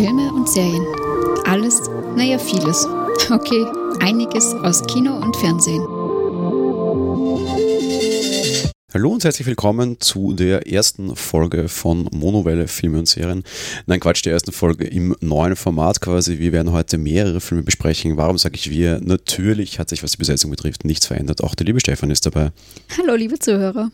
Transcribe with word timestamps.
Filme 0.00 0.32
und 0.32 0.48
Serien. 0.48 0.86
Alles, 1.44 1.82
naja, 2.16 2.38
vieles. 2.38 2.86
Okay, 3.30 3.66
einiges 4.00 4.54
aus 4.54 4.82
Kino 4.86 5.14
und 5.14 5.36
Fernsehen. 5.36 5.82
Hallo 8.94 9.10
und 9.10 9.22
herzlich 9.22 9.46
willkommen 9.46 10.00
zu 10.00 10.32
der 10.32 10.66
ersten 10.66 11.14
Folge 11.16 11.68
von 11.68 12.08
Monowelle 12.12 12.66
Filme 12.66 13.00
und 13.00 13.08
Serien. 13.08 13.44
Nein, 13.84 14.00
Quatsch, 14.00 14.24
der 14.24 14.32
ersten 14.32 14.52
Folge 14.52 14.86
im 14.86 15.14
neuen 15.20 15.54
Format 15.54 16.00
quasi. 16.00 16.38
Wir 16.38 16.52
werden 16.52 16.72
heute 16.72 16.96
mehrere 16.96 17.42
Filme 17.42 17.62
besprechen. 17.62 18.16
Warum 18.16 18.38
sage 18.38 18.54
ich 18.54 18.70
wir? 18.70 19.00
Natürlich 19.02 19.78
hat 19.78 19.90
sich, 19.90 20.02
was 20.02 20.12
die 20.12 20.18
Besetzung 20.18 20.50
betrifft, 20.50 20.86
nichts 20.86 21.04
verändert. 21.04 21.44
Auch 21.44 21.54
der 21.54 21.66
liebe 21.66 21.78
Stefan 21.78 22.10
ist 22.10 22.24
dabei. 22.24 22.52
Hallo, 22.96 23.16
liebe 23.16 23.38
Zuhörer. 23.38 23.90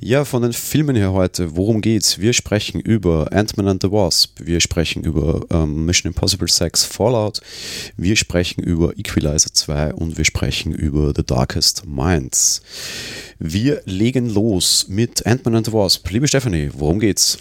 Ja, 0.00 0.24
von 0.24 0.42
den 0.42 0.52
Filmen 0.52 0.94
her 0.94 1.12
heute, 1.12 1.56
worum 1.56 1.80
geht's? 1.80 2.20
Wir 2.20 2.32
sprechen 2.32 2.80
über 2.80 3.32
Ant-Man 3.32 3.66
and 3.66 3.82
the 3.82 3.90
Wasp, 3.90 4.38
wir 4.40 4.60
sprechen 4.60 5.02
über 5.02 5.44
ähm, 5.50 5.86
Mission 5.86 6.12
Impossible 6.12 6.48
6 6.48 6.84
Fallout, 6.84 7.40
wir 7.96 8.14
sprechen 8.14 8.62
über 8.62 8.96
Equalizer 8.96 9.52
2 9.52 9.94
und 9.94 10.16
wir 10.16 10.24
sprechen 10.24 10.72
über 10.72 11.12
The 11.16 11.24
Darkest 11.24 11.84
Minds. 11.84 12.62
Wir 13.40 13.82
legen 13.86 14.32
los 14.32 14.86
mit 14.88 15.26
Ant-Man 15.26 15.56
and 15.56 15.66
the 15.66 15.72
Wasp. 15.72 16.08
Liebe 16.10 16.28
Stephanie, 16.28 16.70
worum 16.72 17.00
geht's? 17.00 17.38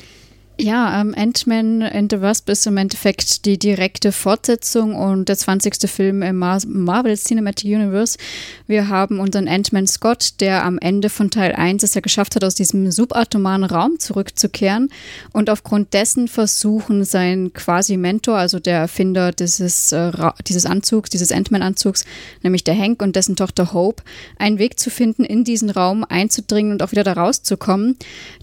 Ja, 0.60 1.00
ähm, 1.00 1.14
Ant-Man 1.16 1.84
and 1.84 2.12
the 2.12 2.20
Wasp 2.20 2.50
ist 2.50 2.66
im 2.66 2.78
Endeffekt 2.78 3.46
die 3.46 3.60
direkte 3.60 4.12
Fortsetzung 4.12 4.96
und 4.96 5.30
der 5.30 5.38
20. 5.38 5.88
Film 5.88 6.24
im 6.24 6.38
Mar 6.38 6.60
Marvel 6.66 7.16
Cinematic 7.16 7.66
Universe. 7.66 8.18
Wir 8.66 8.88
haben 8.88 9.20
unseren 9.20 9.48
Ant-Man 9.48 9.86
Scott, 9.86 10.40
der 10.40 10.66
am 10.66 10.80
Ende 10.80 11.10
von 11.10 11.30
Teil 11.30 11.54
1 11.54 11.84
es 11.84 11.94
ja 11.94 12.02
geschafft 12.02 12.36
hat, 12.36 12.44
aus 12.44 12.56
diesem 12.56 12.90
subatomaren 12.90 13.66
Raum 13.66 14.00
zurückzukehren 14.00 14.90
und 15.32 15.52
aufgrund 15.52 15.94
dessen 15.94 16.28
versuchen 16.28 17.04
sein 17.04 17.54
quasi 17.54 17.96
Mentor, 17.96 18.38
also 18.38 18.60
der 18.60 18.80
Erfinder 18.80 19.34
dieses, 19.34 19.92
äh, 19.92 20.12
dieses 20.48 20.66
Anzugs, 20.66 21.12
dieses 21.12 21.32
Ant-Man-Anzugs, 21.32 22.04
nämlich 22.42 22.64
der 22.64 22.76
Hank 22.76 23.04
und 23.04 23.16
dessen 23.16 23.36
Tochter 23.36 23.74
Hope, 23.74 24.02
einen 24.40 24.58
Weg 24.58 24.80
zu 24.80 24.90
finden, 24.90 25.24
in 25.24 25.44
diesen 25.44 25.70
Raum 25.70 26.04
einzudringen 26.04 26.72
und 26.72 26.82
auch 26.82 26.94
wieder 26.94 27.04
da 27.04 27.14
rauszukommen. 27.14 27.96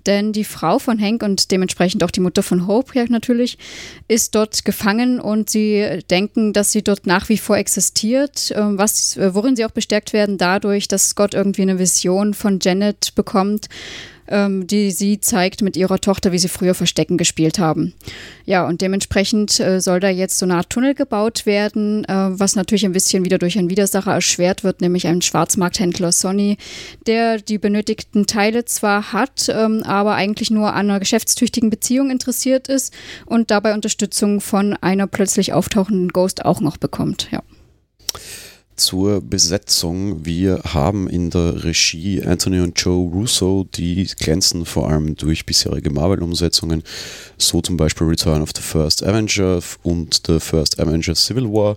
Denn 0.07 0.33
die 0.33 0.45
Frau 0.45 0.79
von 0.79 1.01
Hank 1.01 1.25
und 1.25 1.51
dementsprechend 1.51 2.04
auch 2.05 2.11
die 2.11 2.21
Mutter 2.21 2.43
von 2.43 2.67
Hope 2.67 2.99
ja 2.99 3.05
natürlich, 3.09 3.59
ist 4.09 4.35
dort 4.35 4.65
gefangen 4.65 5.21
und 5.21 5.51
sie 5.51 6.01
denken, 6.11 6.53
dass 6.53 6.73
sie 6.73 6.83
dort 6.83 7.07
nach 7.07 7.29
wie 7.29 7.39
vor 7.39 7.57
existiert, 7.57 8.53
ähm, 8.57 8.79
was, 8.79 9.19
worin 9.19 9.57
sie 9.57 9.65
auch 9.65 9.71
bestärkt 9.71 10.13
werden 10.13 10.39
dadurch, 10.39 10.89
dass 10.89 11.11
Scott 11.11 11.35
irgendwie 11.35 11.63
eine 11.63 11.79
Vision 11.79 12.35
von 12.35 12.59
Janet 12.61 13.15
bekommt 13.15 13.69
ähm, 14.29 14.67
die 14.67 14.91
sie 14.91 15.21
zeigt 15.21 15.63
mit 15.63 15.77
ihrer 15.77 16.01
Tochter, 16.01 16.33
wie 16.33 16.39
sie 16.39 16.49
früher 16.49 16.75
Verstecken 16.75 17.17
gespielt 17.17 17.59
haben. 17.59 17.95
Ja, 18.45 18.67
und 18.67 18.81
dementsprechend 18.81 19.61
äh, 19.61 19.81
soll 19.81 20.01
da 20.01 20.09
jetzt 20.09 20.39
so 20.39 20.47
eine 20.47 20.57
Art 20.57 20.71
Tunnel 20.71 20.95
gebaut 20.95 21.47
werden, 21.47 22.05
äh, 22.05 22.13
was 22.31 22.57
natürlich 22.57 22.85
ein 22.85 22.93
bisschen 22.93 23.25
wieder 23.25 23.39
durch 23.39 23.59
einen 23.59 23.71
Widersacher 23.71 24.13
erschwert 24.13 24.65
wird, 24.65 24.81
nämlich 24.81 25.07
einen 25.07 25.23
Schwarzmarkthändler 25.23 26.13
Sony, 26.13 26.57
der 27.07 27.39
die 27.39 27.59
benötigten 27.59 28.27
Teile 28.27 28.65
zwar 28.65 29.13
hat, 29.13 29.49
ähm, 29.49 29.83
aber 29.85 30.15
eigentlich 30.15 30.51
nur 30.51 30.73
an 30.73 30.91
einer 30.91 31.01
geschäftstüchtigen 31.01 31.71
Beziehung 31.71 32.11
interessiert 32.11 32.69
ist 32.69 32.93
und 33.27 33.51
dabei 33.51 33.75
Unterstützung 33.75 34.41
von 34.41 34.75
einer 34.75 35.07
plötzlich 35.07 35.53
auftauchenden 35.53 36.09
Ghost 36.09 36.45
auch 36.45 36.61
noch 36.61 36.77
bekommt. 36.77 37.29
Ja 37.31 37.43
zur 38.77 39.21
Besetzung. 39.21 40.25
Wir 40.25 40.61
haben 40.65 41.09
in 41.09 41.31
der 41.31 41.65
Regie 41.65 42.23
Anthony 42.23 42.61
und 42.61 42.81
Joe 42.81 43.11
Russo, 43.11 43.67
die 43.75 44.05
glänzen 44.19 44.67
vor 44.67 44.91
allem 44.91 45.17
durch 45.17 45.47
bisherige 45.47 45.91
Marvel-Umsetzungen, 45.91 46.83
so 47.39 47.61
zum 47.61 47.77
Beispiel 47.77 48.07
Return 48.07 48.43
of 48.43 48.51
the 48.55 48.63
First 48.63 49.03
Avenger 49.05 49.61
und 49.83 50.23
The 50.27 50.41
First 50.41 50.81
Avenger 50.81 51.15
Civil 51.15 51.45
War. 51.45 51.77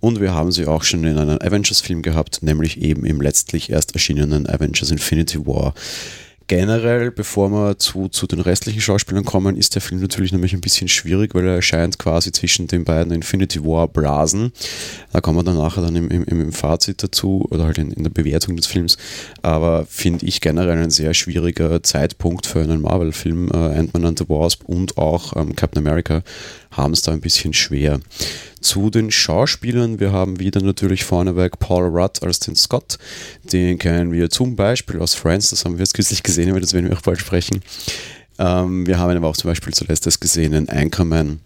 Und 0.00 0.20
wir 0.20 0.34
haben 0.34 0.52
sie 0.52 0.66
auch 0.66 0.82
schon 0.82 1.04
in 1.04 1.18
einem 1.18 1.38
Avengers-Film 1.40 2.02
gehabt, 2.02 2.42
nämlich 2.42 2.80
eben 2.80 3.04
im 3.04 3.20
letztlich 3.20 3.70
erst 3.70 3.92
erschienenen 3.94 4.46
Avengers 4.46 4.90
Infinity 4.90 5.46
War 5.46 5.74
generell, 6.48 7.10
bevor 7.10 7.50
wir 7.50 7.78
zu, 7.78 8.08
zu 8.08 8.26
den 8.26 8.40
restlichen 8.40 8.80
Schauspielern 8.80 9.24
kommen, 9.24 9.56
ist 9.56 9.74
der 9.74 9.82
Film 9.82 10.00
natürlich 10.00 10.32
nämlich 10.32 10.54
ein 10.54 10.60
bisschen 10.60 10.88
schwierig, 10.88 11.34
weil 11.34 11.46
er 11.46 11.56
erscheint 11.56 11.98
quasi 11.98 12.32
zwischen 12.32 12.66
den 12.66 12.84
beiden 12.84 13.12
Infinity 13.12 13.62
War 13.62 13.86
Blasen. 13.86 14.52
Da 15.12 15.20
kommen 15.20 15.38
wir 15.38 15.44
dann 15.44 15.58
nachher 15.58 15.82
dann 15.82 15.94
im, 15.94 16.10
im, 16.10 16.24
im 16.24 16.52
Fazit 16.52 17.02
dazu 17.02 17.46
oder 17.50 17.64
halt 17.64 17.78
in, 17.78 17.92
in 17.92 18.02
der 18.02 18.10
Bewertung 18.10 18.56
des 18.56 18.66
Films. 18.66 18.96
Aber 19.42 19.86
finde 19.86 20.26
ich 20.26 20.40
generell 20.40 20.78
ein 20.78 20.90
sehr 20.90 21.14
schwieriger 21.14 21.82
Zeitpunkt 21.82 22.46
für 22.46 22.60
einen 22.60 22.80
Marvel-Film. 22.80 23.50
Äh, 23.52 23.78
Ant-Man 23.78 24.06
and 24.06 24.18
the 24.18 24.28
Wasp 24.28 24.64
und 24.64 24.96
auch 24.96 25.36
ähm, 25.36 25.54
Captain 25.54 25.86
America 25.86 26.22
haben 26.78 26.92
es 26.92 27.02
da 27.02 27.12
ein 27.12 27.20
bisschen 27.20 27.52
schwer. 27.52 28.00
Zu 28.60 28.90
den 28.90 29.10
Schauspielern, 29.10 30.00
wir 30.00 30.12
haben 30.12 30.40
wieder 30.40 30.62
natürlich 30.62 31.04
vorneweg 31.04 31.58
Paul 31.58 31.84
Rudd 31.86 32.22
als 32.22 32.40
den 32.40 32.56
Scott. 32.56 32.98
Den 33.52 33.78
kennen 33.78 34.12
wir 34.12 34.30
zum 34.30 34.56
Beispiel 34.56 35.00
aus 35.00 35.14
Friends, 35.14 35.50
das 35.50 35.64
haben 35.64 35.74
wir 35.74 35.80
jetzt 35.80 35.94
kürzlich 35.94 36.22
gesehen, 36.22 36.50
aber 36.50 36.60
das 36.60 36.72
werden 36.72 36.88
wir 36.88 36.96
auch 36.96 37.02
bald 37.02 37.18
sprechen. 37.18 37.60
Ähm, 38.38 38.86
wir 38.86 38.98
haben 38.98 39.16
aber 39.16 39.28
auch 39.28 39.36
zum 39.36 39.50
Beispiel 39.50 39.74
zuletzt 39.74 40.06
das 40.06 40.20
gesehen 40.20 40.52
in 40.52 40.68
Anchorman. 40.68 41.40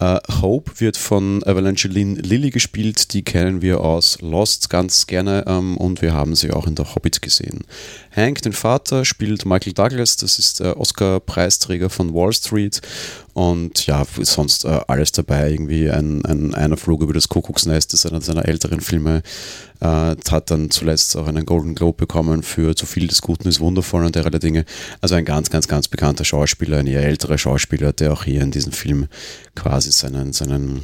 Äh, 0.00 0.18
Hope 0.40 0.80
wird 0.80 0.96
von 0.96 1.40
Evangeline 1.42 2.20
Lilly 2.20 2.50
gespielt, 2.50 3.12
die 3.14 3.22
kennen 3.22 3.62
wir 3.62 3.80
aus 3.80 4.20
Lost 4.20 4.68
ganz 4.68 5.06
gerne 5.06 5.44
ähm, 5.46 5.76
und 5.76 6.02
wir 6.02 6.12
haben 6.12 6.34
sie 6.34 6.50
auch 6.50 6.66
in 6.66 6.74
der 6.74 6.94
Hobbit 6.94 7.22
gesehen. 7.22 7.60
Hank, 8.14 8.42
den 8.42 8.52
Vater, 8.52 9.04
spielt 9.04 9.46
Michael 9.46 9.72
Douglas, 9.72 10.16
das 10.16 10.38
ist 10.38 10.60
der 10.60 10.78
Oscar-Preisträger 10.78 11.88
von 11.88 12.12
Wall 12.12 12.32
Street 12.32 12.80
und 13.32 13.86
ja, 13.86 14.04
sonst 14.20 14.66
äh, 14.66 14.80
alles 14.86 15.12
dabei, 15.12 15.50
irgendwie 15.50 15.90
ein, 15.90 16.24
ein 16.26 16.54
einer 16.54 16.76
Flug 16.76 17.02
über 17.02 17.14
das 17.14 17.28
Kuckucksnest, 17.28 17.92
das 17.92 18.04
ist 18.04 18.10
einer 18.10 18.20
seiner 18.20 18.46
älteren 18.46 18.82
Filme, 18.82 19.22
äh, 19.80 20.14
hat 20.30 20.50
dann 20.50 20.70
zuletzt 20.70 21.16
auch 21.16 21.26
einen 21.26 21.46
Golden 21.46 21.74
Globe 21.74 21.96
bekommen 21.96 22.42
für 22.42 22.76
Zu 22.76 22.84
viel 22.84 23.06
des 23.06 23.22
Guten 23.22 23.48
ist 23.48 23.60
wundervoll 23.60 24.04
und 24.04 24.14
derlei 24.14 24.38
Dinge. 24.38 24.66
Also 25.00 25.14
ein 25.14 25.24
ganz, 25.24 25.48
ganz, 25.48 25.66
ganz 25.66 25.88
bekannter 25.88 26.24
Schauspieler, 26.24 26.78
ein 26.78 26.86
eher 26.86 27.04
älterer 27.04 27.38
Schauspieler, 27.38 27.94
der 27.94 28.12
auch 28.12 28.24
hier 28.24 28.42
in 28.42 28.50
diesem 28.50 28.72
Film 28.72 29.08
quasi 29.54 29.90
seinen, 29.90 30.32
seinen 30.34 30.82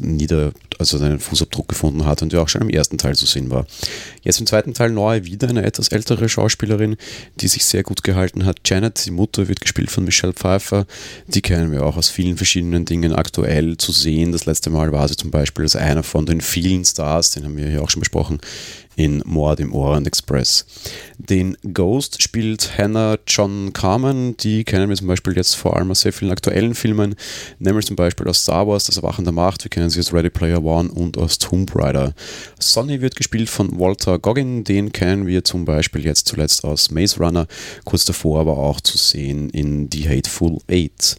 nieder, 0.00 0.52
also 0.78 0.98
seinen 0.98 1.18
Fußabdruck 1.18 1.68
gefunden 1.68 2.04
hat 2.06 2.22
und 2.22 2.32
der 2.32 2.42
auch 2.42 2.48
schon 2.48 2.62
im 2.62 2.70
ersten 2.70 2.98
Teil 2.98 3.14
zu 3.14 3.26
sehen 3.26 3.50
war. 3.50 3.66
Jetzt 4.22 4.40
im 4.40 4.46
zweiten 4.46 4.74
Teil 4.74 4.90
neu 4.90 5.24
wieder 5.24 5.48
eine 5.48 5.64
etwas 5.64 5.88
ältere 5.88 6.28
Schauspielerin, 6.28 6.96
die 7.36 7.48
sich 7.48 7.64
sehr 7.64 7.82
gut 7.82 8.02
gehalten 8.02 8.44
hat. 8.44 8.60
Janet, 8.64 9.04
die 9.06 9.10
Mutter, 9.10 9.48
wird 9.48 9.60
gespielt 9.60 9.90
von 9.90 10.04
Michelle 10.04 10.32
Pfeiffer. 10.32 10.86
Die 11.26 11.42
kennen 11.42 11.72
wir 11.72 11.84
auch 11.84 11.96
aus 11.96 12.08
vielen 12.08 12.36
verschiedenen 12.36 12.84
Dingen 12.84 13.12
aktuell 13.12 13.76
zu 13.76 13.92
sehen. 13.92 14.32
Das 14.32 14.46
letzte 14.46 14.70
Mal 14.70 14.92
war 14.92 15.08
sie 15.08 15.16
zum 15.16 15.30
Beispiel 15.30 15.64
als 15.64 15.76
einer 15.76 16.02
von 16.02 16.26
den 16.26 16.40
vielen 16.40 16.84
Stars, 16.84 17.30
den 17.30 17.44
haben 17.44 17.56
wir 17.56 17.68
hier 17.68 17.82
auch 17.82 17.90
schon 17.90 18.00
besprochen, 18.00 18.40
in 18.96 19.22
Mord 19.24 19.60
im 19.60 19.74
Orient 19.74 20.06
Express. 20.06 20.66
Den 21.18 21.56
Ghost 21.72 22.22
spielt 22.22 22.76
Hannah 22.76 23.18
John 23.26 23.72
Carmen, 23.72 24.36
die 24.36 24.64
kennen 24.64 24.88
wir 24.88 24.96
zum 24.96 25.06
Beispiel 25.06 25.36
jetzt 25.36 25.54
vor 25.54 25.76
allem 25.76 25.90
aus 25.90 26.00
sehr 26.00 26.12
vielen 26.12 26.30
aktuellen 26.30 26.74
Filmen, 26.74 27.14
nämlich 27.58 27.86
zum 27.86 27.96
Beispiel 27.96 28.28
aus 28.28 28.42
Star 28.42 28.66
Wars, 28.66 28.84
das 28.84 28.96
Erwachen 28.96 29.24
der 29.24 29.32
Macht, 29.32 29.64
wir 29.64 29.70
kennen 29.70 29.90
sie 29.90 30.00
aus 30.00 30.12
Ready 30.12 30.30
Player 30.30 30.62
One 30.62 30.90
und 30.90 31.16
aus 31.16 31.38
Tomb 31.38 31.74
Raider. 31.74 32.14
Sonny 32.58 33.00
wird 33.00 33.16
gespielt 33.16 33.48
von 33.48 33.78
Walter 33.78 34.18
Goggin, 34.18 34.64
den 34.64 34.92
kennen 34.92 35.26
wir 35.26 35.44
zum 35.44 35.64
Beispiel 35.64 36.04
jetzt 36.04 36.26
zuletzt 36.26 36.64
aus 36.64 36.90
Maze 36.90 37.18
Runner, 37.18 37.46
kurz 37.84 38.04
davor 38.04 38.40
aber 38.40 38.58
auch 38.58 38.80
zu 38.80 38.98
sehen 38.98 39.50
in 39.50 39.88
The 39.92 40.08
Hateful 40.08 40.58
Eight 40.68 41.16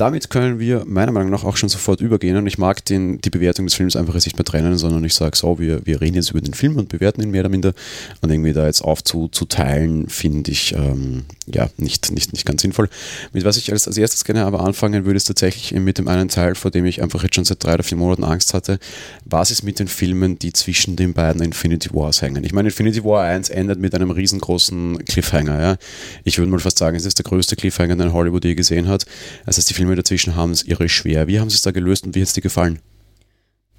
damit 0.00 0.30
können 0.30 0.58
wir 0.58 0.84
meiner 0.86 1.12
Meinung 1.12 1.30
nach 1.30 1.44
auch 1.44 1.58
schon 1.58 1.68
sofort 1.68 2.00
übergehen 2.00 2.36
und 2.38 2.46
ich 2.46 2.56
mag 2.56 2.82
den, 2.86 3.20
die 3.20 3.28
Bewertung 3.28 3.66
des 3.66 3.74
Films 3.74 3.96
einfach 3.96 4.14
nicht 4.14 4.36
mehr 4.36 4.44
trennen, 4.46 4.78
sondern 4.78 5.04
ich 5.04 5.14
sage 5.14 5.36
so, 5.36 5.58
wir, 5.58 5.84
wir 5.84 6.00
reden 6.00 6.14
jetzt 6.14 6.30
über 6.30 6.40
den 6.40 6.54
Film 6.54 6.76
und 6.76 6.88
bewerten 6.88 7.22
ihn 7.22 7.30
mehr 7.30 7.42
oder 7.42 7.50
minder 7.50 7.74
und 8.22 8.30
irgendwie 8.30 8.54
da 8.54 8.64
jetzt 8.64 8.80
aufzuteilen, 8.80 10.08
finde 10.08 10.52
ich 10.52 10.74
ähm, 10.74 11.24
ja 11.46 11.68
nicht, 11.76 12.12
nicht, 12.12 12.32
nicht 12.32 12.46
ganz 12.46 12.62
sinnvoll. 12.62 12.88
Mit 13.34 13.44
was 13.44 13.58
ich 13.58 13.72
als, 13.72 13.86
als 13.86 13.98
erstes 13.98 14.24
gerne 14.24 14.46
aber 14.46 14.60
anfangen 14.60 15.04
würde, 15.04 15.18
ist 15.18 15.24
tatsächlich 15.24 15.78
mit 15.78 15.98
dem 15.98 16.08
einen 16.08 16.30
Teil, 16.30 16.54
vor 16.54 16.70
dem 16.70 16.86
ich 16.86 17.02
einfach 17.02 17.22
jetzt 17.22 17.34
schon 17.34 17.44
seit 17.44 17.62
drei 17.62 17.74
oder 17.74 17.82
vier 17.82 17.98
Monaten 17.98 18.24
Angst 18.24 18.54
hatte. 18.54 18.78
Was 19.26 19.50
ist 19.50 19.64
mit 19.64 19.78
den 19.80 19.88
Filmen, 19.88 20.38
die 20.38 20.54
zwischen 20.54 20.96
den 20.96 21.12
beiden 21.12 21.42
Infinity 21.42 21.90
Wars 21.92 22.22
hängen? 22.22 22.42
Ich 22.44 22.54
meine, 22.54 22.68
Infinity 22.68 23.04
War 23.04 23.24
1 23.24 23.50
endet 23.50 23.78
mit 23.78 23.94
einem 23.94 24.10
riesengroßen 24.10 25.04
Cliffhanger. 25.04 25.60
Ja? 25.60 25.76
Ich 26.24 26.38
würde 26.38 26.50
mal 26.50 26.58
fast 26.58 26.78
sagen, 26.78 26.96
es 26.96 27.04
ist 27.04 27.18
der 27.18 27.24
größte 27.24 27.54
Cliffhanger, 27.56 27.96
den 27.96 28.14
Hollywood 28.14 28.46
je 28.46 28.54
gesehen 28.54 28.88
hat. 28.88 29.04
Das 29.44 29.58
heißt, 29.58 29.68
die 29.68 29.74
Filme 29.74 29.89
Filme 29.90 30.02
dazwischen 30.02 30.36
haben 30.36 30.52
es 30.52 30.62
irre 30.62 30.88
schwer. 30.88 31.26
Wie 31.26 31.40
haben 31.40 31.50
sie 31.50 31.56
es 31.56 31.62
da 31.62 31.72
gelöst 31.72 32.04
und 32.06 32.14
wie 32.14 32.20
hat 32.20 32.28
es 32.28 32.34
dir 32.34 32.42
gefallen? 32.42 32.78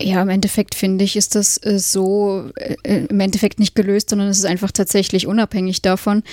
Ja, 0.01 0.21
im 0.21 0.29
Endeffekt 0.29 0.73
finde 0.73 1.05
ich, 1.05 1.15
ist 1.15 1.35
das 1.35 1.57
äh, 1.63 1.77
so 1.77 2.49
äh, 2.55 3.05
im 3.05 3.19
Endeffekt 3.19 3.59
nicht 3.59 3.75
gelöst, 3.75 4.09
sondern 4.09 4.29
es 4.29 4.39
ist 4.39 4.45
einfach 4.45 4.71
tatsächlich 4.71 5.27
unabhängig 5.27 5.83
davon, 5.83 6.23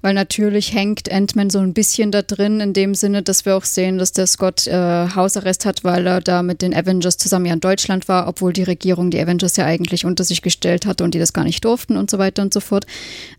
weil 0.00 0.14
natürlich 0.14 0.72
hängt 0.72 1.12
Ant-Man 1.12 1.50
so 1.50 1.58
ein 1.58 1.74
bisschen 1.74 2.10
da 2.10 2.22
drin, 2.22 2.60
in 2.60 2.72
dem 2.72 2.94
Sinne, 2.94 3.22
dass 3.22 3.44
wir 3.44 3.54
auch 3.54 3.64
sehen, 3.64 3.98
dass 3.98 4.12
der 4.12 4.26
Scott 4.26 4.66
äh, 4.66 5.08
Hausarrest 5.14 5.66
hat, 5.66 5.84
weil 5.84 6.06
er 6.06 6.22
da 6.22 6.42
mit 6.42 6.62
den 6.62 6.74
Avengers 6.74 7.18
zusammen 7.18 7.46
ja 7.46 7.52
in 7.52 7.60
Deutschland 7.60 8.08
war, 8.08 8.26
obwohl 8.28 8.54
die 8.54 8.62
Regierung 8.62 9.10
die 9.10 9.20
Avengers 9.20 9.56
ja 9.56 9.66
eigentlich 9.66 10.06
unter 10.06 10.24
sich 10.24 10.40
gestellt 10.40 10.86
hatte 10.86 11.04
und 11.04 11.14
die 11.14 11.18
das 11.18 11.34
gar 11.34 11.44
nicht 11.44 11.64
durften 11.64 11.98
und 11.98 12.10
so 12.10 12.18
weiter 12.18 12.42
und 12.42 12.54
so 12.54 12.60
fort. 12.60 12.86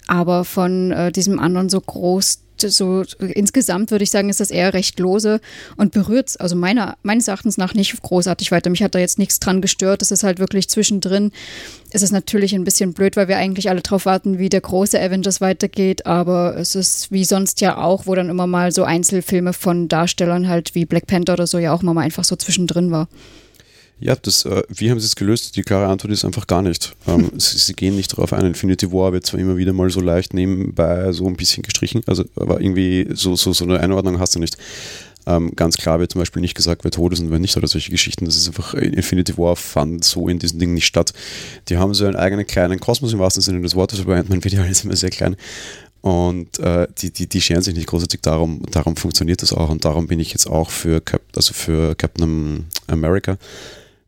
Aber 0.07 0.45
von 0.45 0.91
äh, 0.91 1.11
diesem 1.11 1.39
anderen 1.39 1.67
so 1.67 1.81
groß 1.81 2.41
so 2.61 3.03
insgesamt 3.19 3.91
würde 3.91 4.03
ich 4.03 4.11
sagen, 4.11 4.29
ist 4.29 4.39
das 4.39 4.51
eher 4.51 4.73
recht 4.73 4.99
lose 4.99 5.39
und 5.77 5.91
berührt, 5.91 6.39
also 6.39 6.55
meiner, 6.55 6.97
meines 7.03 7.27
Erachtens 7.27 7.57
nach 7.57 7.73
nicht 7.73 8.01
großartig 8.01 8.51
weiter. 8.51 8.69
Mich 8.69 8.83
hat 8.83 8.95
da 8.95 8.99
jetzt 8.99 9.19
nichts 9.19 9.39
dran 9.39 9.61
gestört. 9.61 10.01
Es 10.01 10.11
ist 10.11 10.23
halt 10.23 10.39
wirklich 10.39 10.69
zwischendrin. 10.69 11.31
Es 11.91 12.01
ist 12.01 12.11
natürlich 12.11 12.53
ein 12.53 12.63
bisschen 12.63 12.93
blöd, 12.93 13.15
weil 13.15 13.27
wir 13.27 13.37
eigentlich 13.37 13.69
alle 13.69 13.81
drauf 13.81 14.05
warten, 14.05 14.37
wie 14.37 14.49
der 14.49 14.61
große 14.61 14.99
Avengers 14.99 15.41
weitergeht, 15.41 16.05
aber 16.05 16.55
es 16.57 16.75
ist 16.75 17.11
wie 17.11 17.25
sonst 17.25 17.61
ja 17.61 17.77
auch, 17.77 18.05
wo 18.05 18.15
dann 18.15 18.29
immer 18.29 18.47
mal 18.47 18.71
so 18.71 18.83
Einzelfilme 18.83 19.53
von 19.53 19.87
Darstellern 19.87 20.47
halt 20.47 20.75
wie 20.75 20.85
Black 20.85 21.07
Panther 21.07 21.33
oder 21.33 21.47
so 21.47 21.57
ja 21.57 21.73
auch 21.73 21.81
mal 21.81 21.97
einfach 21.97 22.23
so 22.23 22.35
zwischendrin 22.35 22.91
war. 22.91 23.07
Ja, 24.01 24.15
das, 24.15 24.45
äh, 24.45 24.63
wie 24.69 24.89
haben 24.89 24.99
sie 24.99 25.05
es 25.05 25.15
gelöst? 25.15 25.57
Die 25.57 25.61
klare 25.61 25.87
Antwort 25.87 26.13
ist 26.13 26.23
einfach 26.23 26.47
gar 26.47 26.61
nicht. 26.61 26.93
Ähm, 27.07 27.31
sie, 27.37 27.57
sie, 27.57 27.73
gehen 27.73 27.95
nicht 27.95 28.11
darauf 28.13 28.31
ein. 28.33 28.45
Infinity 28.45 28.91
War 28.91 29.11
wird 29.11 29.25
zwar 29.25 29.39
immer 29.39 29.57
wieder 29.57 29.73
mal 29.73 29.89
so 29.89 29.99
leicht 29.99 30.33
nebenbei 30.33 31.11
so 31.11 31.27
ein 31.27 31.35
bisschen 31.35 31.63
gestrichen, 31.63 32.01
also 32.07 32.23
aber 32.35 32.61
irgendwie 32.61 33.07
so, 33.13 33.35
so, 33.35 33.51
so 33.53 33.65
eine 33.65 33.79
Einordnung 33.79 34.19
hast 34.19 34.35
du 34.35 34.39
nicht. 34.39 34.57
Ähm, 35.27 35.51
ganz 35.55 35.75
klar 35.75 35.99
wird 35.99 36.13
zum 36.13 36.21
Beispiel 36.21 36.41
nicht 36.41 36.55
gesagt, 36.55 36.85
wer 36.85 36.91
tot 36.91 37.11
ist 37.11 37.19
und 37.19 37.29
wer 37.29 37.39
nicht 37.39 37.57
oder 37.57 37.67
solche 37.67 37.91
Geschichten. 37.91 38.25
Das 38.25 38.37
ist 38.37 38.47
einfach, 38.47 38.73
Infinity 38.73 39.37
War 39.37 39.57
fand 39.57 40.03
so 40.05 40.29
in 40.29 40.39
diesen 40.39 40.59
Dingen 40.59 40.73
nicht 40.73 40.85
statt. 40.85 41.13
Die 41.67 41.77
haben 41.77 41.93
so 41.93 42.05
einen 42.05 42.15
eigenen 42.15 42.47
kleinen 42.47 42.79
Kosmos 42.79 43.11
im 43.11 43.19
wahrsten 43.19 43.43
Sinne 43.43 43.61
des 43.61 43.75
Wortes, 43.75 43.99
aber 43.99 44.15
Ant-Man 44.15 44.43
wird 44.43 44.53
ja 44.53 44.63
alles 44.63 44.85
immer 44.85 44.95
sehr 44.95 45.09
klein. 45.09 45.35
Und 46.01 46.57
äh, 46.59 46.87
die, 46.97 47.11
die, 47.11 47.27
die 47.27 47.41
scheren 47.41 47.61
sich 47.61 47.75
nicht 47.75 47.87
großartig 47.87 48.21
darum, 48.21 48.61
darum 48.71 48.95
funktioniert 48.95 49.41
das 49.41 49.51
auch 49.51 49.69
und 49.69 49.83
darum 49.83 50.07
bin 50.07 50.21
ich 50.21 50.31
jetzt 50.31 50.47
auch 50.47 50.69
für, 50.69 51.01
Cap, 51.01 51.21
also 51.35 51.53
für 51.53 51.93
Captain 51.95 52.67
America 52.87 53.37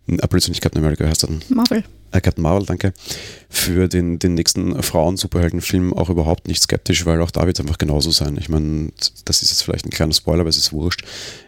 äh, 0.07 0.27
plötzlich 0.27 0.49
nicht 0.49 0.61
Captain 0.61 0.83
America 0.83 1.05
heißt 1.05 1.23
dann. 1.23 1.41
Marvel. 1.49 1.83
Äh, 2.11 2.21
Captain 2.21 2.41
Marvel, 2.41 2.65
danke. 2.65 2.93
Für 3.49 3.87
den, 3.87 4.19
den 4.19 4.33
nächsten 4.33 4.81
Frauen-Superhelden-Film 4.81 5.93
auch 5.93 6.09
überhaupt 6.09 6.47
nicht 6.47 6.61
skeptisch, 6.61 7.05
weil 7.05 7.21
auch 7.21 7.31
da 7.31 7.45
wird 7.45 7.57
es 7.57 7.61
einfach 7.61 7.77
genauso 7.77 8.11
sein. 8.11 8.37
Ich 8.37 8.49
meine, 8.49 8.91
das 9.25 9.41
ist 9.41 9.51
jetzt 9.51 9.63
vielleicht 9.63 9.85
ein 9.85 9.91
kleiner 9.91 10.13
Spoiler, 10.13 10.41
aber 10.41 10.49
es 10.49 10.57
ist 10.57 10.73
wurscht. 10.73 11.03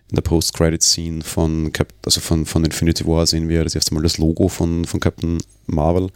In 0.09 0.15
der 0.15 0.21
Post-Credit-Scene 0.21 1.23
von, 1.23 1.73
Cap 1.73 1.94
also 2.05 2.21
von, 2.21 2.45
von 2.45 2.63
Infinity 2.63 3.05
War 3.05 3.25
sehen 3.25 3.50
wir 3.50 3.63
das 3.63 3.75
erste 3.75 3.94
Mal 3.94 4.03
das 4.03 4.17
Logo 4.17 4.47
von, 4.47 4.85
von 4.85 5.00
Captain 5.00 5.39
Marvel 5.65 6.09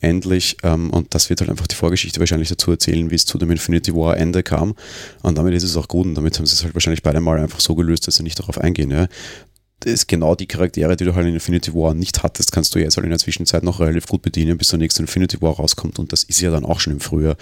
endlich. 0.00 0.56
Ähm, 0.62 0.90
und 0.90 1.14
das 1.14 1.30
wird 1.30 1.40
halt 1.40 1.50
einfach 1.50 1.66
die 1.66 1.74
Vorgeschichte 1.74 2.20
wahrscheinlich 2.20 2.48
dazu 2.48 2.70
erzählen, 2.70 3.10
wie 3.10 3.14
es 3.14 3.26
zu 3.26 3.38
dem 3.38 3.50
Infinity 3.50 3.94
War 3.94 4.16
Ende 4.16 4.42
kam. 4.42 4.74
Und 5.22 5.38
damit 5.38 5.54
ist 5.54 5.62
es 5.62 5.76
auch 5.76 5.88
gut 5.88 6.06
und 6.06 6.14
damit 6.14 6.38
haben 6.38 6.46
sie 6.46 6.54
es 6.54 6.64
halt 6.64 6.74
wahrscheinlich 6.74 7.02
beide 7.02 7.20
mal 7.20 7.38
einfach 7.38 7.60
so 7.60 7.74
gelöst, 7.74 8.06
dass 8.06 8.16
sie 8.16 8.22
nicht 8.22 8.38
darauf 8.38 8.58
eingehen. 8.58 8.90
Ja 8.90 9.08
ist 9.84 10.08
genau 10.08 10.34
die 10.34 10.46
Charaktere, 10.46 10.96
die 10.96 11.04
du 11.04 11.14
halt 11.14 11.26
in 11.26 11.34
Infinity 11.34 11.72
War 11.72 11.94
nicht 11.94 12.22
hattest, 12.22 12.52
kannst 12.52 12.74
du 12.74 12.80
jetzt 12.80 12.96
halt 12.96 13.04
in 13.04 13.10
der 13.10 13.18
Zwischenzeit 13.18 13.62
noch 13.62 13.80
relativ 13.80 14.06
gut 14.06 14.22
bedienen, 14.22 14.58
bis 14.58 14.68
der 14.68 14.78
nächste 14.78 15.02
Infinity 15.02 15.40
War 15.40 15.54
rauskommt. 15.54 15.98
Und 15.98 16.12
das 16.12 16.24
ist 16.24 16.40
ja 16.40 16.50
dann 16.50 16.64
auch 16.64 16.80
schon 16.80 16.94
im 16.94 17.00
Frühjahr. 17.00 17.36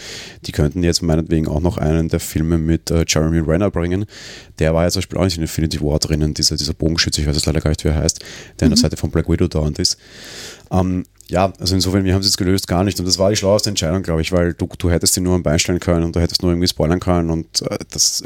Die 0.44 0.52
könnten 0.52 0.82
jetzt 0.82 1.02
meinetwegen 1.02 1.48
auch 1.48 1.60
noch 1.60 1.78
einen 1.78 2.08
der 2.08 2.20
Filme 2.20 2.58
mit 2.58 2.90
äh, 2.90 3.04
Jeremy 3.06 3.38
Renner 3.38 3.70
bringen. 3.70 4.04
Der 4.58 4.74
war 4.74 4.84
ja 4.84 4.90
zum 4.90 5.00
Beispiel 5.00 5.18
auch 5.18 5.24
nicht 5.24 5.36
in 5.36 5.42
Infinity 5.42 5.80
War 5.80 5.98
drinnen, 5.98 6.34
dieser, 6.34 6.56
dieser 6.56 6.74
Bogenschütze, 6.74 7.20
ich 7.20 7.26
weiß 7.26 7.36
jetzt 7.36 7.46
leider 7.46 7.60
gar 7.60 7.70
nicht, 7.70 7.84
wie 7.84 7.88
er 7.88 7.96
heißt, 7.96 8.20
der 8.20 8.26
mhm. 8.26 8.32
an 8.50 8.56
der 8.58 8.68
mhm. 8.70 8.76
Seite 8.76 8.96
von 8.96 9.10
Black 9.10 9.28
Widow 9.28 9.48
dauernd 9.48 9.78
ist. 9.78 9.96
Ähm, 10.70 11.04
ja, 11.28 11.52
also 11.58 11.74
insofern, 11.74 12.04
wir 12.04 12.14
haben 12.14 12.20
es 12.20 12.26
jetzt 12.26 12.36
gelöst, 12.36 12.68
gar 12.68 12.84
nicht. 12.84 12.98
Und 13.00 13.06
das 13.06 13.18
war 13.18 13.30
die 13.30 13.36
schlaueste 13.36 13.68
Entscheidung, 13.68 14.02
glaube 14.02 14.20
ich, 14.20 14.30
weil 14.30 14.54
du, 14.54 14.68
du 14.78 14.90
hättest 14.90 15.16
ihn 15.16 15.24
nur 15.24 15.34
am 15.34 15.42
Bein 15.42 15.58
stellen 15.58 15.80
können 15.80 16.04
und 16.04 16.14
du 16.14 16.20
hättest 16.20 16.42
nur 16.42 16.52
irgendwie 16.52 16.68
spoilern 16.68 17.00
können 17.00 17.30
und 17.30 17.62
äh, 17.62 17.78
das 17.90 18.22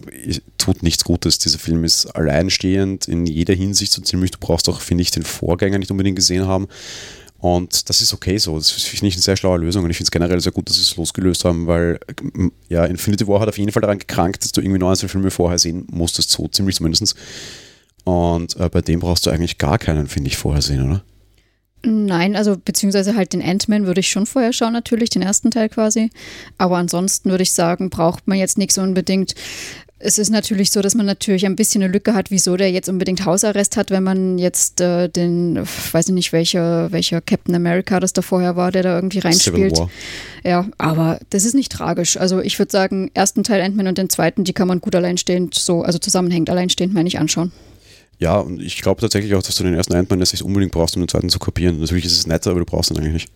tut 0.58 0.82
nichts 0.82 1.04
Gutes. 1.04 1.38
Dieser 1.38 1.58
Film 1.58 1.84
ist 1.84 2.06
alleinstehend 2.06 3.08
in 3.08 3.24
jeder 3.24 3.54
Hinsicht 3.54 3.92
so 3.92 4.02
ziemlich. 4.02 4.32
Du 4.32 4.38
brauchst 4.38 4.68
auch, 4.68 4.80
finde 4.80 5.02
ich, 5.02 5.10
den 5.10 5.22
Vorgänger 5.22 5.78
nicht 5.78 5.90
unbedingt 5.90 6.16
gesehen 6.16 6.46
haben. 6.46 6.68
Und 7.38 7.88
das 7.88 8.02
ist 8.02 8.12
okay 8.12 8.36
so. 8.36 8.58
Das 8.58 8.70
finde 8.70 9.06
ich 9.06 9.14
eine 9.14 9.22
sehr 9.22 9.36
schlaue 9.36 9.58
Lösung. 9.58 9.82
Und 9.84 9.90
ich 9.90 9.96
finde 9.96 10.08
es 10.08 10.10
generell 10.10 10.40
sehr 10.42 10.52
gut, 10.52 10.68
dass 10.68 10.76
sie 10.76 10.82
es 10.82 10.96
losgelöst 10.96 11.46
haben, 11.46 11.66
weil 11.66 11.98
ja, 12.68 12.84
Infinity 12.84 13.26
War 13.26 13.40
hat 13.40 13.48
auf 13.48 13.56
jeden 13.56 13.72
Fall 13.72 13.80
daran 13.80 13.98
gekrankt, 13.98 14.44
dass 14.44 14.52
du 14.52 14.60
irgendwie 14.60 14.78
19 14.78 15.08
Filme 15.08 15.30
vorher 15.30 15.58
sehen 15.58 15.86
musstest, 15.90 16.30
so 16.30 16.48
ziemlich 16.48 16.76
zumindest. 16.76 17.14
Und 18.04 18.56
äh, 18.56 18.68
bei 18.68 18.82
dem 18.82 19.00
brauchst 19.00 19.24
du 19.24 19.30
eigentlich 19.30 19.56
gar 19.56 19.78
keinen, 19.78 20.06
finde 20.06 20.28
ich, 20.28 20.36
vorher 20.36 20.60
sehen, 20.60 20.86
oder? 20.86 21.02
Nein, 21.82 22.36
also 22.36 22.56
beziehungsweise 22.62 23.16
halt 23.16 23.32
den 23.32 23.42
Ant-Man 23.42 23.86
würde 23.86 24.00
ich 24.00 24.08
schon 24.08 24.26
vorher 24.26 24.52
schauen, 24.52 24.74
natürlich, 24.74 25.08
den 25.10 25.22
ersten 25.22 25.50
Teil 25.50 25.70
quasi. 25.70 26.10
Aber 26.58 26.76
ansonsten 26.76 27.30
würde 27.30 27.42
ich 27.42 27.52
sagen, 27.52 27.88
braucht 27.88 28.28
man 28.28 28.38
jetzt 28.38 28.58
nichts 28.58 28.76
unbedingt. 28.76 29.34
Es 30.02 30.18
ist 30.18 30.30
natürlich 30.30 30.70
so, 30.70 30.80
dass 30.82 30.94
man 30.94 31.06
natürlich 31.06 31.44
ein 31.44 31.56
bisschen 31.56 31.82
eine 31.82 31.92
Lücke 31.92 32.14
hat, 32.14 32.30
wieso 32.30 32.56
der 32.56 32.70
jetzt 32.70 32.88
unbedingt 32.88 33.24
Hausarrest 33.24 33.76
hat, 33.76 33.90
wenn 33.90 34.02
man 34.02 34.38
jetzt 34.38 34.80
äh, 34.80 35.08
den, 35.08 35.58
weiß 35.58 36.08
ich 36.08 36.14
nicht, 36.14 36.32
welcher, 36.32 36.90
welcher 36.92 37.20
Captain 37.20 37.54
America 37.54 38.00
das 38.00 38.12
da 38.12 38.22
vorher 38.22 38.56
war, 38.56 38.72
der 38.72 38.82
da 38.82 38.94
irgendwie 38.94 39.18
reinspielt. 39.18 39.78
Ja, 40.44 40.66
aber 40.78 41.18
das 41.30 41.44
ist 41.44 41.54
nicht 41.54 41.72
tragisch. 41.72 42.16
Also 42.18 42.40
ich 42.40 42.58
würde 42.58 42.72
sagen, 42.72 43.10
ersten 43.14 43.42
Teil 43.42 43.62
Ant-Man 43.62 43.88
und 43.88 43.98
den 43.98 44.10
zweiten, 44.10 44.44
die 44.44 44.54
kann 44.54 44.68
man 44.68 44.80
gut 44.80 44.94
alleinstehend 44.94 45.54
so, 45.54 45.82
also 45.82 45.98
zusammenhängend 45.98 46.50
alleinstehend, 46.50 46.94
meine 46.94 47.08
ich, 47.08 47.18
anschauen. 47.18 47.52
Ja, 48.20 48.38
und 48.38 48.60
ich 48.60 48.80
glaube 48.82 49.00
tatsächlich 49.00 49.34
auch, 49.34 49.42
dass 49.42 49.56
du 49.56 49.64
den 49.64 49.74
ersten 49.74 49.94
Ant-Man 49.94 50.18
nicht 50.18 50.42
unbedingt 50.42 50.72
brauchst, 50.72 50.94
um 50.94 51.02
den 51.02 51.08
zweiten 51.08 51.30
zu 51.30 51.38
kopieren. 51.38 51.80
Natürlich 51.80 52.04
ist 52.04 52.12
es 52.12 52.26
netter, 52.26 52.50
aber 52.50 52.60
du 52.60 52.66
brauchst 52.66 52.90
ihn 52.90 52.98
eigentlich 52.98 53.14
nicht. 53.14 53.32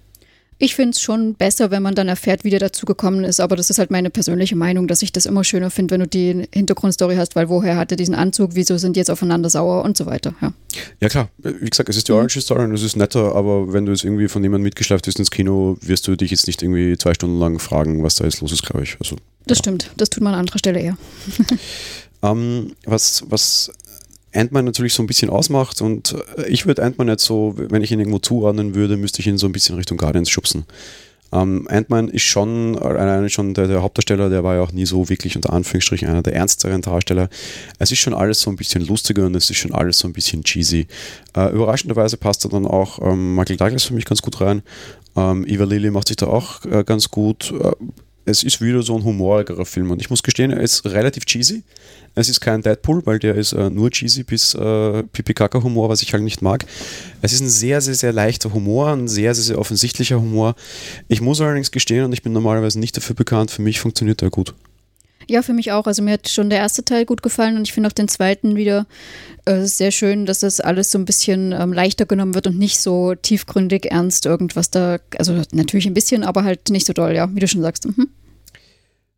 Ich 0.58 0.76
finde 0.76 0.90
es 0.90 1.00
schon 1.00 1.34
besser, 1.34 1.70
wenn 1.72 1.82
man 1.82 1.96
dann 1.96 2.06
erfährt, 2.06 2.44
wie 2.44 2.50
der 2.50 2.60
dazu 2.60 2.86
gekommen 2.86 3.25
ist, 3.25 3.40
aber 3.40 3.56
das 3.56 3.70
ist 3.70 3.78
halt 3.78 3.90
meine 3.90 4.08
persönliche 4.10 4.54
Meinung, 4.54 4.86
dass 4.86 5.02
ich 5.02 5.10
das 5.10 5.26
immer 5.26 5.42
schöner 5.42 5.70
finde, 5.70 5.94
wenn 5.94 6.00
du 6.02 6.06
die 6.06 6.48
Hintergrundstory 6.54 7.16
hast, 7.16 7.34
weil 7.34 7.48
woher 7.48 7.76
hat 7.76 7.90
er 7.90 7.96
diesen 7.96 8.14
Anzug, 8.14 8.50
wieso 8.54 8.78
sind 8.78 8.94
die 8.94 9.00
jetzt 9.00 9.10
aufeinander 9.10 9.50
sauer 9.50 9.82
und 9.82 9.96
so 9.96 10.06
weiter. 10.06 10.34
Ja, 10.40 10.52
ja 11.00 11.08
klar, 11.08 11.28
wie 11.38 11.69
gesagt, 11.69 11.88
es 11.88 11.96
ist 11.96 12.06
die 12.06 12.12
mhm. 12.12 12.19
Orange 12.19 12.40
Story 12.40 12.64
und 12.64 12.75
es 12.75 12.84
ist 12.84 12.96
netter, 12.96 13.34
aber 13.34 13.72
wenn 13.72 13.84
du 13.84 13.92
jetzt 13.92 14.04
irgendwie 14.04 14.28
von 14.28 14.42
jemandem 14.44 14.64
mitgeschleift 14.64 15.06
bist 15.06 15.19
ins 15.19 15.32
Kino, 15.32 15.76
wirst 15.81 16.06
du 16.06 16.14
dich 16.14 16.31
jetzt 16.31 16.46
nicht 16.46 16.62
irgendwie 16.62 16.96
zwei 16.98 17.14
Stunden 17.14 17.38
lang 17.38 17.58
fragen, 17.58 18.04
was 18.04 18.14
da 18.14 18.25
jetzt 18.25 18.40
los 18.40 18.52
ist, 18.52 18.62
glaube 18.62 18.84
ich. 18.84 18.96
Also, 19.00 19.16
das 19.46 19.58
ja. 19.58 19.62
stimmt, 19.62 19.90
das 19.96 20.08
tut 20.08 20.22
man 20.22 20.34
an 20.34 20.40
anderer 20.40 20.58
Stelle 20.58 20.81
eher. 20.81 20.96
ähm, 22.22 22.72
was, 22.84 23.25
was 23.28 23.72
Ant-Man 24.34 24.64
natürlich 24.64 24.94
so 24.94 25.02
ein 25.02 25.06
bisschen 25.06 25.31
ausmacht 25.31 25.81
und 25.81 26.14
äh, 26.36 26.48
ich 26.48 26.66
würde 26.66 26.82
Ant-Man 26.82 27.08
jetzt 27.08 27.25
so, 27.25 27.54
wenn 27.56 27.82
ich 27.82 27.92
ihn 27.92 28.00
irgendwo 28.00 28.19
zuordnen 28.19 28.75
würde, 28.75 28.96
müsste 28.96 29.20
ich 29.20 29.26
ihn 29.26 29.38
so 29.38 29.46
ein 29.46 29.52
bisschen 29.52 29.76
Richtung 29.76 29.96
Guardians 29.96 30.31
schubsen. 30.31 30.64
Ähm, 31.32 31.66
Ant-Man 31.69 32.08
ist 32.08 32.22
schon 32.22 32.78
alleine 32.78 33.28
schon 33.28 33.54
der, 33.54 33.66
der, 33.66 33.82
Hauptdarsteller, 33.82 34.31
der 34.31 34.44
war 34.44 34.54
ja 34.54 34.62
auch 34.62 34.72
nie 34.72 34.86
so 34.86 35.08
wirklich 35.08 35.34
unter 35.34 35.52
Anführungsstrichen 35.52 36.08
einer 36.08 36.22
der 36.22 36.34
ernsteren 36.34 36.81
Darsteller. 36.81 37.28
Es 37.78 37.90
ist 37.90 37.98
schon 37.98 38.14
alles 38.14 38.40
so 38.40 38.50
ein 38.50 38.56
bisschen 38.56 38.86
lustiger 38.86 39.26
und 39.26 39.34
es 39.34 39.50
ist 39.50 39.56
schon 39.56 39.72
alles 39.72 39.98
so 39.98 40.06
ein 40.06 40.12
bisschen 40.12 40.44
cheesy. 40.44 40.86
Äh, 41.36 41.52
überraschenderweise 41.52 42.16
passt 42.16 42.44
da 42.44 42.48
dann 42.48 42.66
auch 42.66 43.00
ähm, 43.02 43.34
Michael 43.34 43.56
Douglas 43.56 43.84
für 43.84 43.94
mich 43.94 44.04
ganz 44.04 44.22
gut 44.22 44.40
rein. 44.40 44.62
Ähm, 45.16 45.44
Eva 45.46 45.64
Lilly 45.64 45.90
macht 45.90 46.08
sich 46.08 46.16
da 46.16 46.26
auch 46.26 46.64
äh, 46.66 46.84
ganz 46.84 47.10
gut. 47.10 47.52
Es 48.26 48.42
ist 48.42 48.60
wieder 48.60 48.82
so 48.82 48.96
ein 48.96 49.04
humorigerer 49.04 49.66
Film 49.66 49.90
und 49.90 50.00
ich 50.00 50.08
muss 50.08 50.22
gestehen, 50.22 50.50
er 50.50 50.60
ist 50.60 50.84
relativ 50.86 51.26
cheesy. 51.26 51.62
Es 52.14 52.28
ist 52.28 52.40
kein 52.40 52.62
Deadpool, 52.62 53.04
weil 53.06 53.19
der 53.19 53.34
ist 53.34 53.52
äh, 53.52 53.70
nur 53.70 53.90
cheesy 53.90 54.22
bis 54.22 54.54
äh, 54.54 55.02
Pipi-Kaka-Humor, 55.02 55.88
was 55.88 56.00
ich 56.02 56.12
halt 56.12 56.22
nicht 56.22 56.43
mag. 56.43 56.64
Es 57.22 57.32
ist 57.32 57.40
ein 57.40 57.48
sehr, 57.48 57.81
sehr, 57.81 57.94
sehr 57.94 58.12
leichter 58.12 58.52
Humor, 58.54 58.93
ein 58.93 59.08
sehr, 59.08 59.34
sehr, 59.34 59.44
sehr 59.44 59.58
offensichtlicher 59.58 60.20
Humor. 60.20 60.54
Ich 61.08 61.20
muss 61.20 61.40
allerdings 61.40 61.70
gestehen, 61.70 62.04
und 62.04 62.12
ich 62.12 62.22
bin 62.22 62.32
normalerweise 62.32 62.78
nicht 62.78 62.96
dafür 62.96 63.16
bekannt, 63.16 63.50
für 63.50 63.62
mich 63.62 63.81
funktioniert 63.81 64.22
er 64.22 64.31
gut. 64.31 64.54
Ja, 65.28 65.43
für 65.43 65.52
mich 65.52 65.72
auch. 65.72 65.86
Also 65.86 66.02
mir 66.02 66.12
hat 66.12 66.28
schon 66.28 66.50
der 66.50 66.58
erste 66.58 66.84
Teil 66.84 67.04
gut 67.04 67.22
gefallen 67.22 67.56
und 67.56 67.62
ich 67.62 67.72
finde 67.72 67.88
auch 67.88 67.93
den 67.93 68.08
zweiten 68.08 68.56
wieder 68.56 68.86
äh, 69.44 69.64
sehr 69.64 69.90
schön, 69.90 70.26
dass 70.26 70.40
das 70.40 70.60
alles 70.60 70.90
so 70.90 70.98
ein 70.98 71.04
bisschen 71.04 71.52
ähm, 71.52 71.72
leichter 71.72 72.06
genommen 72.06 72.34
wird 72.34 72.46
und 72.46 72.58
nicht 72.58 72.81
so 72.81 73.14
tiefgründig 73.14 73.90
ernst 73.90 74.26
irgendwas 74.26 74.70
da. 74.70 74.98
Also 75.19 75.43
natürlich 75.52 75.86
ein 75.86 75.94
bisschen, 75.94 76.24
aber 76.24 76.44
halt 76.44 76.70
nicht 76.70 76.86
so 76.86 76.93
doll, 76.93 77.14
ja, 77.14 77.34
wie 77.34 77.40
du 77.40 77.48
schon 77.48 77.62
sagst. 77.62 77.86
Mhm. 77.86 78.08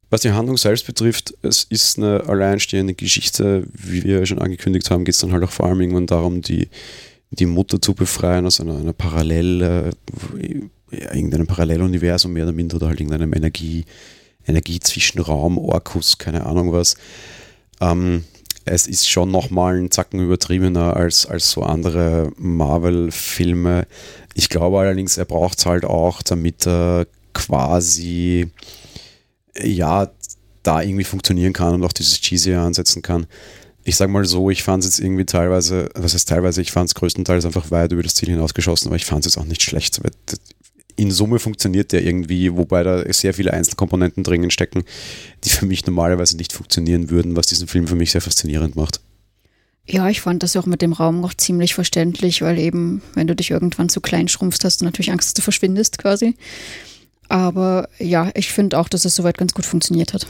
Was 0.09 0.21
die 0.21 0.31
Handlung 0.31 0.57
selbst 0.57 0.87
betrifft, 0.87 1.35
es 1.43 1.65
ist 1.65 1.99
eine 1.99 2.25
alleinstehende 2.29 2.95
Geschichte. 2.95 3.65
Wie 3.73 4.05
wir 4.05 4.25
schon 4.27 4.39
angekündigt 4.39 4.89
haben, 4.91 5.05
geht 5.05 5.15
es 5.15 5.21
dann 5.21 5.33
halt 5.33 5.43
auch 5.43 5.51
vor 5.51 5.67
allem 5.67 5.81
irgendwann 5.81 6.07
darum, 6.07 6.43
die, 6.43 6.69
die 7.31 7.47
Mutter 7.47 7.83
zu 7.83 7.95
befreien 7.95 8.47
aus 8.47 8.61
einer, 8.61 8.77
einer 8.77 8.93
Parallel, 8.93 9.93
ja, 10.41 11.13
irgendeinem 11.13 11.47
Paralleluniversum 11.47 12.33
mehr 12.33 12.45
oder 12.45 12.53
minder 12.53 12.77
oder 12.77 12.89
halt 12.89 13.01
irgendeinem 13.01 13.33
Energie, 13.33 13.85
Energiezwischenraum, 14.47 15.59
Orkus, 15.59 16.19
keine 16.19 16.47
Ahnung 16.47 16.73
was. 16.73 16.97
Ähm, 17.81 18.25
es 18.65 18.87
ist 18.87 19.09
schon 19.09 19.31
nochmal 19.31 19.79
ein 19.79 19.91
Zacken 19.91 20.21
übertriebener 20.21 20.97
als, 20.97 21.27
als 21.27 21.51
so 21.53 21.63
andere 21.63 22.33
Marvel-Filme. 22.37 23.87
Ich 24.35 24.49
glaube 24.49 24.81
allerdings, 24.81 25.17
er 25.17 25.25
braucht 25.25 25.59
es 25.59 25.67
halt 25.67 25.85
auch, 25.85 26.23
damit 26.23 26.67
er 26.67 27.07
quasi 27.33 28.51
ja, 29.63 30.11
da 30.63 30.83
irgendwie 30.83 31.05
funktionieren 31.05 31.53
kann 31.53 31.75
und 31.75 31.85
auch 31.85 31.93
dieses 31.93 32.21
Cheesy 32.21 32.55
ansetzen 32.55 33.03
kann. 33.03 33.27
Ich 33.85 33.97
sag 33.97 34.11
mal 34.11 34.25
so, 34.25 34.51
ich 34.51 34.65
fand 34.65 34.83
es 34.83 34.91
jetzt 34.91 35.05
irgendwie 35.05 35.25
teilweise, 35.25 35.89
was 35.95 36.15
heißt 36.15 36.29
teilweise, 36.29 36.61
ich 36.61 36.73
fand 36.73 36.89
es 36.89 36.95
größtenteils 36.97 37.47
einfach 37.47 37.71
weit 37.71 37.93
über 37.93 38.03
das 38.03 38.17
Ziel 38.17 38.31
hinausgeschossen, 38.31 38.89
aber 38.89 38.97
ich 38.97 39.07
fand 39.07 39.25
es 39.25 39.33
jetzt 39.35 39.41
auch 39.41 39.47
nicht 39.47 39.63
schlecht. 39.63 40.01
In 40.97 41.11
Summe 41.11 41.39
funktioniert 41.39 41.93
der 41.93 42.03
irgendwie, 42.03 42.57
wobei 42.57 42.83
da 42.83 43.05
sehr 43.13 43.35
viele 43.35 43.53
Einzelkomponenten 43.53 44.25
dringend 44.25 44.53
stecken, 44.53 44.85
die 45.45 45.51
für 45.51 45.67
mich 45.67 45.87
normalerweise 45.87 46.37
nicht 46.37 46.53
funktionieren 46.53 47.11
würden, 47.11 47.37
was 47.37 47.47
diesen 47.47 47.69
Film 47.69 47.87
für 47.87 47.97
mich 47.97 48.13
sehr 48.13 48.23
faszinierend 48.23 48.77
macht. 48.77 49.01
Ja, 49.89 50.09
ich 50.09 50.21
fand 50.21 50.43
das 50.43 50.57
auch 50.57 50.67
mit 50.67 50.83
dem 50.83 50.93
Raum 50.93 51.21
noch 51.21 51.35
ziemlich 51.35 51.75
verständlich, 51.75 52.43
weil 52.43 52.59
eben, 52.59 53.03
wenn 53.15 53.29
du 53.29 53.37
dich 53.37 53.53
irgendwann 53.53 53.89
zu 53.89 54.01
klein 54.01 54.27
schrumpfst, 54.27 54.65
hast 54.65 54.81
du 54.81 54.85
natürlich 54.85 55.13
Angst, 55.13 55.29
dass 55.29 55.35
du 55.35 55.43
verschwindest 55.43 55.99
quasi. 55.99 56.35
Aber 57.29 57.89
ja, 57.99 58.31
ich 58.35 58.53
finde 58.53 58.79
auch, 58.79 58.89
dass 58.89 59.05
es 59.05 59.15
soweit 59.15 59.39
ganz 59.39 59.55
gut 59.55 59.67
funktioniert 59.67 60.13
hat. 60.13 60.27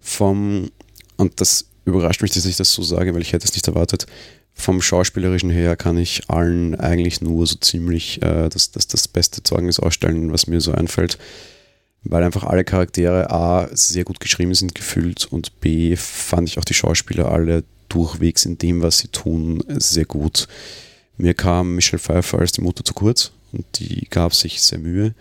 vom, 0.00 0.70
und 1.16 1.40
das 1.40 1.66
überrascht 1.84 2.22
mich, 2.22 2.32
dass 2.32 2.44
ich 2.44 2.56
das 2.56 2.72
so 2.72 2.82
sage, 2.82 3.14
weil 3.14 3.22
ich 3.22 3.32
hätte 3.32 3.46
es 3.46 3.54
nicht 3.54 3.68
erwartet, 3.68 4.06
vom 4.54 4.80
Schauspielerischen 4.80 5.50
her 5.50 5.76
kann 5.76 5.98
ich 5.98 6.30
allen 6.30 6.74
eigentlich 6.76 7.20
nur 7.20 7.46
so 7.46 7.56
ziemlich 7.56 8.22
äh, 8.22 8.48
das, 8.48 8.70
das, 8.70 8.86
das 8.86 9.08
beste 9.08 9.42
Zeugnis 9.42 9.80
ausstellen, 9.80 10.32
was 10.32 10.46
mir 10.46 10.60
so 10.60 10.72
einfällt, 10.72 11.18
weil 12.04 12.22
einfach 12.22 12.44
alle 12.44 12.64
Charaktere 12.64 13.30
A 13.30 13.68
sehr 13.72 14.04
gut 14.04 14.20
geschrieben 14.20 14.54
sind, 14.54 14.74
gefühlt 14.74 15.26
und 15.26 15.60
B 15.60 15.96
fand 15.96 16.48
ich 16.48 16.58
auch 16.58 16.64
die 16.64 16.74
Schauspieler 16.74 17.30
alle 17.30 17.64
durchwegs 17.88 18.46
in 18.46 18.56
dem, 18.56 18.80
was 18.80 18.98
sie 18.98 19.08
tun, 19.08 19.62
sehr 19.68 20.04
gut. 20.04 20.46
Mir 21.16 21.34
kam 21.34 21.74
Michelle 21.74 22.00
Pfeiffer 22.00 22.38
als 22.38 22.52
die 22.52 22.62
Mutter 22.62 22.84
zu 22.84 22.94
kurz 22.94 23.32
und 23.52 23.64
die 23.78 24.06
gab 24.08 24.34
sich 24.34 24.62
sehr 24.62 24.78
Mühe. 24.78 25.14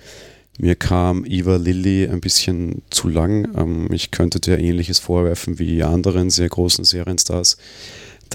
Mir 0.60 0.76
kam 0.76 1.26
Eva 1.26 1.56
Lilly 1.56 2.08
ein 2.08 2.22
bisschen 2.22 2.84
zu 2.92 3.10
lang. 3.10 3.50
Ähm, 3.58 3.92
ich 3.92 4.12
könnte 4.12 4.40
dir 4.40 4.60
ähnliches 4.60 5.00
vorwerfen 5.00 5.58
wie 5.58 5.84
anderen 5.84 6.30
sehr 6.30 6.50
großen 6.50 6.86
Serienstars 6.86 7.58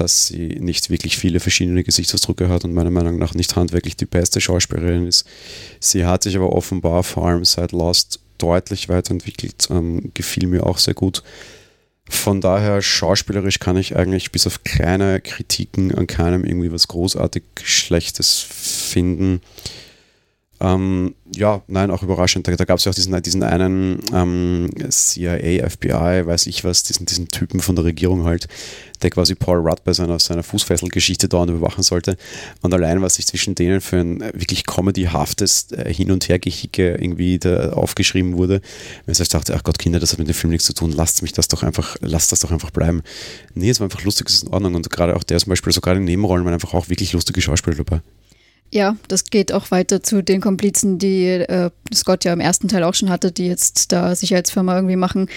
dass 0.00 0.26
sie 0.26 0.58
nicht 0.60 0.90
wirklich 0.90 1.16
viele 1.16 1.40
verschiedene 1.40 1.84
Gesichtsausdrücke 1.84 2.48
hat 2.48 2.64
und 2.64 2.74
meiner 2.74 2.90
Meinung 2.90 3.18
nach 3.18 3.34
nicht 3.34 3.56
handwerklich 3.56 3.96
die 3.96 4.06
beste 4.06 4.40
Schauspielerin 4.40 5.06
ist. 5.06 5.26
Sie 5.80 6.04
hat 6.04 6.22
sich 6.22 6.36
aber 6.36 6.52
offenbar 6.52 7.02
vor 7.02 7.26
allem 7.26 7.44
seit 7.44 7.72
Lost 7.72 8.20
deutlich 8.38 8.88
weiterentwickelt, 8.88 9.68
ähm, 9.70 10.12
gefiel 10.14 10.46
mir 10.46 10.66
auch 10.66 10.78
sehr 10.78 10.94
gut. 10.94 11.22
Von 12.08 12.40
daher, 12.40 12.80
schauspielerisch 12.80 13.58
kann 13.58 13.76
ich 13.76 13.96
eigentlich 13.96 14.32
bis 14.32 14.46
auf 14.46 14.64
kleine 14.64 15.20
Kritiken 15.20 15.94
an 15.94 16.06
keinem 16.06 16.44
irgendwie 16.44 16.72
was 16.72 16.88
großartig 16.88 17.42
Schlechtes 17.62 18.40
finden. 18.40 19.40
Ähm, 20.60 21.14
ja, 21.34 21.62
nein, 21.68 21.90
auch 21.90 22.02
überraschend. 22.02 22.48
Da, 22.48 22.56
da 22.56 22.64
gab 22.64 22.78
es 22.78 22.84
ja 22.84 22.90
auch 22.90 22.94
diesen, 22.94 23.20
diesen 23.22 23.42
einen 23.42 24.00
ähm, 24.12 24.70
CIA, 24.88 25.68
FBI, 25.68 26.26
weiß 26.26 26.46
ich 26.46 26.64
was, 26.64 26.82
diesen, 26.82 27.06
diesen 27.06 27.28
Typen 27.28 27.60
von 27.60 27.76
der 27.76 27.84
Regierung 27.84 28.24
halt, 28.24 28.48
der 29.02 29.10
quasi 29.10 29.36
Paul 29.36 29.58
Rudd 29.58 29.84
bei 29.84 29.92
seiner, 29.92 30.18
seiner 30.18 30.42
Fußfesselgeschichte 30.42 31.28
dauernd 31.28 31.50
überwachen 31.50 31.84
sollte. 31.84 32.16
Und 32.60 32.74
allein, 32.74 33.02
was 33.02 33.16
sich 33.16 33.26
zwischen 33.26 33.54
denen 33.54 33.80
für 33.80 33.98
ein 33.98 34.20
wirklich 34.20 34.66
comedyhaftes 34.66 35.70
äh, 35.72 35.92
Hin- 35.92 36.10
und 36.10 36.28
Hergehicke 36.28 36.96
irgendwie 36.96 37.38
da 37.38 37.72
aufgeschrieben 37.72 38.36
wurde, 38.36 38.60
wenn 39.06 39.12
ich 39.12 39.28
dachte, 39.28 39.54
ach 39.54 39.62
Gott, 39.62 39.78
Kinder, 39.78 40.00
das 40.00 40.12
hat 40.12 40.18
mit 40.18 40.28
dem 40.28 40.34
Film 40.34 40.50
nichts 40.50 40.66
zu 40.66 40.72
tun, 40.72 40.90
lasst 40.90 41.22
mich 41.22 41.32
das 41.32 41.46
doch 41.46 41.62
einfach, 41.62 41.96
lasst 42.00 42.32
das 42.32 42.40
doch 42.40 42.50
einfach 42.50 42.70
bleiben. 42.70 43.02
Nee, 43.54 43.70
es 43.70 43.78
war 43.78 43.84
einfach 43.84 44.02
lustig, 44.02 44.28
es 44.28 44.36
ist 44.36 44.42
in 44.44 44.52
Ordnung. 44.52 44.74
Und 44.74 44.90
gerade 44.90 45.14
auch 45.14 45.22
der 45.22 45.38
zum 45.38 45.50
Beispiel, 45.50 45.72
sogar 45.72 45.94
in 45.94 46.04
Nebenrollen 46.04 46.44
waren 46.44 46.54
einfach 46.54 46.74
auch 46.74 46.88
wirklich 46.88 47.12
lustige 47.12 47.40
Schauspieler 47.40 47.76
dabei. 47.76 48.00
Ja, 48.70 48.96
das 49.08 49.24
geht 49.24 49.52
auch 49.52 49.70
weiter 49.70 50.02
zu 50.02 50.22
den 50.22 50.40
Komplizen, 50.40 50.98
die 50.98 51.26
äh, 51.26 51.70
Scott 51.92 52.24
ja 52.24 52.32
im 52.32 52.40
ersten 52.40 52.68
Teil 52.68 52.84
auch 52.84 52.94
schon 52.94 53.08
hatte, 53.08 53.32
die 53.32 53.46
jetzt 53.46 53.92
da 53.92 54.14
Sicherheitsfirma 54.14 54.76
irgendwie 54.76 54.96
machen. 54.96 55.28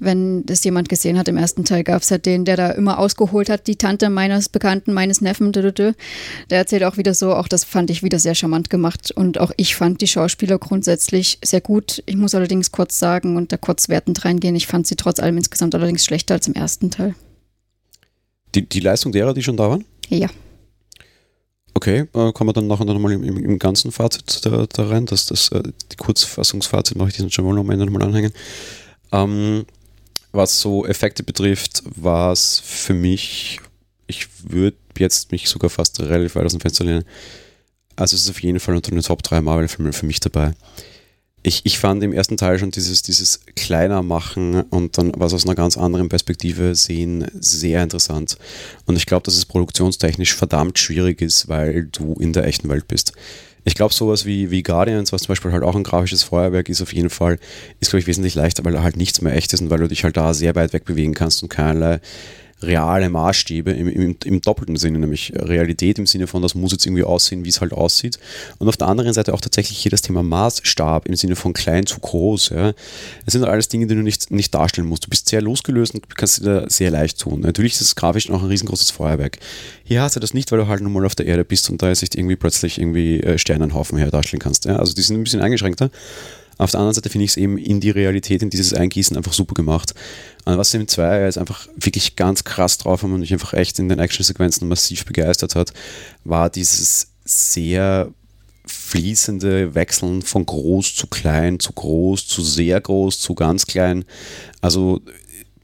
Wenn 0.00 0.44
das 0.44 0.64
jemand 0.64 0.88
gesehen 0.88 1.16
hat, 1.16 1.28
im 1.28 1.36
ersten 1.36 1.64
Teil 1.64 1.84
gab 1.84 2.02
es 2.02 2.10
halt 2.10 2.26
den, 2.26 2.44
der 2.44 2.56
da 2.56 2.70
immer 2.72 2.98
ausgeholt 2.98 3.48
hat, 3.48 3.68
die 3.68 3.76
Tante 3.76 4.10
meines 4.10 4.48
Bekannten, 4.48 4.92
meines 4.92 5.20
Neffen, 5.20 5.52
der 5.52 5.94
erzählt 6.48 6.82
auch 6.82 6.96
wieder 6.96 7.14
so, 7.14 7.32
auch 7.32 7.46
das 7.46 7.62
fand 7.62 7.90
ich 7.90 8.02
wieder 8.02 8.18
sehr 8.18 8.34
charmant 8.34 8.70
gemacht 8.70 9.12
und 9.12 9.38
auch 9.38 9.52
ich 9.56 9.76
fand 9.76 10.00
die 10.00 10.08
Schauspieler 10.08 10.58
grundsätzlich 10.58 11.38
sehr 11.44 11.60
gut. 11.60 12.02
Ich 12.06 12.16
muss 12.16 12.34
allerdings 12.34 12.72
kurz 12.72 12.98
sagen 12.98 13.36
und 13.36 13.52
da 13.52 13.56
kurz 13.56 13.88
wertend 13.88 14.24
reingehen, 14.24 14.56
ich 14.56 14.66
fand 14.66 14.88
sie 14.88 14.96
trotz 14.96 15.20
allem 15.20 15.36
insgesamt 15.36 15.76
allerdings 15.76 16.04
schlechter 16.04 16.34
als 16.34 16.48
im 16.48 16.54
ersten 16.54 16.90
Teil. 16.90 17.14
Die, 18.56 18.68
die 18.68 18.80
Leistung 18.80 19.12
derer, 19.12 19.32
die 19.32 19.44
schon 19.44 19.56
da 19.56 19.70
waren? 19.70 19.84
Ja. 20.08 20.28
Okay, 21.74 22.06
äh, 22.14 22.32
kommen 22.32 22.48
wir 22.48 22.52
dann 22.52 22.68
nachher 22.68 22.84
nochmal 22.84 23.12
im, 23.12 23.24
im, 23.24 23.36
im, 23.36 23.58
ganzen 23.58 23.90
Fazit 23.90 24.46
da, 24.46 24.66
da 24.66 24.88
rein. 24.88 25.06
Das, 25.06 25.26
das, 25.26 25.48
äh, 25.48 25.62
die 25.90 25.96
Kurzfassungsfazit 25.96 26.96
mache 26.96 27.08
ich 27.08 27.16
diesen 27.16 27.30
schon 27.30 27.44
mal 27.44 27.58
am 27.58 27.70
Ende 27.70 27.84
nochmal 27.84 28.02
anhängen. 28.02 28.32
Ähm, 29.12 29.66
was 30.32 30.60
so 30.60 30.86
Effekte 30.86 31.22
betrifft, 31.22 31.82
war 31.96 32.32
es 32.32 32.60
für 32.64 32.94
mich, 32.94 33.60
ich 34.06 34.28
würde 34.44 34.76
jetzt 34.98 35.32
mich 35.32 35.48
sogar 35.48 35.68
fast 35.68 36.00
relativ 36.00 36.36
weit 36.36 36.44
aus 36.44 36.52
dem 36.52 36.60
Fenster 36.60 36.84
lehnen. 36.84 37.04
Also 37.96 38.16
es 38.16 38.22
ist 38.22 38.30
auf 38.30 38.42
jeden 38.42 38.60
Fall 38.60 38.74
unter 38.74 38.90
den 38.90 39.02
Top 39.02 39.22
3 39.22 39.40
Marvel-Filmen 39.40 39.92
für 39.92 40.06
mich 40.06 40.20
dabei 40.20 40.54
ich, 41.46 41.60
ich 41.64 41.78
fand 41.78 42.02
im 42.02 42.14
ersten 42.14 42.38
Teil 42.38 42.58
schon 42.58 42.70
dieses, 42.70 43.02
dieses 43.02 43.40
kleiner 43.54 44.02
machen 44.02 44.62
und 44.62 44.96
dann 44.96 45.12
was 45.16 45.34
aus 45.34 45.44
einer 45.44 45.54
ganz 45.54 45.76
anderen 45.76 46.08
Perspektive 46.08 46.74
sehen 46.74 47.26
sehr 47.38 47.82
interessant. 47.82 48.38
Und 48.86 48.96
ich 48.96 49.04
glaube, 49.04 49.24
dass 49.24 49.36
es 49.36 49.44
produktionstechnisch 49.44 50.34
verdammt 50.34 50.78
schwierig 50.78 51.20
ist, 51.20 51.46
weil 51.48 51.84
du 51.92 52.14
in 52.14 52.32
der 52.32 52.46
echten 52.46 52.70
Welt 52.70 52.88
bist. 52.88 53.12
Ich 53.64 53.74
glaube, 53.74 53.92
sowas 53.92 54.24
wie, 54.24 54.50
wie 54.50 54.62
Guardians, 54.62 55.12
was 55.12 55.22
zum 55.22 55.28
Beispiel 55.28 55.52
halt 55.52 55.62
auch 55.62 55.76
ein 55.76 55.84
grafisches 55.84 56.22
Feuerwerk 56.22 56.70
ist, 56.70 56.80
auf 56.80 56.94
jeden 56.94 57.10
Fall, 57.10 57.38
ist, 57.78 57.90
glaube 57.90 58.00
ich, 58.00 58.06
wesentlich 58.06 58.34
leichter, 58.34 58.64
weil 58.64 58.72
da 58.72 58.82
halt 58.82 58.96
nichts 58.96 59.20
mehr 59.20 59.34
echt 59.34 59.52
ist 59.52 59.60
und 59.60 59.68
weil 59.68 59.78
du 59.78 59.88
dich 59.88 60.04
halt 60.04 60.16
da 60.16 60.32
sehr 60.32 60.54
weit 60.54 60.72
weg 60.72 60.86
bewegen 60.86 61.12
kannst 61.12 61.42
und 61.42 61.50
keinerlei 61.50 62.00
reale 62.66 63.08
Maßstäbe 63.10 63.70
im, 63.72 63.88
im, 63.88 64.16
im, 64.24 64.40
doppelten 64.40 64.76
Sinne, 64.76 64.98
nämlich 64.98 65.32
Realität 65.34 65.98
im 65.98 66.06
Sinne 66.06 66.26
von, 66.26 66.42
das 66.42 66.54
muss 66.54 66.72
jetzt 66.72 66.86
irgendwie 66.86 67.04
aussehen, 67.04 67.44
wie 67.44 67.48
es 67.48 67.60
halt 67.60 67.72
aussieht. 67.72 68.18
Und 68.58 68.68
auf 68.68 68.76
der 68.76 68.88
anderen 68.88 69.12
Seite 69.12 69.34
auch 69.34 69.40
tatsächlich 69.40 69.78
hier 69.78 69.90
das 69.90 70.02
Thema 70.02 70.22
Maßstab 70.22 71.06
im 71.06 71.16
Sinne 71.16 71.36
von 71.36 71.52
klein 71.52 71.86
zu 71.86 72.00
groß. 72.00 72.50
Ja. 72.50 72.72
Sind 73.26 73.44
alles 73.44 73.68
Dinge, 73.68 73.86
die 73.86 73.94
du 73.94 74.02
nicht, 74.02 74.30
nicht 74.30 74.54
darstellen 74.54 74.88
musst. 74.88 75.04
Du 75.06 75.10
bist 75.10 75.28
sehr 75.28 75.42
losgelöst 75.42 75.94
und 75.94 76.16
kannst 76.16 76.40
dir 76.40 76.62
da 76.62 76.70
sehr 76.70 76.90
leicht 76.90 77.20
tun. 77.20 77.40
Natürlich 77.40 77.74
ist 77.74 77.80
es 77.80 77.96
grafisch 77.96 78.28
noch 78.28 78.42
ein 78.42 78.48
riesengroßes 78.48 78.90
Feuerwerk. 78.90 79.38
Hier 79.84 80.02
hast 80.02 80.16
du 80.16 80.20
das 80.20 80.34
nicht, 80.34 80.50
weil 80.52 80.58
du 80.58 80.66
halt 80.66 80.80
nun 80.80 80.92
mal 80.92 81.04
auf 81.04 81.14
der 81.14 81.26
Erde 81.26 81.44
bist 81.44 81.70
und 81.70 81.82
da 81.82 81.88
jetzt 81.88 82.14
irgendwie 82.14 82.36
plötzlich 82.36 82.78
irgendwie 82.78 83.20
äh, 83.20 83.38
Sternenhaufen 83.38 83.98
her 83.98 84.10
darstellen 84.10 84.40
kannst. 84.40 84.64
Ja. 84.64 84.76
Also 84.76 84.94
die 84.94 85.02
sind 85.02 85.16
ein 85.16 85.24
bisschen 85.24 85.40
eingeschränkter. 85.40 85.90
Auf 86.56 86.70
der 86.70 86.80
anderen 86.80 86.94
Seite 86.94 87.10
finde 87.10 87.24
ich 87.24 87.32
es 87.32 87.36
eben 87.36 87.58
in 87.58 87.80
die 87.80 87.90
Realität, 87.90 88.42
in 88.42 88.50
dieses 88.50 88.74
Eingießen 88.74 89.16
einfach 89.16 89.32
super 89.32 89.54
gemacht. 89.54 89.94
Und 90.44 90.58
was 90.58 90.74
im 90.74 90.86
2 90.86 91.22
jetzt 91.22 91.38
einfach 91.38 91.66
wirklich 91.76 92.16
ganz 92.16 92.44
krass 92.44 92.78
drauf 92.78 93.02
haben 93.02 93.12
und 93.12 93.20
mich 93.20 93.32
einfach 93.32 93.54
echt 93.54 93.78
in 93.78 93.88
den 93.88 93.98
Actionsequenzen 93.98 94.68
massiv 94.68 95.04
begeistert 95.04 95.54
hat, 95.54 95.72
war 96.24 96.50
dieses 96.50 97.08
sehr 97.24 98.08
fließende 98.66 99.74
Wechseln 99.74 100.22
von 100.22 100.44
groß 100.44 100.94
zu 100.94 101.06
klein, 101.06 101.60
zu 101.60 101.72
groß, 101.72 102.26
zu 102.26 102.42
sehr 102.42 102.80
groß, 102.80 103.20
zu 103.20 103.34
ganz 103.34 103.66
klein. 103.66 104.04
Also 104.60 105.00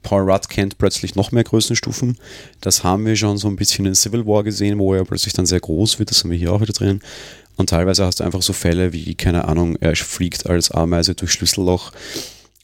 Paul 0.02 0.30
Rudd 0.30 0.48
kennt 0.48 0.78
plötzlich 0.78 1.14
noch 1.14 1.32
mehr 1.32 1.44
Größenstufen. 1.44 2.18
Das 2.60 2.84
haben 2.84 3.06
wir 3.06 3.16
schon 3.16 3.38
so 3.38 3.48
ein 3.48 3.56
bisschen 3.56 3.86
in 3.86 3.94
Civil 3.94 4.26
War 4.26 4.44
gesehen, 4.44 4.78
wo 4.78 4.94
er 4.94 5.04
plötzlich 5.04 5.34
dann 5.34 5.46
sehr 5.46 5.60
groß 5.60 5.98
wird. 5.98 6.10
Das 6.10 6.22
haben 6.22 6.30
wir 6.30 6.38
hier 6.38 6.52
auch 6.52 6.60
wieder 6.60 6.72
drin. 6.72 7.00
Und 7.56 7.70
teilweise 7.70 8.04
hast 8.04 8.20
du 8.20 8.24
einfach 8.24 8.42
so 8.42 8.54
Fälle 8.54 8.92
wie, 8.92 9.14
keine 9.14 9.46
Ahnung, 9.46 9.76
er 9.80 9.94
fliegt 9.94 10.46
als 10.46 10.70
Ameise 10.70 11.14
durch 11.14 11.32
Schlüsselloch 11.32 11.92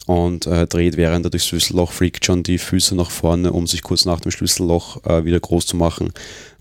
und 0.06 0.46
äh, 0.46 0.66
dreht, 0.66 0.96
während 0.96 1.26
er 1.26 1.30
durchs 1.30 1.48
Schlüsselloch 1.48 1.92
fliegt, 1.92 2.24
schon 2.24 2.42
die 2.42 2.58
Füße 2.58 2.94
nach 2.94 3.10
vorne, 3.10 3.52
um 3.52 3.66
sich 3.66 3.82
kurz 3.82 4.04
nach 4.04 4.20
dem 4.20 4.30
Schlüsselloch 4.30 5.04
äh, 5.04 5.24
wieder 5.24 5.40
groß 5.40 5.66
zu 5.66 5.76
machen 5.76 6.12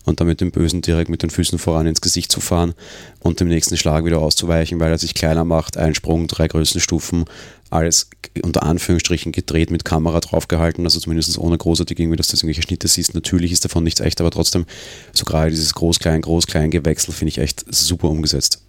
und 0.04 0.20
damit 0.20 0.40
dem 0.40 0.50
Bösen 0.50 0.82
direkt 0.82 1.10
mit 1.10 1.22
den 1.22 1.30
Füßen 1.30 1.58
voran 1.58 1.86
ins 1.86 2.00
Gesicht 2.00 2.30
zu 2.32 2.40
fahren 2.40 2.74
und 3.20 3.40
dem 3.40 3.48
nächsten 3.48 3.76
Schlag 3.76 4.04
wieder 4.04 4.18
auszuweichen, 4.18 4.80
weil 4.80 4.90
er 4.90 4.98
sich 4.98 5.14
kleiner 5.14 5.44
macht. 5.44 5.76
Ein 5.76 5.94
Sprung, 5.94 6.26
drei 6.26 6.48
Größenstufen, 6.48 7.24
alles 7.70 8.10
unter 8.42 8.64
Anführungsstrichen 8.64 9.32
gedreht 9.32 9.70
mit 9.70 9.84
Kamera 9.84 10.20
draufgehalten, 10.20 10.84
also 10.84 11.00
zumindest 11.00 11.38
ohne 11.38 11.58
großartig 11.58 11.98
irgendwie, 11.98 12.16
dass 12.16 12.28
du 12.28 12.36
irgendwelche 12.36 12.62
Schnitte 12.62 12.88
siehst. 12.88 13.14
Natürlich 13.14 13.52
ist 13.52 13.64
davon 13.64 13.84
nichts 13.84 14.00
echt, 14.00 14.20
aber 14.20 14.30
trotzdem, 14.30 14.66
so 15.12 15.24
gerade 15.24 15.50
dieses 15.50 15.74
Groß-Klein, 15.74 16.22
Groß-Klein-Gewechsel 16.22 17.12
finde 17.12 17.30
ich 17.30 17.38
echt 17.38 17.64
super 17.68 18.08
umgesetzt. 18.08 18.65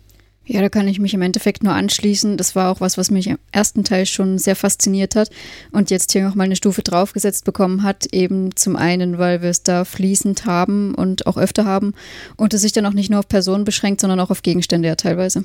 Ja, 0.49 0.61
da 0.61 0.69
kann 0.69 0.87
ich 0.87 0.97
mich 0.97 1.13
im 1.13 1.21
Endeffekt 1.21 1.61
nur 1.61 1.73
anschließen. 1.73 2.37
Das 2.37 2.55
war 2.55 2.71
auch 2.71 2.79
was, 2.79 2.97
was 2.97 3.11
mich 3.11 3.27
im 3.27 3.37
ersten 3.51 3.83
Teil 3.83 4.05
schon 4.05 4.37
sehr 4.37 4.55
fasziniert 4.55 5.17
hat 5.17 5.29
und 5.73 5.91
jetzt 5.91 6.13
hier 6.13 6.23
nochmal 6.23 6.45
eine 6.45 6.55
Stufe 6.55 6.83
draufgesetzt 6.83 7.43
bekommen 7.43 7.83
hat. 7.83 8.07
Eben 8.13 8.55
zum 8.55 8.77
einen, 8.77 9.17
weil 9.17 9.41
wir 9.41 9.49
es 9.49 9.63
da 9.63 9.83
fließend 9.83 10.45
haben 10.45 10.95
und 10.95 11.27
auch 11.27 11.35
öfter 11.37 11.65
haben 11.65 11.93
und 12.37 12.53
es 12.53 12.61
sich 12.61 12.71
dann 12.71 12.85
auch 12.85 12.93
nicht 12.93 13.09
nur 13.09 13.19
auf 13.19 13.27
Personen 13.27 13.65
beschränkt, 13.65 13.99
sondern 13.99 14.21
auch 14.21 14.29
auf 14.29 14.41
Gegenstände 14.41 14.87
ja 14.87 14.95
teilweise. 14.95 15.43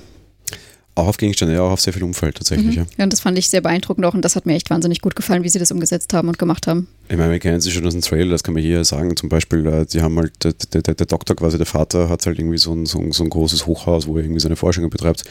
Auch 0.95 1.07
auf 1.07 1.17
Gegenstände, 1.17 1.55
ja, 1.55 1.63
auch 1.63 1.71
auf 1.71 1.81
sehr 1.81 1.93
viel 1.95 2.03
Umfeld 2.03 2.37
tatsächlich. 2.37 2.77
Mhm. 2.77 2.87
Ja. 2.99 3.05
und 3.05 3.13
das 3.13 3.21
fand 3.21 3.39
ich 3.39 3.49
sehr 3.49 3.63
beeindruckend 3.63 4.05
auch 4.05 4.13
und 4.13 4.23
das 4.23 4.37
hat 4.37 4.45
mir 4.45 4.55
echt 4.55 4.69
wahnsinnig 4.69 5.01
gut 5.01 5.17
gefallen, 5.17 5.43
wie 5.43 5.49
sie 5.49 5.59
das 5.59 5.73
umgesetzt 5.73 6.13
haben 6.13 6.29
und 6.29 6.39
gemacht 6.39 6.67
haben. 6.67 6.87
Ich 7.09 7.17
meine, 7.17 7.33
wir 7.33 7.39
kennen 7.39 7.61
sie 7.61 7.71
schon 7.71 7.87
aus 7.87 7.95
dem 7.95 8.03
Trailer, 8.03 8.31
das 8.31 8.43
kann 8.43 8.53
man 8.53 8.63
hier 8.63 8.85
sagen. 8.85 9.17
Zum 9.17 9.31
Beispiel, 9.31 9.67
äh, 9.67 9.87
die 9.87 10.03
haben 10.03 10.19
halt, 10.19 10.33
der, 10.45 10.83
der, 10.83 10.95
der 10.95 11.07
Doktor 11.07 11.35
quasi, 11.35 11.57
der 11.57 11.67
Vater, 11.67 12.11
hat 12.11 12.27
halt 12.27 12.39
irgendwie 12.39 12.59
so 12.59 12.75
ein, 12.75 12.85
so, 12.85 12.99
ein, 12.99 13.13
so 13.13 13.25
ein 13.25 13.31
großes 13.31 13.67
Hochhaus, 13.67 14.07
wo 14.07 14.17
er 14.17 14.25
irgendwie 14.25 14.41
seine 14.41 14.57
Forschungen 14.57 14.91
betreibt. 14.91 15.25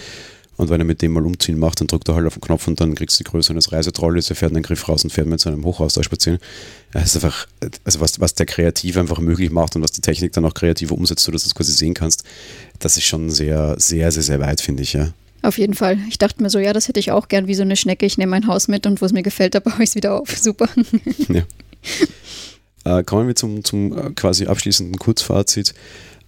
Und 0.58 0.70
wenn 0.70 0.80
er 0.80 0.86
mit 0.86 1.02
dem 1.02 1.14
mal 1.14 1.26
umziehen 1.26 1.58
macht, 1.58 1.80
dann 1.80 1.88
drückt 1.88 2.08
er 2.08 2.16
halt 2.16 2.28
auf 2.28 2.36
den 2.36 2.42
Knopf 2.42 2.68
und 2.68 2.80
dann 2.80 2.94
kriegst 2.94 3.20
du 3.20 3.24
die 3.24 3.30
Größe 3.30 3.52
eines 3.52 3.72
Reisetrolles, 3.72 4.30
er 4.30 4.36
fährt 4.36 4.52
einen 4.52 4.62
Griff 4.62 4.88
raus 4.88 5.04
und 5.04 5.10
fährt 5.12 5.28
mit 5.28 5.40
seinem 5.40 5.66
Hochhaus 5.66 5.94
da 5.94 6.04
spazieren. 6.04 6.40
Es 6.94 7.16
ist 7.16 7.24
einfach, 7.24 7.48
also 7.84 8.00
was, 8.00 8.20
was 8.20 8.36
der 8.36 8.46
Kreativ 8.46 8.98
einfach 8.98 9.20
möglich 9.20 9.50
macht 9.50 9.76
und 9.76 9.82
was 9.82 9.92
die 9.92 10.02
Technik 10.02 10.34
dann 10.34 10.46
auch 10.46 10.54
kreativ 10.54 10.92
umsetzt, 10.92 11.24
sodass 11.24 11.44
du 11.44 11.50
das 11.50 11.56
quasi 11.56 11.72
sehen 11.72 11.94
kannst, 11.94 12.24
das 12.80 12.98
ist 12.98 13.06
schon 13.06 13.30
sehr, 13.30 13.76
sehr, 13.80 14.12
sehr, 14.12 14.24
sehr 14.24 14.40
weit, 14.40 14.62
finde 14.62 14.84
ich, 14.84 14.94
ja. 14.94 15.14
Auf 15.42 15.58
jeden 15.58 15.74
Fall. 15.74 15.98
Ich 16.08 16.20
dachte 16.20 16.42
mir 16.44 16.50
so, 16.50 16.60
ja, 16.60 16.74
das 16.74 16.88
hätte 16.88 17.00
ich 17.00 17.12
auch 17.12 17.28
gern 17.28 17.48
wie 17.48 17.56
so 17.56 17.64
eine 17.64 17.76
Schnecke. 17.76 18.06
Ich 18.06 18.18
nehme 18.18 18.32
mein 18.32 18.48
Haus 18.48 18.68
mit 18.68 18.86
und 18.86 19.02
wo 19.02 19.06
es 19.06 19.14
mir 19.14 19.24
gefällt, 19.24 19.56
da 19.56 19.60
baue 19.62 19.82
ich 19.82 19.90
es 19.90 19.96
wieder 19.96 20.20
auf. 20.20 20.30
Super. 20.38 20.70
Ja. 21.30 23.00
Äh, 23.00 23.04
kommen 23.04 23.28
wir 23.28 23.36
zum, 23.36 23.64
zum 23.64 23.98
äh, 23.98 24.12
quasi 24.12 24.46
abschließenden 24.46 24.98
Kurzfazit. 24.98 25.74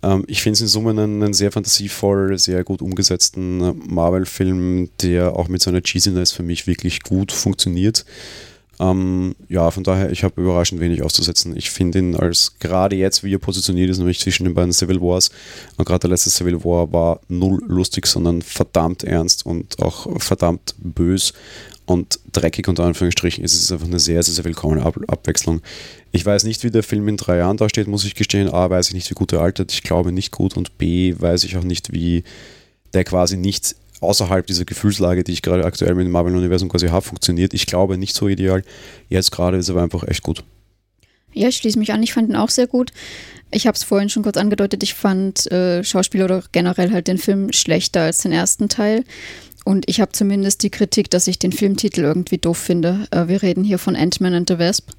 Ähm, 0.03 0.23
ich 0.27 0.41
finde 0.41 0.55
es 0.55 0.61
in 0.61 0.67
Summe 0.67 0.91
einen, 0.91 1.21
einen, 1.21 1.33
sehr 1.33 1.51
fantasievoll, 1.51 2.37
sehr 2.37 2.63
gut 2.63 2.81
umgesetzten 2.81 3.87
Marvel-Film, 3.87 4.89
der 5.01 5.35
auch 5.35 5.47
mit 5.47 5.61
seiner 5.61 5.81
Cheesiness 5.81 6.31
für 6.31 6.43
mich 6.43 6.67
wirklich 6.67 7.01
gut 7.01 7.31
funktioniert. 7.31 8.05
Ähm, 8.79 9.35
ja, 9.49 9.69
von 9.71 9.83
daher, 9.83 10.11
ich 10.11 10.23
habe 10.23 10.41
überraschend 10.41 10.81
wenig 10.81 11.03
auszusetzen. 11.03 11.55
Ich 11.55 11.69
finde 11.69 11.99
ihn 11.99 12.15
als 12.15 12.55
gerade 12.59 12.95
jetzt, 12.95 13.23
wie 13.23 13.33
er 13.33 13.39
positioniert 13.39 13.89
ist, 13.89 13.99
nämlich 13.99 14.19
zwischen 14.19 14.45
den 14.45 14.53
beiden 14.53 14.73
Civil 14.73 14.99
Wars, 14.99 15.29
und 15.77 15.85
gerade 15.85 15.99
der 15.99 16.09
letzte 16.09 16.31
Civil 16.31 16.63
War 16.63 16.91
war 16.91 17.19
null 17.27 17.61
lustig, 17.67 18.07
sondern 18.07 18.41
verdammt 18.41 19.03
ernst 19.03 19.45
und 19.45 19.81
auch 19.81 20.19
verdammt 20.19 20.75
bös 20.79 21.33
und 21.85 22.19
dreckig 22.31 22.67
unter 22.67 22.85
Anführungsstrichen. 22.85 23.43
Es 23.43 23.53
ist 23.53 23.71
einfach 23.71 23.87
eine 23.87 23.99
sehr, 23.99 24.23
sehr, 24.23 24.33
sehr 24.33 24.45
willkommene 24.45 24.83
Ab 24.83 24.97
Abwechslung. 25.07 25.61
Ich 26.11 26.25
weiß 26.25 26.43
nicht, 26.43 26.63
wie 26.63 26.71
der 26.71 26.83
Film 26.83 27.07
in 27.07 27.17
drei 27.17 27.37
Jahren 27.37 27.57
dasteht, 27.57 27.87
muss 27.87 28.05
ich 28.05 28.15
gestehen. 28.15 28.49
A, 28.49 28.69
weiß 28.69 28.89
ich 28.89 28.93
nicht, 28.93 29.09
wie 29.09 29.15
gut 29.15 29.33
er 29.33 29.41
altert. 29.41 29.71
Ich 29.73 29.83
glaube 29.83 30.11
nicht 30.11 30.31
gut. 30.31 30.55
Und 30.55 30.77
B, 30.77 31.15
weiß 31.17 31.43
ich 31.43 31.57
auch 31.57 31.63
nicht, 31.63 31.91
wie 31.91 32.23
der 32.93 33.03
quasi 33.03 33.35
nicht 33.35 33.75
außerhalb 34.03 34.45
dieser 34.45 34.65
Gefühlslage, 34.65 35.23
die 35.23 35.33
ich 35.33 35.41
gerade 35.41 35.65
aktuell 35.65 35.95
mit 35.95 36.05
dem 36.05 36.11
Marvel-Universum 36.11 36.69
quasi 36.69 36.87
habe, 36.87 37.05
funktioniert. 37.05 37.53
Ich 37.53 37.65
glaube 37.65 37.97
nicht 37.97 38.15
so 38.15 38.27
ideal. 38.27 38.63
Jetzt 39.09 39.31
gerade 39.31 39.57
ist 39.57 39.69
er 39.69 39.75
aber 39.75 39.83
einfach 39.83 40.07
echt 40.07 40.23
gut. 40.23 40.43
Ja, 41.33 41.47
ich 41.47 41.57
schließe 41.57 41.79
mich 41.79 41.91
an. 41.91 42.03
Ich 42.03 42.13
fand 42.13 42.29
ihn 42.29 42.35
auch 42.35 42.49
sehr 42.49 42.67
gut. 42.67 42.91
Ich 43.51 43.67
habe 43.67 43.75
es 43.75 43.83
vorhin 43.83 44.09
schon 44.09 44.23
kurz 44.23 44.37
angedeutet. 44.37 44.83
Ich 44.83 44.93
fand 44.93 45.51
äh, 45.51 45.83
Schauspieler 45.83 46.25
oder 46.25 46.43
generell 46.51 46.91
halt 46.91 47.07
den 47.07 47.17
Film 47.17 47.51
schlechter 47.51 48.01
als 48.01 48.19
den 48.19 48.31
ersten 48.31 48.69
Teil. 48.69 49.03
Und 49.65 49.89
ich 49.89 50.01
habe 50.01 50.11
zumindest 50.11 50.63
die 50.63 50.69
Kritik, 50.69 51.09
dass 51.09 51.27
ich 51.27 51.39
den 51.39 51.51
Filmtitel 51.51 52.01
irgendwie 52.01 52.37
doof 52.37 52.57
finde. 52.57 53.07
Äh, 53.11 53.27
wir 53.27 53.41
reden 53.41 53.63
hier 53.63 53.77
von 53.77 53.95
Ant-Man 53.95 54.33
and 54.33 54.49
the 54.49 54.59
Wasp 54.59 54.89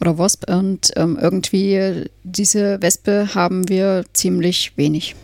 oder 0.00 0.18
Wasp 0.18 0.50
und 0.50 0.92
ähm, 0.96 1.18
irgendwie 1.20 2.06
diese 2.24 2.82
Wespe 2.82 3.34
haben 3.34 3.68
wir 3.68 4.04
ziemlich 4.12 4.72
wenig. 4.76 5.14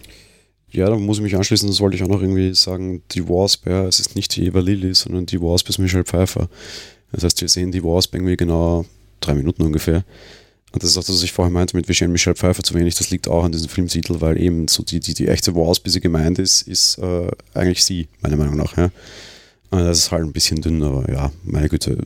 Ja, 0.71 0.89
da 0.91 0.97
muss 0.97 1.17
ich 1.17 1.23
mich 1.23 1.35
anschließen, 1.35 1.69
das 1.69 1.81
wollte 1.81 1.97
ich 1.97 2.03
auch 2.03 2.09
noch 2.09 2.21
irgendwie 2.21 2.55
sagen, 2.55 3.03
die 3.13 3.27
Wasp, 3.27 3.67
ja, 3.67 3.87
es 3.87 4.01
ist 4.01 4.15
nicht 4.15 4.37
die 4.37 4.47
Eva 4.47 4.61
Lilly, 4.61 4.95
sondern 4.95 5.25
die 5.25 5.41
Wasp 5.41 5.69
ist 5.69 5.79
Michelle 5.79 6.05
Pfeiffer. 6.05 6.49
Das 7.13 7.25
heißt, 7.25 7.41
wir 7.41 7.49
sehen 7.49 7.73
die 7.73 7.83
Wasp 7.83 8.15
irgendwie 8.15 8.37
genau 8.37 8.85
drei 9.21 9.35
Minuten 9.35 9.63
ungefähr. 9.63 10.05
Und 10.73 10.83
das 10.83 10.91
ist 10.91 10.99
auch 10.99 11.05
das, 11.05 11.15
was 11.15 11.23
ich 11.23 11.33
vorher 11.33 11.51
meinte, 11.51 11.75
mit 11.75 11.89
wir 11.89 11.95
sehen 11.95 12.13
Michelle 12.13 12.37
Pfeiffer 12.37 12.63
zu 12.63 12.75
wenig. 12.75 12.95
Das 12.97 13.09
liegt 13.09 13.29
auch 13.29 13.45
an 13.45 13.53
diesem 13.53 13.71
Filmtitel, 13.71 14.21
weil 14.21 14.39
eben 14.41 14.69
so 14.69 14.83
die, 14.83 15.01
die, 15.01 15.15
die 15.15 15.29
echte 15.29 15.55
Wasp, 15.55 15.87
wie 15.87 15.91
sie 15.91 16.01
gemeint 16.01 16.39
ist, 16.39 16.63
ist 16.63 16.99
äh, 16.99 17.29
eigentlich 17.55 17.85
sie, 17.85 18.09
meiner 18.21 18.37
Meinung 18.37 18.57
nach. 18.57 18.77
Ja. 18.77 18.91
Und 19.71 19.81
das 19.81 19.99
ist 19.99 20.13
halt 20.13 20.25
ein 20.25 20.33
bisschen 20.33 20.61
dünn, 20.61 20.83
aber 20.83 21.11
ja, 21.11 21.33
meine 21.45 21.71
Güte, 21.71 21.99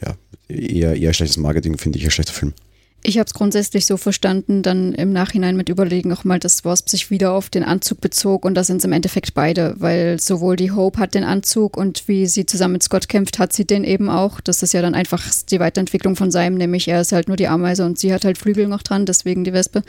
ja, 0.00 0.16
eher, 0.48 0.96
eher 0.96 1.12
schlechtes 1.12 1.36
Marketing, 1.36 1.78
finde 1.78 1.98
ich, 1.98 2.04
ein 2.04 2.10
schlechter 2.10 2.32
Film. 2.32 2.54
Ich 3.08 3.16
habe 3.16 3.26
es 3.26 3.32
grundsätzlich 3.32 3.86
so 3.86 3.96
verstanden, 3.96 4.62
dann 4.62 4.92
im 4.92 5.14
Nachhinein 5.14 5.56
mit 5.56 5.70
Überlegen 5.70 6.12
auch 6.12 6.24
mal, 6.24 6.38
dass 6.38 6.66
Wasp 6.66 6.90
sich 6.90 7.10
wieder 7.10 7.32
auf 7.32 7.48
den 7.48 7.64
Anzug 7.64 8.02
bezog 8.02 8.44
und 8.44 8.54
da 8.54 8.64
sind 8.64 8.76
es 8.76 8.84
im 8.84 8.92
Endeffekt 8.92 9.32
beide, 9.32 9.76
weil 9.78 10.20
sowohl 10.20 10.56
die 10.56 10.72
Hope 10.72 10.98
hat 10.98 11.14
den 11.14 11.24
Anzug 11.24 11.78
und 11.78 12.06
wie 12.06 12.26
sie 12.26 12.44
zusammen 12.44 12.74
mit 12.74 12.82
Scott 12.82 13.08
kämpft, 13.08 13.38
hat 13.38 13.54
sie 13.54 13.64
den 13.64 13.82
eben 13.82 14.10
auch. 14.10 14.42
Das 14.42 14.62
ist 14.62 14.74
ja 14.74 14.82
dann 14.82 14.94
einfach 14.94 15.24
die 15.50 15.58
Weiterentwicklung 15.58 16.16
von 16.16 16.30
seinem, 16.30 16.56
nämlich 16.56 16.86
er 16.86 17.00
ist 17.00 17.12
halt 17.12 17.28
nur 17.28 17.38
die 17.38 17.48
Ameise 17.48 17.86
und 17.86 17.98
sie 17.98 18.12
hat 18.12 18.26
halt 18.26 18.36
Flügel 18.36 18.68
noch 18.68 18.82
dran, 18.82 19.06
deswegen 19.06 19.42
die 19.42 19.54
Wespe. 19.54 19.84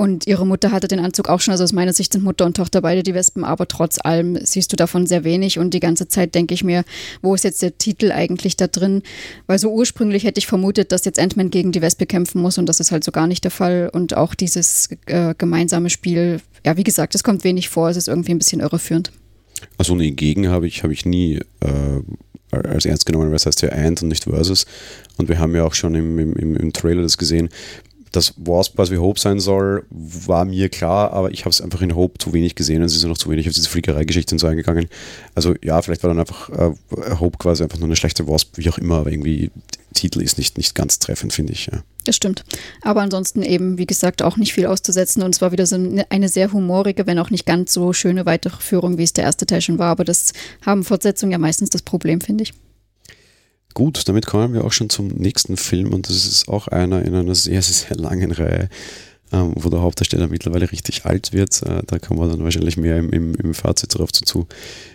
Und 0.00 0.26
ihre 0.26 0.46
Mutter 0.46 0.72
hatte 0.72 0.88
den 0.88 0.98
Anzug 0.98 1.28
auch 1.28 1.40
schon. 1.40 1.52
Also 1.52 1.62
aus 1.62 1.74
meiner 1.74 1.92
Sicht 1.92 2.14
sind 2.14 2.24
Mutter 2.24 2.46
und 2.46 2.56
Tochter 2.56 2.80
beide 2.80 3.02
die 3.02 3.12
Wespen, 3.12 3.44
aber 3.44 3.68
trotz 3.68 3.98
allem 4.02 4.38
siehst 4.42 4.72
du 4.72 4.76
davon 4.76 5.06
sehr 5.06 5.24
wenig. 5.24 5.58
Und 5.58 5.74
die 5.74 5.80
ganze 5.80 6.08
Zeit 6.08 6.34
denke 6.34 6.54
ich 6.54 6.64
mir, 6.64 6.84
wo 7.20 7.34
ist 7.34 7.44
jetzt 7.44 7.60
der 7.60 7.76
Titel 7.76 8.10
eigentlich 8.10 8.56
da 8.56 8.66
drin? 8.66 9.02
Weil 9.46 9.58
so 9.58 9.70
ursprünglich 9.70 10.24
hätte 10.24 10.38
ich 10.38 10.46
vermutet, 10.46 10.92
dass 10.92 11.04
jetzt 11.04 11.18
Ant-Man 11.18 11.50
gegen 11.50 11.70
die 11.70 11.82
Wespe 11.82 12.06
kämpfen 12.06 12.40
muss 12.40 12.56
und 12.56 12.64
das 12.64 12.80
ist 12.80 12.92
halt 12.92 13.04
so 13.04 13.12
gar 13.12 13.26
nicht 13.26 13.44
der 13.44 13.50
Fall. 13.50 13.90
Und 13.92 14.16
auch 14.16 14.34
dieses 14.34 14.88
äh, 15.04 15.34
gemeinsame 15.36 15.90
Spiel, 15.90 16.40
ja, 16.64 16.78
wie 16.78 16.84
gesagt, 16.84 17.14
es 17.14 17.22
kommt 17.22 17.44
wenig 17.44 17.68
vor, 17.68 17.90
es 17.90 17.98
ist 17.98 18.08
irgendwie 18.08 18.32
ein 18.32 18.38
bisschen 18.38 18.60
irreführend. 18.60 19.12
Also 19.76 19.94
nee, 19.94 20.12
gegen 20.12 20.48
habe 20.48 20.66
ich, 20.66 20.82
hab 20.82 20.90
ich 20.90 21.04
nie 21.04 21.40
äh, 21.60 22.00
als 22.52 22.86
ernst 22.86 23.04
genommen, 23.04 23.32
was 23.32 23.44
heißt 23.44 23.60
ja 23.60 23.68
Ant 23.68 24.00
und 24.00 24.08
nicht 24.08 24.24
Versus. 24.24 24.64
Und 25.18 25.28
wir 25.28 25.38
haben 25.38 25.54
ja 25.54 25.64
auch 25.64 25.74
schon 25.74 25.94
im, 25.94 26.18
im, 26.18 26.56
im 26.56 26.72
Trailer 26.72 27.02
das 27.02 27.18
gesehen 27.18 27.50
dass 28.12 28.34
Wasp 28.36 28.76
was 28.76 28.90
wie 28.90 28.98
Hope 28.98 29.20
sein 29.20 29.40
soll, 29.40 29.84
war 29.90 30.44
mir 30.44 30.68
klar, 30.68 31.12
aber 31.12 31.30
ich 31.30 31.40
habe 31.40 31.50
es 31.50 31.60
einfach 31.60 31.80
in 31.80 31.94
Hope 31.94 32.18
zu 32.18 32.32
wenig 32.32 32.54
gesehen 32.54 32.82
und 32.82 32.88
sie 32.88 32.98
sind 32.98 33.08
noch 33.08 33.18
zu 33.18 33.30
wenig 33.30 33.48
auf 33.48 33.54
diese 33.54 33.68
Fliegerei-Geschichte 33.68 34.34
und 34.34 34.38
so 34.40 34.46
eingegangen. 34.46 34.88
Also 35.34 35.54
ja, 35.62 35.80
vielleicht 35.82 36.02
war 36.02 36.10
dann 36.10 36.18
einfach 36.18 36.50
äh, 36.50 36.72
Hope 37.20 37.38
quasi 37.38 37.62
einfach 37.62 37.78
nur 37.78 37.86
eine 37.86 37.96
schlechte 37.96 38.26
Wasp, 38.26 38.56
wie 38.56 38.68
auch 38.68 38.78
immer, 38.78 38.96
aber 38.98 39.12
irgendwie 39.12 39.50
Titel 39.94 40.20
ist 40.20 40.38
nicht, 40.38 40.56
nicht 40.56 40.74
ganz 40.74 40.98
treffend, 40.98 41.32
finde 41.32 41.52
ich. 41.52 41.66
Ja. 41.66 41.82
Das 42.04 42.16
stimmt. 42.16 42.44
Aber 42.82 43.00
ansonsten 43.00 43.42
eben, 43.42 43.78
wie 43.78 43.86
gesagt, 43.86 44.22
auch 44.22 44.36
nicht 44.36 44.52
viel 44.52 44.66
auszusetzen 44.66 45.22
und 45.22 45.34
es 45.34 45.40
war 45.40 45.52
wieder 45.52 45.66
so 45.66 45.76
eine 46.08 46.28
sehr 46.28 46.52
humorige, 46.52 47.06
wenn 47.06 47.18
auch 47.18 47.30
nicht 47.30 47.46
ganz 47.46 47.72
so 47.72 47.92
schöne 47.92 48.26
Weiterführung, 48.26 48.98
wie 48.98 49.04
es 49.04 49.12
der 49.12 49.24
erste 49.24 49.46
Teil 49.46 49.60
schon 49.60 49.78
war. 49.78 49.90
Aber 49.90 50.04
das 50.04 50.32
haben 50.64 50.84
Fortsetzungen 50.84 51.32
ja 51.32 51.38
meistens 51.38 51.70
das 51.70 51.82
Problem, 51.82 52.20
finde 52.20 52.42
ich. 52.42 52.54
Gut, 53.74 54.08
damit 54.08 54.26
kommen 54.26 54.52
wir 54.52 54.64
auch 54.64 54.72
schon 54.72 54.90
zum 54.90 55.08
nächsten 55.08 55.56
Film 55.56 55.92
und 55.92 56.08
das 56.08 56.26
ist 56.26 56.48
auch 56.48 56.68
einer 56.68 57.02
in 57.04 57.14
einer 57.14 57.34
sehr, 57.34 57.62
sehr, 57.62 57.74
sehr 57.88 57.96
langen 57.96 58.32
Reihe, 58.32 58.68
ähm, 59.32 59.52
wo 59.54 59.70
der 59.70 59.80
Hauptdarsteller 59.80 60.26
mittlerweile 60.26 60.70
richtig 60.72 61.04
alt 61.04 61.32
wird. 61.32 61.62
Äh, 61.62 61.82
da 61.86 61.98
kommen 61.98 62.20
wir 62.20 62.28
dann 62.28 62.42
wahrscheinlich 62.42 62.76
mehr 62.76 62.98
im, 62.98 63.10
im, 63.10 63.34
im 63.36 63.54
Fazit 63.54 63.94
darauf 63.94 64.12
zu. 64.12 64.46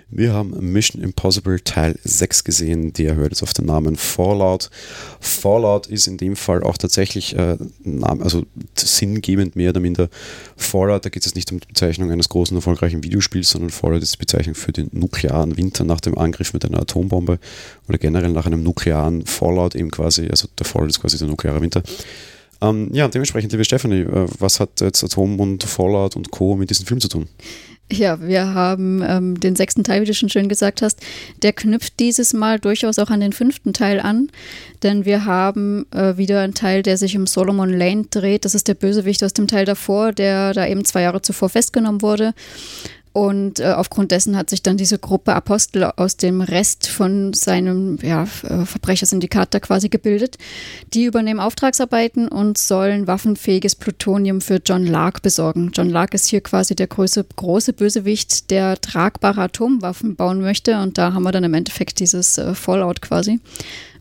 Wir 0.10 0.34
haben 0.34 0.72
Mission 0.72 1.02
Impossible 1.02 1.60
Teil 1.60 1.98
6 2.04 2.44
gesehen, 2.44 2.94
der 2.94 3.16
hört 3.16 3.32
jetzt 3.32 3.42
auf 3.42 3.54
den 3.54 3.66
Namen 3.66 3.96
Fallout. 3.96 4.70
Fallout 5.20 5.88
ist 5.88 6.08
in 6.08 6.18
dem 6.18 6.36
Fall 6.36 6.64
auch 6.64 6.78
tatsächlich 6.78 7.36
äh, 7.36 7.58
also 8.02 8.44
sinngebend 8.76 9.56
mehr 9.56 9.72
oder 9.72 9.80
minder 9.80 10.10
Fallout. 10.56 11.06
Da 11.06 11.10
geht 11.10 11.26
es 11.26 11.34
nicht 11.34 11.52
um 11.52 11.60
die 11.60 11.68
Bezeichnung 11.68 12.12
eines 12.12 12.30
großen, 12.30 12.56
erfolgreichen 12.56 13.04
Videospiels, 13.04 13.50
sondern 13.50 13.72
Fallout 13.72 14.04
ist 14.04 14.14
die 14.14 14.20
Bezeichnung 14.20 14.56
für 14.56 14.72
den 14.72 14.90
nuklearen 14.92 15.58
Winter 15.58 15.84
nach 15.84 16.02
dem 16.02 16.18
Angriff 16.18 16.54
mit 16.54 16.64
einer 16.66 16.82
Atombombe 16.82 17.40
oder 17.88 17.98
generell 17.98 18.32
nach 18.32 18.46
einem 18.46 18.62
nuklearen 18.62 19.26
Fallout 19.26 19.74
eben 19.74 19.90
quasi, 19.90 20.28
also 20.28 20.48
der 20.60 20.68
Fallout 20.68 20.90
ist 20.90 21.02
quasi 21.02 21.18
der 21.18 21.28
nukleare 21.28 21.62
Winter. 21.62 21.82
Ähm, 22.62 22.90
ja, 22.94 23.08
dementsprechend, 23.08 23.52
liebe 23.52 23.66
Stephanie, 23.66 24.02
äh, 24.02 24.28
was 24.40 24.60
hat 24.60 24.82
jetzt 24.82 25.04
Atom 25.04 25.40
und 25.40 25.64
Fallout 25.64 26.16
und 26.16 26.32
Co. 26.32 26.56
mit 26.56 26.70
diesem 26.70 26.86
Film 26.86 27.02
zu 27.02 27.10
tun? 27.10 27.28
Ja, 27.92 28.20
wir 28.20 28.56
haben 28.56 29.04
ähm, 29.08 29.40
den 29.40 29.56
sechsten 29.56 29.84
Teil, 29.84 30.02
wie 30.02 30.06
du 30.06 30.14
schon 30.16 30.30
schön 30.30 30.50
gesagt 30.50 30.82
hast. 30.82 31.02
Der 31.44 31.54
knüpft 31.54 32.00
dieses 32.00 32.34
Mal 32.34 32.60
durchaus 32.60 32.98
auch 32.98 33.12
an 33.12 33.20
den 33.20 33.32
fünften 33.32 33.74
Teil 33.74 34.00
an, 34.00 34.30
denn 34.82 35.06
wir 35.06 35.26
haben 35.26 35.86
äh, 35.92 36.18
wieder 36.18 36.42
einen 36.42 36.56
Teil, 36.56 36.82
der 36.82 36.98
sich 36.98 37.16
um 37.16 37.28
Solomon 37.28 37.70
Lane 37.72 38.06
dreht. 38.10 38.44
Das 38.44 38.56
ist 38.56 38.68
der 38.68 38.74
Bösewicht 38.74 39.24
aus 39.24 39.34
dem 39.34 39.48
Teil 39.48 39.66
davor, 39.66 40.14
der 40.14 40.54
da 40.54 40.66
eben 40.66 40.84
zwei 40.84 41.04
Jahre 41.04 41.22
zuvor 41.22 41.50
festgenommen 41.50 42.02
wurde. 42.02 42.34
Und 43.16 43.62
äh, 43.62 43.72
aufgrund 43.72 44.12
dessen 44.12 44.36
hat 44.36 44.50
sich 44.50 44.62
dann 44.62 44.76
diese 44.76 45.00
Gruppe 45.00 45.34
Apostel 45.36 45.86
aus 45.96 46.18
dem 46.18 46.42
Rest 46.42 46.88
von 46.88 47.32
seinem 47.32 47.98
ja, 48.02 48.24
äh, 48.24 48.66
Verbrechersyndikat 48.66 49.54
da 49.54 49.62
quasi 49.62 49.88
gebildet. 49.88 50.38
Die 50.94 51.06
übernehmen 51.06 51.40
Auftragsarbeiten 51.40 52.28
und 52.28 52.58
sollen 52.58 53.08
waffenfähiges 53.08 53.76
Plutonium 53.76 54.42
für 54.42 54.60
John 54.66 54.86
Lark 54.86 55.22
besorgen. 55.22 55.72
John 55.74 55.90
Lark 55.90 56.14
ist 56.14 56.28
hier 56.28 56.42
quasi 56.42 56.76
der 56.76 56.88
große, 56.88 57.26
große 57.38 57.72
Bösewicht, 57.72 58.52
der 58.52 58.82
tragbare 58.82 59.44
Atomwaffen 59.44 60.18
bauen 60.18 60.42
möchte. 60.42 60.82
Und 60.82 60.98
da 60.98 61.14
haben 61.14 61.24
wir 61.24 61.32
dann 61.32 61.46
im 61.46 61.54
Endeffekt 61.54 62.02
dieses 62.02 62.38
äh, 62.38 62.54
Fallout 62.54 63.02
quasi. 63.02 63.40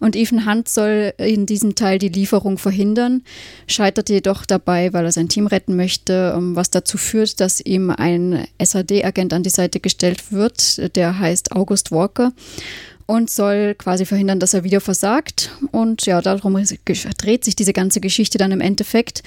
Und 0.00 0.16
Ethan 0.16 0.46
Hunt 0.46 0.68
soll 0.68 1.12
in 1.18 1.46
diesem 1.46 1.74
Teil 1.74 1.98
die 1.98 2.08
Lieferung 2.08 2.58
verhindern, 2.58 3.22
scheitert 3.66 4.08
jedoch 4.08 4.46
dabei, 4.46 4.92
weil 4.92 5.04
er 5.04 5.12
sein 5.12 5.28
Team 5.28 5.46
retten 5.46 5.76
möchte, 5.76 6.34
ähm, 6.36 6.56
was 6.56 6.70
dazu 6.70 6.98
führt, 6.98 7.40
dass 7.40 7.60
ihm 7.60 7.90
ein 7.90 8.46
SAD-Agent 8.62 9.32
an 9.32 9.42
die 9.42 9.50
Seite 9.50 9.80
gestellt 9.80 10.32
wird, 10.32 10.96
der 10.96 11.18
heißt 11.18 11.52
August 11.52 11.90
Walker 11.90 12.32
und 13.06 13.30
soll 13.30 13.74
quasi 13.74 14.06
verhindern, 14.06 14.40
dass 14.40 14.54
er 14.54 14.64
wieder 14.64 14.80
versagt. 14.80 15.50
Und 15.72 16.06
ja, 16.06 16.20
darum 16.22 16.54
dreht 16.54 17.44
sich 17.44 17.56
diese 17.56 17.72
ganze 17.72 18.00
Geschichte 18.00 18.38
dann 18.38 18.52
im 18.52 18.60
Endeffekt, 18.60 19.22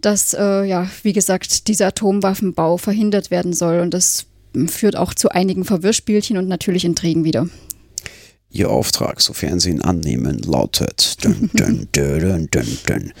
dass, 0.00 0.34
äh, 0.34 0.64
ja, 0.64 0.88
wie 1.02 1.12
gesagt, 1.12 1.68
dieser 1.68 1.88
Atomwaffenbau 1.88 2.76
verhindert 2.76 3.30
werden 3.30 3.52
soll. 3.52 3.80
Und 3.80 3.94
das 3.94 4.26
führt 4.66 4.96
auch 4.96 5.14
zu 5.14 5.30
einigen 5.30 5.64
Verwirrspielchen 5.64 6.36
und 6.36 6.48
natürlich 6.48 6.84
Intrigen 6.84 7.24
wieder. 7.24 7.48
Ihr 8.56 8.70
Auftrag, 8.70 9.20
sofern 9.20 9.60
Sie 9.60 9.70
ihn 9.70 9.82
annehmen, 9.82 10.38
lautet. 10.38 11.22
Dun, 11.22 11.50
dun, 11.52 11.88
dun, 11.92 12.48
dun, 12.50 12.78
dun, 12.86 13.12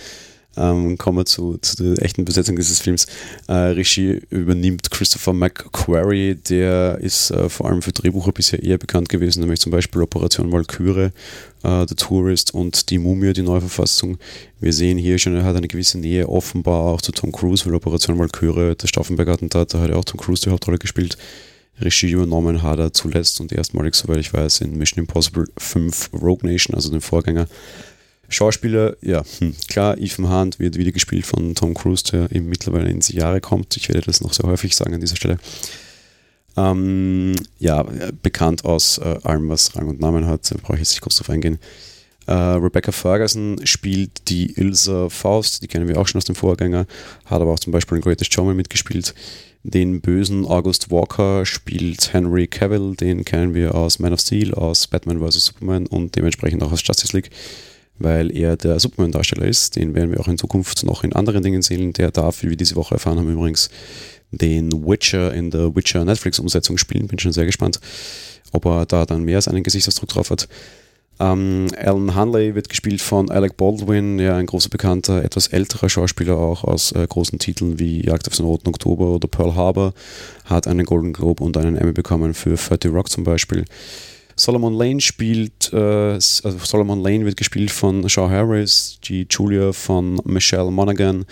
ähm, 0.56 0.96
kommen 0.96 1.18
wir 1.18 1.26
zu, 1.26 1.58
zu, 1.58 1.94
der 1.94 2.02
echten 2.02 2.24
Besetzung 2.24 2.56
dieses 2.56 2.80
Films. 2.80 3.06
Äh, 3.46 3.52
Regie 3.52 4.22
übernimmt 4.30 4.90
Christopher 4.90 5.34
McQuarrie, 5.34 6.36
der 6.36 6.98
ist 7.00 7.30
äh, 7.30 7.50
vor 7.50 7.66
allem 7.66 7.82
für 7.82 7.92
Drehbucher 7.92 8.32
bisher 8.32 8.62
eher 8.62 8.78
bekannt 8.78 9.10
gewesen, 9.10 9.40
nämlich 9.40 9.60
zum 9.60 9.72
Beispiel 9.72 10.00
Operation 10.00 10.50
Valkyrie, 10.50 11.10
äh, 11.62 11.86
The 11.86 11.94
Tourist 11.94 12.54
und 12.54 12.88
Die 12.88 12.98
Mumie, 12.98 13.34
die 13.34 13.42
Neuverfassung. 13.42 14.16
Wir 14.58 14.72
sehen 14.72 14.96
hier 14.96 15.18
schon, 15.18 15.36
er 15.36 15.44
hat 15.44 15.56
eine 15.56 15.68
gewisse 15.68 15.98
Nähe 15.98 16.28
offenbar 16.28 16.80
auch 16.84 17.02
zu 17.02 17.12
Tom 17.12 17.32
Cruise, 17.32 17.66
weil 17.66 17.74
Operation 17.74 18.18
Valkyrie, 18.18 18.74
der 18.74 18.86
Stauffenberg-Attentat, 18.86 19.74
da 19.74 19.80
hat 19.80 19.90
er 19.90 19.98
auch 19.98 20.04
Tom 20.06 20.18
Cruise 20.18 20.42
die 20.42 20.50
Hauptrolle 20.50 20.78
gespielt. 20.78 21.18
Regie 21.80 22.10
übernommen 22.10 22.62
hat 22.62 22.78
er 22.78 22.92
zuletzt 22.92 23.40
und 23.40 23.52
erstmalig, 23.52 23.94
soweit 23.94 24.18
ich 24.18 24.32
weiß, 24.32 24.62
in 24.62 24.78
Mission 24.78 25.04
Impossible 25.04 25.46
5 25.58 26.10
Rogue 26.14 26.50
Nation, 26.50 26.74
also 26.74 26.90
dem 26.90 27.00
Vorgänger. 27.00 27.46
Schauspieler, 28.28 28.96
ja, 29.02 29.22
hm, 29.38 29.54
klar, 29.68 29.98
Ethan 29.98 30.28
Hunt 30.30 30.58
wird 30.58 30.76
wieder 30.76 30.90
gespielt 30.90 31.26
von 31.26 31.54
Tom 31.54 31.74
Cruise, 31.74 32.02
der 32.04 32.32
eben 32.32 32.48
mittlerweile 32.48 32.90
in 32.90 33.00
die 33.00 33.16
Jahre 33.16 33.40
kommt. 33.40 33.76
Ich 33.76 33.88
werde 33.88 34.02
das 34.02 34.20
noch 34.20 34.32
sehr 34.32 34.46
häufig 34.46 34.74
sagen 34.74 34.94
an 34.94 35.00
dieser 35.00 35.16
Stelle. 35.16 35.38
Ähm, 36.56 37.34
ja, 37.58 37.84
bekannt 38.22 38.64
aus 38.64 38.98
äh, 38.98 39.18
allem, 39.22 39.48
was 39.48 39.76
Rang 39.76 39.88
und 39.88 40.00
Namen 40.00 40.26
hat, 40.26 40.50
da 40.50 40.56
brauche 40.60 40.74
ich 40.74 40.80
jetzt 40.80 40.92
nicht 40.92 41.02
kurz 41.02 41.16
drauf 41.16 41.30
eingehen. 41.30 41.58
Äh, 42.26 42.32
Rebecca 42.32 42.90
Ferguson 42.90 43.60
spielt 43.64 44.28
die 44.28 44.52
Ilsa 44.58 45.08
Faust, 45.08 45.62
die 45.62 45.68
kennen 45.68 45.86
wir 45.86 46.00
auch 46.00 46.08
schon 46.08 46.18
aus 46.18 46.24
dem 46.24 46.34
Vorgänger, 46.34 46.86
hat 47.26 47.40
aber 47.40 47.52
auch 47.52 47.60
zum 47.60 47.72
Beispiel 47.72 47.96
in 47.96 48.02
Greatest 48.02 48.32
Showman 48.32 48.56
mitgespielt. 48.56 49.14
Den 49.68 50.00
bösen 50.00 50.46
August 50.46 50.92
Walker 50.92 51.44
spielt 51.44 52.12
Henry 52.12 52.46
Cavill, 52.46 52.94
den 52.94 53.24
kennen 53.24 53.52
wir 53.52 53.74
aus 53.74 53.98
Man 53.98 54.12
of 54.12 54.20
Steel, 54.20 54.54
aus 54.54 54.86
Batman 54.86 55.18
vs. 55.18 55.46
Superman 55.46 55.88
und 55.88 56.14
dementsprechend 56.14 56.62
auch 56.62 56.70
aus 56.70 56.86
Justice 56.86 57.16
League, 57.16 57.30
weil 57.98 58.30
er 58.30 58.56
der 58.56 58.78
Superman-Darsteller 58.78 59.44
ist. 59.44 59.74
Den 59.74 59.96
werden 59.96 60.12
wir 60.12 60.20
auch 60.20 60.28
in 60.28 60.38
Zukunft 60.38 60.84
noch 60.84 61.02
in 61.02 61.14
anderen 61.14 61.42
Dingen 61.42 61.62
sehen. 61.62 61.92
Der 61.94 62.12
darf, 62.12 62.44
wie 62.44 62.50
wir 62.50 62.56
diese 62.56 62.76
Woche 62.76 62.94
erfahren 62.94 63.18
haben, 63.18 63.32
übrigens 63.32 63.68
den 64.30 64.70
Witcher 64.86 65.34
in 65.34 65.50
der 65.50 65.74
Witcher 65.74 66.04
Netflix-Umsetzung 66.04 66.78
spielen. 66.78 67.08
Bin 67.08 67.18
schon 67.18 67.32
sehr 67.32 67.46
gespannt, 67.46 67.80
ob 68.52 68.66
er 68.66 68.86
da 68.86 69.04
dann 69.04 69.24
mehr 69.24 69.36
als 69.36 69.48
einen 69.48 69.64
Gesichtsausdruck 69.64 70.10
drauf 70.10 70.30
hat. 70.30 70.46
Ähm, 71.18 71.68
Alan 71.78 72.14
Hanley 72.14 72.54
wird 72.54 72.68
gespielt 72.68 73.00
von 73.00 73.30
Alec 73.30 73.56
Baldwin, 73.56 74.18
ja, 74.18 74.36
ein 74.36 74.46
großer 74.46 74.68
bekannter, 74.68 75.24
etwas 75.24 75.46
älterer 75.48 75.88
Schauspieler 75.88 76.36
auch 76.36 76.64
aus 76.64 76.92
äh, 76.92 77.06
großen 77.08 77.38
Titeln 77.38 77.78
wie 77.78 78.04
Jagd 78.04 78.28
auf 78.28 78.36
den 78.36 78.44
Roten 78.44 78.68
Oktober 78.68 79.06
oder 79.06 79.26
Pearl 79.26 79.54
Harbor, 79.54 79.94
hat 80.44 80.66
einen 80.66 80.84
Golden 80.84 81.14
Globe 81.14 81.42
und 81.42 81.56
einen 81.56 81.76
Emmy 81.76 81.92
bekommen 81.92 82.34
für 82.34 82.56
30 82.56 82.92
Rock 82.92 83.10
zum 83.10 83.24
Beispiel. 83.24 83.64
Solomon 84.38 84.74
Lane 84.74 85.00
spielt, 85.00 85.72
äh, 85.72 85.76
also 85.76 86.58
Solomon 86.62 87.02
Lane 87.02 87.24
wird 87.24 87.38
gespielt 87.38 87.70
von 87.70 88.06
Shaw 88.06 88.28
Harris, 88.28 88.98
die 89.04 89.26
Julia 89.30 89.72
von 89.72 90.20
Michelle 90.24 90.70
Monaghan 90.70 91.24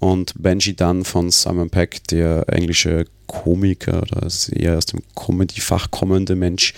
und 0.00 0.32
Benji 0.38 0.74
Dunn 0.74 1.04
von 1.04 1.30
Simon 1.30 1.68
Peck, 1.68 2.02
der 2.08 2.48
englische 2.48 3.04
Komiker 3.26 4.00
oder 4.00 4.26
eher 4.52 4.78
aus 4.78 4.86
dem 4.86 5.02
Comedy-Fach 5.14 5.90
kommende 5.90 6.34
Mensch, 6.34 6.72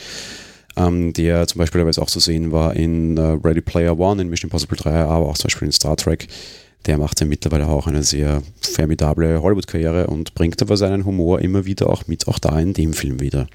ähm, 0.78 1.12
der 1.12 1.46
zum 1.46 1.58
Beispiel 1.58 1.80
aber 1.80 1.90
jetzt 1.90 1.98
auch 1.98 2.10
zu 2.10 2.20
sehen 2.20 2.52
war 2.52 2.76
in 2.76 3.16
äh, 3.16 3.38
Ready 3.42 3.60
Player 3.60 3.98
One, 3.98 4.22
in 4.22 4.28
Mission 4.28 4.48
Impossible 4.48 4.78
3, 4.78 4.92
aber 4.92 5.26
auch 5.26 5.36
zum 5.36 5.48
Beispiel 5.48 5.66
in 5.66 5.72
Star 5.72 5.96
Trek. 5.96 6.28
Der 6.86 6.96
macht 6.96 7.20
ja 7.20 7.26
mittlerweile 7.26 7.66
auch 7.66 7.88
eine 7.88 8.04
sehr 8.04 8.42
formidable 8.60 9.42
Hollywood-Karriere 9.42 10.06
und 10.06 10.34
bringt 10.34 10.62
aber 10.62 10.76
seinen 10.76 11.04
Humor 11.04 11.40
immer 11.40 11.66
wieder 11.66 11.90
auch 11.90 12.06
mit, 12.06 12.28
auch 12.28 12.38
da 12.38 12.58
in 12.60 12.72
dem 12.72 12.92
Film 12.92 13.20
wieder. 13.20 13.48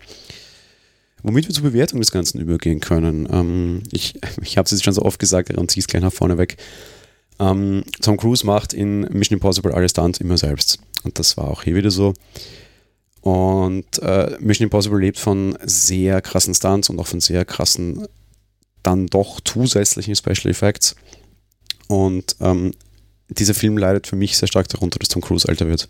Womit 1.24 1.48
wir 1.48 1.56
zur 1.56 1.64
Bewertung 1.64 2.02
des 2.02 2.12
Ganzen 2.12 2.42
übergehen 2.42 2.82
können. 2.82 3.28
Ähm, 3.32 3.84
ich 3.92 4.16
ich 4.42 4.58
habe 4.58 4.66
es 4.66 4.72
jetzt 4.72 4.84
schon 4.84 4.94
so 4.94 5.04
oft 5.04 5.20
gesagt 5.20 5.56
und 5.56 5.72
ziehe 5.72 5.82
es 5.82 5.88
gleich 5.88 6.04
nach 6.04 6.14
vorne 6.14 6.38
weg. 6.38 6.58
Ähm, 7.40 7.84
Tom 8.02 8.18
Cruise 8.18 8.46
macht 8.46 8.74
in 8.74 9.02
Mission 9.02 9.38
Impossible 9.38 9.74
alles 9.74 9.92
Stunt 9.92 10.20
immer 10.20 10.38
selbst. 10.38 10.80
Und 11.04 11.18
das 11.18 11.38
war 11.38 11.50
auch 11.50 11.64
hier 11.64 11.76
wieder 11.76 11.90
so. 11.90 12.14
Und 13.24 14.00
äh, 14.00 14.36
Mission 14.42 14.66
Impossible 14.66 15.00
lebt 15.00 15.18
von 15.18 15.58
sehr 15.64 16.22
krassen 16.22 16.54
Stunts 16.54 16.90
und 16.90 17.00
auch 17.00 17.08
von 17.08 17.22
sehr 17.22 17.46
krassen, 17.46 18.06
dann 18.84 19.08
doch 19.08 19.40
zusätzlichen 19.40 20.16
Special 20.16 20.52
Effects. 20.52 20.96
Und 21.88 22.36
ähm, 22.42 22.74
dieser 23.30 23.54
Film 23.54 23.78
leidet 23.78 24.08
für 24.08 24.18
mich 24.18 24.38
sehr 24.38 24.50
stark 24.50 24.68
darunter, 24.68 25.00
dass 25.00 25.08
Tom 25.08 25.22
Cruise 25.22 25.48
älter 25.48 25.70
wird. 25.70 25.88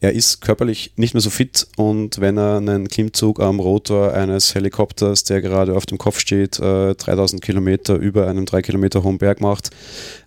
Er 0.00 0.14
ist 0.14 0.40
körperlich 0.40 0.92
nicht 0.96 1.12
mehr 1.12 1.20
so 1.20 1.28
fit 1.28 1.66
und 1.76 2.20
wenn 2.20 2.38
er 2.38 2.56
einen 2.56 2.88
Klimmzug 2.88 3.40
am 3.40 3.60
Rotor 3.60 4.14
eines 4.14 4.54
Helikopters, 4.54 5.24
der 5.24 5.42
gerade 5.42 5.74
auf 5.74 5.86
dem 5.86 5.98
Kopf 5.98 6.20
steht, 6.20 6.58
äh, 6.58 6.94
3000 6.94 7.42
Kilometer 7.42 7.96
über 7.96 8.28
einem 8.28 8.46
3 8.46 8.62
Kilometer 8.62 9.02
hohen 9.02 9.18
Berg 9.18 9.40
macht, 9.40 9.70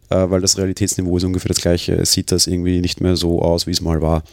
äh, 0.10 0.30
weil 0.30 0.42
das 0.42 0.58
Realitätsniveau 0.58 1.18
ist 1.18 1.24
ungefähr 1.24 1.50
das 1.50 1.62
gleiche, 1.62 2.06
sieht 2.06 2.34
das 2.34 2.48
irgendwie 2.48 2.82
nicht 2.82 3.00
mehr 3.00 3.16
so 3.16 3.42
aus, 3.42 3.66
wie 3.66 3.72
es 3.72 3.82
mal 3.82 4.02
war 4.02 4.24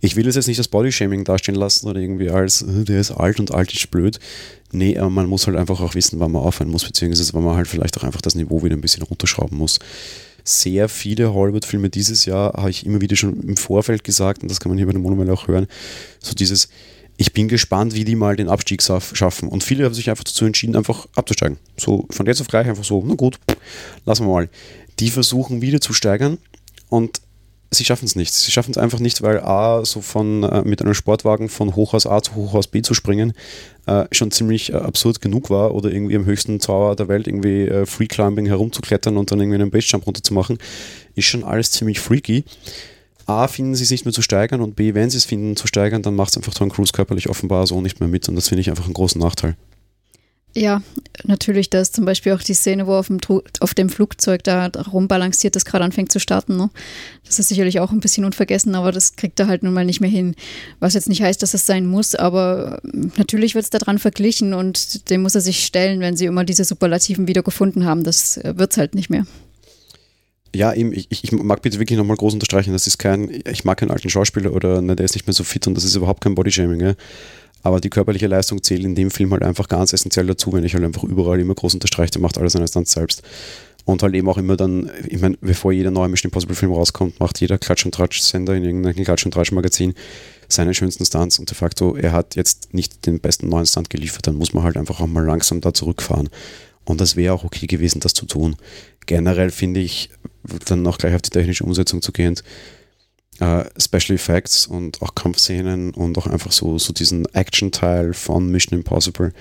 ich 0.00 0.16
will 0.16 0.26
es 0.28 0.34
jetzt 0.34 0.46
nicht 0.46 0.58
als 0.58 0.68
Bodyshaming 0.68 1.24
dastehen 1.24 1.54
lassen 1.54 1.88
oder 1.88 2.00
irgendwie 2.00 2.30
als, 2.30 2.62
äh, 2.62 2.84
der 2.84 3.00
ist 3.00 3.12
alt 3.12 3.40
und 3.40 3.52
alt 3.52 3.72
ist 3.72 3.90
blöd. 3.90 4.18
Nee, 4.72 4.98
aber 4.98 5.10
man 5.10 5.26
muss 5.26 5.46
halt 5.46 5.56
einfach 5.56 5.80
auch 5.80 5.94
wissen, 5.94 6.20
wann 6.20 6.32
man 6.32 6.42
aufhören 6.42 6.70
muss, 6.70 6.84
beziehungsweise 6.84 7.32
wann 7.34 7.44
man 7.44 7.56
halt 7.56 7.68
vielleicht 7.68 7.96
auch 7.98 8.04
einfach 8.04 8.20
das 8.20 8.34
Niveau 8.34 8.62
wieder 8.62 8.76
ein 8.76 8.80
bisschen 8.80 9.02
runterschrauben 9.02 9.56
muss. 9.56 9.78
Sehr 10.44 10.88
viele 10.88 11.32
Hollywood-Filme 11.32 11.90
dieses 11.90 12.24
Jahr 12.24 12.52
habe 12.54 12.70
ich 12.70 12.86
immer 12.86 13.00
wieder 13.00 13.16
schon 13.16 13.40
im 13.42 13.56
Vorfeld 13.56 14.04
gesagt, 14.04 14.42
und 14.42 14.50
das 14.50 14.60
kann 14.60 14.70
man 14.70 14.78
hier 14.78 14.86
bei 14.86 14.92
dem 14.92 15.02
Monomal 15.02 15.30
auch 15.30 15.48
hören, 15.48 15.66
so 16.20 16.34
dieses, 16.34 16.68
ich 17.16 17.32
bin 17.32 17.48
gespannt, 17.48 17.94
wie 17.94 18.04
die 18.04 18.14
mal 18.14 18.36
den 18.36 18.48
Abstieg 18.48 18.82
schaffen. 18.82 19.48
Und 19.48 19.64
viele 19.64 19.84
haben 19.84 19.94
sich 19.94 20.10
einfach 20.10 20.24
dazu 20.24 20.44
entschieden, 20.44 20.76
einfach 20.76 21.06
abzusteigen. 21.14 21.58
So 21.76 22.06
von 22.10 22.26
jetzt 22.26 22.40
auf 22.40 22.48
gleich 22.48 22.68
einfach 22.68 22.84
so, 22.84 23.02
na 23.06 23.14
gut, 23.14 23.38
lassen 24.04 24.26
wir 24.26 24.32
mal. 24.32 24.48
Die 24.98 25.10
versuchen 25.10 25.62
wieder 25.62 25.80
zu 25.80 25.92
steigern 25.92 26.38
und 26.88 27.20
sie 27.70 27.84
schaffen 27.84 28.04
es 28.06 28.16
nicht. 28.16 28.32
Sie 28.32 28.50
schaffen 28.50 28.70
es 28.70 28.78
einfach 28.78 28.98
nicht, 28.98 29.22
weil 29.22 29.40
A, 29.40 29.84
so 29.84 30.00
von 30.00 30.42
äh, 30.42 30.62
mit 30.62 30.80
einem 30.82 30.94
Sportwagen 30.94 31.48
von 31.48 31.74
Hochhaus 31.74 32.06
A 32.06 32.22
zu 32.22 32.34
Hochhaus 32.34 32.68
B 32.68 32.82
zu 32.82 32.94
springen, 32.94 33.32
äh, 33.86 34.04
schon 34.12 34.30
ziemlich 34.30 34.72
äh, 34.72 34.76
absurd 34.76 35.20
genug 35.20 35.50
war 35.50 35.74
oder 35.74 35.90
irgendwie 35.90 36.16
am 36.16 36.24
höchsten 36.24 36.58
Tower 36.58 36.96
der 36.96 37.08
Welt 37.08 37.26
irgendwie 37.26 37.62
äh, 37.62 37.86
Free 37.86 38.06
Climbing 38.06 38.46
herumzuklettern 38.46 39.16
und 39.16 39.30
dann 39.30 39.40
irgendwie 39.40 39.56
einen 39.56 39.70
Basejump 39.70 40.06
runterzumachen, 40.06 40.58
ist 41.14 41.26
schon 41.26 41.44
alles 41.44 41.70
ziemlich 41.70 42.00
freaky. 42.00 42.44
A, 43.26 43.48
finden 43.48 43.74
sie 43.74 43.82
es 43.82 43.90
nicht 43.90 44.04
mehr 44.04 44.14
zu 44.14 44.22
steigern 44.22 44.60
und 44.60 44.76
B, 44.76 44.94
wenn 44.94 45.10
sie 45.10 45.16
es 45.16 45.24
finden 45.24 45.56
zu 45.56 45.66
steigern, 45.66 46.02
dann 46.02 46.14
macht 46.14 46.30
es 46.30 46.36
einfach 46.36 46.54
Tom 46.54 46.70
Cruise 46.70 46.92
körperlich 46.92 47.28
offenbar 47.28 47.66
so 47.66 47.80
nicht 47.80 47.98
mehr 47.98 48.08
mit 48.08 48.28
und 48.28 48.36
das 48.36 48.48
finde 48.48 48.60
ich 48.60 48.70
einfach 48.70 48.84
einen 48.84 48.94
großen 48.94 49.20
Nachteil. 49.20 49.56
Ja, 50.56 50.80
natürlich, 51.24 51.68
da 51.68 51.82
ist 51.82 51.94
zum 51.94 52.06
Beispiel 52.06 52.32
auch 52.32 52.42
die 52.42 52.54
Szene, 52.54 52.86
wo 52.86 52.94
auf 52.94 53.08
dem, 53.08 53.18
auf 53.60 53.74
dem 53.74 53.90
Flugzeug 53.90 54.42
da 54.42 54.68
rumbalanciert, 54.90 55.54
das 55.54 55.66
gerade 55.66 55.84
anfängt 55.84 56.10
zu 56.10 56.18
starten. 56.18 56.56
Ne? 56.56 56.70
Das 57.26 57.38
ist 57.38 57.48
sicherlich 57.48 57.78
auch 57.78 57.92
ein 57.92 58.00
bisschen 58.00 58.24
unvergessen, 58.24 58.74
aber 58.74 58.90
das 58.90 59.16
kriegt 59.16 59.38
er 59.38 59.48
halt 59.48 59.62
nun 59.62 59.74
mal 59.74 59.84
nicht 59.84 60.00
mehr 60.00 60.08
hin. 60.08 60.34
Was 60.80 60.94
jetzt 60.94 61.10
nicht 61.10 61.20
heißt, 61.20 61.42
dass 61.42 61.52
es 61.52 61.66
sein 61.66 61.86
muss, 61.86 62.14
aber 62.14 62.80
natürlich 63.18 63.54
wird 63.54 63.64
es 63.64 63.70
daran 63.70 63.98
verglichen 63.98 64.54
und 64.54 65.10
dem 65.10 65.20
muss 65.20 65.34
er 65.34 65.42
sich 65.42 65.62
stellen, 65.62 66.00
wenn 66.00 66.16
sie 66.16 66.24
immer 66.24 66.44
diese 66.44 66.64
Superlativen 66.64 67.28
wieder 67.28 67.42
gefunden 67.42 67.84
haben. 67.84 68.02
Das 68.02 68.40
wird 68.42 68.72
es 68.72 68.78
halt 68.78 68.94
nicht 68.94 69.10
mehr. 69.10 69.26
Ja, 70.54 70.72
ich, 70.72 71.08
ich 71.10 71.32
mag 71.32 71.60
bitte 71.60 71.78
wirklich 71.78 71.98
nochmal 71.98 72.16
groß 72.16 72.32
unterstreichen, 72.32 72.72
das 72.72 72.86
ist 72.86 72.96
kein, 72.96 73.42
ich 73.46 73.66
mag 73.66 73.76
keinen 73.76 73.90
alten 73.90 74.08
Schauspieler 74.08 74.54
oder 74.54 74.80
ne, 74.80 74.96
der 74.96 75.04
ist 75.04 75.14
nicht 75.14 75.26
mehr 75.26 75.34
so 75.34 75.44
fit 75.44 75.66
und 75.66 75.74
das 75.74 75.84
ist 75.84 75.96
überhaupt 75.96 76.22
kein 76.22 76.34
Bodyshaming. 76.34 76.80
Ja? 76.80 76.94
Aber 77.66 77.80
die 77.80 77.90
körperliche 77.90 78.28
Leistung 78.28 78.62
zählt 78.62 78.84
in 78.84 78.94
dem 78.94 79.10
Film 79.10 79.32
halt 79.32 79.42
einfach 79.42 79.66
ganz 79.66 79.92
essentiell 79.92 80.24
dazu, 80.24 80.52
wenn 80.52 80.62
ich 80.62 80.74
halt 80.74 80.84
einfach 80.84 81.02
überall 81.02 81.40
immer 81.40 81.56
groß 81.56 81.74
unterstreiche, 81.74 82.12
der 82.12 82.20
macht 82.20 82.38
alles 82.38 82.52
seine 82.52 82.68
Stunts 82.68 82.92
selbst. 82.92 83.22
Und 83.84 84.04
halt 84.04 84.14
eben 84.14 84.28
auch 84.28 84.38
immer 84.38 84.56
dann, 84.56 84.88
ich 85.08 85.20
meine, 85.20 85.36
bevor 85.40 85.72
jeder 85.72 85.90
neue 85.90 86.08
Mission 86.08 86.28
Impossible 86.28 86.54
Film 86.54 86.70
rauskommt, 86.70 87.18
macht 87.18 87.40
jeder 87.40 87.58
Klatsch- 87.58 87.84
und 87.84 87.92
Tratsch-Sender 87.92 88.54
in 88.54 88.62
irgendeinem 88.62 89.04
Klatsch- 89.04 89.24
und 89.24 89.32
Tratsch-Magazin 89.32 89.94
seine 90.46 90.74
schönsten 90.74 91.04
Stunts 91.04 91.40
und 91.40 91.50
de 91.50 91.56
facto, 91.56 91.96
er 91.96 92.12
hat 92.12 92.36
jetzt 92.36 92.72
nicht 92.72 93.04
den 93.04 93.18
besten 93.18 93.48
neuen 93.48 93.66
Stunt 93.66 93.90
geliefert, 93.90 94.28
dann 94.28 94.36
muss 94.36 94.52
man 94.52 94.62
halt 94.62 94.76
einfach 94.76 95.00
auch 95.00 95.08
mal 95.08 95.26
langsam 95.26 95.60
da 95.60 95.74
zurückfahren. 95.74 96.28
Und 96.84 97.00
das 97.00 97.16
wäre 97.16 97.34
auch 97.34 97.42
okay 97.42 97.66
gewesen, 97.66 97.98
das 97.98 98.14
zu 98.14 98.26
tun. 98.26 98.54
Generell 99.06 99.50
finde 99.50 99.80
ich, 99.80 100.10
dann 100.66 100.82
noch 100.82 100.98
gleich 100.98 101.16
auf 101.16 101.22
die 101.22 101.30
technische 101.30 101.64
Umsetzung 101.64 102.00
zu 102.00 102.12
gehen, 102.12 102.36
äh, 103.40 103.64
Special 103.78 104.14
Effects 104.14 104.66
und 104.66 105.02
auch 105.02 105.14
Kampfszenen 105.14 105.92
und 105.92 106.16
auch 106.18 106.26
einfach 106.26 106.52
so, 106.52 106.78
so 106.78 106.92
diesen 106.92 107.26
Action-Teil 107.34 108.14
von 108.14 108.50
Mission 108.50 108.78
Impossible, 108.78 109.32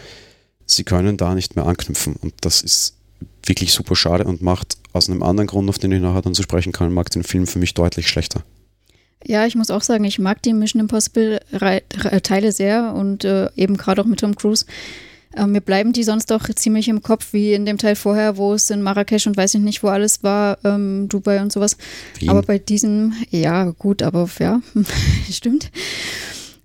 sie 0.65 0.84
können 0.84 1.17
da 1.17 1.36
nicht 1.36 1.55
mehr 1.55 1.65
anknüpfen 1.65 2.15
und 2.15 2.34
das 2.41 2.62
ist 2.62 2.95
wirklich 3.43 3.73
super 3.73 3.95
schade 3.95 4.25
und 4.25 4.41
macht 4.41 4.77
aus 4.93 5.10
einem 5.10 5.23
anderen 5.23 5.47
Grund, 5.47 5.69
auf 5.69 5.77
den 5.77 5.91
ich 5.91 6.01
nachher 6.01 6.21
dann 6.21 6.34
zu 6.34 6.43
sprechen 6.43 6.71
kann, 6.71 6.93
mag 6.93 7.10
den 7.10 7.23
Film 7.23 7.47
für 7.47 7.60
mich 7.60 7.73
deutlich 7.73 8.08
schlechter. 8.08 8.43
Ja, 9.23 9.45
ich 9.45 9.55
muss 9.55 9.71
auch 9.71 9.81
sagen, 9.81 10.03
ich 10.03 10.19
mag 10.19 10.41
die 10.43 10.53
Mission 10.53 10.81
Impossible 10.81 11.39
Teile 12.21 12.51
sehr 12.51 12.93
und 12.93 13.25
äh, 13.25 13.49
eben 13.55 13.75
gerade 13.75 14.01
auch 14.01 14.05
mit 14.05 14.19
Tom 14.19 14.36
Cruise. 14.36 14.65
Äh, 15.36 15.48
mir 15.48 15.62
bleiben 15.62 15.93
die 15.93 16.04
sonst 16.04 16.32
auch 16.32 16.48
ziemlich 16.56 16.88
im 16.88 17.02
Kopf, 17.02 17.34
wie 17.34 17.54
in 17.54 17.65
dem 17.65 17.78
Teil 17.78 17.95
vorher, 17.95 18.38
wo 18.38 18.54
es 18.54 18.69
in 18.69 18.82
Marrakesch 18.82 19.28
und 19.28 19.38
weiß 19.38 19.56
ich 19.56 19.62
nicht, 19.62 19.84
wo 19.84 19.88
alles 19.88 20.24
war, 20.24 20.58
ähm, 20.63 21.08
Dubai 21.10 21.41
und 21.41 21.52
sowas. 21.52 21.78
Wien. 22.19 22.30
Aber 22.30 22.41
bei 22.41 22.58
diesem, 22.58 23.13
ja, 23.30 23.65
gut, 23.71 24.02
aber 24.02 24.30
ja, 24.39 24.62
stimmt. 25.32 25.71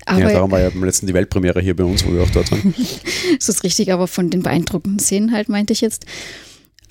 Aber, 0.07 0.21
ja, 0.21 0.33
darum 0.33 0.51
war 0.51 0.61
ja 0.61 0.71
beim 0.71 0.85
letzten 0.85 1.07
die 1.07 1.15
Weltpremiere 1.15 1.61
hier 1.61 1.77
bei 1.77 1.85
uns, 1.85 2.05
wo 2.05 2.13
wir 2.13 2.23
auch 2.23 2.31
dort 2.31 2.51
waren. 2.51 2.75
das 3.39 3.49
ist 3.49 3.63
richtig, 3.63 3.93
aber 3.93 4.07
von 4.07 4.31
den 4.31 4.43
beeindruckenden 4.43 4.99
Szenen 4.99 5.33
halt, 5.33 5.49
meinte 5.49 5.73
ich 5.73 5.81
jetzt. 5.81 6.07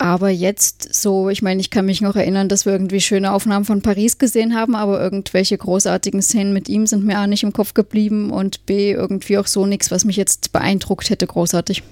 Aber 0.00 0.30
jetzt 0.30 0.94
so, 0.94 1.28
ich 1.28 1.42
meine, 1.42 1.60
ich 1.60 1.68
kann 1.68 1.84
mich 1.84 2.00
noch 2.00 2.16
erinnern, 2.16 2.48
dass 2.48 2.64
wir 2.64 2.72
irgendwie 2.72 3.02
schöne 3.02 3.34
Aufnahmen 3.34 3.66
von 3.66 3.82
Paris 3.82 4.16
gesehen 4.16 4.54
haben, 4.54 4.74
aber 4.74 4.98
irgendwelche 4.98 5.58
großartigen 5.58 6.22
Szenen 6.22 6.54
mit 6.54 6.70
ihm 6.70 6.86
sind 6.86 7.04
mir 7.04 7.18
A 7.18 7.26
nicht 7.26 7.42
im 7.42 7.52
Kopf 7.52 7.74
geblieben 7.74 8.30
und 8.30 8.64
B 8.64 8.92
irgendwie 8.92 9.36
auch 9.36 9.46
so 9.46 9.66
nichts, 9.66 9.90
was 9.90 10.06
mich 10.06 10.16
jetzt 10.16 10.52
beeindruckt 10.52 11.10
hätte, 11.10 11.26
großartig. 11.26 11.82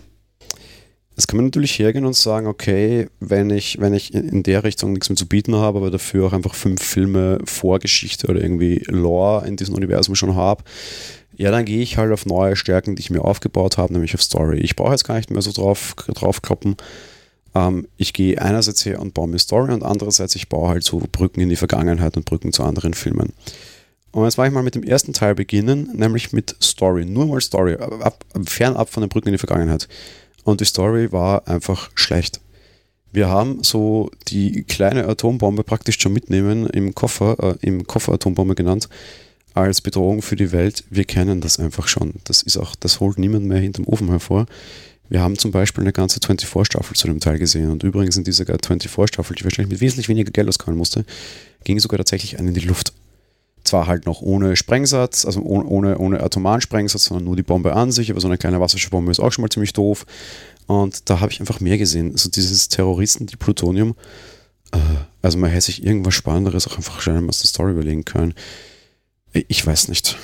Das 1.16 1.26
kann 1.26 1.36
man 1.36 1.44
natürlich 1.44 1.78
hergehen 1.78 2.06
und 2.06 2.16
sagen, 2.16 2.46
okay, 2.46 3.08
wenn 3.20 3.50
ich, 3.50 3.78
wenn 3.78 3.92
ich 3.92 4.14
in 4.14 4.42
der 4.42 4.64
Richtung 4.64 4.94
nichts 4.94 5.10
mehr 5.10 5.16
zu 5.16 5.28
bieten 5.28 5.56
habe, 5.56 5.76
aber 5.76 5.90
dafür 5.90 6.28
auch 6.28 6.32
einfach 6.32 6.54
fünf 6.54 6.82
Filme 6.82 7.40
Vorgeschichte 7.44 8.28
oder 8.28 8.40
irgendwie 8.40 8.84
Lore 8.86 9.46
in 9.46 9.56
diesem 9.56 9.74
Universum 9.74 10.14
schon 10.14 10.34
habe, 10.34 10.64
ja, 11.36 11.50
dann 11.50 11.66
gehe 11.66 11.82
ich 11.82 11.98
halt 11.98 12.10
auf 12.10 12.24
neue 12.24 12.56
Stärken, 12.56 12.96
die 12.96 13.00
ich 13.00 13.10
mir 13.10 13.22
aufgebaut 13.22 13.76
habe, 13.76 13.92
nämlich 13.92 14.14
auf 14.14 14.22
Story. 14.22 14.60
Ich 14.60 14.76
brauche 14.76 14.92
jetzt 14.92 15.04
gar 15.04 15.16
nicht 15.16 15.30
mehr 15.30 15.42
so 15.42 15.52
drauf, 15.52 15.94
drauf 16.14 16.40
kloppen, 16.40 16.78
ähm, 17.54 17.88
ich 17.96 18.12
gehe 18.12 18.40
einerseits 18.40 18.84
her 18.84 19.00
und 19.00 19.14
baue 19.14 19.28
mir 19.28 19.38
Story 19.38 19.72
und 19.72 19.82
andererseits 19.82 20.34
ich 20.34 20.48
baue 20.48 20.68
halt 20.68 20.84
so 20.84 21.02
Brücken 21.10 21.40
in 21.40 21.48
die 21.48 21.56
Vergangenheit 21.56 22.16
und 22.16 22.24
Brücken 22.24 22.52
zu 22.52 22.62
anderen 22.62 22.94
Filmen. 22.94 23.32
Und 24.10 24.24
jetzt 24.24 24.38
war 24.38 24.46
ich 24.46 24.52
mal 24.52 24.62
mit 24.62 24.74
dem 24.74 24.82
ersten 24.82 25.12
Teil 25.12 25.34
beginnen, 25.34 25.90
nämlich 25.94 26.32
mit 26.32 26.56
Story. 26.62 27.04
Nur 27.04 27.26
mal 27.26 27.40
Story, 27.40 27.74
ab, 27.74 28.24
fernab 28.46 28.88
von 28.88 29.02
den 29.02 29.10
Brücken 29.10 29.28
in 29.28 29.34
die 29.34 29.38
Vergangenheit. 29.38 29.88
Und 30.44 30.60
die 30.60 30.64
Story 30.64 31.12
war 31.12 31.46
einfach 31.46 31.90
schlecht. 31.94 32.40
Wir 33.12 33.28
haben 33.28 33.62
so 33.62 34.10
die 34.28 34.64
kleine 34.64 35.06
Atombombe 35.06 35.62
praktisch 35.62 35.98
schon 35.98 36.12
mitnehmen 36.12 36.66
im 36.68 36.94
Koffer, 36.94 37.36
äh, 37.62 37.66
im 37.66 37.86
Koffer 37.86 38.14
Atombombe 38.14 38.54
genannt, 38.54 38.88
als 39.54 39.80
Bedrohung 39.80 40.22
für 40.22 40.36
die 40.36 40.52
Welt. 40.52 40.84
Wir 40.90 41.04
kennen 41.04 41.40
das 41.40 41.58
einfach 41.58 41.88
schon. 41.88 42.14
Das 42.24 42.42
ist 42.42 42.56
auch, 42.56 42.74
das 42.76 43.00
holt 43.00 43.18
niemand 43.18 43.46
mehr 43.46 43.58
hinterm 43.58 43.86
Ofen 43.86 44.08
hervor. 44.08 44.46
Wir 45.08 45.20
haben 45.20 45.38
zum 45.38 45.50
Beispiel 45.50 45.82
eine 45.82 45.92
ganze 45.92 46.20
24-Staffel 46.20 46.96
zu 46.96 47.06
dem 47.06 47.20
Teil 47.20 47.38
gesehen 47.38 47.70
und 47.70 47.82
übrigens 47.82 48.16
in 48.16 48.24
dieser 48.24 48.44
24-Staffel, 48.44 49.36
die 49.36 49.44
wahrscheinlich 49.44 49.70
mit 49.70 49.80
wesentlich 49.80 50.08
weniger 50.08 50.30
Geld 50.30 50.48
auskommen 50.48 50.76
musste, 50.76 51.04
ging 51.64 51.78
sogar 51.78 51.98
tatsächlich 51.98 52.38
einen 52.38 52.48
in 52.48 52.54
die 52.54 52.66
Luft. 52.66 52.92
Zwar 53.64 53.86
halt 53.86 54.06
noch 54.06 54.22
ohne 54.22 54.56
Sprengsatz, 54.56 55.24
also 55.24 55.42
ohne, 55.42 55.98
ohne 55.98 56.22
atomaren 56.22 56.60
Sprengsatz, 56.60 57.04
sondern 57.04 57.24
nur 57.24 57.36
die 57.36 57.42
Bombe 57.42 57.74
an 57.74 57.90
sich, 57.90 58.10
aber 58.10 58.20
so 58.20 58.28
eine 58.28 58.38
kleine 58.38 58.60
Wasserstoffbombe 58.60 59.10
ist 59.10 59.20
auch 59.20 59.32
schon 59.32 59.42
mal 59.42 59.50
ziemlich 59.50 59.72
doof. 59.72 60.06
Und 60.66 61.08
da 61.10 61.20
habe 61.20 61.32
ich 61.32 61.40
einfach 61.40 61.60
mehr 61.60 61.78
gesehen. 61.78 62.12
Also 62.12 62.30
dieses 62.30 62.68
Terroristen, 62.68 63.26
die 63.26 63.36
Plutonium, 63.36 63.94
äh, 64.72 64.78
also 65.22 65.38
man 65.38 65.50
hätte 65.50 65.66
sich 65.66 65.84
irgendwas 65.84 66.14
Spannenderes 66.14 66.66
auch 66.68 66.76
einfach 66.76 67.00
schnell 67.00 67.26
aus 67.28 67.40
der 67.40 67.48
Story 67.48 67.72
überlegen 67.72 68.04
können. 68.04 68.34
Ich 69.32 69.66
weiß 69.66 69.88
nicht. 69.88 70.16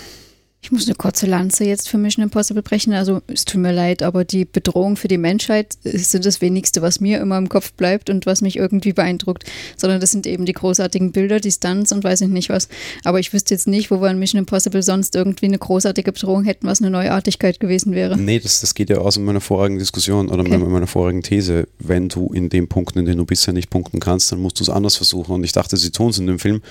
Ich 0.65 0.73
muss 0.73 0.87
eine 0.87 0.95
kurze 0.95 1.27
Lanze 1.27 1.65
jetzt 1.65 1.91
für 1.91 1.99
Mission 1.99 2.23
Impossible 2.23 2.63
brechen. 2.63 2.95
Also 2.95 3.21
es 3.27 3.45
tut 3.45 3.61
mir 3.61 3.71
leid, 3.71 4.03
aber 4.03 4.25
die 4.25 4.47
Bedrohung 4.47 4.97
für 4.97 5.09
die 5.09 5.19
Menschheit 5.19 5.77
sind 5.85 6.25
das 6.25 6.41
wenigste, 6.41 6.81
was 6.81 7.01
mir 7.01 7.21
immer 7.21 7.37
im 7.37 7.51
Kopf 7.51 7.75
bleibt 7.75 8.09
und 8.09 8.25
was 8.25 8.41
mich 8.41 8.57
irgendwie 8.57 8.95
beeindruckt. 8.95 9.45
Sondern 9.77 10.01
das 10.01 10.13
sind 10.13 10.27
eben 10.27 10.47
die 10.47 10.55
großartigen 10.55 11.13
Bilder, 11.13 11.39
die 11.39 11.53
Stunts 11.53 11.93
und 11.93 12.03
weiß 12.03 12.23
ich 12.23 12.29
nicht 12.29 12.49
was. 12.49 12.71
Aber 13.05 13.21
ich 13.21 13.35
wüsste 13.35 13.53
jetzt 13.53 13.67
nicht, 13.67 13.91
wo 13.91 14.01
wir 14.01 14.09
in 14.09 14.19
Mission 14.19 14.39
Impossible 14.39 14.83
sonst 14.83 15.15
irgendwie 15.15 15.45
eine 15.45 15.59
großartige 15.59 16.13
Bedrohung 16.13 16.45
hätten, 16.45 16.67
was 16.67 16.81
eine 16.81 16.91
Neuartigkeit 16.91 17.61
gewesen 17.61 17.95
wäre. 17.95 18.17
Nee, 18.17 18.39
das, 18.39 18.63
das 18.63 18.75
geht 18.75 18.89
ja 18.89 18.97
aus 18.97 19.19
in 19.19 19.27
meiner 19.27 19.43
vorigen 19.43 19.79
Diskussion 19.79 20.31
oder 20.31 20.41
okay. 20.41 20.55
in 20.55 20.73
meiner 20.73 20.87
vorigen 20.87 21.21
These. 21.21 21.69
Wenn 21.79 22.09
du 22.09 22.33
in 22.33 22.49
den 22.49 22.69
Punkten, 22.69 23.01
in 23.01 23.05
denen 23.05 23.19
du 23.19 23.27
bisher 23.27 23.53
nicht 23.53 23.69
punkten 23.69 24.01
kannst, 24.01 24.33
dann 24.33 24.41
musst 24.41 24.61
du 24.61 24.63
es 24.63 24.71
anders 24.71 24.97
versuchen. 24.97 25.35
Und 25.35 25.45
ich 25.45 25.53
dachte, 25.53 25.77
sie 25.77 25.91
tun 25.91 26.09
es 26.09 26.19
in 26.19 26.27
dem 26.27 26.39
Film. 26.39 26.63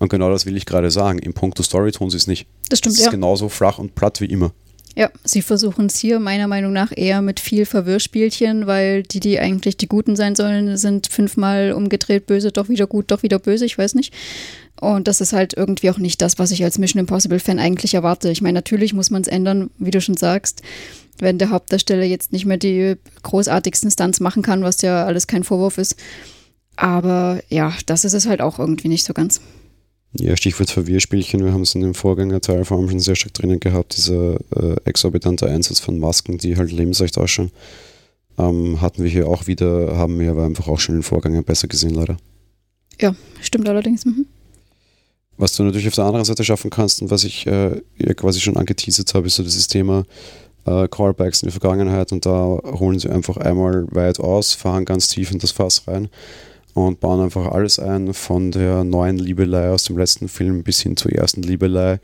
Und 0.00 0.08
genau 0.08 0.28
das 0.30 0.44
will 0.44 0.56
ich 0.56 0.66
gerade 0.66 0.90
sagen. 0.90 1.18
Im 1.18 1.34
Punkt 1.34 1.62
Story 1.62 1.92
tun 1.92 2.10
sie 2.10 2.16
es 2.16 2.26
nicht. 2.26 2.46
Das 2.68 2.80
stimmt, 2.80 2.94
es 2.94 3.00
ist 3.00 3.06
ja. 3.06 3.10
genauso 3.10 3.48
flach 3.48 3.78
und 3.78 3.94
platt 3.94 4.20
wie 4.20 4.26
immer. 4.26 4.52
Ja, 4.98 5.10
sie 5.22 5.42
versuchen 5.42 5.86
es 5.86 5.96
hier 5.98 6.18
meiner 6.18 6.48
Meinung 6.48 6.72
nach 6.72 6.90
eher 6.94 7.22
mit 7.22 7.38
viel 7.38 7.66
Verwirrspielchen, 7.66 8.66
weil 8.66 9.04
die, 9.04 9.20
die 9.20 9.38
eigentlich 9.38 9.76
die 9.76 9.86
Guten 9.86 10.16
sein 10.16 10.34
sollen, 10.34 10.76
sind 10.76 11.06
fünfmal 11.06 11.70
umgedreht 11.70 12.26
böse, 12.26 12.50
doch 12.50 12.68
wieder 12.68 12.88
gut, 12.88 13.12
doch 13.12 13.22
wieder 13.22 13.38
böse, 13.38 13.64
ich 13.64 13.78
weiß 13.78 13.94
nicht. 13.94 14.12
Und 14.80 15.06
das 15.06 15.20
ist 15.20 15.32
halt 15.32 15.54
irgendwie 15.54 15.90
auch 15.90 15.98
nicht 15.98 16.20
das, 16.20 16.40
was 16.40 16.50
ich 16.50 16.64
als 16.64 16.78
Mission 16.78 16.98
Impossible-Fan 16.98 17.60
eigentlich 17.60 17.94
erwarte. 17.94 18.30
Ich 18.30 18.42
meine, 18.42 18.54
natürlich 18.54 18.92
muss 18.92 19.10
man 19.10 19.22
es 19.22 19.28
ändern, 19.28 19.70
wie 19.78 19.92
du 19.92 20.00
schon 20.00 20.16
sagst, 20.16 20.62
wenn 21.18 21.38
der 21.38 21.50
Hauptdarsteller 21.50 22.04
jetzt 22.04 22.32
nicht 22.32 22.46
mehr 22.46 22.56
die 22.56 22.96
großartigsten 23.22 23.92
Stunts 23.92 24.18
machen 24.18 24.42
kann, 24.42 24.64
was 24.64 24.82
ja 24.82 25.04
alles 25.04 25.28
kein 25.28 25.44
Vorwurf 25.44 25.78
ist. 25.78 25.94
Aber 26.74 27.40
ja, 27.48 27.72
das 27.86 28.04
ist 28.04 28.14
es 28.14 28.26
halt 28.26 28.40
auch 28.40 28.58
irgendwie 28.58 28.88
nicht 28.88 29.04
so 29.04 29.14
ganz. 29.14 29.40
Ja, 30.12 30.36
Stichwort 30.36 30.70
Verwirrspielchen, 30.70 31.44
wir 31.44 31.52
haben 31.52 31.62
es 31.62 31.74
in 31.74 31.82
dem 31.82 31.94
Vorgängerteil 31.94 32.64
vor 32.64 32.78
allem 32.78 32.88
schon 32.88 33.00
sehr 33.00 33.14
stark 33.14 33.34
drinnen 33.34 33.60
gehabt, 33.60 33.96
dieser 33.96 34.36
äh, 34.56 34.76
exorbitante 34.84 35.46
Einsatz 35.46 35.80
von 35.80 35.98
Masken, 35.98 36.38
die 36.38 36.56
halt 36.56 36.72
lebensecht 36.72 37.18
ausschauen. 37.18 37.50
Ähm, 38.38 38.80
hatten 38.80 39.02
wir 39.02 39.10
hier 39.10 39.28
auch 39.28 39.46
wieder, 39.46 39.96
haben 39.96 40.18
wir 40.18 40.30
aber 40.30 40.44
einfach 40.44 40.68
auch 40.68 40.80
schon 40.80 40.94
in 40.94 41.00
den 41.00 41.04
Vorgängern 41.04 41.44
besser 41.44 41.68
gesehen, 41.68 41.94
leider. 41.94 42.16
Ja, 43.00 43.14
stimmt 43.40 43.68
allerdings. 43.68 44.06
Mhm. 44.06 44.26
Was 45.36 45.52
du 45.52 45.62
natürlich 45.62 45.86
auf 45.86 45.94
der 45.94 46.04
anderen 46.04 46.24
Seite 46.24 46.42
schaffen 46.42 46.70
kannst 46.70 47.02
und 47.02 47.10
was 47.10 47.24
ich 47.24 47.46
äh, 47.46 47.80
quasi 48.16 48.40
schon 48.40 48.56
angeteasert 48.56 49.12
habe, 49.14 49.26
ist 49.26 49.36
so 49.36 49.42
dieses 49.42 49.68
Thema 49.68 50.04
äh, 50.64 50.88
Callbacks 50.88 51.42
in 51.42 51.48
die 51.48 51.52
Vergangenheit 51.52 52.12
und 52.12 52.24
da 52.24 52.58
holen 52.64 52.98
sie 52.98 53.10
einfach 53.10 53.36
einmal 53.36 53.86
weit 53.90 54.18
aus, 54.20 54.54
fahren 54.54 54.84
ganz 54.84 55.08
tief 55.08 55.30
in 55.30 55.38
das 55.38 55.52
Fass 55.52 55.86
rein 55.86 56.08
und 56.74 57.00
bauen 57.00 57.20
einfach 57.20 57.46
alles 57.52 57.78
ein, 57.78 58.14
von 58.14 58.50
der 58.50 58.84
neuen 58.84 59.18
Liebelei 59.18 59.70
aus 59.70 59.84
dem 59.84 59.98
letzten 59.98 60.28
Film 60.28 60.62
bis 60.62 60.80
hin 60.80 60.96
zur 60.96 61.12
ersten 61.12 61.42
Liebelei, 61.42 62.00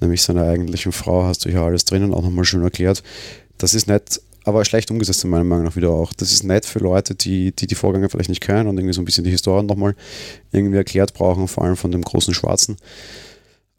nämlich 0.00 0.22
seiner 0.22 0.42
eigentlichen 0.42 0.92
Frau, 0.92 1.24
hast 1.24 1.44
du 1.44 1.50
hier 1.50 1.62
alles 1.62 1.84
drinnen 1.84 2.14
auch 2.14 2.22
nochmal 2.22 2.44
schön 2.44 2.62
erklärt. 2.62 3.02
Das 3.58 3.74
ist 3.74 3.86
nett, 3.86 4.20
aber 4.44 4.64
schlecht 4.64 4.90
umgesetzt 4.90 5.24
in 5.24 5.30
meiner 5.30 5.44
Meinung 5.44 5.64
nach 5.64 5.76
wieder 5.76 5.90
auch. 5.90 6.12
Das 6.12 6.32
ist 6.32 6.44
nett 6.44 6.66
für 6.66 6.78
Leute, 6.78 7.14
die 7.14 7.52
die, 7.52 7.66
die 7.66 7.74
Vorgänge 7.74 8.08
vielleicht 8.08 8.28
nicht 8.28 8.40
kennen 8.40 8.68
und 8.68 8.78
irgendwie 8.78 8.94
so 8.94 9.00
ein 9.00 9.04
bisschen 9.04 9.24
die 9.24 9.30
Historie 9.30 9.64
nochmal 9.64 9.94
irgendwie 10.52 10.76
erklärt 10.76 11.14
brauchen, 11.14 11.48
vor 11.48 11.64
allem 11.64 11.76
von 11.76 11.90
dem 11.90 12.02
großen 12.02 12.34
Schwarzen. 12.34 12.76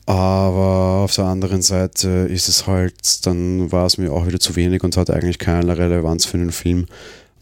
Aber 0.05 1.03
auf 1.03 1.13
der 1.15 1.25
anderen 1.25 1.61
Seite 1.61 2.07
ist 2.29 2.47
es 2.47 2.65
halt, 2.65 3.25
dann 3.25 3.71
war 3.73 3.85
es 3.85 3.97
mir 3.97 4.13
auch 4.13 4.25
wieder 4.25 4.39
zu 4.39 4.55
wenig 4.55 4.83
und 4.83 4.95
hat 4.95 5.09
eigentlich 5.09 5.37
keine 5.37 5.77
Relevanz 5.77 6.25
für 6.25 6.37
den 6.37 6.51
Film. 6.51 6.87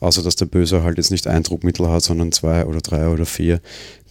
Außer 0.06 0.22
dass 0.22 0.36
der 0.36 0.46
Böse 0.46 0.84
halt 0.84 0.98
jetzt 0.98 1.10
nicht 1.10 1.26
ein 1.26 1.42
Druckmittel 1.42 1.90
hat, 1.90 2.04
sondern 2.04 2.32
zwei 2.32 2.68
oder 2.68 2.80
drei 2.80 3.08
oder 3.08 3.26
vier, 3.26 3.60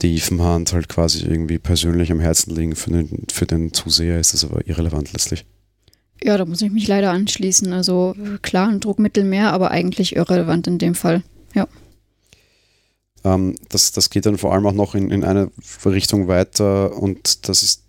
die 0.03 0.19
von 0.19 0.43
Hand 0.43 0.73
halt 0.73 0.89
quasi 0.89 1.25
irgendwie 1.25 1.59
persönlich 1.59 2.11
am 2.11 2.19
Herzen 2.19 2.53
liegen. 2.53 2.75
Für 2.75 2.91
den, 2.91 3.27
für 3.33 3.47
den 3.47 3.73
Zuseher 3.73 4.19
ist 4.19 4.35
das 4.35 4.45
aber 4.45 4.67
irrelevant 4.67 5.13
letztlich. 5.13 5.45
Ja, 6.21 6.37
da 6.37 6.47
muss 6.47 6.63
ich 6.63 6.73
mich 6.73 6.89
leider 6.89 7.13
anschließen. 7.13 7.73
Also 7.73 8.17
klar, 8.43 8.71
ein 8.71 8.81
Druckmittel 8.81 9.23
mehr, 9.23 9.53
aber 9.53 9.71
eigentlich 9.71 10.17
irrelevant 10.17 10.67
in 10.67 10.79
dem 10.79 10.97
Fall. 10.97 11.23
Ja. 11.55 11.69
Ähm, 13.23 13.55
das, 13.69 13.93
das 13.93 14.11
geht 14.11 14.27
dann 14.27 14.37
vor 14.37 14.53
allem 14.53 14.67
auch 14.67 14.73
noch 14.73 14.97
in, 14.97 15.13
in 15.13 15.23
eine 15.23 15.53
Richtung 15.85 16.27
weiter 16.27 16.97
und 17.01 17.49
das 17.49 17.63
ist 17.63 17.85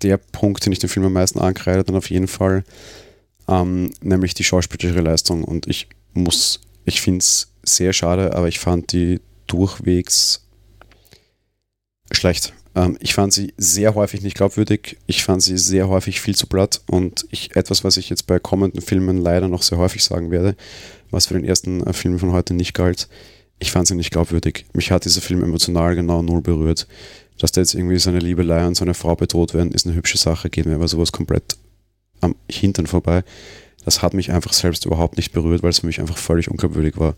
der 0.00 0.16
Punkt, 0.16 0.64
den 0.64 0.72
ich 0.72 0.78
dem 0.78 0.88
Film 0.88 1.04
am 1.04 1.12
meisten 1.12 1.40
ankreide, 1.40 1.84
dann 1.84 1.96
auf 1.96 2.08
jeden 2.08 2.28
Fall, 2.28 2.64
ähm, 3.48 3.90
nämlich 4.00 4.32
die 4.32 4.44
schauspielerische 4.44 5.02
Leistung. 5.02 5.44
Und 5.44 5.66
ich 5.66 5.88
muss 6.14 6.60
ich 6.88 7.02
finde 7.02 7.18
es 7.18 7.52
sehr 7.62 7.92
schade, 7.92 8.34
aber 8.34 8.48
ich 8.48 8.58
fand 8.58 8.92
die 8.92 9.20
durchwegs 9.46 10.46
schlecht. 12.10 12.54
Ähm, 12.74 12.96
ich 13.00 13.14
fand 13.14 13.32
sie 13.32 13.52
sehr 13.58 13.94
häufig 13.94 14.22
nicht 14.22 14.36
glaubwürdig. 14.36 14.96
Ich 15.06 15.22
fand 15.22 15.42
sie 15.42 15.58
sehr 15.58 15.88
häufig 15.88 16.20
viel 16.20 16.34
zu 16.34 16.46
platt. 16.46 16.80
Und 16.86 17.26
ich, 17.30 17.54
etwas, 17.56 17.84
was 17.84 17.98
ich 17.98 18.08
jetzt 18.08 18.26
bei 18.26 18.38
kommenden 18.38 18.80
Filmen 18.80 19.18
leider 19.18 19.48
noch 19.48 19.62
sehr 19.62 19.76
häufig 19.76 20.02
sagen 20.02 20.30
werde, 20.30 20.56
was 21.10 21.26
für 21.26 21.34
den 21.34 21.44
ersten 21.44 21.82
äh, 21.86 21.92
Film 21.92 22.18
von 22.18 22.32
heute 22.32 22.54
nicht 22.54 22.72
galt, 22.72 23.08
ich 23.58 23.70
fand 23.70 23.86
sie 23.86 23.94
nicht 23.94 24.10
glaubwürdig. 24.10 24.64
Mich 24.72 24.90
hat 24.90 25.04
dieser 25.04 25.20
Film 25.20 25.42
emotional 25.42 25.94
genau 25.94 26.22
null 26.22 26.40
berührt. 26.40 26.86
Dass 27.38 27.52
da 27.52 27.60
jetzt 27.60 27.74
irgendwie 27.74 27.98
seine 27.98 28.18
Liebelei 28.18 28.66
und 28.66 28.76
seine 28.76 28.94
Frau 28.94 29.14
bedroht 29.14 29.52
werden, 29.52 29.72
ist 29.72 29.86
eine 29.86 29.94
hübsche 29.94 30.18
Sache, 30.18 30.48
geht 30.48 30.66
mir 30.66 30.74
aber 30.74 30.88
sowas 30.88 31.12
komplett 31.12 31.56
am 32.20 32.34
Hintern 32.50 32.86
vorbei 32.86 33.22
das 33.88 34.02
hat 34.02 34.12
mich 34.12 34.30
einfach 34.30 34.52
selbst 34.52 34.84
überhaupt 34.84 35.16
nicht 35.16 35.32
berührt, 35.32 35.62
weil 35.62 35.70
es 35.70 35.78
für 35.78 35.86
mich 35.86 35.98
einfach 35.98 36.18
völlig 36.18 36.50
unglaubwürdig 36.50 36.98
war. 36.98 37.14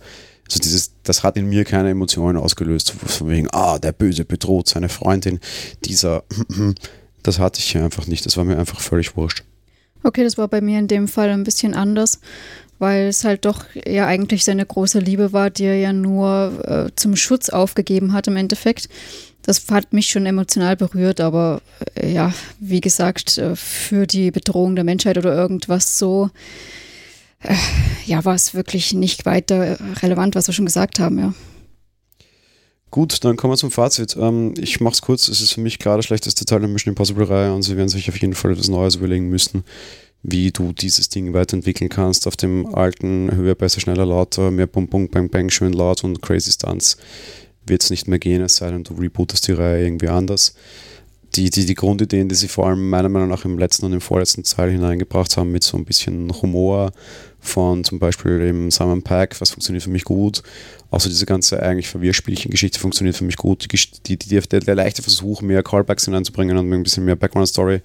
Also 0.46 0.60
dieses, 0.60 0.92
das 1.02 1.24
hat 1.24 1.36
in 1.36 1.48
mir 1.48 1.64
keine 1.64 1.90
Emotionen 1.90 2.38
ausgelöst, 2.38 2.92
von 2.92 3.28
wegen, 3.28 3.48
ah, 3.50 3.80
der 3.80 3.90
Böse 3.90 4.24
bedroht 4.24 4.68
seine 4.68 4.88
Freundin, 4.88 5.40
dieser, 5.84 6.22
das 7.24 7.40
hatte 7.40 7.58
ich 7.58 7.72
hier 7.72 7.82
einfach 7.82 8.06
nicht, 8.06 8.24
das 8.24 8.36
war 8.36 8.44
mir 8.44 8.56
einfach 8.56 8.78
völlig 8.78 9.16
wurscht. 9.16 9.42
Okay, 10.04 10.22
das 10.22 10.38
war 10.38 10.46
bei 10.46 10.60
mir 10.60 10.78
in 10.78 10.86
dem 10.86 11.08
Fall 11.08 11.30
ein 11.30 11.42
bisschen 11.42 11.74
anders, 11.74 12.20
weil 12.78 13.08
es 13.08 13.24
halt 13.24 13.46
doch 13.46 13.64
ja 13.74 14.06
eigentlich 14.06 14.44
seine 14.44 14.64
große 14.64 15.00
Liebe 15.00 15.32
war, 15.32 15.50
die 15.50 15.64
er 15.64 15.76
ja 15.76 15.92
nur 15.92 16.52
äh, 16.68 16.90
zum 16.94 17.16
Schutz 17.16 17.48
aufgegeben 17.48 18.12
hat 18.12 18.28
im 18.28 18.36
Endeffekt 18.36 18.88
das 19.50 19.66
hat 19.72 19.92
mich 19.92 20.06
schon 20.06 20.26
emotional 20.26 20.76
berührt, 20.76 21.20
aber 21.20 21.60
äh, 21.96 22.12
ja, 22.12 22.32
wie 22.60 22.80
gesagt, 22.80 23.36
äh, 23.36 23.56
für 23.56 24.06
die 24.06 24.30
Bedrohung 24.30 24.76
der 24.76 24.84
Menschheit 24.84 25.18
oder 25.18 25.34
irgendwas 25.34 25.98
so, 25.98 26.30
äh, 27.42 27.56
ja, 28.06 28.24
war 28.24 28.36
es 28.36 28.54
wirklich 28.54 28.94
nicht 28.94 29.26
weiter 29.26 29.76
relevant, 30.02 30.36
was 30.36 30.46
wir 30.46 30.54
schon 30.54 30.66
gesagt 30.66 31.00
haben, 31.00 31.18
ja. 31.18 31.34
Gut, 32.92 33.24
dann 33.24 33.36
kommen 33.36 33.52
wir 33.52 33.56
zum 33.56 33.72
Fazit. 33.72 34.16
Ähm, 34.16 34.54
ich 34.56 34.80
mache 34.80 34.94
es 34.94 35.02
kurz. 35.02 35.28
Es 35.28 35.40
ist 35.40 35.52
für 35.52 35.60
mich 35.60 35.78
klar 35.78 35.96
der 35.96 36.02
schlechteste 36.02 36.44
Teil 36.44 36.60
der 36.60 36.68
Mission 36.68 36.92
Impossible-Reihe 36.92 37.52
und 37.52 37.62
sie 37.62 37.76
werden 37.76 37.88
sich 37.88 38.08
auf 38.08 38.20
jeden 38.20 38.34
Fall 38.34 38.52
etwas 38.52 38.68
Neues 38.68 38.96
überlegen 38.96 39.28
müssen, 39.28 39.64
wie 40.22 40.52
du 40.52 40.72
dieses 40.72 41.08
Ding 41.08 41.32
weiterentwickeln 41.32 41.88
kannst 41.88 42.28
auf 42.28 42.36
dem 42.36 42.72
alten 42.72 43.34
höher, 43.34 43.56
besser, 43.56 43.80
schneller, 43.80 44.06
lauter, 44.06 44.52
mehr 44.52 44.66
Bum, 44.68 44.86
Bum, 44.86 45.08
Bang, 45.08 45.28
Bang, 45.28 45.50
schön 45.50 45.72
laut 45.72 46.04
und 46.04 46.22
crazy 46.22 46.52
Stunts 46.52 46.96
wird 47.70 47.82
es 47.82 47.90
nicht 47.90 48.08
mehr 48.08 48.18
gehen, 48.18 48.42
es 48.42 48.56
sei 48.56 48.70
denn, 48.70 48.84
du 48.84 48.94
rebootest 48.94 49.48
die 49.48 49.52
Reihe 49.52 49.84
irgendwie 49.84 50.08
anders. 50.08 50.54
Die, 51.36 51.48
die, 51.48 51.64
die 51.64 51.74
Grundideen, 51.74 52.28
die 52.28 52.34
sie 52.34 52.48
vor 52.48 52.66
allem 52.66 52.90
meiner 52.90 53.08
Meinung 53.08 53.28
nach 53.28 53.44
im 53.44 53.56
letzten 53.56 53.86
und 53.86 53.92
im 53.92 54.00
vorletzten 54.00 54.42
Teil 54.42 54.72
hineingebracht 54.72 55.36
haben, 55.36 55.52
mit 55.52 55.62
so 55.62 55.76
ein 55.76 55.84
bisschen 55.84 56.32
Humor 56.42 56.90
von 57.38 57.84
zum 57.84 58.00
Beispiel 58.00 58.40
dem 58.40 58.70
Simon 58.72 59.02
Pack, 59.02 59.40
was 59.40 59.50
funktioniert 59.50 59.84
für 59.84 59.90
mich 59.90 60.04
gut. 60.04 60.42
Außer 60.90 61.08
diese 61.08 61.26
ganze 61.26 61.62
eigentlich 61.62 61.88
Verwirrspielchen-Geschichte 61.88 62.80
funktioniert 62.80 63.16
für 63.16 63.24
mich 63.24 63.36
gut. 63.36 63.64
Die, 63.64 63.78
die, 64.06 64.16
die, 64.16 64.40
der, 64.40 64.60
der 64.60 64.74
leichte 64.74 65.02
Versuch, 65.02 65.40
mehr 65.40 65.62
Callbacks 65.62 66.06
hineinzubringen 66.06 66.58
und 66.58 66.72
ein 66.72 66.82
bisschen 66.82 67.04
mehr 67.04 67.16
Background-Story 67.16 67.80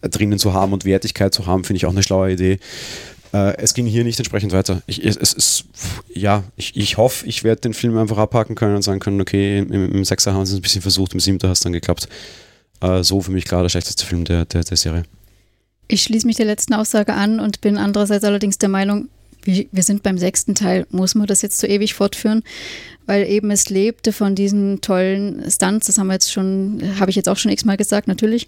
drinnen 0.00 0.38
zu 0.38 0.54
haben 0.54 0.72
und 0.72 0.86
Wertigkeit 0.86 1.34
zu 1.34 1.46
haben, 1.46 1.64
finde 1.64 1.76
ich 1.76 1.86
auch 1.86 1.90
eine 1.90 2.02
schlaue 2.02 2.32
Idee. 2.32 2.58
Äh, 3.32 3.56
es 3.58 3.74
ging 3.74 3.86
hier 3.86 4.04
nicht 4.04 4.18
entsprechend 4.18 4.52
weiter. 4.52 4.82
Ich, 4.86 5.04
es, 5.04 5.16
es, 5.16 5.64
ja, 6.12 6.44
ich, 6.56 6.76
ich 6.76 6.96
hoffe, 6.96 7.26
ich 7.26 7.44
werde 7.44 7.60
den 7.60 7.74
Film 7.74 7.96
einfach 7.96 8.18
abhaken 8.18 8.54
können 8.54 8.76
und 8.76 8.82
sagen 8.82 9.00
können, 9.00 9.20
okay, 9.20 9.58
im, 9.58 9.92
im 9.92 10.04
Sechser 10.04 10.34
haben 10.34 10.46
sie 10.46 10.54
es 10.54 10.58
ein 10.58 10.62
bisschen 10.62 10.82
versucht, 10.82 11.14
im 11.14 11.20
Siebter 11.20 11.48
hat 11.48 11.56
es 11.56 11.60
dann 11.60 11.72
geklappt. 11.72 12.08
Äh, 12.80 13.02
so 13.02 13.20
für 13.20 13.30
mich 13.30 13.44
klar 13.44 13.62
der 13.62 13.68
schlechteste 13.68 14.04
Film 14.04 14.24
der, 14.24 14.44
der, 14.44 14.64
der 14.64 14.76
Serie. 14.76 15.04
Ich 15.88 16.02
schließe 16.02 16.26
mich 16.26 16.36
der 16.36 16.46
letzten 16.46 16.74
Aussage 16.74 17.14
an 17.14 17.40
und 17.40 17.60
bin 17.60 17.76
andererseits 17.76 18.24
allerdings 18.24 18.58
der 18.58 18.68
Meinung, 18.68 19.08
wir 19.44 19.82
sind 19.82 20.02
beim 20.02 20.18
sechsten 20.18 20.54
Teil, 20.54 20.86
muss 20.90 21.14
man 21.14 21.26
das 21.26 21.42
jetzt 21.42 21.58
so 21.58 21.66
ewig 21.66 21.94
fortführen? 21.94 22.42
weil 23.10 23.28
eben 23.28 23.50
es 23.50 23.68
lebte 23.68 24.12
von 24.12 24.36
diesen 24.36 24.82
tollen 24.82 25.42
Stunts. 25.50 25.88
Das 25.88 25.98
haben 25.98 26.06
wir 26.06 26.12
jetzt 26.12 26.32
schon, 26.32 26.80
habe 27.00 27.10
ich 27.10 27.16
jetzt 27.16 27.28
auch 27.28 27.36
schon 27.36 27.50
x-mal 27.50 27.76
gesagt, 27.76 28.06
natürlich. 28.06 28.46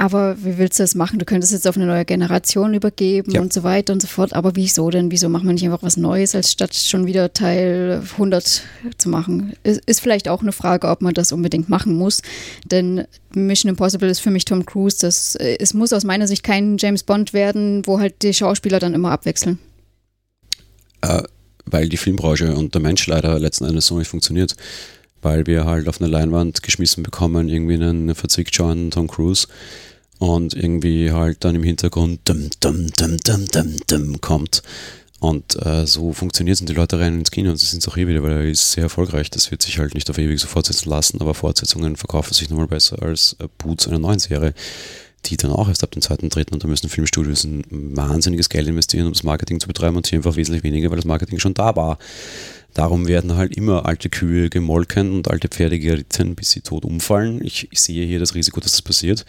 Aber 0.00 0.42
wie 0.42 0.56
willst 0.56 0.78
du 0.78 0.82
das 0.82 0.94
machen? 0.94 1.18
Du 1.18 1.26
könntest 1.26 1.52
jetzt 1.52 1.68
auf 1.68 1.76
eine 1.76 1.84
neue 1.84 2.06
Generation 2.06 2.72
übergeben 2.72 3.32
ja. 3.32 3.42
und 3.42 3.52
so 3.52 3.64
weiter 3.64 3.92
und 3.92 4.00
so 4.00 4.08
fort. 4.08 4.32
Aber 4.32 4.56
wieso 4.56 4.88
denn? 4.88 5.10
Wieso 5.10 5.28
macht 5.28 5.44
man 5.44 5.56
nicht 5.56 5.64
einfach 5.66 5.82
was 5.82 5.98
Neues, 5.98 6.34
als 6.34 6.52
statt 6.52 6.74
schon 6.74 7.04
wieder 7.04 7.34
Teil 7.34 8.00
100 8.12 8.62
zu 8.96 9.08
machen? 9.10 9.52
Ist, 9.62 9.82
ist 9.84 10.00
vielleicht 10.00 10.26
auch 10.30 10.40
eine 10.40 10.52
Frage, 10.52 10.88
ob 10.88 11.02
man 11.02 11.12
das 11.12 11.32
unbedingt 11.32 11.68
machen 11.68 11.92
muss. 11.92 12.22
Denn 12.64 13.04
Mission 13.34 13.68
Impossible 13.68 14.08
ist 14.08 14.20
für 14.20 14.30
mich 14.30 14.46
Tom 14.46 14.64
Cruise. 14.64 14.96
Das, 14.98 15.36
es 15.36 15.74
muss 15.74 15.92
aus 15.92 16.04
meiner 16.04 16.26
Sicht 16.26 16.44
kein 16.44 16.78
James 16.78 17.02
Bond 17.02 17.34
werden, 17.34 17.86
wo 17.86 18.00
halt 18.00 18.22
die 18.22 18.32
Schauspieler 18.32 18.78
dann 18.78 18.94
immer 18.94 19.10
abwechseln. 19.10 19.58
Äh, 21.02 21.24
weil 21.66 21.90
die 21.90 21.98
Filmbranche 21.98 22.54
und 22.54 22.72
der 22.72 22.80
Mensch 22.80 23.06
leider 23.06 23.38
letzten 23.38 23.66
Endes 23.66 23.88
so 23.88 23.98
nicht 23.98 24.08
funktioniert. 24.08 24.56
Weil 25.20 25.46
wir 25.46 25.66
halt 25.66 25.88
auf 25.88 26.00
eine 26.00 26.10
Leinwand 26.10 26.62
geschmissen 26.62 27.02
bekommen, 27.02 27.50
irgendwie 27.50 27.74
einen 27.74 28.14
verzwickt 28.14 28.54
schauen 28.54 28.90
Tom 28.90 29.06
Cruise 29.06 29.46
und 30.20 30.54
irgendwie 30.54 31.10
halt 31.10 31.44
dann 31.44 31.56
im 31.56 31.62
Hintergrund 31.62 32.20
dum, 32.26 32.50
dum, 32.60 32.86
dum, 32.96 33.16
dum, 33.24 33.46
dum, 33.46 33.76
dum 33.88 34.20
kommt. 34.20 34.62
Und 35.18 35.56
äh, 35.66 35.86
so 35.86 36.12
funktioniert 36.12 36.54
es 36.56 36.60
und 36.60 36.68
die 36.68 36.74
Leute 36.74 36.98
rein 36.98 37.18
ins 37.18 37.30
Kino 37.30 37.50
und 37.50 37.56
sie 37.56 37.66
sind 37.66 37.82
es 37.82 37.88
auch 37.88 37.94
hier 37.94 38.06
wieder, 38.06 38.22
weil 38.22 38.32
er 38.32 38.44
ist 38.44 38.72
sehr 38.72 38.84
erfolgreich. 38.84 39.30
Das 39.30 39.50
wird 39.50 39.62
sich 39.62 39.78
halt 39.78 39.94
nicht 39.94 40.08
auf 40.08 40.18
ewig 40.18 40.38
so 40.38 40.46
fortsetzen 40.46 40.88
lassen, 40.88 41.20
aber 41.20 41.34
Fortsetzungen 41.34 41.96
verkaufen 41.96 42.34
sich 42.34 42.48
nochmal 42.48 42.68
besser 42.68 43.02
als 43.02 43.36
äh, 43.40 43.48
Boots 43.58 43.88
einer 43.88 43.98
neuen 43.98 44.18
Serie 44.18 44.54
die 45.26 45.36
dann 45.36 45.52
auch 45.52 45.68
erst 45.68 45.82
ab 45.82 45.90
dem 45.90 46.00
zweiten, 46.00 46.30
dritten 46.30 46.54
und 46.54 46.64
da 46.64 46.68
müssen 46.68 46.88
Filmstudios 46.88 47.44
ein 47.44 47.62
wahnsinniges 47.70 48.48
Geld 48.48 48.66
investieren, 48.66 49.06
um 49.06 49.12
das 49.12 49.22
Marketing 49.22 49.60
zu 49.60 49.68
betreiben 49.68 49.96
und 49.96 50.06
hier 50.06 50.18
einfach 50.18 50.36
wesentlich 50.36 50.64
weniger, 50.64 50.88
weil 50.88 50.96
das 50.96 51.04
Marketing 51.04 51.38
schon 51.38 51.52
da 51.52 51.76
war. 51.76 51.98
Darum 52.72 53.08
werden 53.08 53.36
halt 53.36 53.56
immer 53.56 53.84
alte 53.84 54.08
Kühe 54.08 54.48
gemolken 54.48 55.12
und 55.12 55.28
alte 55.28 55.48
Pferde 55.48 55.78
geritten, 55.78 56.36
bis 56.36 56.50
sie 56.50 56.60
tot 56.60 56.84
umfallen. 56.84 57.44
Ich, 57.44 57.68
ich 57.70 57.82
sehe 57.82 58.06
hier 58.06 58.18
das 58.18 58.34
Risiko, 58.34 58.60
dass 58.60 58.72
das 58.72 58.82
passiert. 58.82 59.26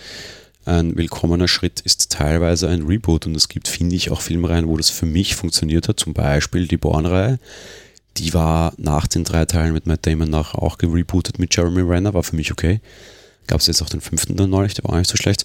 Ein 0.72 0.96
willkommener 0.96 1.50
Schritt 1.50 1.82
ist 1.82 2.14
teilweise 2.14 2.70
ein 2.70 2.84
Reboot 2.84 3.26
und 3.26 3.36
es 3.36 3.50
gibt, 3.50 3.68
finde 3.68 3.94
ich, 3.94 4.10
auch 4.10 4.22
Filmreihen, 4.22 4.70
wo 4.70 4.78
das 4.78 4.90
für 4.90 5.06
mich 5.06 5.36
funktioniert 5.36 5.90
hat. 5.90 6.00
Zum 6.00 6.14
Beispiel 6.14 6.66
die 6.66 6.78
Born-Reihe. 6.78 7.40
Die 8.16 8.34
war 8.34 8.72
nach 8.78 9.06
den 9.06 9.26
drei 9.26 9.44
Teilen 9.44 9.74
mit 9.74 9.86
Matt 9.86 10.08
Damon 10.08 10.30
nachher 10.30 10.64
auch 10.64 10.78
gerebootet 10.78 11.40
mit 11.40 11.54
Jeremy 11.54 11.82
Renner, 11.82 12.14
war 12.14 12.24
für 12.24 12.38
mich 12.38 12.54
okay. 12.54 12.80
Gab 13.48 13.60
es 13.60 13.68
jetzt 13.68 13.82
auch 13.82 13.90
den 13.90 14.00
fünften 14.00 14.38
dann 14.38 14.50
neulich, 14.50 14.74
der 14.74 14.86
war 14.86 14.94
auch 14.94 14.98
nicht 14.98 15.10
so 15.10 15.18
schlecht. 15.18 15.44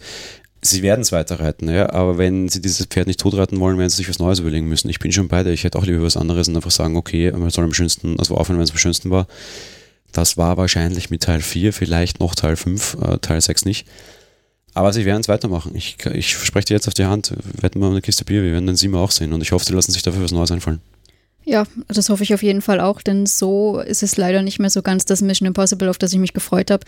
Sie 0.63 0.83
werden 0.83 1.01
es 1.01 1.11
weiterreiten, 1.11 1.69
ja, 1.71 1.91
aber 1.91 2.19
wenn 2.19 2.49
sie 2.49 2.61
dieses 2.61 2.87
Pferd 2.87 3.09
nicht 3.09 3.19
totreiten 3.19 3.59
wollen, 3.59 3.79
werden 3.79 3.91
sie 3.91 3.97
sich 3.97 4.09
was 4.09 4.21
Neues 4.21 4.39
überlegen 4.39 4.69
müssen. 4.69 4.89
Ich 4.91 5.01
bin 5.01 5.11
schon 5.11 5.27
beide. 5.27 5.51
Ich 5.51 5.65
hätte 5.65 5.77
auch 5.77 5.87
lieber 5.87 6.05
was 6.05 6.17
anderes 6.17 6.47
und 6.47 6.55
einfach 6.55 6.71
sagen, 6.71 6.95
okay, 6.95 7.33
man 7.33 7.51
soll 7.51 7.65
am 7.65 7.75
schönsten, 7.75 8.17
also 8.21 8.37
aufhören, 8.37 8.59
wenn 8.59 8.65
es 8.65 8.71
am 8.71 8.79
schönsten 8.79 9.11
war. 9.11 9.27
Das 10.13 10.37
war 10.37 10.57
wahrscheinlich 10.57 11.11
mit 11.11 11.25
Teil 11.25 11.41
4, 11.41 11.73
vielleicht 11.73 12.21
noch 12.21 12.37
Teil 12.37 12.55
5, 12.55 12.99
äh, 13.03 13.19
Teil 13.19 13.41
6 13.41 13.65
nicht. 13.65 13.89
Aber 14.77 14.93
sie 14.93 15.07
werden 15.07 15.23
es 15.23 15.29
weitermachen. 15.29 15.75
Ich, 15.75 15.97
ich 16.13 16.37
verspreche 16.37 16.67
dir 16.67 16.75
jetzt 16.75 16.87
auf 16.87 16.93
die 16.93 17.07
Hand, 17.07 17.33
wetten 17.63 17.81
wir 17.81 17.89
eine 17.89 18.03
Kiste 18.03 18.27
Bier, 18.27 18.43
wir 18.43 18.53
werden 18.53 18.67
den 18.67 18.77
Siemer 18.77 18.99
auch 18.99 19.11
sehen 19.11 19.33
und 19.33 19.41
ich 19.41 19.53
hoffe, 19.53 19.65
sie 19.65 19.73
lassen 19.73 19.91
sich 19.91 20.03
dafür 20.03 20.23
was 20.23 20.33
Neues 20.33 20.51
einfallen. 20.51 20.83
Ja, 21.47 21.65
das 21.89 22.11
hoffe 22.11 22.25
ich 22.25 22.35
auf 22.35 22.43
jeden 22.43 22.61
Fall 22.61 22.81
auch, 22.81 23.01
denn 23.01 23.25
so 23.25 23.81
ist 23.81 24.03
es 24.03 24.19
leider 24.19 24.43
nicht 24.43 24.59
mehr 24.59 24.69
so 24.69 24.83
ganz 24.83 25.07
das 25.07 25.23
Mission 25.23 25.47
Impossible, 25.47 25.89
auf 25.89 25.97
das 25.97 26.13
ich 26.13 26.19
mich 26.19 26.35
gefreut 26.35 26.71
habe. 26.71 26.85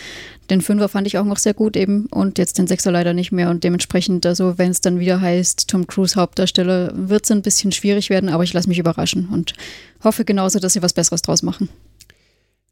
Den 0.50 0.60
Fünfer 0.60 0.90
fand 0.90 1.06
ich 1.06 1.16
auch 1.16 1.24
noch 1.24 1.38
sehr 1.38 1.54
gut 1.54 1.78
eben 1.78 2.04
und 2.10 2.36
jetzt 2.36 2.58
den 2.58 2.66
Sechser 2.66 2.92
leider 2.92 3.14
nicht 3.14 3.32
mehr 3.32 3.48
und 3.48 3.64
dementsprechend, 3.64 4.26
also 4.26 4.58
wenn 4.58 4.70
es 4.70 4.82
dann 4.82 5.00
wieder 5.00 5.22
heißt, 5.22 5.70
Tom 5.70 5.86
Cruise 5.86 6.20
Hauptdarsteller, 6.20 6.92
wird 6.94 7.24
es 7.24 7.30
ein 7.30 7.40
bisschen 7.40 7.72
schwierig 7.72 8.10
werden, 8.10 8.28
aber 8.28 8.42
ich 8.42 8.52
lasse 8.52 8.68
mich 8.68 8.78
überraschen 8.78 9.30
und 9.32 9.54
hoffe 10.04 10.26
genauso, 10.26 10.58
dass 10.58 10.74
sie 10.74 10.82
was 10.82 10.92
Besseres 10.92 11.22
draus 11.22 11.42
machen. 11.42 11.70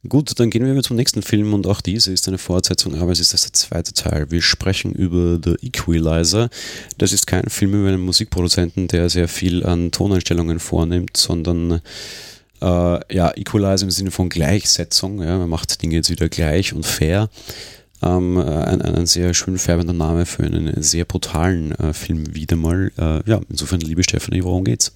Gut, 0.09 0.38
dann 0.38 0.51
gehen 0.51 0.64
wir 0.64 0.83
zum 0.83 0.97
nächsten 0.97 1.23
Film 1.23 1.55
und 1.55 1.66
auch 1.66 1.81
diese 1.81 2.12
ist 2.12 2.29
eine 2.29 2.38
Fortsetzung, 2.38 2.95
aber 2.97 3.12
es 3.12 3.21
ist 3.21 3.33
der 3.33 3.53
zweite 3.53 3.92
Teil. 3.92 4.31
Wir 4.31 4.42
sprechen 4.42 4.92
über 4.92 5.38
The 5.42 5.57
Equalizer. 5.66 6.51
Das 6.99 7.12
ist 7.12 7.27
kein 7.27 7.49
Film 7.49 7.75
über 7.75 7.88
einen 7.88 8.03
Musikproduzenten, 8.03 8.88
der 8.88 9.09
sehr 9.09 9.29
viel 9.29 9.64
an 9.64 9.90
Toneinstellungen 9.90 10.59
vornimmt, 10.59 11.16
sondern 11.16 11.81
äh, 12.61 13.14
ja, 13.14 13.33
Equalizer 13.37 13.85
im 13.85 13.90
Sinne 13.90 14.11
von 14.11 14.29
Gleichsetzung. 14.29 15.23
Ja, 15.23 15.38
man 15.38 15.49
macht 15.49 15.83
Dinge 15.83 15.97
jetzt 15.97 16.11
wieder 16.11 16.29
gleich 16.29 16.73
und 16.73 16.85
fair. 16.85 17.29
Ähm, 18.03 18.37
ein, 18.38 18.83
ein, 18.83 19.07
sehr 19.07 19.33
schön 19.33 19.57
färbender 19.57 19.95
Name 19.95 20.27
für 20.27 20.45
einen 20.45 20.83
sehr 20.83 21.07
brutalen 21.07 21.73
äh, 21.73 21.92
Film 21.95 22.35
wieder 22.35 22.57
mal. 22.57 22.92
Äh, 22.99 23.29
ja, 23.29 23.40
insofern, 23.49 23.81
liebe 23.81 24.03
Stephanie, 24.03 24.45
worum 24.45 24.64
geht's? 24.64 24.92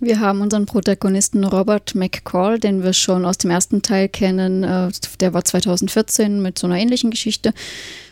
Wir 0.00 0.20
haben 0.20 0.40
unseren 0.42 0.66
Protagonisten 0.66 1.42
Robert 1.44 1.94
McCall, 1.94 2.60
den 2.60 2.84
wir 2.84 2.92
schon 2.92 3.24
aus 3.24 3.38
dem 3.38 3.50
ersten 3.50 3.82
Teil 3.82 4.08
kennen. 4.08 4.62
Äh, 4.62 4.90
der 5.20 5.34
war 5.34 5.44
2014 5.44 6.40
mit 6.40 6.58
so 6.58 6.66
einer 6.66 6.78
ähnlichen 6.78 7.10
Geschichte 7.10 7.52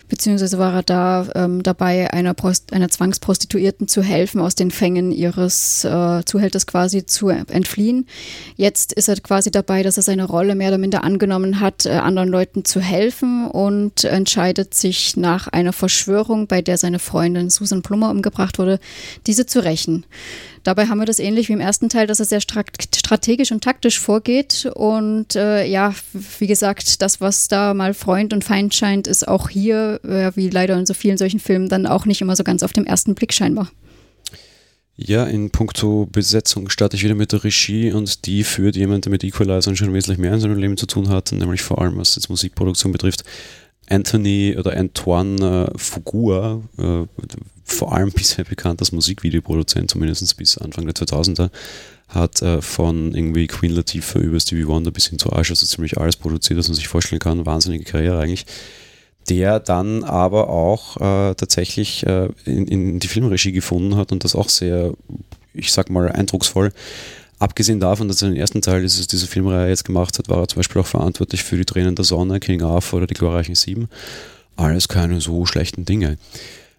beziehungsweise 0.09 0.59
war 0.59 0.75
er 0.75 0.83
da 0.83 1.27
ähm, 1.35 1.63
dabei, 1.63 2.13
einer, 2.13 2.35
Prost 2.35 2.73
einer 2.73 2.89
Zwangsprostituierten 2.89 3.89
zu 3.89 4.03
helfen, 4.03 4.41
aus 4.41 4.55
den 4.55 4.71
Fängen 4.71 5.13
ihres 5.13 5.85
äh, 5.85 6.23
Zuhälters 6.25 6.67
quasi 6.67 7.07
zu 7.07 7.29
entfliehen. 7.29 8.07
Jetzt 8.57 8.93
ist 8.93 9.09
er 9.09 9.17
quasi 9.17 9.51
dabei, 9.51 9.83
dass 9.83 9.97
er 9.97 10.03
seine 10.03 10.25
Rolle 10.25 10.55
mehr 10.55 10.69
oder 10.69 10.79
minder 10.79 11.05
angenommen 11.05 11.61
hat, 11.61 11.87
äh, 11.87 11.91
anderen 11.91 12.29
Leuten 12.29 12.65
zu 12.65 12.81
helfen 12.81 13.49
und 13.49 14.05
entscheidet 14.05 14.75
sich 14.75 15.17
nach 15.17 15.49
einer 15.49 15.73
Verschwörung, 15.73 16.47
bei 16.47 16.63
der 16.63 16.79
seine 16.79 16.99
Freundin 16.99 17.51
Susan 17.51 17.83
Plummer 17.83 18.11
umgebracht 18.11 18.59
wurde, 18.59 18.79
diese 19.27 19.47
zu 19.47 19.65
rächen. 19.65 20.05
Dabei 20.67 20.89
haben 20.89 20.99
wir 20.99 21.07
das 21.07 21.21
ähnlich 21.21 21.49
wie 21.49 21.53
im 21.53 21.61
ersten 21.61 21.89
Teil, 21.89 22.09
dass 22.09 22.19
er 22.19 22.27
sehr 22.27 22.41
strategisch 22.41 23.53
und 23.53 23.63
taktisch 23.63 24.01
vorgeht. 24.01 24.69
Und 24.75 25.37
äh, 25.37 25.65
ja, 25.65 25.95
wie 26.41 26.49
gesagt, 26.49 27.03
das, 27.03 27.21
was 27.21 27.47
da 27.47 27.73
mal 27.73 27.95
Freund 27.95 28.33
und 28.33 28.43
Feind 28.43 28.75
scheint, 28.75 29.07
ist 29.07 29.29
auch 29.29 29.49
hier, 29.49 30.01
äh, 30.03 30.33
wie 30.35 30.51
leider 30.51 30.77
in 30.77 30.85
so 30.85 30.93
vielen 30.93 31.19
solchen 31.19 31.39
Filmen, 31.39 31.69
dann 31.69 31.87
auch 31.87 32.05
nicht 32.05 32.21
immer 32.21 32.35
so 32.35 32.43
ganz 32.43 32.65
auf 32.65 32.73
dem 32.73 32.85
ersten 32.85 33.15
Blick 33.15 33.33
scheinbar. 33.33 33.71
Ja, 34.97 35.23
in 35.25 35.51
puncto 35.51 36.09
Besetzung 36.11 36.69
starte 36.69 36.97
ich 36.97 37.05
wieder 37.05 37.15
mit 37.15 37.31
der 37.31 37.45
Regie 37.45 37.93
und 37.93 38.27
die 38.27 38.43
führt 38.43 38.75
jemand, 38.75 39.05
der 39.05 39.13
mit 39.13 39.23
Equalizern 39.23 39.77
schon 39.77 39.95
wesentlich 39.95 40.19
mehr 40.19 40.33
in 40.33 40.41
seinem 40.41 40.59
Leben 40.59 40.77
zu 40.77 40.87
tun 40.87 41.11
hat, 41.11 41.31
nämlich 41.31 41.63
vor 41.63 41.81
allem 41.81 41.97
was 41.97 42.17
jetzt 42.17 42.29
Musikproduktion 42.29 42.91
betrifft. 42.91 43.23
Anthony 43.89 44.57
oder 44.59 44.77
Antoine 44.77 45.71
äh, 45.73 45.79
Fugua, 45.79 46.61
äh, 46.77 47.05
vor 47.77 47.95
allem 47.95 48.11
bisher 48.11 48.45
bekannt 48.45 48.81
als 48.81 48.93
Musikvideoproduzent, 48.93 49.91
zumindest 49.91 50.37
bis 50.37 50.59
Anfang 50.59 50.87
der 50.87 50.95
2000er, 50.95 51.51
hat 52.09 52.43
äh, 52.43 52.63
von 52.63 53.15
irgendwie 53.15 53.47
Queen 53.47 53.73
Latifah 53.73 54.21
über 54.21 54.41
Stevie 54.41 54.67
Wonder 54.67 54.91
bis 54.91 55.09
hin 55.09 55.19
zu 55.19 55.31
Usher 55.31 55.57
so 55.57 55.67
ziemlich 55.67 55.99
alles 55.99 56.17
produziert, 56.17 56.59
was 56.59 56.69
man 56.69 56.77
sich 56.77 56.89
vorstellen 56.89 57.21
kann. 57.21 57.47
Wahnsinnige 57.47 57.85
Karriere 57.85 58.21
eigentlich. 58.21 58.47
Der 59.29 59.59
dann 59.59 60.05
aber 60.05 60.49
auch 60.49 60.97
äh, 60.99 61.35
tatsächlich 61.35 62.07
äh, 62.07 62.29
in, 62.45 62.69
in 62.69 62.99
die 63.01 63.09
Filmregie 63.09 63.53
gefunden 63.53 63.97
hat 63.97 64.13
und 64.13 64.23
das 64.23 64.37
auch 64.37 64.49
sehr, 64.49 64.93
ich 65.53 65.73
sag 65.73 65.91
mal, 65.91 66.11
eindrucksvoll 66.11 66.73
Abgesehen 67.39 67.81
davon, 67.81 68.09
dass 68.09 68.23
er 68.23 68.31
den 68.31 68.39
ersten 68.39 68.63
Teil 68.63 68.81
dieses, 68.81 69.07
dieser 69.09 69.27
Filmreihe 69.27 69.69
jetzt 69.69 69.85
gemacht 69.85 70.19
hat, 70.19 70.29
war 70.31 70.39
er 70.39 70.49
zum 70.49 70.61
Beispiel 70.61 70.81
auch 70.81 70.87
verantwortlich 70.87 71.45
für 71.45 71.59
die 71.59 71.67
Tränen 71.67 71.95
der 71.95 72.05
Sonne, 72.05 72.41
King 72.41 72.63
Arthur 72.63 72.99
oder 72.99 73.07
die 73.07 73.15
glorreichen 73.15 73.55
Sieben. 73.55 73.91
Alles 74.57 74.89
keine 74.89 75.21
so 75.21 75.45
schlechten 75.45 75.85
Dinge. 75.85 76.17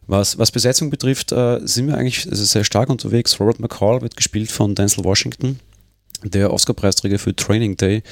Was, 0.07 0.37
was 0.37 0.51
Besetzung 0.51 0.89
betrifft, 0.89 1.31
äh, 1.33 1.59
sind 1.63 1.87
wir 1.87 1.97
eigentlich 1.97 2.27
sehr 2.31 2.63
stark 2.63 2.89
unterwegs. 2.89 3.39
Robert 3.39 3.59
McCall 3.59 4.01
wird 4.01 4.15
gespielt 4.15 4.51
von 4.51 4.73
Denzel 4.73 5.03
Washington, 5.03 5.59
der 6.23 6.53
Oscar-Preisträger 6.53 7.19
für 7.19 7.35
Training 7.35 7.75
Day, 7.75 8.03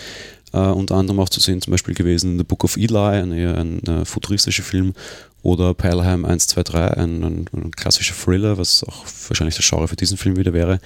äh, 0.52 0.58
unter 0.58 0.96
anderem 0.96 1.22
auch 1.22 1.30
zu 1.30 1.40
sehen 1.40 1.62
zum 1.62 1.72
Beispiel 1.72 1.96
gewesen 1.96 2.34
in 2.34 2.38
The 2.38 2.44
Book 2.44 2.66
of 2.66 2.76
Eli, 2.76 2.98
ein 2.98 3.32
ein, 3.32 3.82
ein 3.88 4.02
äh, 4.02 4.06
futuristischer 4.06 4.64
Film, 4.64 4.94
oder 5.42 5.74
Pelham 5.74 6.26
123, 6.26 6.76
ein, 6.76 7.24
ein, 7.24 7.46
ein 7.54 7.72
klassischer 7.72 8.16
Thriller, 8.16 8.58
was 8.58 8.84
auch 8.84 9.06
wahrscheinlich 9.30 9.56
das 9.56 9.70
Genre 9.70 9.88
für 9.88 9.96
diesen 9.96 10.18
Film 10.18 10.38
wieder 10.38 10.54
wäre. 10.54 10.80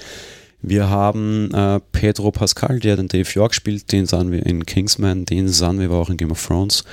Wir 0.62 0.90
haben 0.90 1.50
äh, 1.54 1.80
Pedro 1.94 2.32
Pascal, 2.32 2.80
der 2.80 2.98
den 2.98 3.08
Dave 3.08 3.30
York 3.34 3.56
spielt, 3.56 3.92
den 3.92 4.06
sahen 4.06 4.32
wir 4.32 4.46
in 4.46 4.66
Kingsman, 4.66 5.24
den 5.24 5.48
sahen 5.48 5.80
wir 5.80 5.86
aber 5.86 6.00
auch 6.00 6.10
in 6.10 6.18
Game 6.18 6.32
of 6.32 6.46
Thrones. 6.46 6.84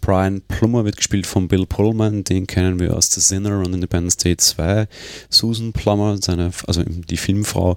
Brian 0.00 0.42
Plummer 0.42 0.84
wird 0.84 0.96
gespielt 0.96 1.26
von 1.26 1.48
Bill 1.48 1.66
Pullman, 1.66 2.24
den 2.24 2.46
kennen 2.46 2.78
wir 2.78 2.96
aus 2.96 3.10
The 3.10 3.20
Sinner 3.20 3.58
und 3.58 3.74
Independence 3.74 4.16
Day 4.16 4.36
2. 4.36 4.86
Susan 5.28 5.72
Plummer, 5.72 6.16
seine, 6.20 6.50
also 6.66 6.82
die 6.84 7.16
Filmfrau, 7.16 7.76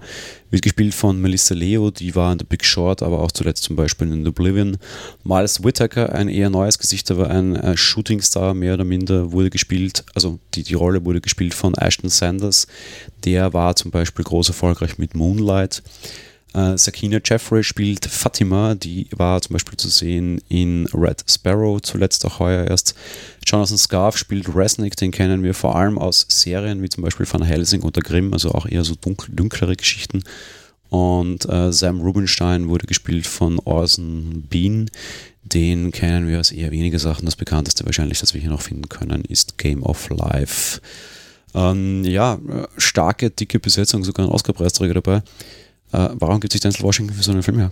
wird 0.49 0.63
gespielt 0.63 0.93
von 0.93 1.22
Melissa 1.22 1.53
Leo, 1.53 1.91
die 1.91 2.15
war 2.15 2.32
in 2.32 2.39
The 2.39 2.45
Big 2.45 2.65
Short, 2.65 3.03
aber 3.03 3.20
auch 3.20 3.32
zuletzt 3.32 3.63
zum 3.63 3.76
Beispiel 3.76 4.11
in 4.11 4.28
Oblivion. 4.28 4.78
Miles 5.24 5.63
Whittaker, 5.63 6.13
ein 6.13 6.30
eher 6.30 6.49
neues 6.49 6.80
Gesicht, 6.80 7.09
aber 7.11 7.30
ein 7.30 7.55
äh, 7.55 7.78
Shootingstar 7.78 8.53
mehr 8.53 8.76
oder 8.76 8.86
minder, 8.86 9.32
wurde 9.32 9.49
gespielt, 9.49 10.03
also 10.15 10.39
die, 10.53 10.63
die 10.63 10.74
Rolle 10.74 11.05
wurde 11.05 11.22
gespielt 11.22 11.53
von 11.53 11.74
Ashton 11.76 12.09
Sanders. 12.09 12.67
Der 13.26 13.53
war 13.53 13.76
zum 13.76 13.91
Beispiel 13.91 14.26
groß 14.26 14.49
erfolgreich 14.49 14.97
mit 14.97 15.15
Moonlight. 15.15 15.84
Äh, 16.54 16.78
Sakina 16.78 17.20
Jeffrey 17.24 17.64
spielt 17.64 18.06
Fatima, 18.06 18.76
die 18.76 19.08
war 19.12 19.41
zum 19.41 19.54
Beispiel 19.54 19.78
zu 19.78 19.89
sehen 19.89 20.41
in 20.50 20.88
Red 20.93 21.24
Sparrow, 21.28 21.82
zuletzt 21.82 22.26
auch 22.26 22.39
heuer 22.39 22.68
erst. 22.68 22.95
Jonathan 23.45 23.78
Scarf 23.78 24.18
spielt 24.18 24.54
Resnick, 24.56 24.95
den 24.95 25.12
kennen 25.12 25.43
wir 25.43 25.54
vor 25.54 25.76
allem 25.76 25.97
aus 25.97 26.26
Serien 26.28 26.82
wie 26.82 26.89
zum 26.89 27.04
Beispiel 27.04 27.28
Van 27.32 27.43
Helsing 27.43 27.84
oder 27.84 28.02
Grimm, 28.02 28.34
also 28.34 28.52
auch 28.52 28.66
eher 28.66 28.84
so 28.84 28.95
dunkel, 28.95 29.34
dunklere 29.34 29.76
Geschichten. 29.76 30.24
Und 30.89 31.47
äh, 31.47 31.72
Sam 31.72 32.02
Rubinstein 32.02 32.68
wurde 32.68 32.88
gespielt 32.88 33.28
von 33.28 33.60
Orson 33.60 34.47
Bean. 34.50 34.89
Den 35.43 35.91
kennen 35.91 36.28
wir 36.28 36.39
aus 36.39 36.52
eher 36.52 36.72
weniger 36.72 36.97
Sachen. 36.97 37.26
Das 37.26 37.36
bekannteste 37.36 37.86
wahrscheinlich, 37.86 38.20
das 38.20 38.34
wir 38.34 38.41
hier 38.41 38.50
noch 38.50 38.62
finden 38.62 38.89
können, 38.89 39.24
ist 39.24 39.60
Game 39.60 39.84
of 39.84 40.10
Life. 40.10 40.82
Ähm, 41.54 42.04
ja, 42.06 42.39
starke, 42.78 43.30
dicke 43.30 43.60
Besetzung, 43.60 44.04
sogar 44.04 44.26
ein 44.26 44.32
Oscar-Preisträger 44.32 44.95
dabei. 44.95 45.22
Äh, 45.92 46.10
warum 46.14 46.40
gibt 46.40 46.54
sich 46.54 46.62
Denzel 46.62 46.84
Washington 46.84 47.14
für 47.16 47.24
so 47.24 47.32
einen 47.32 47.44
Film 47.44 47.60
her? 47.60 47.72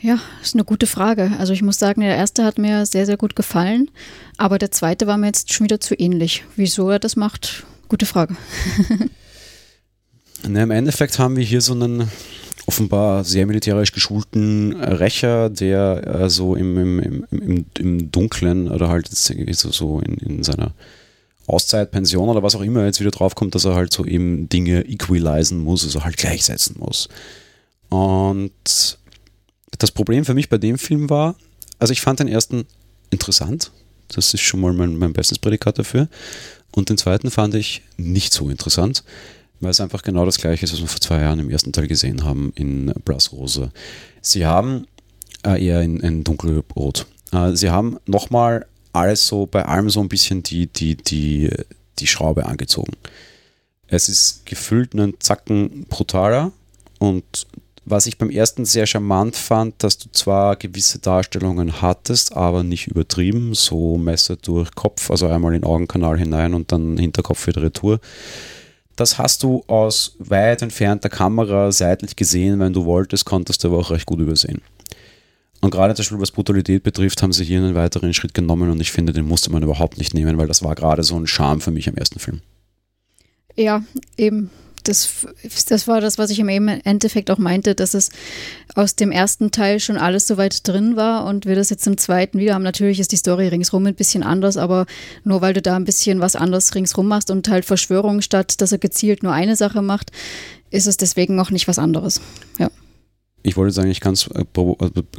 Ja, 0.00 0.18
ist 0.42 0.54
eine 0.54 0.64
gute 0.64 0.86
Frage. 0.86 1.32
Also 1.38 1.52
ich 1.52 1.62
muss 1.62 1.78
sagen, 1.78 2.02
der 2.02 2.16
erste 2.16 2.44
hat 2.44 2.58
mir 2.58 2.84
sehr, 2.84 3.06
sehr 3.06 3.16
gut 3.16 3.34
gefallen, 3.34 3.90
aber 4.36 4.58
der 4.58 4.70
zweite 4.70 5.06
war 5.06 5.16
mir 5.16 5.28
jetzt 5.28 5.52
schon 5.52 5.64
wieder 5.64 5.80
zu 5.80 5.94
ähnlich. 5.94 6.44
Wieso 6.56 6.90
er 6.90 6.98
das 6.98 7.16
macht, 7.16 7.64
gute 7.88 8.04
Frage. 8.04 8.36
Na, 10.48 10.62
Im 10.62 10.70
Endeffekt 10.70 11.18
haben 11.18 11.36
wir 11.36 11.44
hier 11.44 11.62
so 11.62 11.72
einen 11.72 12.10
offenbar 12.66 13.24
sehr 13.24 13.46
militärisch 13.46 13.92
geschulten 13.92 14.74
Rächer, 14.74 15.48
der 15.48 16.06
äh, 16.06 16.30
so 16.30 16.56
im, 16.56 16.76
im, 17.00 17.26
im, 17.30 17.64
im, 17.78 18.10
Dunklen 18.10 18.68
oder 18.68 18.88
halt 18.88 19.08
so, 19.08 19.70
so 19.70 20.00
in, 20.00 20.14
in 20.18 20.42
seiner 20.42 20.74
Auszeit, 21.46 21.90
Pension 21.90 22.28
oder 22.28 22.42
was 22.42 22.56
auch 22.56 22.62
immer 22.62 22.84
jetzt 22.84 23.00
wieder 23.00 23.10
draufkommt, 23.10 23.54
dass 23.54 23.64
er 23.64 23.74
halt 23.74 23.92
so 23.92 24.04
eben 24.04 24.48
Dinge 24.48 24.82
equalisen 24.86 25.60
muss, 25.60 25.84
also 25.84 26.04
halt 26.04 26.16
gleichsetzen 26.16 26.76
muss. 26.78 27.08
Und 27.88 28.98
das 29.78 29.90
Problem 29.90 30.24
für 30.24 30.34
mich 30.34 30.48
bei 30.48 30.58
dem 30.58 30.78
Film 30.78 31.08
war, 31.10 31.36
also 31.78 31.92
ich 31.92 32.00
fand 32.00 32.20
den 32.20 32.28
ersten 32.28 32.66
interessant. 33.10 33.70
Das 34.08 34.32
ist 34.34 34.40
schon 34.40 34.60
mal 34.60 34.72
mein, 34.72 34.96
mein 34.96 35.12
bestes 35.12 35.38
Prädikat 35.38 35.78
dafür. 35.78 36.08
Und 36.74 36.90
den 36.90 36.98
zweiten 36.98 37.30
fand 37.30 37.54
ich 37.54 37.82
nicht 37.96 38.32
so 38.32 38.50
interessant, 38.50 39.04
weil 39.60 39.70
es 39.70 39.80
einfach 39.80 40.02
genau 40.02 40.26
das 40.26 40.38
gleiche 40.38 40.64
ist, 40.64 40.72
was 40.72 40.80
wir 40.80 40.88
vor 40.88 41.00
zwei 41.00 41.20
Jahren 41.20 41.38
im 41.38 41.50
ersten 41.50 41.72
Teil 41.72 41.86
gesehen 41.86 42.24
haben 42.24 42.52
in 42.54 42.92
Brass 43.04 43.32
Rose. 43.32 43.70
Sie 44.20 44.46
haben 44.46 44.86
äh, 45.44 45.64
eher 45.64 45.80
in, 45.82 46.00
in 46.00 46.24
dunkelrot. 46.24 47.06
Äh, 47.32 47.52
sie 47.52 47.70
haben 47.70 47.98
nochmal 48.06 48.66
alles 48.96 49.26
so, 49.26 49.46
bei 49.46 49.64
allem 49.64 49.90
so 49.90 50.00
ein 50.00 50.08
bisschen 50.08 50.42
die, 50.42 50.66
die, 50.66 50.96
die, 50.96 51.50
die 51.98 52.06
Schraube 52.06 52.46
angezogen. 52.46 52.92
Es 53.88 54.08
ist 54.08 54.46
gefüllt 54.46 54.94
einen 54.94 55.20
Zacken 55.20 55.86
brutaler 55.88 56.52
und 56.98 57.46
was 57.88 58.06
ich 58.06 58.18
beim 58.18 58.30
ersten 58.30 58.64
sehr 58.64 58.84
charmant 58.84 59.36
fand, 59.36 59.80
dass 59.84 59.96
du 59.96 60.10
zwar 60.10 60.56
gewisse 60.56 60.98
Darstellungen 60.98 61.80
hattest, 61.80 62.36
aber 62.36 62.64
nicht 62.64 62.88
übertrieben, 62.88 63.54
so 63.54 63.96
Messer 63.96 64.34
durch 64.34 64.74
Kopf, 64.74 65.08
also 65.08 65.28
einmal 65.28 65.54
in 65.54 65.60
den 65.60 65.68
Augenkanal 65.68 66.18
hinein 66.18 66.52
und 66.54 66.72
dann 66.72 66.98
Hinterkopf 66.98 67.46
wieder 67.46 67.62
Retour. 67.62 68.00
Das 68.96 69.18
hast 69.18 69.44
du 69.44 69.62
aus 69.68 70.16
weit 70.18 70.62
entfernter 70.62 71.08
Kamera 71.08 71.70
seitlich 71.70 72.16
gesehen, 72.16 72.58
wenn 72.58 72.72
du 72.72 72.86
wolltest, 72.86 73.24
konntest 73.24 73.62
du 73.62 73.68
aber 73.68 73.78
auch 73.78 73.90
recht 73.92 74.06
gut 74.06 74.18
übersehen. 74.18 74.62
Und 75.60 75.70
gerade 75.70 75.94
zum 75.94 76.02
Beispiel 76.02 76.20
was 76.20 76.30
Brutalität 76.30 76.82
betrifft, 76.82 77.22
haben 77.22 77.32
sie 77.32 77.44
hier 77.44 77.58
einen 77.58 77.74
weiteren 77.74 78.12
Schritt 78.14 78.34
genommen 78.34 78.70
und 78.70 78.80
ich 78.80 78.92
finde, 78.92 79.12
den 79.12 79.26
musste 79.26 79.50
man 79.50 79.62
überhaupt 79.62 79.98
nicht 79.98 80.14
nehmen, 80.14 80.38
weil 80.38 80.46
das 80.46 80.62
war 80.62 80.74
gerade 80.74 81.02
so 81.02 81.18
ein 81.18 81.26
Charme 81.26 81.60
für 81.60 81.70
mich 81.70 81.88
am 81.88 81.94
ersten 81.94 82.18
Film. 82.18 82.40
Ja, 83.56 83.82
eben 84.16 84.50
das, 84.88 85.26
das 85.68 85.88
war 85.88 86.00
das, 86.00 86.18
was 86.18 86.30
ich 86.30 86.38
im 86.38 86.48
Endeffekt 86.48 87.30
auch 87.30 87.38
meinte, 87.38 87.74
dass 87.74 87.94
es 87.94 88.10
aus 88.74 88.96
dem 88.96 89.10
ersten 89.10 89.50
Teil 89.50 89.80
schon 89.80 89.96
alles 89.96 90.26
so 90.26 90.36
weit 90.36 90.66
drin 90.66 90.96
war 90.96 91.24
und 91.26 91.46
wir 91.46 91.54
das 91.54 91.70
jetzt 91.70 91.86
im 91.86 91.98
zweiten 91.98 92.38
wieder 92.38 92.54
haben. 92.54 92.62
Natürlich 92.62 93.00
ist 93.00 93.12
die 93.12 93.16
Story 93.16 93.48
ringsrum 93.48 93.86
ein 93.86 93.94
bisschen 93.94 94.22
anders, 94.22 94.56
aber 94.56 94.86
nur 95.24 95.40
weil 95.40 95.54
du 95.54 95.62
da 95.62 95.76
ein 95.76 95.84
bisschen 95.84 96.20
was 96.20 96.36
anderes 96.36 96.74
ringsrum 96.74 97.08
machst 97.08 97.30
und 97.30 97.48
halt 97.48 97.64
Verschwörung 97.64 98.20
statt, 98.20 98.60
dass 98.60 98.72
er 98.72 98.78
gezielt 98.78 99.22
nur 99.22 99.32
eine 99.32 99.56
Sache 99.56 99.82
macht, 99.82 100.12
ist 100.70 100.86
es 100.86 100.96
deswegen 100.96 101.38
auch 101.40 101.50
nicht 101.50 101.68
was 101.68 101.78
anderes. 101.78 102.20
Ja. 102.58 102.70
Ich 103.46 103.56
wollte 103.56 103.72
sagen, 103.72 103.88
ich 103.88 104.00
kann 104.00 104.14
es 104.14 104.26
äh, 104.26 104.44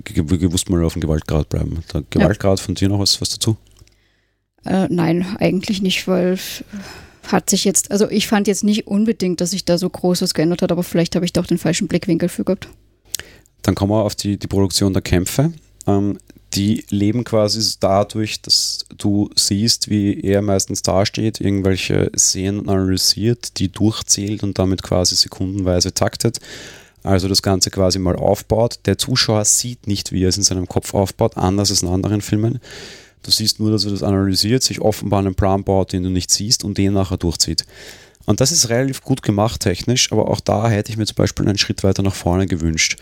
gewusst 0.04 0.70
mal 0.70 0.84
auf 0.84 0.94
dem 0.94 1.02
Gewaltgrad 1.02 1.48
bleiben. 1.48 1.82
Der 1.94 2.04
Gewaltgrad 2.10 2.60
ja. 2.60 2.66
von 2.66 2.76
dir 2.76 2.90
noch 2.90 3.00
was, 3.00 3.22
was 3.22 3.30
dazu? 3.30 3.56
Äh, 4.66 4.88
nein, 4.90 5.26
eigentlich 5.40 5.82
nicht, 5.82 6.10
weil 6.10 6.38
hat 7.32 7.50
sich 7.50 7.64
jetzt, 7.64 7.90
also 7.90 8.10
ich 8.10 8.28
fand 8.28 8.48
jetzt 8.48 8.66
nicht 8.66 8.88
unbedingt, 8.88 9.40
dass 9.40 9.52
sich 9.52 9.64
da 9.64 9.78
so 9.78 9.90
Großes 9.90 10.34
geändert 10.34 10.62
hat, 10.62 10.74
aber 10.74 10.84
vielleicht 10.84 11.16
habe 11.16 11.24
ich 11.24 11.32
doch 11.32 11.46
den 11.46 11.58
falschen 11.58 11.88
Blickwinkel 11.88 12.28
für 12.28 12.44
gehabt. 12.44 12.68
Dann 13.62 13.76
kommen 13.76 13.92
wir 13.92 14.04
auf 14.04 14.16
die, 14.16 14.38
die 14.38 14.48
Produktion 14.48 14.92
der 14.92 15.02
Kämpfe. 15.02 15.54
Ähm, 15.88 16.18
die 16.54 16.86
leben 16.90 17.24
quasi 17.24 17.76
dadurch, 17.80 18.42
dass 18.42 18.86
du 18.98 19.30
siehst, 19.36 19.90
wie 19.90 20.20
er 20.22 20.42
meistens 20.42 20.82
dasteht, 20.82 21.40
irgendwelche 21.40 22.12
Szenen 22.18 22.68
analysiert, 22.68 23.58
die 23.60 23.70
durchzählt 23.70 24.44
und 24.44 24.58
damit 24.58 24.84
quasi 24.84 25.16
sekundenweise 25.16 25.94
taktet. 25.94 26.40
Also 27.04 27.28
das 27.28 27.42
Ganze 27.42 27.70
quasi 27.70 28.00
mal 28.00 28.16
aufbaut. 28.16 28.80
Der 28.86 28.98
Zuschauer 28.98 29.46
sieht 29.46 29.88
nicht, 29.88 30.12
wie 30.12 30.24
er 30.24 30.30
es 30.30 30.38
in 30.38 30.44
seinem 30.44 30.68
Kopf 30.68 30.94
aufbaut, 30.94 31.38
anders 31.38 31.70
als 31.70 31.82
in 31.82 31.90
anderen 31.90 32.22
Filmen. 32.22 32.60
Du 33.24 33.32
siehst 33.32 33.60
nur, 33.60 33.72
dass 33.72 33.86
er 33.86 33.92
das 33.92 34.04
analysiert, 34.04 34.64
sich 34.64 34.82
offenbar 34.82 35.20
einen 35.20 35.36
Plan 35.36 35.64
baut, 35.64 35.94
den 35.94 36.04
du 36.04 36.10
nicht 36.10 36.32
siehst 36.32 36.64
und 36.64 36.78
den 36.78 36.94
nachher 36.94 37.18
durchzieht. 37.18 37.66
Und 38.26 38.42
das 38.42 38.52
ist 38.52 38.70
relativ 38.70 39.02
gut 39.02 39.22
gemacht 39.22 39.62
technisch, 39.62 40.12
aber 40.12 40.30
auch 40.30 40.42
da 40.42 40.70
hätte 40.70 40.92
ich 40.92 40.98
mir 40.98 41.06
zum 41.06 41.16
Beispiel 41.16 41.48
einen 41.48 41.58
Schritt 41.58 41.84
weiter 41.84 42.04
nach 42.04 42.16
vorne 42.16 42.46
gewünscht. 42.46 42.98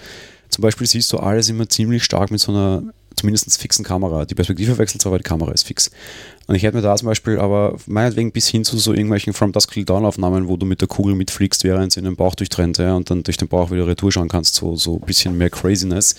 Zum 0.50 0.62
Beispiel 0.62 0.88
siehst 0.88 1.12
du 1.12 1.18
alles 1.18 1.50
immer 1.50 1.68
ziemlich 1.68 2.04
stark 2.04 2.32
mit 2.32 2.40
so 2.40 2.52
einer 2.52 2.84
zumindest 3.16 3.60
fixen 3.60 3.84
Kamera. 3.84 4.26
Die 4.26 4.36
Perspektive 4.36 4.78
wechselt 4.78 5.02
zwar, 5.02 5.12
aber 5.12 5.20
die 5.20 5.24
Kamera 5.24 5.52
ist 5.52 5.66
fix. 5.66 5.92
Und 6.48 6.56
ich 6.56 6.64
hätte 6.64 6.76
mir 6.76 6.84
da 6.84 6.96
zum 6.96 7.08
Beispiel 7.08 7.40
aber 7.40 7.78
meinetwegen 7.88 8.32
bis 8.32 8.48
hin 8.48 8.64
zu 8.64 8.78
so 8.78 8.94
irgendwelchen 8.94 9.34
From 9.34 9.52
Dusk 9.52 9.72
Till 9.72 9.86
Dawn 9.86 10.06
Aufnahmen, 10.06 10.48
wo 10.48 10.58
du 10.58 10.66
mit 10.66 10.82
der 10.82 10.88
Kugel 10.88 11.16
mitfliegst, 11.16 11.64
während 11.64 11.94
sie 11.94 12.00
in 12.00 12.06
den 12.06 12.16
Bauch 12.16 12.36
durchtrennt 12.36 12.78
ja, 12.78 12.96
und 12.96 13.10
dann 13.10 13.24
durch 13.24 13.38
den 13.38 13.48
Bauch 13.48 13.72
wieder 13.72 13.88
retour 13.88 14.12
schauen 14.12 14.28
kannst, 14.28 14.56
so, 14.56 14.76
so 14.76 14.96
ein 14.96 15.06
bisschen 15.06 15.38
mehr 15.38 15.50
Craziness, 15.50 16.16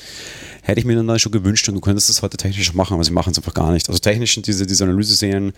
hätte 0.63 0.81
ich 0.81 0.87
mir 0.87 1.01
dann 1.01 1.19
schon 1.19 1.33
gewünscht 1.33 1.69
und 1.69 1.77
du 1.77 1.81
könntest 1.81 2.09
das 2.09 2.23
heute 2.23 2.37
technisch 2.37 2.75
machen, 2.75 2.95
aber 2.95 3.05
sie 3.05 3.13
machen 3.13 3.31
es 3.31 3.39
einfach 3.39 3.55
gar 3.55 3.73
nicht. 3.73 3.89
Also 3.89 4.01
technisch 4.01 4.35
sind 4.35 4.47
diese, 4.47 4.67
diese 4.67 4.85
Analyse-Serien, 4.85 5.53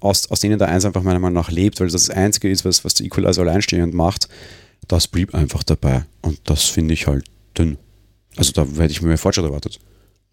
aus, 0.00 0.30
aus 0.30 0.40
denen 0.40 0.58
der 0.58 0.68
Eins 0.68 0.84
einfach 0.84 1.02
meiner 1.02 1.18
Meinung 1.18 1.34
nach 1.34 1.50
lebt, 1.50 1.80
weil 1.80 1.88
das 1.88 2.06
das 2.06 2.14
Einzige 2.14 2.50
ist, 2.50 2.64
was, 2.64 2.84
was 2.84 2.94
der 2.94 3.06
Equalizer 3.06 3.40
alleinstehend 3.40 3.94
macht, 3.94 4.28
das 4.86 5.08
blieb 5.08 5.34
einfach 5.34 5.62
dabei. 5.62 6.04
Und 6.20 6.38
das 6.44 6.64
finde 6.64 6.92
ich 6.92 7.06
halt 7.06 7.24
dünn. 7.56 7.78
Also 8.36 8.52
da 8.52 8.64
hätte 8.64 8.92
ich 8.92 9.00
mir 9.00 9.08
mehr 9.08 9.18
Fortschritt 9.18 9.46
erwartet. 9.46 9.80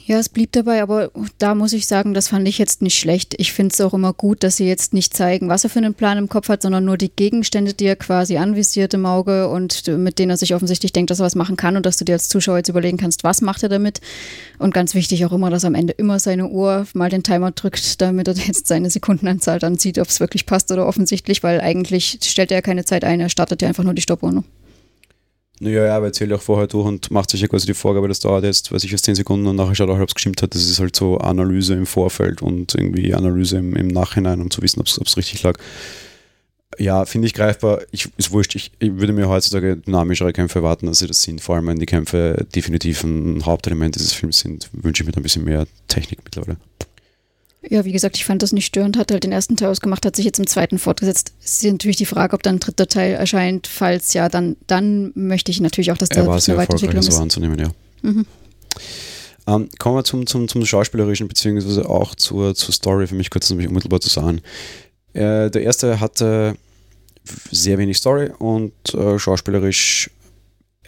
Ja, 0.05 0.17
es 0.17 0.29
blieb 0.29 0.51
dabei, 0.53 0.81
aber 0.81 1.11
da 1.37 1.53
muss 1.53 1.73
ich 1.73 1.85
sagen, 1.85 2.13
das 2.13 2.29
fand 2.29 2.47
ich 2.47 2.57
jetzt 2.57 2.81
nicht 2.81 2.97
schlecht. 2.97 3.35
Ich 3.37 3.53
finde 3.53 3.73
es 3.73 3.81
auch 3.81 3.93
immer 3.93 4.13
gut, 4.13 4.43
dass 4.43 4.57
sie 4.57 4.67
jetzt 4.67 4.93
nicht 4.93 5.15
zeigen, 5.15 5.47
was 5.47 5.63
er 5.63 5.69
für 5.69 5.79
einen 5.79 5.93
Plan 5.93 6.17
im 6.17 6.27
Kopf 6.27 6.49
hat, 6.49 6.63
sondern 6.63 6.85
nur 6.85 6.97
die 6.97 7.11
Gegenstände, 7.11 7.73
die 7.73 7.85
er 7.85 7.95
quasi 7.95 8.37
anvisiert 8.37 8.95
im 8.95 9.05
Auge 9.05 9.47
und 9.47 9.87
mit 9.87 10.17
denen 10.17 10.31
er 10.31 10.37
sich 10.37 10.55
offensichtlich 10.55 10.91
denkt, 10.91 11.11
dass 11.11 11.19
er 11.19 11.25
was 11.25 11.35
machen 11.35 11.55
kann 11.55 11.77
und 11.77 11.85
dass 11.85 11.97
du 11.97 12.05
dir 12.05 12.13
als 12.13 12.29
Zuschauer 12.29 12.57
jetzt 12.57 12.69
überlegen 12.69 12.97
kannst, 12.97 13.23
was 13.23 13.41
macht 13.41 13.61
er 13.61 13.69
damit. 13.69 14.01
Und 14.57 14.73
ganz 14.73 14.95
wichtig 14.95 15.23
auch 15.25 15.33
immer, 15.33 15.51
dass 15.51 15.65
am 15.65 15.75
Ende 15.75 15.93
immer 15.93 16.19
seine 16.19 16.47
Uhr 16.47 16.87
mal 16.93 17.09
den 17.09 17.23
Timer 17.23 17.51
drückt, 17.51 18.01
damit 18.01 18.27
er 18.27 18.33
jetzt 18.33 18.67
seine 18.67 18.89
Sekundenanzahl 18.89 19.59
dann 19.59 19.77
sieht, 19.77 19.99
ob 19.99 20.07
es 20.07 20.19
wirklich 20.19 20.47
passt 20.47 20.71
oder 20.71 20.87
offensichtlich, 20.87 21.43
weil 21.43 21.61
eigentlich 21.61 22.19
stellt 22.23 22.51
er 22.51 22.57
ja 22.57 22.61
keine 22.61 22.85
Zeit 22.85 23.03
ein, 23.03 23.19
er 23.19 23.29
startet 23.29 23.61
ja 23.61 23.67
einfach 23.67 23.83
nur 23.83 23.93
die 23.93 24.01
Stoppuhr. 24.01 24.31
Ne? 24.31 24.43
Naja, 25.63 25.85
ja, 25.85 25.95
aber 25.95 26.07
erzählt 26.07 26.33
auch 26.33 26.41
vorher 26.41 26.65
durch 26.65 26.87
und 26.87 27.11
macht 27.11 27.29
sich 27.29 27.39
ja 27.39 27.47
quasi 27.47 27.67
die 27.67 27.75
Vorgabe, 27.75 28.07
das 28.07 28.19
dauert 28.19 28.43
jetzt, 28.43 28.71
weiß 28.71 28.83
ich, 28.83 28.89
jetzt 28.89 29.05
10 29.05 29.13
Sekunden 29.13 29.45
und 29.45 29.57
nachher 29.57 29.75
schaut 29.75 29.89
auch, 29.91 29.99
ob 29.99 30.07
es 30.07 30.15
gestimmt 30.15 30.41
hat. 30.41 30.55
Das 30.55 30.67
ist 30.67 30.79
halt 30.79 30.95
so 30.95 31.19
Analyse 31.19 31.75
im 31.75 31.85
Vorfeld 31.85 32.41
und 32.41 32.73
irgendwie 32.73 33.13
Analyse 33.13 33.57
im, 33.57 33.75
im 33.75 33.87
Nachhinein, 33.87 34.41
um 34.41 34.49
zu 34.49 34.63
wissen, 34.63 34.79
ob 34.79 34.87
es 34.87 35.17
richtig 35.17 35.43
lag. 35.43 35.59
Ja, 36.79 37.05
finde 37.05 37.27
ich 37.27 37.35
greifbar. 37.35 37.81
Ich, 37.91 38.09
ist 38.17 38.31
wurscht. 38.31 38.55
Ich, 38.55 38.71
ich, 38.79 38.95
würde 38.97 39.13
mir 39.13 39.29
heutzutage 39.29 39.77
dynamischere 39.77 40.33
Kämpfe 40.33 40.59
erwarten, 40.59 40.87
als 40.87 40.97
sie 40.97 41.05
das 41.05 41.21
sind. 41.21 41.41
Vor 41.41 41.55
allem, 41.55 41.67
wenn 41.67 41.77
die 41.77 41.85
Kämpfe 41.85 42.43
definitiv 42.55 43.03
ein 43.03 43.45
Hauptelement 43.45 43.93
dieses 43.93 44.13
Films 44.13 44.39
sind, 44.39 44.67
wünsche 44.73 45.03
ich 45.03 45.05
mir 45.05 45.11
da 45.11 45.19
ein 45.19 45.23
bisschen 45.23 45.43
mehr 45.43 45.67
Technik 45.87 46.21
mittlerweile. 46.23 46.57
Ja, 47.69 47.85
wie 47.85 47.91
gesagt, 47.91 48.17
ich 48.17 48.25
fand 48.25 48.41
das 48.41 48.53
nicht 48.53 48.65
störend, 48.65 48.97
hat 48.97 49.11
halt 49.11 49.23
den 49.23 49.31
ersten 49.31 49.55
Teil 49.55 49.69
ausgemacht, 49.69 50.05
hat 50.05 50.15
sich 50.15 50.25
jetzt 50.25 50.39
im 50.39 50.47
zweiten 50.47 50.79
fortgesetzt. 50.79 51.33
Es 51.43 51.63
ist 51.63 51.71
natürlich 51.71 51.97
die 51.97 52.07
Frage, 52.07 52.33
ob 52.33 52.41
dann 52.41 52.55
ein 52.55 52.59
dritter 52.59 52.87
Teil 52.87 53.13
erscheint. 53.13 53.67
Falls 53.67 54.13
ja, 54.13 54.29
dann, 54.29 54.57
dann 54.65 55.11
möchte 55.13 55.51
ich 55.51 55.61
natürlich 55.61 55.91
auch, 55.91 55.97
dass 55.97 56.09
da 56.09 56.21
eine 56.21 56.29
Weiterentwicklung 56.29 56.99
ist. 56.99 57.11
So 57.11 57.21
anzunehmen, 57.21 57.59
ja. 57.59 57.69
Mhm. 58.01 58.25
Ähm, 59.47 59.69
kommen 59.77 59.95
wir 59.95 60.03
zum, 60.03 60.25
zum, 60.25 60.47
zum 60.47 60.65
Schauspielerischen, 60.65 61.27
beziehungsweise 61.27 61.87
auch 61.87 62.15
zur, 62.15 62.55
zur 62.55 62.73
Story, 62.73 63.05
für 63.07 63.15
mich 63.15 63.29
kurz 63.29 63.49
nämlich 63.49 63.67
unmittelbar 63.67 64.01
zu 64.01 64.09
sagen. 64.09 64.41
Äh, 65.13 65.49
der 65.51 65.61
erste 65.61 65.99
hatte 65.99 66.55
sehr 67.51 67.77
wenig 67.77 67.97
Story 67.97 68.31
und 68.39 68.73
äh, 68.93 69.19
schauspielerisch, 69.19 70.09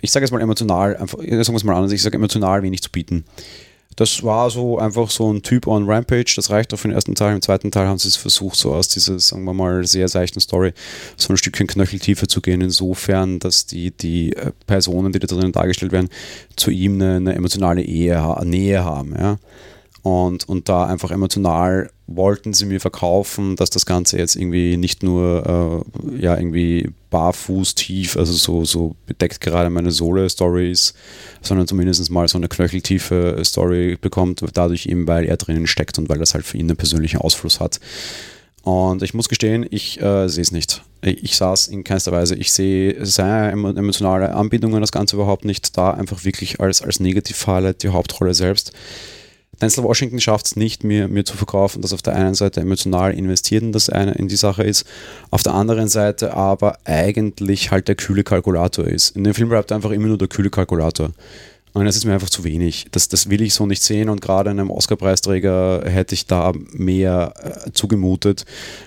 ich 0.02 0.12
sage 0.12 0.26
jetzt 0.26 0.32
mal 0.32 0.42
emotional, 0.42 0.98
einfach, 0.98 1.20
sagen 1.20 1.30
wir 1.30 1.40
es 1.40 1.64
mal 1.64 1.76
anders, 1.76 1.92
ich 1.92 2.02
sage 2.02 2.18
emotional 2.18 2.64
wenig 2.64 2.82
zu 2.82 2.90
bieten. 2.90 3.26
Das 3.96 4.24
war 4.24 4.50
so 4.50 4.78
einfach 4.78 5.10
so 5.10 5.32
ein 5.32 5.42
Typ 5.42 5.68
on 5.68 5.90
Rampage. 5.90 6.34
Das 6.36 6.50
reicht 6.50 6.74
auch 6.74 6.78
für 6.78 6.88
den 6.88 6.96
ersten 6.96 7.16
Teil. 7.16 7.34
Im 7.34 7.42
zweiten 7.42 7.72
Teil 7.72 7.88
haben 7.88 7.98
sie 7.98 8.08
es 8.08 8.16
versucht, 8.16 8.58
so 8.58 8.74
aus 8.74 8.88
dieser, 8.88 9.20
sagen 9.20 9.44
wir 9.44 9.54
mal, 9.54 9.86
sehr 9.86 10.08
seichten 10.08 10.40
Story 10.40 10.74
so 11.18 11.34
ein 11.34 11.38
Stückchen 11.38 11.68
knöcheltiefer 11.68 12.28
zu 12.28 12.42
gehen, 12.42 12.62
insofern, 12.62 13.40
dass 13.40 13.66
die, 13.66 13.92
die 13.92 14.34
äh, 14.34 14.52
Personen, 14.68 15.12
die 15.12 15.20
da 15.20 15.28
drinnen 15.28 15.52
dargestellt 15.52 15.92
werden, 15.92 16.10
zu 16.56 16.72
ihm 16.72 16.96
eine, 16.96 17.16
eine 17.18 17.36
emotionale 17.36 17.82
Ehe, 17.82 18.22
Nähe 18.44 18.84
haben. 18.84 19.16
Ja? 19.18 19.38
Und, 20.04 20.50
und 20.50 20.68
da 20.68 20.86
einfach 20.86 21.12
emotional 21.12 21.90
wollten 22.08 22.54
sie 22.54 22.66
mir 22.66 22.82
verkaufen, 22.82 23.56
dass 23.56 23.70
das 23.70 23.86
Ganze 23.86 24.18
jetzt 24.18 24.36
irgendwie 24.36 24.76
nicht 24.76 25.02
nur 25.02 25.86
äh, 26.14 26.22
ja 26.22 26.38
irgendwie 26.38 26.92
barfuß 27.10 27.76
tief, 27.76 28.18
also 28.18 28.34
so, 28.34 28.66
so 28.66 28.98
bedeckt 29.06 29.40
gerade 29.40 29.70
meine 29.70 29.92
Sohle-Story 29.92 30.72
ist, 30.72 30.94
sondern 31.42 31.68
zumindest 31.68 32.12
mal 32.12 32.28
so 32.28 32.38
eine 32.38 32.50
knöcheltiefe 32.50 33.40
Story 33.46 33.98
bekommt, 34.00 34.44
dadurch 34.54 34.88
eben, 34.88 35.08
weil 35.08 35.24
er 35.24 35.38
drinnen 35.38 35.68
steckt 35.68 35.98
und 35.98 36.10
weil 36.10 36.20
das 36.20 36.34
halt 36.34 36.44
für 36.44 36.58
ihn 36.58 36.70
einen 36.70 36.78
persönlichen 36.78 37.22
Ausfluss 37.22 37.62
hat. 37.62 37.80
Und 38.64 39.04
ich 39.04 39.14
muss 39.14 39.30
gestehen, 39.30 39.66
ich 39.70 40.02
äh, 40.02 40.28
sehe 40.28 40.42
es 40.42 40.52
nicht. 40.52 40.84
Ich, 41.02 41.24
ich 41.24 41.36
saß 41.38 41.68
in 41.68 41.86
keinster 41.86 42.12
Weise. 42.12 42.36
Ich 42.36 42.52
sehe 42.52 43.06
seine 43.06 43.52
emotionale 43.52 44.34
Anbindung 44.34 44.76
an 44.76 44.82
das 44.82 44.92
Ganze 44.92 45.16
überhaupt 45.16 45.46
nicht 45.46 45.78
da, 45.78 45.92
einfach 45.92 46.26
wirklich 46.26 46.60
als, 46.60 46.82
als 46.82 47.00
Negativfalle 47.00 47.74
die 47.74 47.90
Hauptrolle 47.90 48.34
selbst. 48.34 48.74
Denzel 49.64 49.86
Washington 49.86 50.20
schafft 50.20 50.46
es 50.48 50.56
nicht, 50.58 50.84
mir, 50.84 51.08
mir 51.08 51.24
zu 51.24 51.38
verkaufen, 51.38 51.82
dass 51.82 51.94
auf 51.94 52.02
der 52.02 52.16
einen 52.16 52.36
Seite 52.36 52.60
emotional 52.60 53.14
investiert 53.14 53.64
in, 53.64 53.72
das 53.72 53.90
eine, 53.90 54.12
in 54.12 54.28
die 54.28 54.36
Sache 54.36 54.64
ist, 54.64 54.86
auf 55.32 55.42
der 55.42 55.54
anderen 55.54 55.88
Seite 55.88 56.34
aber 56.34 56.78
eigentlich 56.84 57.72
halt 57.72 57.88
der 57.88 57.96
kühle 57.96 58.26
Kalkulator 58.26 58.86
ist. 58.86 59.16
In 59.16 59.24
dem 59.24 59.34
Film 59.34 59.48
bleibt 59.48 59.72
einfach 59.72 59.92
immer 59.92 60.08
nur 60.08 60.18
der 60.18 60.28
kühle 60.28 60.50
Kalkulator. 60.50 61.12
Und 61.74 61.86
das 61.86 61.96
ist 61.96 62.06
mir 62.06 62.14
einfach 62.14 62.30
zu 62.30 62.44
wenig. 62.44 62.86
Das, 62.92 63.08
das 63.08 63.30
will 63.30 63.42
ich 63.42 63.56
so 63.56 63.66
nicht 63.66 63.82
sehen 63.82 64.10
und 64.10 64.22
gerade 64.22 64.52
einem 64.52 64.70
Oscar-Preisträger 64.70 65.84
hätte 65.86 66.14
ich 66.14 66.28
da 66.28 66.54
mehr 66.72 67.34
äh, 67.66 67.72
zugemutet, 67.72 68.46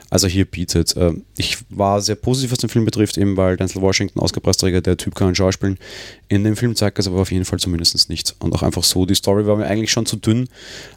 als 0.08 0.22
er 0.22 0.28
hier 0.28 0.44
bietet. 0.44 0.96
Äh, 0.96 1.14
ich 1.36 1.58
war 1.68 2.00
sehr 2.00 2.14
positiv, 2.14 2.52
was 2.52 2.58
den 2.58 2.70
Film 2.70 2.84
betrifft, 2.84 3.18
eben 3.18 3.36
weil 3.36 3.56
Denzel 3.56 3.82
Washington, 3.82 4.20
Oscar-Preisträger, 4.20 4.80
der 4.80 4.96
Typ 4.96 5.16
kann 5.16 5.34
schauspielen. 5.34 5.78
In 6.28 6.44
dem 6.44 6.54
Film 6.54 6.76
zeigt 6.76 7.00
es 7.00 7.08
aber 7.08 7.20
auf 7.20 7.32
jeden 7.32 7.44
Fall 7.44 7.58
zumindest 7.58 8.08
nicht. 8.08 8.36
Und 8.38 8.54
auch 8.54 8.62
einfach 8.62 8.84
so, 8.84 9.04
die 9.04 9.16
Story 9.16 9.46
war 9.46 9.56
mir 9.56 9.66
eigentlich 9.66 9.90
schon 9.90 10.06
zu 10.06 10.16
dünn. 10.16 10.48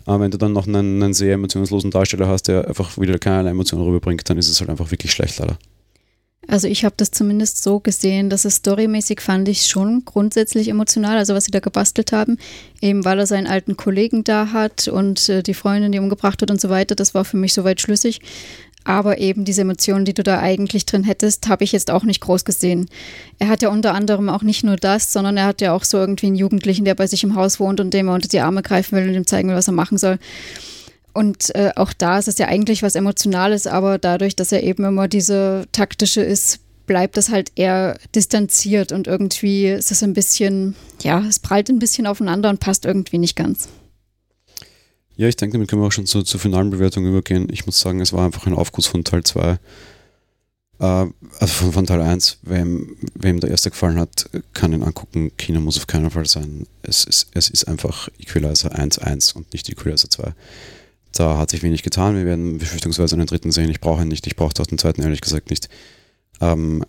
Aber 0.06 0.20
wenn 0.20 0.32
du 0.32 0.38
dann 0.38 0.54
noch 0.54 0.68
einen, 0.68 1.02
einen 1.02 1.16
sehr 1.16 1.34
emotionslosen 1.34 1.90
Darsteller 1.90 2.28
hast, 2.28 2.44
der 2.44 2.68
einfach 2.68 3.00
wieder 3.00 3.18
keine 3.18 3.50
Emotionen 3.50 3.84
rüberbringt, 3.84 4.30
dann 4.30 4.38
ist 4.38 4.48
es 4.48 4.60
halt 4.60 4.70
einfach 4.70 4.92
wirklich 4.92 5.12
schlecht 5.12 5.40
leider. 5.40 5.58
Also 6.48 6.68
ich 6.68 6.84
habe 6.86 6.96
das 6.98 7.12
zumindest 7.12 7.62
so 7.62 7.80
gesehen, 7.80 8.30
dass 8.30 8.46
es 8.46 8.56
storymäßig 8.56 9.22
fand 9.22 9.48
ich 9.48 9.68
schon 9.68 10.04
grundsätzlich 10.06 10.68
emotional, 10.70 11.18
also 11.18 11.36
was 11.36 11.46
sie 11.46 11.52
da 11.52 11.60
gebastelt 11.60 12.12
haben, 12.12 12.38
eben 12.82 13.06
weil 13.06 13.20
er 13.20 13.28
seinen 13.28 13.46
alten 13.46 13.78
Kollegen 13.78 14.24
da 14.24 14.52
hat 14.52 14.88
und 14.88 15.30
äh, 15.30 15.44
die 15.44 15.54
Freundin, 15.54 15.92
die 15.92 16.00
umgebracht 16.00 16.42
wird 16.42 16.50
und 16.50 16.60
so 16.60 16.70
weiter, 16.70 16.96
das 16.96 17.14
war 17.14 17.26
für 17.26 17.38
mich 17.38 17.54
soweit 17.54 17.82
schlüssig. 17.82 18.22
Aber 18.86 19.20
eben 19.20 19.46
diese 19.46 19.62
Emotionen, 19.62 20.06
die 20.06 20.14
du 20.14 20.24
da 20.24 20.40
eigentlich 20.40 20.86
drin 20.86 21.04
hättest, 21.04 21.50
habe 21.50 21.64
ich 21.64 21.74
jetzt 21.74 21.92
auch 21.92 22.04
nicht 22.04 22.22
groß 22.22 22.46
gesehen. 22.46 22.90
Er 23.38 23.50
hat 23.50 23.62
ja 23.62 23.70
unter 23.70 23.94
anderem 23.94 24.30
auch 24.30 24.42
nicht 24.42 24.64
nur 24.64 24.78
das, 24.78 25.12
sondern 25.12 25.38
er 25.38 25.46
hat 25.46 25.62
ja 25.62 25.74
auch 25.74 25.84
so 25.84 25.98
irgendwie 25.98 26.28
einen 26.28 26.38
Jugendlichen, 26.38 26.86
der 26.86 26.96
bei 26.96 27.06
sich 27.06 27.24
im 27.24 27.36
Haus 27.36 27.60
wohnt 27.60 27.82
und 27.82 27.94
dem 27.94 28.08
er 28.08 28.16
unter 28.16 28.30
die 28.30 28.40
Arme 28.40 28.64
greifen 28.64 28.98
will 28.98 29.08
und 29.10 29.14
ihm 29.14 29.28
zeigen 29.28 29.50
will, 29.50 29.56
was 29.56 29.68
er 29.68 29.74
machen 29.74 29.98
soll. 29.98 30.18
Und 31.20 31.54
äh, 31.54 31.74
auch 31.76 31.92
da 31.92 32.18
ist 32.18 32.30
es 32.30 32.38
ja 32.38 32.48
eigentlich 32.48 32.82
was 32.82 32.96
Emotionales, 32.96 33.68
aber 33.68 33.98
dadurch, 33.98 34.38
dass 34.38 34.54
er 34.54 34.64
eben 34.64 34.86
immer 34.86 35.10
diese 35.10 35.66
taktische 35.74 36.22
ist, 36.22 36.62
bleibt 36.86 37.18
das 37.18 37.28
halt 37.28 37.52
eher 37.56 38.00
distanziert 38.16 38.94
und 38.94 39.06
irgendwie 39.06 39.66
ist 39.66 39.92
es 39.92 40.02
ein 40.02 40.14
bisschen, 40.14 40.76
ja, 41.02 41.22
es 41.28 41.40
prallt 41.40 41.70
ein 41.70 41.78
bisschen 41.78 42.08
aufeinander 42.08 42.50
und 42.50 42.62
passt 42.62 42.86
irgendwie 42.86 43.18
nicht 43.18 43.36
ganz. 43.36 43.68
Ja, 45.18 45.28
ich 45.28 45.36
denke, 45.36 45.58
damit 45.58 45.68
können 45.70 45.82
wir 45.82 45.88
auch 45.88 45.92
schon 45.92 46.06
zur, 46.06 46.24
zur 46.24 46.40
finalen 46.40 46.70
Bewertung 46.70 47.06
übergehen. 47.06 47.50
Ich 47.52 47.66
muss 47.66 47.82
sagen, 47.82 48.00
es 48.00 48.14
war 48.14 48.26
einfach 48.26 48.48
ein 48.48 48.54
Aufguss 48.54 48.88
von 48.88 49.04
Teil 49.04 49.26
2. 49.26 49.52
Äh, 49.52 49.58
also 50.80 51.12
von, 51.48 51.74
von, 51.74 51.86
Teil 51.86 52.02
1. 52.02 52.38
Wem, 52.44 52.96
wem 53.14 53.42
der 53.42 53.50
erste 53.50 53.72
gefallen 53.72 54.00
hat, 54.00 54.30
kann 54.54 54.72
ihn 54.72 54.84
angucken. 54.84 55.34
Kino 55.36 55.60
muss 55.60 55.76
auf 55.76 55.88
keinen 55.88 56.12
Fall 56.12 56.28
sein. 56.28 56.66
Es 56.82 57.04
ist, 57.04 57.28
es 57.34 57.50
ist 57.50 57.68
einfach 57.68 58.08
Equalizer 58.20 58.74
1.1 58.74 59.36
und 59.36 59.52
nicht 59.52 59.68
Equalizer 59.68 60.10
2. 60.10 60.34
Da 61.14 61.38
hat 61.38 61.50
sich 61.50 61.64
wenig 61.64 61.84
getan. 61.84 62.16
Wir 62.16 62.26
werden 62.26 62.58
befürchtungsweise 62.58 63.16
einen 63.16 63.26
dritten 63.26 63.52
sehen. 63.52 63.70
Ich 63.70 63.82
brauche 63.82 64.02
ihn 64.02 64.08
nicht. 64.08 64.28
Ich 64.28 64.36
brauche 64.36 64.54
auch 64.60 64.68
den 64.68 64.78
zweiten 64.78 65.02
ehrlich 65.02 65.22
gesagt 65.22 65.50
nicht. 65.50 65.70
Ähm, 66.42 66.86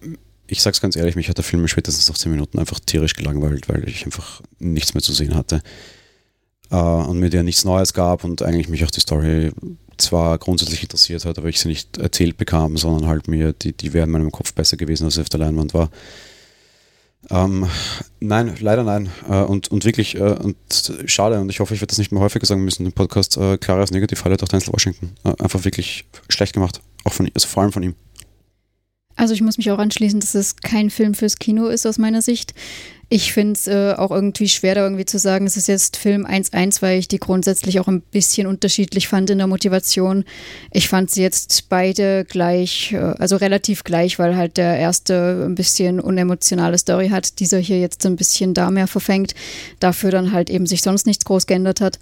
ich 0.47 0.63
sag's 0.63 0.81
ganz 0.81 0.97
ehrlich, 0.97 1.17
mich 1.17 1.29
hat 1.29 1.39
der 1.39 1.45
Film 1.45 1.67
spätestens 1.69 2.09
nach 2.09 2.19
10 2.19 2.33
Minuten 2.33 2.59
einfach 2.59 2.81
tierisch 2.81 3.15
gelangweilt, 3.15 3.69
weil 3.69 3.89
ich 3.89 4.05
einfach 4.05 4.43
nichts 4.59 4.95
mehr 4.95 5.03
zu 5.03 5.13
sehen 5.13 5.35
hatte. 5.35 5.63
Äh, 6.71 6.77
und 6.77 7.19
mir 7.19 7.31
der 7.31 7.43
nichts 7.43 7.65
Neues 7.65 7.95
gab 7.95 8.25
und 8.25 8.43
eigentlich 8.43 8.69
mich 8.69 8.85
auch 8.85 8.91
die 8.91 9.01
Story 9.01 9.53
zwar 9.97 10.39
grundsätzlich 10.39 10.83
interessiert 10.83 11.25
hat, 11.25 11.39
aber 11.39 11.49
ich 11.49 11.61
sie 11.61 11.69
nicht 11.69 11.99
erzählt 11.99 12.37
bekam, 12.37 12.77
sondern 12.77 13.07
halt 13.09 13.29
mir, 13.29 13.53
die, 13.53 13.73
die 13.73 13.93
wäre 13.93 14.07
in 14.07 14.13
meinem 14.13 14.33
Kopf 14.33 14.55
besser 14.55 14.77
gewesen, 14.77 15.05
als 15.05 15.15
sie 15.15 15.21
auf 15.21 15.29
der 15.29 15.41
Leinwand 15.41 15.75
war. 15.75 15.91
Ähm, 17.31 17.67
nein, 18.19 18.55
leider 18.61 18.83
nein. 18.83 19.09
Äh, 19.29 19.43
und, 19.43 19.69
und 19.69 19.85
wirklich, 19.85 20.17
äh, 20.17 20.21
und 20.21 20.57
schade, 21.07 21.41
und 21.41 21.49
ich 21.49 21.61
hoffe, 21.61 21.75
ich 21.75 21.81
werde 21.81 21.91
das 21.91 21.99
nicht 21.99 22.13
mehr 22.13 22.21
häufiger 22.21 22.47
sagen 22.47 22.65
müssen 22.65 22.87
im 22.87 22.93
Podcast, 22.93 23.37
äh, 23.37 23.57
klares 23.59 23.91
Negativ-Highlight 23.91 24.43
auch 24.43 24.49
Denzel 24.49 24.73
Washington. 24.73 25.13
Äh, 25.25 25.35
einfach 25.43 25.65
wirklich 25.65 26.05
schlecht 26.29 26.55
gemacht. 26.55 26.81
Auch 27.05 27.13
von, 27.13 27.31
also 27.35 27.47
vor 27.47 27.63
allem 27.63 27.73
von 27.73 27.83
ihm. 27.83 27.95
Also 29.21 29.35
ich 29.35 29.43
muss 29.43 29.59
mich 29.59 29.71
auch 29.71 29.79
anschließen, 29.79 30.19
dass 30.19 30.35
es 30.35 30.57
kein 30.57 30.89
Film 30.89 31.13
fürs 31.13 31.39
Kino 31.39 31.67
ist 31.67 31.85
aus 31.85 31.99
meiner 31.99 32.23
Sicht. 32.23 32.55
Ich 33.11 33.35
finde 33.35 33.53
es 33.53 33.67
äh, 33.67 33.93
auch 33.99 34.11
irgendwie 34.11 34.49
schwer, 34.49 34.75
da 34.75 34.85
irgendwie 34.85 35.05
zu 35.05 35.19
sagen, 35.19 35.47
es 35.47 35.59
ist 35.59 35.69
jetzt 35.69 35.99
Film 35.99 36.25
1.1, 36.25 36.81
weil 36.81 36.99
ich 36.99 37.07
die 37.07 37.19
grundsätzlich 37.19 37.81
auch 37.81 37.89
ein 37.89 38.01
bisschen 38.01 38.47
unterschiedlich 38.47 39.09
fand 39.09 39.29
in 39.29 39.37
der 39.37 39.47
Motivation. 39.47 40.25
Ich 40.73 40.89
fand 40.89 41.11
sie 41.11 41.21
jetzt 41.21 41.69
beide 41.69 42.25
gleich, 42.25 42.93
äh, 42.93 42.97
also 43.19 43.37
relativ 43.37 43.85
gleich, 43.85 44.19
weil 44.19 44.37
halt 44.37 44.57
der 44.57 44.79
erste 44.79 45.45
ein 45.47 45.55
bisschen 45.55 46.01
unemotionale 46.01 46.79
Story 46.79 47.11
hat, 47.11 47.41
dieser 47.41 47.59
hier 47.59 47.79
jetzt 47.79 48.07
ein 48.07 48.17
bisschen 48.17 48.55
da 48.55 48.71
mehr 48.71 48.87
verfängt, 48.87 49.35
dafür 49.81 50.13
dann 50.13 50.33
halt 50.33 50.49
eben 50.49 50.65
sich 50.65 50.81
sonst 50.81 51.07
nichts 51.07 51.27
groß 51.27 51.47
geändert 51.47 51.83
hat. 51.83 51.99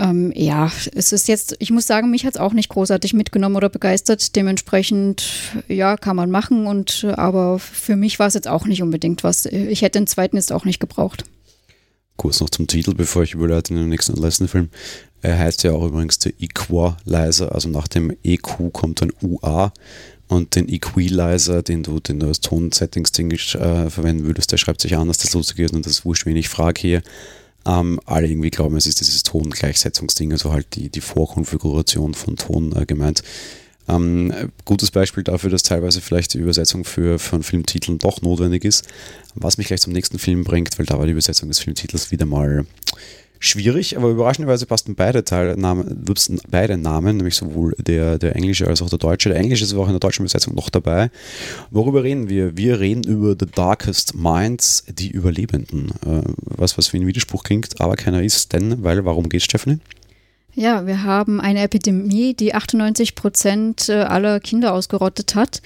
Ähm, 0.00 0.32
ja, 0.34 0.72
es 0.94 1.12
ist 1.12 1.28
jetzt, 1.28 1.56
ich 1.58 1.70
muss 1.70 1.86
sagen, 1.86 2.10
mich 2.10 2.24
hat 2.24 2.34
es 2.34 2.40
auch 2.40 2.54
nicht 2.54 2.70
großartig 2.70 3.12
mitgenommen 3.12 3.56
oder 3.56 3.68
begeistert. 3.68 4.34
Dementsprechend, 4.34 5.24
ja, 5.68 5.98
kann 5.98 6.16
man 6.16 6.30
machen. 6.30 6.66
Und 6.66 7.04
aber 7.16 7.58
für 7.58 7.96
mich 7.96 8.18
war 8.18 8.26
es 8.26 8.34
jetzt 8.34 8.48
auch 8.48 8.64
nicht 8.64 8.82
unbedingt 8.82 9.22
was. 9.24 9.44
Ich 9.44 9.82
hätte 9.82 9.98
den 9.98 10.06
zweiten 10.06 10.36
jetzt 10.36 10.52
auch 10.52 10.64
nicht 10.64 10.80
gebraucht. 10.80 11.24
Kurz 12.16 12.40
noch 12.40 12.48
zum 12.48 12.66
Titel, 12.66 12.94
bevor 12.94 13.24
ich 13.24 13.34
überleite 13.34 13.74
in 13.74 13.80
den 13.80 13.88
nächsten 13.90 14.16
letzten 14.16 14.48
Film. 14.48 14.70
Er 15.20 15.38
heißt 15.38 15.64
ja 15.64 15.72
auch 15.72 15.86
übrigens 15.86 16.18
der 16.18 16.32
Equalizer, 16.40 17.54
also 17.54 17.68
nach 17.68 17.86
dem 17.86 18.16
EQ 18.24 18.72
kommt 18.72 19.02
ein 19.02 19.12
UA 19.22 19.70
und 20.28 20.56
den 20.56 20.66
Equalizer, 20.68 21.62
den 21.62 21.82
du, 21.82 22.00
den 22.00 22.20
du 22.20 22.26
als 22.26 22.40
Ton-Settings-Ding 22.40 23.32
äh, 23.32 23.90
verwenden 23.90 24.24
würdest, 24.24 24.50
der 24.52 24.56
schreibt 24.56 24.80
sich 24.80 24.96
anders, 24.96 25.18
das 25.18 25.34
lustig 25.34 25.58
ist 25.58 25.74
und 25.74 25.84
das 25.84 25.92
ist 25.92 26.04
wurscht, 26.06 26.24
wen 26.24 26.36
ich 26.36 26.48
frage 26.48 26.80
hier 26.80 27.02
ähm, 27.66 28.00
alle 28.06 28.26
irgendwie 28.26 28.50
glauben, 28.50 28.76
es 28.76 28.86
ist 28.86 29.00
dieses 29.00 29.22
Tongleichsetzungsding, 29.22 30.32
also 30.32 30.52
halt 30.52 30.74
die, 30.74 30.88
die 30.88 31.00
Vorkonfiguration 31.00 32.14
von 32.14 32.36
Ton 32.36 32.74
äh, 32.74 32.86
gemeint. 32.86 33.22
Ähm, 33.88 34.32
gutes 34.64 34.90
Beispiel 34.90 35.24
dafür, 35.24 35.50
dass 35.50 35.62
teilweise 35.62 36.00
vielleicht 36.00 36.34
die 36.34 36.38
Übersetzung 36.38 36.84
für, 36.84 37.18
für 37.18 37.42
Filmtiteln 37.42 37.98
doch 37.98 38.22
notwendig 38.22 38.64
ist, 38.64 38.86
was 39.34 39.58
mich 39.58 39.66
gleich 39.66 39.80
zum 39.80 39.92
nächsten 39.92 40.18
Film 40.18 40.44
bringt, 40.44 40.78
weil 40.78 40.86
da 40.86 40.98
war 40.98 41.06
die 41.06 41.12
Übersetzung 41.12 41.48
des 41.48 41.58
Filmtitels 41.58 42.10
wieder 42.10 42.26
mal 42.26 42.66
schwierig, 43.40 43.96
aber 43.96 44.10
überraschenderweise 44.10 44.66
passten 44.66 44.94
beide 44.94 45.24
Teilnamen, 45.24 46.04
beide 46.48 46.76
Namen, 46.76 47.16
nämlich 47.16 47.34
sowohl 47.34 47.74
der, 47.78 48.18
der 48.18 48.36
englische 48.36 48.68
als 48.68 48.82
auch 48.82 48.90
der 48.90 48.98
deutsche. 48.98 49.30
Der 49.30 49.38
englische 49.38 49.64
ist 49.64 49.72
aber 49.72 49.82
auch 49.82 49.88
in 49.88 49.94
der 49.94 50.00
deutschen 50.00 50.22
Übersetzung 50.22 50.54
noch 50.54 50.68
dabei. 50.68 51.10
Worüber 51.70 52.04
reden 52.04 52.28
wir? 52.28 52.56
Wir 52.56 52.78
reden 52.78 53.02
über 53.02 53.34
The 53.38 53.46
Darkest 53.52 54.14
Minds, 54.14 54.84
die 54.88 55.10
Überlebenden. 55.10 55.90
Äh, 56.06 56.22
was, 56.44 56.78
was 56.78 56.92
wie 56.92 56.98
ein 56.98 57.06
Widerspruch 57.06 57.42
klingt, 57.42 57.80
aber 57.80 57.96
keiner 57.96 58.22
ist, 58.22 58.52
denn, 58.52 58.84
weil, 58.84 59.04
warum 59.04 59.28
geht's, 59.28 59.46
Stephanie? 59.46 59.78
Ja, 60.54 60.86
wir 60.86 61.04
haben 61.04 61.40
eine 61.40 61.62
Epidemie, 61.62 62.34
die 62.34 62.54
98 62.54 63.14
Prozent 63.14 63.88
äh, 63.88 63.94
aller 63.94 64.40
Kinder 64.40 64.74
ausgerottet 64.74 65.34
hat. 65.34 65.62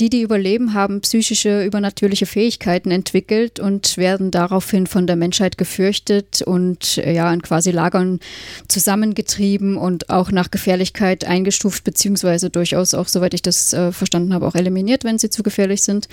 Die, 0.00 0.10
die 0.10 0.22
überleben, 0.22 0.74
haben 0.74 1.00
psychische, 1.02 1.64
übernatürliche 1.64 2.26
Fähigkeiten 2.26 2.90
entwickelt 2.90 3.60
und 3.60 3.96
werden 3.96 4.32
daraufhin 4.32 4.88
von 4.88 5.06
der 5.06 5.14
Menschheit 5.14 5.56
gefürchtet 5.56 6.42
und 6.42 6.96
ja, 6.96 7.32
in 7.32 7.42
quasi 7.42 7.70
Lagern 7.70 8.18
zusammengetrieben 8.66 9.76
und 9.76 10.10
auch 10.10 10.32
nach 10.32 10.50
Gefährlichkeit 10.50 11.24
eingestuft, 11.24 11.84
beziehungsweise 11.84 12.50
durchaus 12.50 12.94
auch, 12.94 13.06
soweit 13.06 13.34
ich 13.34 13.42
das 13.42 13.72
äh, 13.72 13.92
verstanden 13.92 14.34
habe, 14.34 14.46
auch 14.46 14.56
eliminiert, 14.56 15.04
wenn 15.04 15.18
sie 15.18 15.30
zu 15.30 15.44
gefährlich 15.44 15.82
sind. 15.82 16.08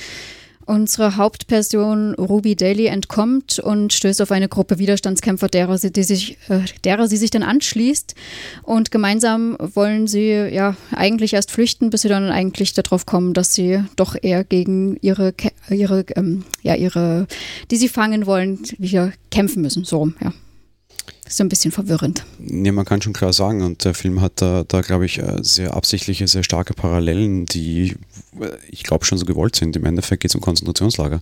Unsere 0.66 1.18
Hauptperson 1.18 2.14
Ruby 2.16 2.56
Daly 2.56 2.86
entkommt 2.86 3.60
und 3.60 3.94
stößt 3.94 4.22
auf 4.22 4.32
eine 4.32 4.48
Gruppe 4.48 4.80
Widerstandskämpfer, 4.80 5.48
derer 5.48 5.78
sie, 5.78 5.92
sich, 6.04 6.38
äh, 6.50 6.62
derer 6.84 7.08
sie 7.08 7.18
sich 7.18 7.32
dann 7.32 7.44
anschließt. 7.44 8.16
Und 8.64 8.92
gemeinsam 8.92 9.58
wollen 9.60 10.08
sie 10.08 10.30
ja 10.32 10.76
eigentlich 10.92 11.34
erst 11.34 11.52
flüchten, 11.52 11.90
bis 11.90 12.04
sie 12.04 12.10
dann 12.10 12.30
eigentlich 12.30 12.74
darauf 12.74 13.06
kommen, 13.06 13.34
dass 13.34 13.54
sie 13.54 13.84
doch 13.96 14.16
eher 14.22 14.44
gegen 14.44 14.98
ihre, 15.02 15.34
ihre, 15.70 16.06
ähm, 16.16 16.44
ja, 16.62 16.76
ihre, 16.76 17.28
die 17.70 17.78
sie 17.78 17.90
fangen 17.90 18.26
wollen, 18.26 18.60
wieder 18.78 19.12
kämpfen 19.32 19.62
müssen. 19.62 19.84
So 19.84 19.98
rum, 19.98 20.16
ja. 20.22 20.32
Ist 21.32 21.40
ein 21.40 21.48
bisschen 21.48 21.72
verwirrend. 21.72 22.26
Ja, 22.46 22.74
man 22.74 22.84
kann 22.84 23.02
schon 23.02 23.14
klar 23.14 23.32
sagen, 23.32 23.62
und 23.62 23.86
der 23.86 23.94
Film 23.94 24.20
hat 24.20 24.42
da, 24.42 24.66
da 24.68 24.82
glaube 24.82 25.06
ich, 25.06 25.20
äh, 25.20 25.38
sehr 25.42 25.74
absichtliche, 25.74 26.28
sehr 26.28 26.44
starke 26.44 26.74
Parallelen, 26.74 27.46
die 27.46 27.96
äh, 28.38 28.50
ich 28.70 28.84
glaube 28.84 29.06
schon 29.06 29.18
so 29.18 29.24
gewollt 29.24 29.56
sind. 29.56 29.78
Im 29.78 29.86
Endeffekt 29.86 30.24
geht 30.24 30.32
es 30.32 30.36
um 30.36 30.42
Konzentrationslager. 30.42 31.22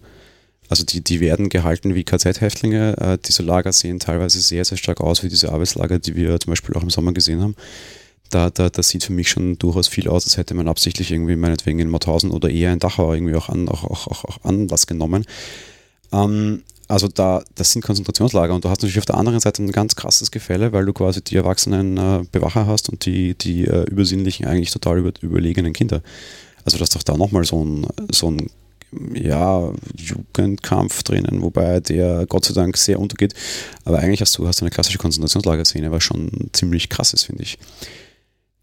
Also 0.68 0.84
die, 0.84 1.02
die 1.02 1.20
werden 1.20 1.50
gehalten 1.50 1.94
wie 1.94 2.04
KZ-Häftlinge. 2.04 2.98
Äh, 2.98 3.18
diese 3.24 3.44
Lager 3.44 3.72
sehen 3.72 4.00
teilweise 4.00 4.40
sehr, 4.40 4.66
sehr 4.66 4.80
stark 4.80 5.00
aus 5.00 5.22
wie 5.22 5.30
diese 5.30 5.52
Arbeitslager, 5.52 6.00
die 6.00 6.16
wir 6.16 6.40
zum 6.40 6.54
Beispiel 6.54 6.74
auch 6.74 6.82
im 6.82 6.90
Sommer 6.90 7.14
gesehen 7.14 7.42
haben. 7.42 7.56
Da, 8.32 8.50
da, 8.50 8.72
das 8.72 8.90
sieht 8.90 9.04
für 9.04 9.14
mich 9.14 9.30
schon 9.30 9.60
durchaus 9.60 9.88
viel 9.88 10.08
aus, 10.08 10.26
als 10.26 10.38
hätte 10.38 10.56
man 10.56 10.68
absichtlich 10.68 11.12
irgendwie 11.12 11.36
meinetwegen 11.36 11.78
in 11.78 11.88
Mauthausen 11.88 12.32
oder 12.32 12.50
eher 12.50 12.74
in 12.74 12.80
Dachau 12.80 13.14
irgendwie 13.14 13.36
auch, 13.36 13.50
an, 13.50 13.70
auch, 13.70 13.84
auch, 13.84 14.08
auch, 14.08 14.26
auch 14.26 14.44
Anlass 14.44 14.88
genommen. 14.88 15.28
Ähm, 16.12 16.64
also 16.90 17.08
da, 17.08 17.44
das 17.54 17.72
sind 17.72 17.84
Konzentrationslager 17.84 18.54
und 18.54 18.66
du 18.66 18.70
hast 18.70 18.80
natürlich 18.80 18.98
auf 18.98 19.06
der 19.06 19.18
anderen 19.18 19.40
Seite 19.40 19.64
ein 19.64 19.72
ganz 19.72 19.96
krasses 19.96 20.32
Gefälle, 20.32 20.74
weil 20.74 20.86
du 20.86 20.92
quasi 20.92 21.24
die 21.24 21.36
erwachsenen 21.36 21.98
äh, 21.98 22.24
Bewacher 22.32 22.66
hast 22.66 22.90
und 22.90 23.06
die, 23.06 23.36
die 23.36 23.66
äh, 23.66 23.84
übersinnlichen, 23.84 24.48
eigentlich 24.48 24.72
total 24.72 24.98
über, 24.98 25.12
überlegenen 25.22 25.72
Kinder. 25.72 26.02
Also 26.66 26.80
das 26.80 26.90
ist 26.90 26.96
doch 26.96 27.04
da 27.04 27.16
nochmal 27.16 27.46
so 27.46 27.64
ein, 27.64 27.86
so 28.12 28.32
ein 28.32 28.50
ja, 29.14 29.72
Jugendkampf 29.96 31.04
drinnen, 31.04 31.44
wobei 31.44 31.80
der 31.80 32.26
Gott 32.26 32.46
sei 32.46 32.56
Dank 32.56 32.76
sehr 32.76 33.00
untergeht. 33.00 33.36
Aber 33.86 34.00
eigentlich 34.00 34.22
hast 34.22 34.36
du 34.40 34.48
hast 34.48 34.62
eine 34.62 34.72
klassische 34.72 34.98
Konzentrationslagerszene, 34.98 35.92
was 35.92 36.04
schon 36.04 36.50
ziemlich 36.54 36.90
krass 36.90 37.14
ist, 37.14 37.26
finde 37.26 37.44
ich. 37.44 37.60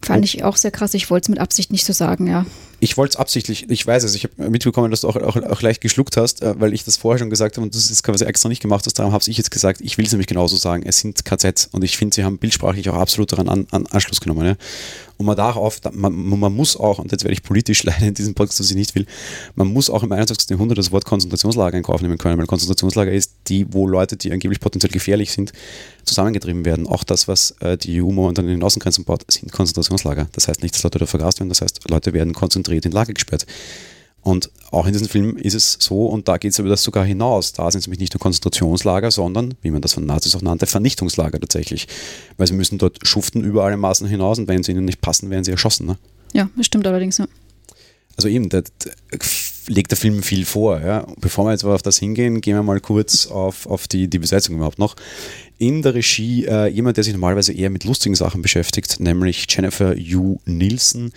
Fand 0.02 0.24
ich 0.24 0.42
auch 0.42 0.56
sehr 0.56 0.72
krass. 0.72 0.94
Ich 0.94 1.10
wollte 1.10 1.26
es 1.26 1.28
mit 1.28 1.38
Absicht 1.38 1.70
nicht 1.70 1.86
so 1.86 1.92
sagen, 1.92 2.26
ja. 2.26 2.44
Ich 2.78 2.96
wollte 2.96 3.12
es 3.12 3.16
absichtlich, 3.16 3.70
ich 3.70 3.86
weiß 3.86 4.04
es, 4.04 4.14
ich 4.14 4.24
habe 4.24 4.50
mitbekommen, 4.50 4.90
dass 4.90 5.00
du 5.00 5.08
auch, 5.08 5.16
auch, 5.16 5.36
auch, 5.36 5.62
leicht 5.62 5.80
geschluckt 5.80 6.16
hast, 6.16 6.42
äh, 6.42 6.54
weil 6.58 6.74
ich 6.74 6.84
das 6.84 6.96
vorher 6.96 7.18
schon 7.18 7.30
gesagt 7.30 7.56
habe 7.56 7.64
und 7.64 7.74
du 7.74 7.78
es 7.78 8.02
quasi 8.02 8.24
extra 8.24 8.48
nicht 8.48 8.60
gemacht 8.60 8.84
hast. 8.84 8.98
Darum 8.98 9.12
habe 9.12 9.24
ich 9.26 9.36
jetzt 9.36 9.50
gesagt, 9.50 9.80
ich 9.80 9.96
will 9.96 10.04
es 10.04 10.12
nämlich 10.12 10.26
genauso 10.26 10.56
sagen. 10.56 10.82
Es 10.84 10.98
sind 10.98 11.24
KZs 11.24 11.70
und 11.72 11.84
ich 11.84 11.96
finde, 11.96 12.14
sie 12.14 12.24
haben 12.24 12.38
bildsprachlich 12.38 12.88
auch 12.90 12.96
absolut 12.96 13.32
daran 13.32 13.48
an, 13.48 13.66
an 13.70 13.86
Anschluss 13.86 14.20
genommen. 14.20 14.46
Ja. 14.46 14.56
Und 15.18 15.24
man 15.24 15.36
darf 15.36 15.56
auf, 15.56 15.80
man, 15.92 16.14
man, 16.14 16.54
muss 16.54 16.76
auch, 16.76 16.98
und 16.98 17.10
jetzt 17.10 17.24
werde 17.24 17.32
ich 17.32 17.42
politisch 17.42 17.82
leider 17.84 18.06
in 18.06 18.14
diesem 18.14 18.34
Podcast, 18.34 18.60
was 18.60 18.70
ich 18.70 18.76
nicht 18.76 18.94
will, 18.94 19.06
man 19.54 19.68
muss 19.68 19.88
auch 19.88 20.02
im 20.02 20.12
21. 20.12 20.50
Jahrhundert 20.50 20.78
das 20.78 20.92
Wort 20.92 21.06
Konzentrationslager 21.06 21.76
in 21.76 21.82
Kauf 21.82 22.02
nehmen 22.02 22.18
können, 22.18 22.38
weil 22.38 22.46
Konzentrationslager 22.46 23.12
ist 23.12 23.32
die, 23.48 23.66
wo 23.72 23.86
Leute, 23.86 24.16
die 24.16 24.32
angeblich 24.32 24.60
potenziell 24.60 24.92
gefährlich 24.92 25.32
sind, 25.32 25.52
zusammengetrieben 26.04 26.64
werden. 26.64 26.86
Auch 26.86 27.02
das, 27.02 27.28
was 27.28 27.52
äh, 27.60 27.78
die 27.78 28.02
EU 28.02 28.10
momentan 28.10 28.44
in 28.44 28.52
den 28.52 28.62
Außengrenzen 28.62 29.04
baut, 29.04 29.24
sind 29.30 29.50
Konzentrationslager. 29.50 30.28
Das 30.32 30.48
heißt 30.48 30.62
nicht, 30.62 30.74
dass 30.74 30.82
Leute 30.82 30.98
da 30.98 31.06
vergast 31.06 31.40
werden, 31.40 31.48
das 31.48 31.62
heißt, 31.62 31.88
Leute 31.88 32.12
werden 32.12 32.34
konzentriert 32.34 32.75
in 32.84 32.92
Lager 32.92 33.14
gesperrt. 33.14 33.46
Und 34.26 34.50
auch 34.72 34.86
in 34.86 34.92
diesem 34.92 35.08
Film 35.08 35.36
ist 35.36 35.54
es 35.54 35.76
so, 35.78 36.06
und 36.06 36.26
da 36.26 36.36
geht 36.36 36.50
es 36.50 36.58
über 36.58 36.68
das 36.68 36.82
sogar 36.82 37.04
hinaus. 37.04 37.52
Da 37.52 37.70
sind 37.70 37.78
es 37.78 37.86
nämlich 37.86 38.00
nicht 38.00 38.12
nur 38.12 38.18
Konzentrationslager, 38.18 39.12
sondern, 39.12 39.54
wie 39.62 39.70
man 39.70 39.80
das 39.80 39.92
von 39.92 40.04
Nazis 40.04 40.34
auch 40.34 40.42
nannte, 40.42 40.66
Vernichtungslager 40.66 41.38
tatsächlich. 41.38 41.86
Weil 42.36 42.48
sie 42.48 42.54
müssen 42.54 42.76
dort 42.76 43.06
schuften 43.06 43.44
über 43.44 43.62
alle 43.64 43.76
Maßen 43.76 44.08
hinaus 44.08 44.40
und 44.40 44.48
wenn 44.48 44.64
sie 44.64 44.72
ihnen 44.72 44.84
nicht 44.84 45.00
passen, 45.00 45.30
werden 45.30 45.44
sie 45.44 45.52
erschossen. 45.52 45.86
Ne? 45.86 45.96
Ja, 46.32 46.50
das 46.56 46.66
stimmt 46.66 46.88
allerdings, 46.88 47.18
ja. 47.18 47.28
Also 48.16 48.28
eben, 48.28 48.48
da, 48.48 48.62
da 48.62 48.90
legt 49.68 49.92
der 49.92 49.98
Film 49.98 50.22
viel 50.24 50.44
vor. 50.44 50.80
Ja. 50.80 51.06
Bevor 51.20 51.44
wir 51.44 51.52
jetzt 51.52 51.62
aber 51.62 51.76
auf 51.76 51.82
das 51.82 51.98
hingehen, 51.98 52.40
gehen 52.40 52.56
wir 52.56 52.64
mal 52.64 52.80
kurz 52.80 53.26
auf, 53.26 53.66
auf 53.66 53.86
die, 53.86 54.08
die 54.08 54.18
Besetzung 54.18 54.56
überhaupt 54.56 54.80
noch 54.80 54.96
in 55.58 55.80
der 55.80 55.94
Regie 55.94 56.44
äh, 56.44 56.66
jemand, 56.68 56.98
der 56.98 57.04
sich 57.04 57.14
normalerweise 57.14 57.52
eher 57.52 57.70
mit 57.70 57.84
lustigen 57.84 58.14
Sachen 58.14 58.42
beschäftigt, 58.42 59.00
nämlich 59.00 59.46
Jennifer 59.48 59.96
Yu 59.96 60.36
Nielsen. 60.44 61.12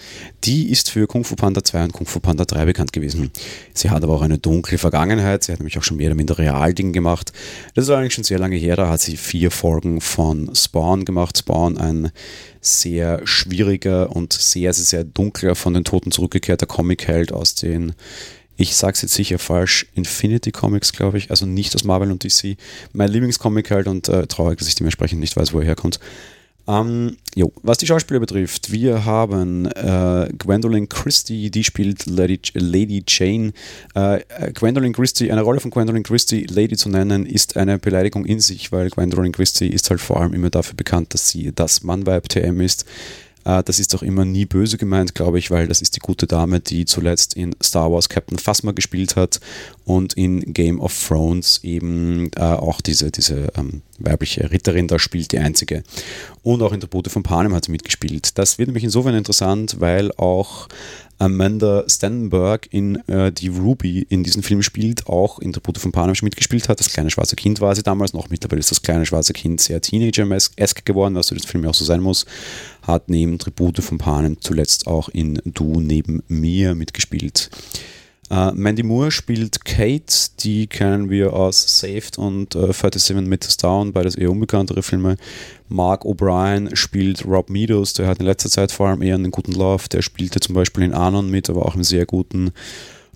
Die 0.45 0.69
ist 0.69 0.89
für 0.89 1.07
Kung 1.07 1.25
Fu 1.25 1.35
Panda 1.35 1.63
2 1.63 1.85
und 1.85 1.93
Kung 1.93 2.07
Fu 2.07 2.19
Panda 2.19 2.45
3 2.45 2.65
bekannt 2.65 2.93
gewesen. 2.93 3.31
Sie 3.73 3.89
hat 3.89 4.03
aber 4.03 4.13
auch 4.13 4.21
eine 4.21 4.37
dunkle 4.37 4.77
Vergangenheit. 4.77 5.43
Sie 5.43 5.51
hat 5.51 5.59
nämlich 5.59 5.77
auch 5.77 5.83
schon 5.83 5.97
mehr 5.97 6.07
oder 6.07 6.15
minder 6.15 6.37
Realding 6.37 6.93
gemacht. 6.93 7.33
Das 7.75 7.85
ist 7.85 7.89
eigentlich 7.89 8.13
schon 8.13 8.23
sehr 8.23 8.39
lange 8.39 8.55
her. 8.55 8.77
Da 8.77 8.89
hat 8.89 9.01
sie 9.01 9.17
vier 9.17 9.51
Folgen 9.51 9.99
von 9.99 10.55
Spawn 10.55 11.03
gemacht. 11.03 11.37
Spawn, 11.37 11.77
ein 11.77 12.11
sehr 12.61 13.21
schwieriger 13.25 14.15
und 14.15 14.31
sehr, 14.31 14.73
sehr, 14.73 14.85
sehr 14.85 15.03
dunkler 15.03 15.55
von 15.55 15.73
den 15.73 15.83
Toten 15.83 16.11
zurückgekehrter 16.11 16.65
Comic-Held 16.65 17.33
aus 17.33 17.55
den 17.55 17.93
ich 18.59 18.75
sage 18.75 18.93
es 18.93 19.01
jetzt 19.01 19.13
sicher 19.13 19.39
falsch, 19.39 19.87
Infinity 19.95 20.51
Comics, 20.51 20.91
glaube 20.91 21.17
ich, 21.17 21.31
also 21.31 21.45
nicht 21.45 21.73
aus 21.75 21.85
Marvel 21.85 22.11
und 22.11 22.25
DC. 22.25 22.57
Mein 22.91 23.09
Lieblingscomic 23.09 23.71
halt 23.71 23.87
und 23.87 24.09
äh, 24.09 24.27
traurig, 24.27 24.59
dass 24.59 24.67
ich 24.67 24.75
dementsprechend 24.75 25.21
nicht 25.21 25.37
weiß, 25.37 25.53
wo 25.53 25.59
er 25.59 25.65
herkommt. 25.65 25.99
Ähm, 26.67 27.15
jo, 27.35 27.53
was 27.63 27.77
die 27.77 27.87
Schauspieler 27.87 28.19
betrifft, 28.19 28.69
wir 28.71 29.05
haben 29.05 29.65
äh, 29.65 30.29
Gwendolyn 30.37 30.89
Christie, 30.89 31.49
die 31.49 31.63
spielt 31.63 32.05
Lady, 32.05 32.41
Lady 32.53 33.01
Jane. 33.07 33.53
Äh, 33.95 34.17
äh, 34.27 34.51
Gwendolyn 34.53 34.91
Christie, 34.91 35.31
eine 35.31 35.41
Rolle 35.41 35.61
von 35.61 35.71
Gwendolyn 35.71 36.03
Christie, 36.03 36.45
Lady 36.45 36.75
zu 36.75 36.89
nennen, 36.89 37.25
ist 37.25 37.55
eine 37.55 37.79
Beleidigung 37.79 38.25
in 38.25 38.41
sich, 38.41 38.73
weil 38.73 38.89
Gwendolyn 38.89 39.31
Christie 39.31 39.69
ist 39.69 39.89
halt 39.89 40.01
vor 40.01 40.19
allem 40.19 40.33
immer 40.33 40.49
dafür 40.49 40.75
bekannt, 40.75 41.13
dass 41.13 41.29
sie 41.29 41.53
das 41.55 41.81
Mannweib-TM 41.83 42.59
ist. 42.59 42.85
Äh, 43.45 43.63
das 43.63 43.79
ist 43.79 43.95
auch 43.95 44.03
immer 44.03 44.25
nie 44.25 44.45
böse 44.45 44.77
gemeint, 44.77 45.15
glaube 45.15 45.39
ich, 45.39 45.51
weil 45.51 45.67
das 45.67 45.81
ist 45.81 45.95
die 45.95 45.99
gute 45.99 46.27
Dame, 46.27 46.59
die 46.59 46.85
zuletzt 46.85 47.35
in 47.35 47.55
Star 47.61 47.91
Wars 47.91 48.09
Captain 48.09 48.37
Phasma 48.37 48.71
gespielt 48.71 49.15
hat 49.15 49.39
und 49.85 50.13
in 50.13 50.53
Game 50.53 50.79
of 50.79 51.07
Thrones 51.07 51.59
eben 51.63 52.29
äh, 52.35 52.41
auch 52.41 52.81
diese, 52.81 53.11
diese 53.11 53.51
ähm, 53.57 53.81
weibliche 53.97 54.51
Ritterin 54.51 54.87
da 54.87 54.99
spielt, 54.99 55.31
die 55.31 55.39
einzige. 55.39 55.83
Und 56.43 56.61
auch 56.61 56.73
in 56.73 56.79
Tribute 56.79 57.09
von 57.09 57.23
Panem 57.23 57.53
hat 57.53 57.65
sie 57.65 57.71
mitgespielt. 57.71 58.37
Das 58.37 58.57
wird 58.57 58.67
nämlich 58.67 58.83
insofern 58.83 59.15
interessant, 59.15 59.77
weil 59.79 60.11
auch 60.13 60.67
Amanda 61.19 61.83
Stenberg 61.87 62.67
in 62.71 62.95
äh, 63.07 63.31
die 63.31 63.49
Ruby 63.49 64.05
in 64.09 64.23
diesem 64.23 64.41
Film 64.41 64.63
spielt, 64.63 65.07
auch 65.07 65.39
in 65.39 65.51
Tribute 65.51 65.77
von 65.77 65.91
Panem 65.91 66.15
mitgespielt 66.21 66.69
hat. 66.69 66.79
Das 66.79 66.91
kleine 66.91 67.11
schwarze 67.11 67.35
Kind 67.35 67.59
war 67.59 67.75
sie 67.75 67.83
damals 67.83 68.13
noch. 68.13 68.29
Mittlerweile 68.29 68.59
ist 68.59 68.71
das 68.71 68.81
kleine 68.81 69.05
schwarze 69.05 69.33
Kind 69.33 69.59
sehr 69.59 69.81
Teenager-esque 69.81 70.85
geworden, 70.85 71.15
was 71.15 71.29
für 71.29 71.35
das 71.35 71.45
Film 71.45 71.65
auch 71.65 71.73
so 71.73 71.83
sein 71.83 71.99
muss. 72.01 72.25
Hat 72.81 73.09
neben 73.09 73.37
Tribute 73.37 73.83
von 73.83 73.97
Panem 73.97 74.41
zuletzt 74.41 74.87
auch 74.87 75.09
in 75.09 75.41
Du 75.45 75.79
neben 75.79 76.23
mir 76.27 76.75
mitgespielt. 76.75 77.49
Uh, 78.31 78.51
Mandy 78.53 78.83
Moore 78.83 79.09
spielt 79.09 79.65
Kate, 79.65 80.13
die 80.41 80.67
kennen 80.67 81.09
wir 81.09 81.33
aus 81.33 81.79
Saved 81.79 82.19
und 82.19 82.55
uh, 82.55 82.71
37 82.71 83.15
Meters 83.27 83.57
Down, 83.57 83.91
beides 83.91 84.13
eher 84.13 84.29
unbekanntere 84.29 84.83
Filme. 84.83 85.17
Mark 85.67 86.05
O'Brien 86.05 86.75
spielt 86.75 87.25
Rob 87.25 87.49
Meadows, 87.49 87.93
der 87.93 88.05
hat 88.05 88.19
in 88.19 88.27
letzter 88.27 88.49
Zeit 88.49 88.71
vor 88.71 88.87
allem 88.87 89.01
eher 89.01 89.15
einen 89.15 89.31
guten 89.31 89.53
Lauf. 89.53 89.87
Der 89.87 90.03
spielte 90.03 90.39
zum 90.41 90.53
Beispiel 90.53 90.83
in 90.83 90.93
Anon 90.93 91.31
mit, 91.31 91.49
aber 91.49 91.65
auch 91.65 91.73
im 91.73 91.83
sehr 91.83 92.05
guten 92.05 92.51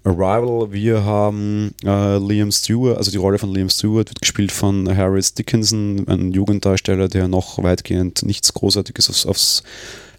Arrival. 0.03 0.71
Wir 0.71 1.03
haben 1.03 1.73
uh, 1.85 2.17
Liam 2.17 2.51
Stewart, 2.51 2.97
also 2.97 3.11
die 3.11 3.17
Rolle 3.17 3.39
von 3.39 3.53
Liam 3.53 3.69
Stewart 3.69 4.09
wird 4.09 4.21
gespielt 4.21 4.51
von 4.51 4.95
Harris 4.95 5.33
Dickinson, 5.33 6.07
ein 6.07 6.31
Jugenddarsteller, 6.31 7.07
der 7.07 7.27
noch 7.27 7.61
weitgehend 7.63 8.23
nichts 8.23 8.53
Großartiges 8.53 9.09
aufs, 9.09 9.25
aufs 9.25 9.63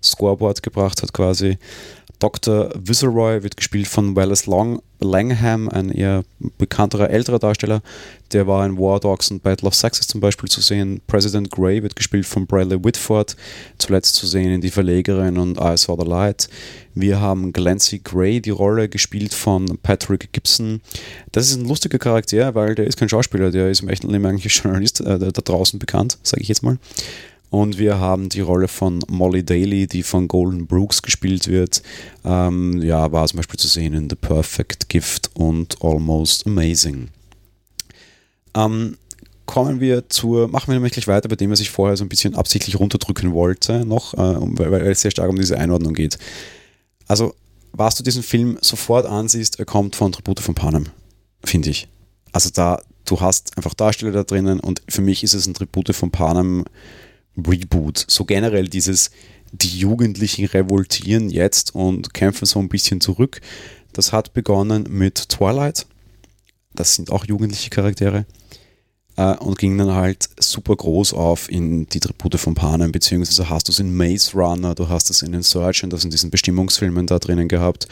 Scoreboard 0.03 0.63
gebracht 0.63 1.03
hat 1.03 1.13
quasi. 1.13 1.59
Dr. 2.25 2.71
Viceroy 2.75 3.43
wird 3.43 3.59
gespielt 3.59 3.87
von 3.87 4.17
Wallace 4.17 4.47
Long 4.47 4.81
Langham, 4.99 5.69
ein 5.69 5.91
eher 5.91 6.25
bekannterer 6.57 7.11
älterer 7.11 7.39
Darsteller. 7.39 7.83
Der 8.33 8.47
war 8.47 8.65
in 8.65 8.79
War 8.79 8.99
Dogs 8.99 9.31
und 9.31 9.43
Battle 9.43 9.69
of 9.69 9.75
Sexes 9.75 10.07
zum 10.07 10.23
Beispiel 10.23 10.49
zu 10.49 10.63
sehen. 10.63 11.03
President 11.07 11.51
Grey 11.51 11.83
wird 11.83 11.97
gespielt 11.97 12.25
von 12.25 12.47
Bradley 12.47 12.83
Whitford, 12.83 13.37
zuletzt 13.77 14.15
zu 14.15 14.27
sehen 14.27 14.51
in 14.51 14.63
Die 14.63 14.71
Verlegerin 14.71 15.37
und 15.37 15.59
I 15.59 15.77
Saw 15.77 16.03
the 16.03 16.09
Light. 16.09 16.49
Wir 16.95 17.21
haben 17.21 17.53
Glancy 17.53 18.01
Gray, 18.03 18.41
die 18.41 18.49
Rolle 18.49 18.89
gespielt 18.89 19.35
von 19.35 19.79
Patrick 19.83 20.33
Gibson. 20.33 20.81
Das 21.31 21.51
ist 21.51 21.57
ein 21.57 21.69
lustiger 21.69 21.99
Charakter, 21.99 22.55
weil 22.55 22.75
der 22.75 22.87
ist 22.87 22.97
kein 22.97 23.11
Schauspieler, 23.11 23.51
der 23.51 23.69
ist 23.69 23.83
im 23.83 23.91
echten 23.91 24.09
Leben 24.09 24.25
eigentlich 24.25 24.55
Journalist 24.55 25.03
äh, 25.03 25.19
da 25.19 25.31
draußen 25.31 25.79
bekannt, 25.79 26.17
sage 26.23 26.41
ich 26.41 26.49
jetzt 26.49 26.63
mal. 26.63 26.79
Und 27.55 27.79
wir 27.79 28.01
haben 28.01 28.31
die 28.31 28.41
Rolle 28.41 28.67
von 28.67 28.99
Molly 29.07 29.45
Daly, 29.45 29.87
die 29.87 30.03
von 30.03 30.27
Golden 30.27 30.67
Brooks 30.67 31.03
gespielt 31.03 31.47
wird. 31.47 31.85
Ähm, 32.25 32.83
ja, 32.83 33.13
war 33.13 33.29
zum 33.29 33.37
Beispiel 33.37 33.61
zu 33.61 33.69
sehen 33.69 33.95
in 33.95 34.11
The 34.11 34.17
Perfect 34.17 34.89
Gift 34.89 35.31
und 35.35 35.81
Almost 35.81 36.49
Amazing. 36.49 37.11
Ähm, 38.57 38.97
kommen 39.47 39.79
wir 39.79 40.09
zur, 40.09 40.49
machen 40.49 40.67
wir 40.67 40.75
nämlich 40.75 40.95
gleich 40.95 41.07
weiter, 41.07 41.29
bei 41.29 41.37
dem 41.37 41.51
er 41.51 41.57
sich 41.57 41.71
vorher 41.71 41.97
so 41.97 42.05
ein 42.05 42.09
bisschen 42.09 42.35
absichtlich 42.35 42.81
runterdrücken 42.81 43.33
wollte, 43.33 43.85
noch, 43.85 44.15
äh, 44.15 44.17
weil, 44.19 44.73
weil 44.73 44.87
es 44.89 45.03
sehr 45.03 45.13
stark 45.13 45.31
um 45.31 45.37
diese 45.37 45.57
Einordnung 45.57 45.95
geht. 45.95 46.19
Also, 47.07 47.37
was 47.71 47.95
du 47.95 48.03
diesen 48.03 48.25
Film 48.25 48.59
sofort 48.63 49.07
ansiehst, 49.07 49.61
er 49.61 49.65
kommt 49.65 49.95
von 49.95 50.11
Tribute 50.11 50.41
von 50.41 50.57
Panem, 50.57 50.87
finde 51.45 51.71
ich. 51.71 51.87
Also 52.33 52.51
da, 52.53 52.83
du 53.05 53.21
hast 53.21 53.57
einfach 53.57 53.75
Darsteller 53.75 54.11
da 54.11 54.25
drinnen 54.25 54.59
und 54.59 54.83
für 54.89 55.03
mich 55.03 55.23
ist 55.23 55.35
es 55.35 55.47
ein 55.47 55.55
Tribute 55.55 55.95
von 55.95 56.11
Panem 56.11 56.65
Reboot. 57.37 58.05
So 58.09 58.25
generell 58.25 58.69
dieses, 58.69 59.11
die 59.53 59.79
Jugendlichen 59.79 60.47
revoltieren 60.47 61.31
jetzt 61.31 61.75
und 61.75 62.15
kämpfen 62.15 62.47
so 62.47 62.59
ein 62.59 62.69
bisschen 62.69 63.01
zurück. 63.01 63.41
Das 63.93 64.13
hat 64.13 64.35
begonnen 64.35 64.87
mit 64.89 65.29
Twilight. 65.29 65.87
Das 66.75 66.95
sind 66.95 67.11
auch 67.11 67.25
jugendliche 67.25 67.71
Charaktere. 67.71 68.27
Äh, 69.17 69.37
und 69.37 69.59
ging 69.59 69.79
dann 69.79 69.93
halt 69.93 70.29
super 70.41 70.75
groß 70.75 71.15
auf 71.15 71.49
in 71.49 71.87
die 71.87 72.01
Tribute 72.01 72.39
von 72.39 72.55
Panem, 72.55 72.91
beziehungsweise 72.91 73.49
hast 73.49 73.69
du 73.69 73.73
es 73.73 73.79
in 73.79 73.97
Maze 73.97 74.33
Runner, 74.35 74.75
du 74.75 74.89
hast 74.89 75.09
es 75.09 75.23
in 75.23 75.31
den 75.31 75.45
Search 75.45 75.85
und 75.85 75.93
das 75.93 76.05
in 76.05 76.11
diesen 76.11 76.31
Bestimmungsfilmen 76.31 77.07
da 77.07 77.21
drinnen 77.21 77.47
gehabt. 77.47 77.87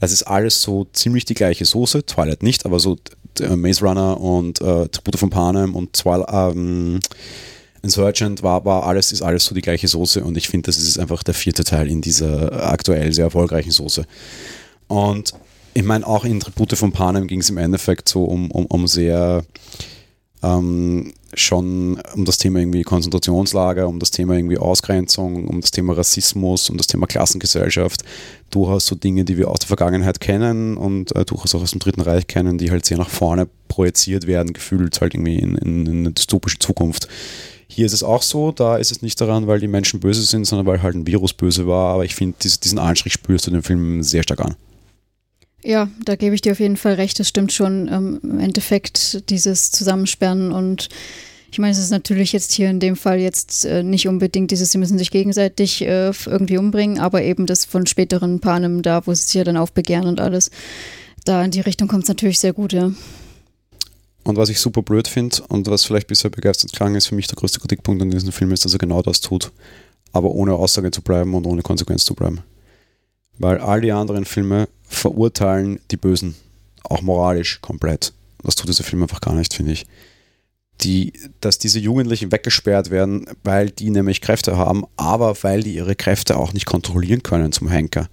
Das 0.00 0.10
ist 0.10 0.24
alles 0.24 0.62
so 0.62 0.86
ziemlich 0.92 1.24
die 1.24 1.34
gleiche 1.34 1.64
Soße, 1.64 2.06
Twilight 2.06 2.42
nicht, 2.42 2.66
aber 2.66 2.80
so 2.80 2.96
äh, 3.40 3.54
Maze 3.54 3.84
Runner 3.84 4.20
und 4.20 4.60
äh, 4.60 4.88
Tribute 4.88 5.16
von 5.16 5.30
Panem 5.30 5.76
und 5.76 5.92
Twilight, 5.92 6.56
ähm, 6.56 6.98
Insurgent 7.84 8.42
war, 8.42 8.64
war 8.64 8.84
alles, 8.84 9.12
ist 9.12 9.22
alles 9.22 9.44
so 9.44 9.54
die 9.54 9.60
gleiche 9.60 9.88
Soße 9.88 10.24
und 10.24 10.36
ich 10.36 10.48
finde, 10.48 10.66
das 10.66 10.78
ist 10.78 10.98
einfach 10.98 11.22
der 11.22 11.34
vierte 11.34 11.64
Teil 11.64 11.88
in 11.88 12.00
dieser 12.00 12.70
aktuell 12.70 13.12
sehr 13.12 13.26
erfolgreichen 13.26 13.70
Soße. 13.70 14.04
Und 14.88 15.34
ich 15.74 15.82
meine, 15.82 16.06
auch 16.06 16.24
in 16.24 16.40
Tribute 16.40 16.76
von 16.76 16.92
Panem 16.92 17.26
ging 17.26 17.40
es 17.40 17.50
im 17.50 17.58
Endeffekt 17.58 18.08
so 18.08 18.24
um, 18.24 18.50
um, 18.50 18.66
um 18.66 18.86
sehr 18.86 19.44
ähm, 20.42 21.12
schon 21.34 22.00
um 22.14 22.24
das 22.24 22.38
Thema 22.38 22.60
irgendwie 22.60 22.82
Konzentrationslager, 22.82 23.88
um 23.88 23.98
das 23.98 24.10
Thema 24.10 24.34
irgendwie 24.34 24.58
Ausgrenzung, 24.58 25.48
um 25.48 25.60
das 25.60 25.70
Thema 25.70 25.94
Rassismus, 25.94 26.70
um 26.70 26.76
das 26.76 26.86
Thema 26.86 27.06
Klassengesellschaft. 27.06 28.02
Durchaus 28.50 28.86
so 28.86 28.94
Dinge, 28.94 29.24
die 29.24 29.36
wir 29.36 29.50
aus 29.50 29.58
der 29.60 29.68
Vergangenheit 29.68 30.20
kennen 30.20 30.76
und 30.76 31.14
äh, 31.16 31.24
durchaus 31.24 31.54
auch 31.54 31.62
aus 31.62 31.72
dem 31.72 31.80
Dritten 31.80 32.02
Reich 32.02 32.26
kennen, 32.26 32.58
die 32.58 32.70
halt 32.70 32.86
sehr 32.86 32.98
nach 32.98 33.10
vorne 33.10 33.48
projiziert 33.68 34.26
werden, 34.26 34.52
gefühlt 34.52 35.00
halt 35.00 35.14
irgendwie 35.14 35.38
in, 35.38 35.56
in, 35.56 35.86
in 35.86 35.98
eine 36.00 36.12
dystopische 36.12 36.58
Zukunft. 36.58 37.08
Hier 37.66 37.86
ist 37.86 37.92
es 37.92 38.02
auch 38.02 38.22
so, 38.22 38.52
da 38.52 38.76
ist 38.76 38.92
es 38.92 39.02
nicht 39.02 39.20
daran, 39.20 39.46
weil 39.46 39.60
die 39.60 39.68
Menschen 39.68 40.00
böse 40.00 40.22
sind, 40.22 40.44
sondern 40.44 40.66
weil 40.66 40.82
halt 40.82 40.94
ein 40.94 41.06
Virus 41.06 41.32
böse 41.32 41.66
war, 41.66 41.94
aber 41.94 42.04
ich 42.04 42.14
finde, 42.14 42.36
diesen 42.40 42.78
Anstrich 42.78 43.14
spürst 43.14 43.46
du 43.46 43.50
den 43.50 43.62
Film 43.62 44.02
sehr 44.02 44.22
stark 44.22 44.40
an. 44.40 44.56
Ja, 45.62 45.88
da 46.04 46.14
gebe 46.14 46.34
ich 46.34 46.42
dir 46.42 46.52
auf 46.52 46.60
jeden 46.60 46.76
Fall 46.76 46.94
recht. 46.94 47.18
Das 47.18 47.28
stimmt 47.28 47.50
schon. 47.50 47.88
Ähm, 47.88 48.20
Im 48.22 48.38
Endeffekt 48.38 49.30
dieses 49.30 49.72
Zusammensperren 49.72 50.52
und 50.52 50.90
ich 51.54 51.60
meine, 51.60 51.70
es 51.70 51.78
ist 51.78 51.90
natürlich 51.90 52.32
jetzt 52.32 52.52
hier 52.52 52.68
in 52.68 52.80
dem 52.80 52.96
Fall 52.96 53.20
jetzt 53.20 53.64
äh, 53.64 53.84
nicht 53.84 54.08
unbedingt 54.08 54.50
dieses, 54.50 54.72
sie 54.72 54.78
müssen 54.78 54.98
sich 54.98 55.12
gegenseitig 55.12 55.82
äh, 55.82 56.10
irgendwie 56.26 56.58
umbringen, 56.58 56.98
aber 56.98 57.22
eben 57.22 57.46
das 57.46 57.64
von 57.64 57.86
späteren 57.86 58.40
Panem 58.40 58.82
da, 58.82 59.06
wo 59.06 59.14
sie 59.14 59.22
sich 59.22 59.34
ja 59.34 59.44
dann 59.44 59.56
aufbegehren 59.56 60.08
und 60.08 60.20
alles. 60.20 60.50
Da 61.24 61.44
in 61.44 61.52
die 61.52 61.60
Richtung 61.60 61.86
kommt 61.86 62.02
es 62.02 62.08
natürlich 62.08 62.40
sehr 62.40 62.52
gut, 62.52 62.72
ja. 62.72 62.90
Und 64.24 64.38
was 64.38 64.48
ich 64.48 64.58
super 64.58 64.82
blöd 64.82 65.06
finde 65.06 65.42
und 65.48 65.66
was 65.68 65.84
vielleicht 65.84 66.06
bisher 66.06 66.30
begeistert 66.30 66.72
klang, 66.72 66.94
ist 66.94 67.08
für 67.08 67.14
mich 67.14 67.26
der 67.26 67.36
größte 67.36 67.60
Kritikpunkt 67.60 68.02
an 68.02 68.10
diesem 68.10 68.32
Film, 68.32 68.52
ist, 68.52 68.64
dass 68.64 68.72
er 68.72 68.78
genau 68.78 69.02
das 69.02 69.20
tut, 69.20 69.52
aber 70.12 70.30
ohne 70.30 70.54
Aussage 70.54 70.90
zu 70.90 71.02
bleiben 71.02 71.34
und 71.34 71.46
ohne 71.46 71.62
Konsequenz 71.62 72.04
zu 72.04 72.14
bleiben. 72.14 72.40
Weil 73.38 73.58
all 73.58 73.82
die 73.82 73.92
anderen 73.92 74.24
Filme 74.24 74.68
verurteilen 74.82 75.78
die 75.90 75.98
Bösen, 75.98 76.36
auch 76.84 77.02
moralisch 77.02 77.60
komplett. 77.60 78.14
Das 78.42 78.54
tut 78.54 78.68
dieser 78.68 78.84
Film 78.84 79.02
einfach 79.02 79.20
gar 79.20 79.34
nicht, 79.34 79.52
finde 79.52 79.72
ich. 79.72 79.86
Die, 80.82 81.12
dass 81.40 81.58
diese 81.58 81.78
Jugendlichen 81.78 82.32
weggesperrt 82.32 82.90
werden, 82.90 83.26
weil 83.44 83.70
die 83.70 83.90
nämlich 83.90 84.20
Kräfte 84.20 84.56
haben, 84.56 84.84
aber 84.96 85.36
weil 85.42 85.62
die 85.62 85.74
ihre 85.74 85.94
Kräfte 85.94 86.36
auch 86.36 86.52
nicht 86.52 86.66
kontrollieren 86.66 87.22
können 87.22 87.52
zum 87.52 87.68
Henker. 87.68 88.08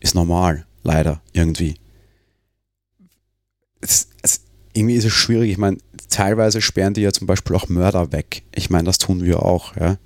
Ist 0.00 0.14
normal, 0.14 0.66
leider, 0.82 1.22
irgendwie. 1.32 1.76
Es, 3.80 4.08
es, 4.22 4.42
irgendwie 4.72 4.94
ist 4.94 5.04
es 5.04 5.12
schwierig. 5.12 5.50
Ich 5.50 5.58
meine, 5.58 5.78
teilweise 6.08 6.60
sperren 6.60 6.94
die 6.94 7.02
ja 7.02 7.12
zum 7.12 7.26
Beispiel 7.26 7.56
auch 7.56 7.68
Mörder 7.68 8.12
weg. 8.12 8.42
Ich 8.54 8.70
meine, 8.70 8.84
das 8.84 8.98
tun 8.98 9.24
wir 9.24 9.42
auch, 9.42 9.76
ja. 9.76 9.96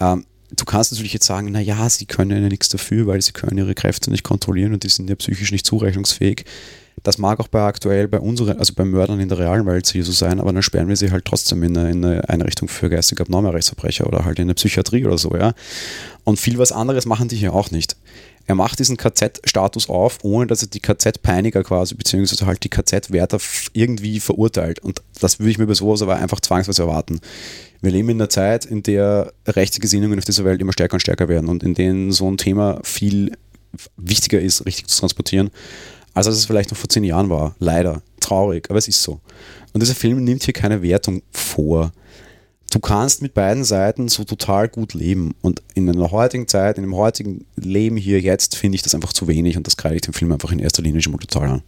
Ähm, 0.00 0.26
du 0.54 0.64
kannst 0.64 0.92
natürlich 0.92 1.12
jetzt 1.12 1.26
sagen, 1.26 1.50
naja, 1.50 1.88
sie 1.88 2.06
können 2.06 2.42
ja 2.42 2.48
nichts 2.48 2.68
dafür, 2.68 3.06
weil 3.06 3.22
sie 3.22 3.32
können 3.32 3.58
ihre 3.58 3.74
Kräfte 3.74 4.10
nicht 4.10 4.24
kontrollieren 4.24 4.72
und 4.72 4.84
die 4.84 4.88
sind 4.88 5.08
ja 5.08 5.16
psychisch 5.16 5.52
nicht 5.52 5.66
zurechnungsfähig. 5.66 6.44
Das 7.02 7.18
mag 7.18 7.40
auch 7.40 7.48
bei 7.48 7.62
aktuell 7.62 8.06
bei 8.06 8.20
unseren, 8.20 8.58
also 8.58 8.74
bei 8.74 8.84
Mördern 8.84 9.18
in 9.18 9.28
der 9.28 9.38
realen 9.38 9.66
Welt 9.66 9.86
so 9.86 10.12
sein, 10.12 10.38
aber 10.38 10.52
dann 10.52 10.62
sperren 10.62 10.88
wir 10.88 10.96
sie 10.96 11.10
halt 11.10 11.24
trotzdem 11.24 11.62
in 11.62 11.76
eine, 11.76 11.90
in 11.90 12.04
eine 12.04 12.28
Einrichtung 12.28 12.68
für 12.68 12.90
geistig 12.90 13.20
abnorme 13.20 13.52
Rechtsverbrecher 13.52 14.06
oder 14.06 14.24
halt 14.24 14.38
in 14.38 14.44
eine 14.44 14.54
Psychiatrie 14.54 15.04
oder 15.04 15.18
so, 15.18 15.34
ja. 15.34 15.54
Und 16.24 16.38
viel 16.38 16.58
was 16.58 16.70
anderes 16.70 17.06
machen 17.06 17.28
die 17.28 17.36
hier 17.36 17.54
auch 17.54 17.70
nicht. 17.70 17.96
Er 18.46 18.54
macht 18.54 18.78
diesen 18.78 18.96
KZ-Status 18.96 19.88
auf, 19.88 20.18
ohne 20.22 20.46
dass 20.46 20.62
er 20.62 20.68
die 20.68 20.80
KZ-Peiniger 20.80 21.62
quasi, 21.62 21.94
beziehungsweise 21.94 22.46
halt 22.46 22.64
die 22.64 22.68
KZ-Wärter 22.68 23.38
irgendwie 23.72 24.20
verurteilt. 24.20 24.80
Und 24.80 25.02
das 25.20 25.38
würde 25.38 25.50
ich 25.50 25.58
mir 25.58 25.66
bei 25.66 25.74
sowas 25.74 26.02
aber 26.02 26.16
einfach 26.16 26.40
zwangsweise 26.40 26.82
erwarten. 26.82 27.20
Wir 27.80 27.92
leben 27.92 28.08
in 28.10 28.20
einer 28.20 28.28
Zeit, 28.28 28.64
in 28.64 28.82
der 28.82 29.32
rechte 29.46 29.80
Gesinnungen 29.80 30.18
auf 30.18 30.24
dieser 30.24 30.44
Welt 30.44 30.60
immer 30.60 30.72
stärker 30.72 30.94
und 30.94 31.00
stärker 31.00 31.28
werden 31.28 31.48
und 31.48 31.62
in 31.62 31.74
denen 31.74 32.12
so 32.12 32.30
ein 32.30 32.36
Thema 32.36 32.80
viel 32.82 33.32
wichtiger 33.96 34.40
ist, 34.40 34.66
richtig 34.66 34.86
zu 34.86 35.00
transportieren, 35.00 35.50
als 36.14 36.26
es 36.26 36.44
vielleicht 36.44 36.70
noch 36.70 36.78
vor 36.78 36.88
zehn 36.88 37.04
Jahren 37.04 37.30
war. 37.30 37.54
Leider. 37.58 38.02
Traurig, 38.20 38.70
aber 38.70 38.78
es 38.78 38.86
ist 38.86 39.02
so. 39.02 39.20
Und 39.72 39.82
dieser 39.82 39.94
Film 39.94 40.22
nimmt 40.22 40.44
hier 40.44 40.54
keine 40.54 40.82
Wertung 40.82 41.22
vor. 41.32 41.92
Du 42.72 42.80
kannst 42.80 43.20
mit 43.20 43.34
beiden 43.34 43.64
Seiten 43.64 44.08
so 44.08 44.24
total 44.24 44.66
gut 44.66 44.94
leben. 44.94 45.34
Und 45.42 45.60
in 45.74 45.90
einer 45.90 46.10
heutigen 46.10 46.48
Zeit, 46.48 46.78
in 46.78 46.84
dem 46.84 46.96
heutigen 46.96 47.44
Leben 47.54 47.98
hier 47.98 48.18
jetzt, 48.18 48.56
finde 48.56 48.76
ich 48.76 48.82
das 48.82 48.94
einfach 48.94 49.12
zu 49.12 49.28
wenig 49.28 49.58
und 49.58 49.66
das 49.66 49.76
kreide 49.76 49.96
ich 49.96 50.00
dem 50.00 50.14
Film 50.14 50.32
einfach 50.32 50.50
in 50.52 50.58
erster 50.58 50.82
Linie 50.82 51.02
schon 51.02 51.12
mal 51.12 51.18
total 51.18 51.48
an. 51.50 51.62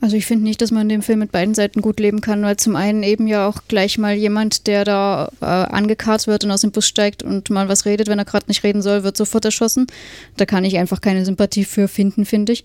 Also 0.00 0.16
ich 0.16 0.26
finde 0.26 0.44
nicht, 0.44 0.62
dass 0.62 0.70
man 0.70 0.88
dem 0.88 1.02
Film 1.02 1.18
mit 1.18 1.32
beiden 1.32 1.56
Seiten 1.56 1.80
gut 1.80 1.98
leben 1.98 2.20
kann, 2.20 2.44
weil 2.44 2.56
zum 2.56 2.76
einen 2.76 3.02
eben 3.02 3.26
ja 3.26 3.48
auch 3.48 3.62
gleich 3.66 3.98
mal 3.98 4.14
jemand, 4.14 4.68
der 4.68 4.84
da 4.84 5.32
äh, 5.40 5.44
angekarrt 5.44 6.28
wird 6.28 6.44
und 6.44 6.52
aus 6.52 6.60
dem 6.60 6.70
Bus 6.70 6.86
steigt 6.86 7.24
und 7.24 7.50
mal 7.50 7.68
was 7.68 7.84
redet, 7.84 8.06
wenn 8.06 8.20
er 8.20 8.24
gerade 8.24 8.46
nicht 8.46 8.62
reden 8.62 8.80
soll, 8.80 9.02
wird 9.02 9.16
sofort 9.16 9.44
erschossen. 9.44 9.88
Da 10.36 10.46
kann 10.46 10.64
ich 10.64 10.78
einfach 10.78 11.00
keine 11.00 11.24
Sympathie 11.24 11.64
für 11.64 11.88
finden, 11.88 12.26
finde 12.26 12.52
ich. 12.52 12.64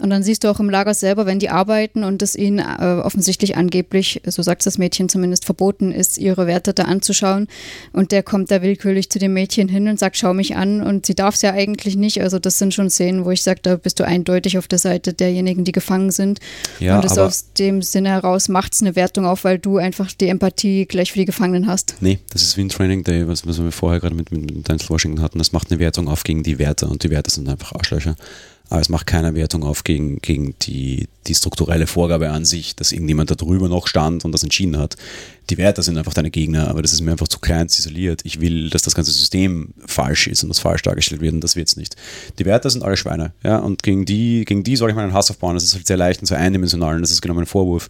Und 0.00 0.10
dann 0.10 0.22
siehst 0.22 0.44
du 0.44 0.48
auch 0.48 0.60
im 0.60 0.70
Lager 0.70 0.94
selber, 0.94 1.26
wenn 1.26 1.38
die 1.38 1.50
arbeiten 1.50 2.04
und 2.04 2.22
es 2.22 2.36
ihnen 2.36 2.58
äh, 2.58 3.00
offensichtlich 3.02 3.56
angeblich, 3.56 4.22
so 4.26 4.42
sagt 4.42 4.64
das 4.66 4.78
Mädchen 4.78 5.08
zumindest, 5.08 5.44
verboten 5.44 5.92
ist, 5.92 6.18
ihre 6.18 6.46
Werte 6.46 6.72
da 6.72 6.84
anzuschauen. 6.84 7.48
Und 7.92 8.12
der 8.12 8.22
kommt 8.22 8.50
da 8.50 8.62
willkürlich 8.62 9.10
zu 9.10 9.18
dem 9.18 9.32
Mädchen 9.32 9.68
hin 9.68 9.88
und 9.88 9.98
sagt, 9.98 10.16
schau 10.16 10.34
mich 10.34 10.56
an. 10.56 10.82
Und 10.82 11.06
sie 11.06 11.14
darf 11.14 11.34
es 11.34 11.42
ja 11.42 11.52
eigentlich 11.52 11.96
nicht. 11.96 12.20
Also 12.20 12.38
das 12.38 12.58
sind 12.58 12.74
schon 12.74 12.90
Szenen, 12.90 13.24
wo 13.24 13.30
ich 13.30 13.42
sage, 13.42 13.60
da 13.62 13.76
bist 13.76 13.98
du 14.00 14.04
eindeutig 14.04 14.58
auf 14.58 14.68
der 14.68 14.78
Seite 14.78 15.12
derjenigen, 15.12 15.64
die 15.64 15.72
gefangen 15.72 16.10
sind. 16.10 16.40
Ja, 16.80 16.96
und 16.96 17.04
das 17.04 17.18
aus 17.18 17.52
dem 17.54 17.82
Sinne 17.82 18.10
heraus 18.10 18.48
macht 18.48 18.74
es 18.74 18.80
eine 18.80 18.96
Wertung 18.96 19.26
auf, 19.26 19.44
weil 19.44 19.58
du 19.58 19.78
einfach 19.78 20.12
die 20.12 20.28
Empathie 20.28 20.86
gleich 20.86 21.12
für 21.12 21.18
die 21.18 21.24
Gefangenen 21.24 21.66
hast. 21.66 21.96
Nee, 22.00 22.18
das 22.32 22.42
ist 22.42 22.56
wie 22.56 22.62
ein 22.62 22.68
Training 22.68 23.04
Day, 23.04 23.26
was, 23.26 23.46
was 23.46 23.62
wir 23.62 23.72
vorher 23.72 24.00
gerade 24.00 24.14
mit, 24.14 24.30
mit, 24.30 24.54
mit 24.54 24.68
Denzel 24.68 24.90
Washington 24.90 25.22
hatten. 25.22 25.38
Das 25.38 25.52
macht 25.52 25.70
eine 25.70 25.80
Wertung 25.80 26.08
auf 26.08 26.22
gegen 26.22 26.42
die 26.42 26.58
Werte 26.58 26.86
und 26.86 27.02
die 27.04 27.10
Werte 27.10 27.30
sind 27.30 27.48
einfach 27.48 27.72
Arschlöcher. 27.74 28.16
Aber 28.68 28.80
es 28.80 28.88
macht 28.88 29.06
keine 29.06 29.34
Wertung 29.34 29.64
auf 29.64 29.84
gegen, 29.84 30.18
gegen 30.20 30.54
die, 30.62 31.08
die 31.26 31.34
strukturelle 31.34 31.86
Vorgabe 31.86 32.30
an 32.30 32.44
sich, 32.44 32.76
dass 32.76 32.92
irgendjemand 32.92 33.30
da 33.30 33.34
drüber 33.34 33.68
noch 33.68 33.86
stand 33.86 34.24
und 34.24 34.32
das 34.32 34.42
entschieden 34.42 34.76
hat 34.76 34.96
die 35.50 35.56
Werte 35.56 35.82
sind 35.82 35.96
einfach 35.96 36.12
deine 36.12 36.30
Gegner, 36.30 36.68
aber 36.68 36.82
das 36.82 36.92
ist 36.92 37.00
mir 37.00 37.12
einfach 37.12 37.28
zu 37.28 37.38
klein 37.38 37.66
isoliert. 37.66 38.20
Ich 38.24 38.40
will, 38.40 38.68
dass 38.70 38.82
das 38.82 38.94
ganze 38.94 39.12
System 39.12 39.72
falsch 39.86 40.26
ist 40.26 40.42
und 40.42 40.50
das 40.50 40.58
falsch 40.58 40.82
dargestellt 40.82 41.20
wird 41.20 41.32
und 41.32 41.42
das 41.42 41.56
wird 41.56 41.68
es 41.68 41.76
nicht. 41.76 41.96
Die 42.38 42.44
Werte 42.44 42.68
sind 42.68 42.82
alle 42.82 42.96
Schweine, 42.96 43.32
ja, 43.42 43.58
und 43.58 43.82
gegen 43.82 44.04
die, 44.04 44.44
gegen 44.44 44.62
die 44.62 44.76
soll 44.76 44.90
ich 44.90 44.96
meinen 44.96 45.12
Hass 45.12 45.30
aufbauen. 45.30 45.54
Das 45.54 45.64
ist 45.64 45.74
halt 45.74 45.86
sehr 45.86 45.96
leicht 45.96 46.20
und 46.20 46.26
sehr 46.26 46.38
eindimensional 46.38 46.96
und 46.96 47.02
das 47.02 47.10
ist 47.10 47.22
genau 47.22 47.34
mein 47.34 47.46
Vorwurf. 47.46 47.88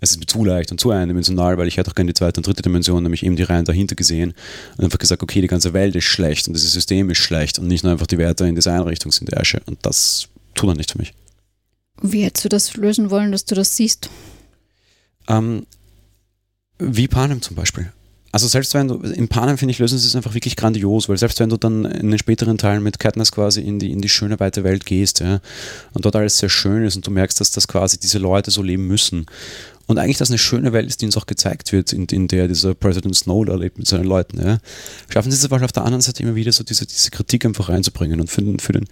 Es 0.00 0.12
ist 0.12 0.18
mir 0.18 0.26
zu 0.26 0.44
leicht 0.44 0.70
und 0.70 0.80
zu 0.80 0.90
eindimensional, 0.90 1.58
weil 1.58 1.66
ich 1.66 1.76
hätte 1.76 1.90
auch 1.90 1.94
gerne 1.94 2.12
die 2.12 2.16
zweite 2.16 2.38
und 2.38 2.46
dritte 2.46 2.62
Dimension, 2.62 3.02
nämlich 3.02 3.24
eben 3.24 3.36
die 3.36 3.42
Reihen 3.42 3.64
dahinter 3.64 3.96
gesehen 3.96 4.34
und 4.76 4.84
einfach 4.84 4.98
gesagt, 4.98 5.22
okay, 5.22 5.40
die 5.40 5.48
ganze 5.48 5.72
Welt 5.72 5.96
ist 5.96 6.04
schlecht 6.04 6.46
und 6.46 6.54
dieses 6.54 6.72
System 6.72 7.10
ist 7.10 7.18
schlecht 7.18 7.58
und 7.58 7.66
nicht 7.66 7.82
nur 7.82 7.92
einfach 7.92 8.06
die 8.06 8.18
Werte 8.18 8.46
in 8.46 8.54
dieser 8.54 8.74
Einrichtung 8.74 9.10
sind 9.10 9.30
der 9.30 9.40
Asche 9.40 9.60
und 9.66 9.78
das 9.82 10.28
tut 10.54 10.68
er 10.68 10.74
nicht 10.76 10.92
für 10.92 10.98
mich. 10.98 11.12
Wie 12.02 12.22
hättest 12.22 12.44
du 12.44 12.48
das 12.48 12.76
lösen 12.76 13.10
wollen, 13.10 13.32
dass 13.32 13.44
du 13.44 13.54
das 13.54 13.76
siehst? 13.76 14.08
Ähm, 15.28 15.66
wie 16.80 17.08
Panem 17.08 17.42
zum 17.42 17.56
Beispiel. 17.56 17.92
Also 18.32 18.46
selbst 18.46 18.74
wenn 18.74 18.86
du, 18.86 18.94
in 19.00 19.26
Panem 19.26 19.58
finde 19.58 19.72
ich, 19.72 19.80
lösen 19.80 19.98
sie 19.98 20.06
es 20.06 20.14
einfach 20.14 20.34
wirklich 20.34 20.54
grandios, 20.54 21.08
weil 21.08 21.18
selbst 21.18 21.40
wenn 21.40 21.48
du 21.48 21.56
dann 21.56 21.84
in 21.84 22.10
den 22.10 22.18
späteren 22.18 22.58
Teilen 22.58 22.82
mit 22.82 23.00
Katniss 23.00 23.32
quasi 23.32 23.60
in 23.60 23.80
die, 23.80 23.90
in 23.90 24.00
die 24.00 24.08
schöne 24.08 24.38
weite 24.38 24.62
Welt 24.62 24.86
gehst, 24.86 25.18
ja, 25.18 25.40
und 25.94 26.04
dort 26.04 26.14
alles 26.14 26.38
sehr 26.38 26.48
schön 26.48 26.84
ist 26.84 26.94
und 26.94 27.06
du 27.06 27.10
merkst, 27.10 27.40
dass 27.40 27.50
das 27.50 27.66
quasi 27.66 27.98
diese 27.98 28.18
Leute 28.18 28.52
so 28.52 28.62
leben 28.62 28.86
müssen. 28.86 29.26
Und 29.86 29.98
eigentlich, 29.98 30.18
dass 30.18 30.30
eine 30.30 30.38
schöne 30.38 30.72
Welt 30.72 30.86
ist, 30.86 31.00
die 31.00 31.06
uns 31.06 31.16
auch 31.16 31.26
gezeigt 31.26 31.72
wird, 31.72 31.92
in, 31.92 32.04
in 32.06 32.28
der 32.28 32.46
dieser 32.46 32.74
President 32.74 33.16
Snow 33.16 33.44
da 33.44 33.56
lebt 33.56 33.78
mit 33.78 33.88
seinen 33.88 34.04
Leuten, 34.04 34.40
ja, 34.40 34.58
schaffen 35.08 35.32
sie 35.32 35.36
es 35.36 35.44
aber 35.44 35.64
auf 35.64 35.72
der 35.72 35.84
anderen 35.84 36.02
Seite 36.02 36.22
immer 36.22 36.36
wieder 36.36 36.52
so 36.52 36.62
diese, 36.62 36.86
diese 36.86 37.10
Kritik 37.10 37.44
einfach 37.44 37.68
reinzubringen. 37.68 38.20
Und 38.20 38.30
für 38.30 38.42
den, 38.42 38.60
für 38.60 38.72
den 38.72 38.86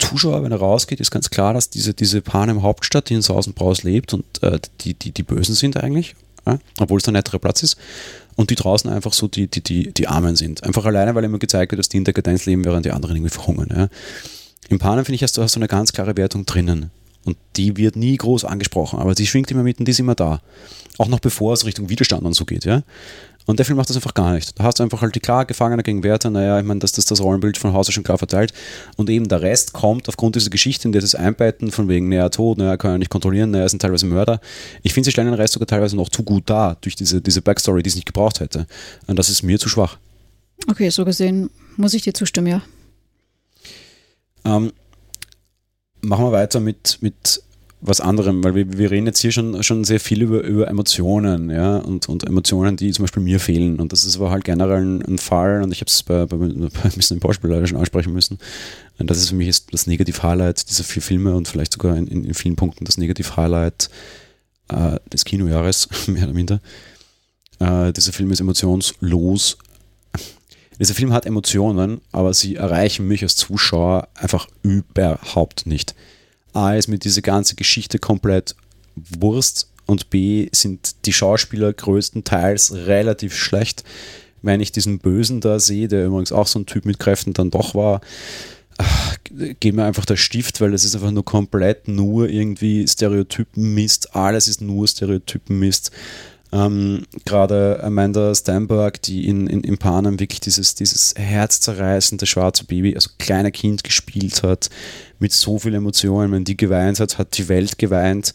Zuschauer, 0.00 0.42
wenn 0.42 0.50
er 0.50 0.58
rausgeht, 0.58 0.98
ist 0.98 1.12
ganz 1.12 1.30
klar, 1.30 1.54
dass 1.54 1.70
diese, 1.70 1.94
diese 1.94 2.20
Panem 2.20 2.62
Hauptstadt, 2.62 3.08
die 3.08 3.14
in 3.14 3.22
Saus 3.22 3.46
und 3.46 3.54
Braus 3.54 3.84
lebt 3.84 4.12
und 4.12 4.24
äh, 4.42 4.58
die, 4.80 4.94
die, 4.94 5.12
die 5.12 5.22
Bösen 5.22 5.54
sind 5.54 5.76
eigentlich, 5.76 6.16
ja, 6.46 6.58
obwohl 6.78 6.98
es 6.98 7.04
der 7.04 7.12
nettere 7.12 7.38
Platz 7.38 7.62
ist. 7.62 7.76
Und 8.34 8.50
die 8.50 8.54
draußen 8.54 8.90
einfach 8.90 9.12
so 9.12 9.28
die, 9.28 9.46
die, 9.46 9.62
die, 9.62 9.92
die 9.92 10.08
Armen 10.08 10.36
sind. 10.36 10.64
Einfach 10.64 10.84
alleine, 10.84 11.14
weil 11.14 11.24
immer 11.24 11.38
gezeigt 11.38 11.72
wird, 11.72 11.78
dass 11.78 11.88
die 11.88 11.98
in 11.98 12.04
der 12.04 12.14
Kadenz 12.14 12.46
leben, 12.46 12.64
während 12.64 12.86
die 12.86 12.90
anderen 12.90 13.16
irgendwie 13.16 13.32
verhungern. 13.32 13.68
Ja. 13.74 13.88
Im 14.68 14.78
Panem, 14.78 15.04
finde 15.04 15.16
ich, 15.16 15.22
hast 15.22 15.36
du, 15.36 15.42
hast 15.42 15.54
du 15.54 15.60
eine 15.60 15.68
ganz 15.68 15.92
klare 15.92 16.16
Wertung 16.16 16.46
drinnen. 16.46 16.90
Und 17.24 17.36
die 17.56 17.76
wird 17.76 17.94
nie 17.94 18.16
groß 18.16 18.44
angesprochen, 18.44 18.98
aber 18.98 19.14
sie 19.14 19.26
schwingt 19.26 19.50
immer 19.50 19.62
mit 19.62 19.78
und 19.78 19.86
die 19.86 19.92
ist 19.92 20.00
immer 20.00 20.16
da. 20.16 20.40
Auch 20.98 21.08
noch 21.08 21.20
bevor 21.20 21.52
es 21.52 21.64
Richtung 21.64 21.88
Widerstand 21.88 22.24
und 22.24 22.34
so 22.34 22.44
geht, 22.44 22.64
ja. 22.64 22.82
Und 23.46 23.58
der 23.58 23.66
Film 23.66 23.76
macht 23.76 23.88
das 23.88 23.96
einfach 23.96 24.14
gar 24.14 24.32
nicht. 24.32 24.58
Da 24.58 24.64
hast 24.64 24.78
du 24.78 24.82
einfach 24.82 25.02
halt 25.02 25.14
die 25.14 25.20
klar 25.20 25.44
Gefangene 25.44 25.82
gegen 25.82 26.02
Wärter, 26.02 26.30
naja, 26.30 26.58
ich 26.60 26.64
meine, 26.64 26.80
dass 26.80 26.92
das 26.92 27.06
das 27.06 27.20
Rollenbild 27.20 27.58
von 27.58 27.72
Hause 27.72 27.92
schon 27.92 28.04
klar 28.04 28.18
verteilt. 28.18 28.52
Und 28.96 29.10
eben 29.10 29.28
der 29.28 29.42
Rest 29.42 29.72
kommt 29.72 30.08
aufgrund 30.08 30.36
dieser 30.36 30.50
Geschichte, 30.50 30.86
in 30.86 30.92
dieses 30.92 31.14
Einbetten 31.14 31.70
von 31.70 31.88
wegen, 31.88 32.08
naja, 32.08 32.28
tot, 32.28 32.58
naja, 32.58 32.76
kann 32.76 32.92
er 32.92 32.98
nicht 32.98 33.10
kontrollieren, 33.10 33.50
naja, 33.50 33.68
sind 33.68 33.82
teilweise 33.82 34.06
Mörder. 34.06 34.40
Ich 34.82 34.94
finde, 34.94 35.06
sie 35.06 35.12
stellen 35.12 35.28
den 35.28 35.34
Rest 35.34 35.54
sogar 35.54 35.66
teilweise 35.66 35.96
noch 35.96 36.08
zu 36.08 36.22
gut 36.22 36.48
dar, 36.48 36.76
durch 36.80 36.94
diese, 36.94 37.20
diese 37.20 37.42
Backstory, 37.42 37.82
die 37.82 37.88
es 37.88 37.96
nicht 37.96 38.06
gebraucht 38.06 38.40
hätte. 38.40 38.66
Und 39.06 39.18
das 39.18 39.28
ist 39.28 39.42
mir 39.42 39.58
zu 39.58 39.68
schwach. 39.68 39.98
Okay, 40.68 40.90
so 40.90 41.04
gesehen 41.04 41.50
muss 41.76 41.94
ich 41.94 42.02
dir 42.02 42.14
zustimmen, 42.14 42.46
ja. 42.46 42.62
Ähm, 44.44 44.72
machen 46.00 46.24
wir 46.24 46.32
weiter 46.32 46.60
mit, 46.60 46.98
mit 47.00 47.42
was 47.84 48.00
anderem, 48.00 48.44
weil 48.44 48.54
wir, 48.54 48.78
wir 48.78 48.92
reden 48.92 49.06
jetzt 49.06 49.20
hier 49.20 49.32
schon, 49.32 49.60
schon 49.64 49.82
sehr 49.82 49.98
viel 49.98 50.22
über, 50.22 50.42
über 50.42 50.68
Emotionen, 50.68 51.50
ja, 51.50 51.78
und, 51.78 52.08
und 52.08 52.24
Emotionen, 52.24 52.76
die 52.76 52.92
zum 52.92 53.02
Beispiel 53.02 53.24
mir 53.24 53.40
fehlen. 53.40 53.80
Und 53.80 53.92
das 53.92 54.04
ist 54.04 54.16
aber 54.16 54.30
halt 54.30 54.44
generell 54.44 54.82
ein, 54.82 55.02
ein 55.02 55.18
Fall, 55.18 55.62
und 55.62 55.72
ich 55.72 55.80
habe 55.80 55.88
es 55.88 56.04
bei, 56.04 56.24
bei, 56.26 56.36
bei 56.36 56.46
ein 56.46 56.92
bisschen 56.94 57.16
im 57.16 57.20
Beispiel 57.20 57.50
leider 57.50 57.66
schon 57.66 57.78
ansprechen 57.78 58.12
müssen. 58.12 58.38
Und 58.98 59.10
das 59.10 59.18
ist 59.18 59.30
für 59.30 59.34
mich 59.34 59.66
das 59.66 59.88
Negativ-Highlight 59.88 60.70
dieser 60.70 60.84
vier 60.84 61.02
Filme 61.02 61.34
und 61.34 61.48
vielleicht 61.48 61.72
sogar 61.72 61.96
in, 61.96 62.06
in, 62.06 62.24
in 62.24 62.34
vielen 62.34 62.54
Punkten 62.54 62.84
das 62.84 62.98
Negativ-Highlight 62.98 63.90
äh, 64.68 65.00
des 65.12 65.24
Kinojahres, 65.24 65.88
mehr 66.06 66.24
oder 66.24 66.34
minder. 66.34 66.60
Äh, 67.58 67.92
dieser 67.92 68.12
Film 68.12 68.30
ist 68.30 68.40
emotionslos. 68.40 69.58
Dieser 70.78 70.94
Film 70.94 71.12
hat 71.12 71.26
Emotionen, 71.26 72.00
aber 72.12 72.32
sie 72.32 72.54
erreichen 72.54 73.08
mich 73.08 73.24
als 73.24 73.34
Zuschauer 73.34 74.08
einfach 74.14 74.46
überhaupt 74.62 75.66
nicht. 75.66 75.96
A 76.52 76.74
ist 76.74 76.88
mir 76.88 76.98
diese 76.98 77.22
ganze 77.22 77.54
Geschichte 77.54 77.98
komplett 77.98 78.54
Wurst 78.94 79.68
und 79.86 80.10
B 80.10 80.48
sind 80.52 81.06
die 81.06 81.12
Schauspieler 81.12 81.72
größtenteils 81.72 82.72
relativ 82.86 83.34
schlecht. 83.34 83.84
Wenn 84.42 84.60
ich 84.60 84.72
diesen 84.72 84.98
Bösen 84.98 85.40
da 85.40 85.60
sehe, 85.60 85.88
der 85.88 86.06
übrigens 86.06 86.32
auch 86.32 86.46
so 86.46 86.58
ein 86.58 86.66
Typ 86.66 86.84
mit 86.84 86.98
Kräften 86.98 87.32
dann 87.32 87.50
doch 87.50 87.74
war, 87.74 88.00
geht 89.60 89.74
mir 89.74 89.84
einfach 89.84 90.04
der 90.04 90.16
Stift, 90.16 90.60
weil 90.60 90.74
es 90.74 90.84
ist 90.84 90.94
einfach 90.94 91.10
nur 91.10 91.24
komplett 91.24 91.88
nur 91.88 92.28
irgendwie 92.28 92.86
Stereotypen-Mist. 92.86 94.14
Alles 94.16 94.48
ist 94.48 94.60
nur 94.60 94.88
Stereotypen-Mist. 94.88 95.90
Ähm, 96.52 97.06
Gerade 97.24 97.82
Amanda 97.82 98.34
Steinberg, 98.34 99.00
die 99.02 99.26
in, 99.26 99.46
in, 99.46 99.62
in 99.62 99.78
Panem 99.78 100.20
wirklich 100.20 100.40
dieses, 100.40 100.74
dieses 100.74 101.14
herzzerreißende 101.16 102.26
schwarze 102.26 102.64
Baby, 102.64 102.94
also 102.94 103.10
kleiner 103.18 103.50
Kind 103.50 103.84
gespielt 103.84 104.42
hat, 104.42 104.68
mit 105.18 105.32
so 105.32 105.58
viel 105.58 105.74
Emotionen. 105.74 106.32
Wenn 106.32 106.44
die 106.44 106.56
geweint 106.56 107.00
hat, 107.00 107.18
hat 107.18 107.38
die 107.38 107.48
Welt 107.48 107.78
geweint. 107.78 108.34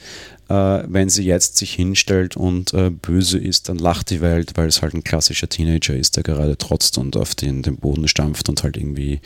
Äh, 0.50 0.84
wenn 0.88 1.10
sie 1.10 1.26
jetzt 1.26 1.58
sich 1.58 1.74
hinstellt 1.74 2.38
und 2.38 2.74
äh, 2.74 2.90
böse 2.90 3.38
ist, 3.38 3.70
dann 3.70 3.78
lacht 3.78 4.10
die 4.10 4.22
Welt, 4.22 4.54
weil 4.56 4.68
es 4.68 4.82
halt 4.82 4.94
ein 4.94 5.04
klassischer 5.04 5.50
Teenager 5.50 5.96
ist, 5.96 6.16
der 6.16 6.24
gerade 6.24 6.58
trotzt 6.58 6.98
und 6.98 7.18
auf 7.18 7.36
den, 7.36 7.62
den 7.62 7.78
Boden 7.78 8.08
stampft 8.08 8.50
und 8.50 8.64
halt 8.64 8.78
irgendwie 8.78 9.20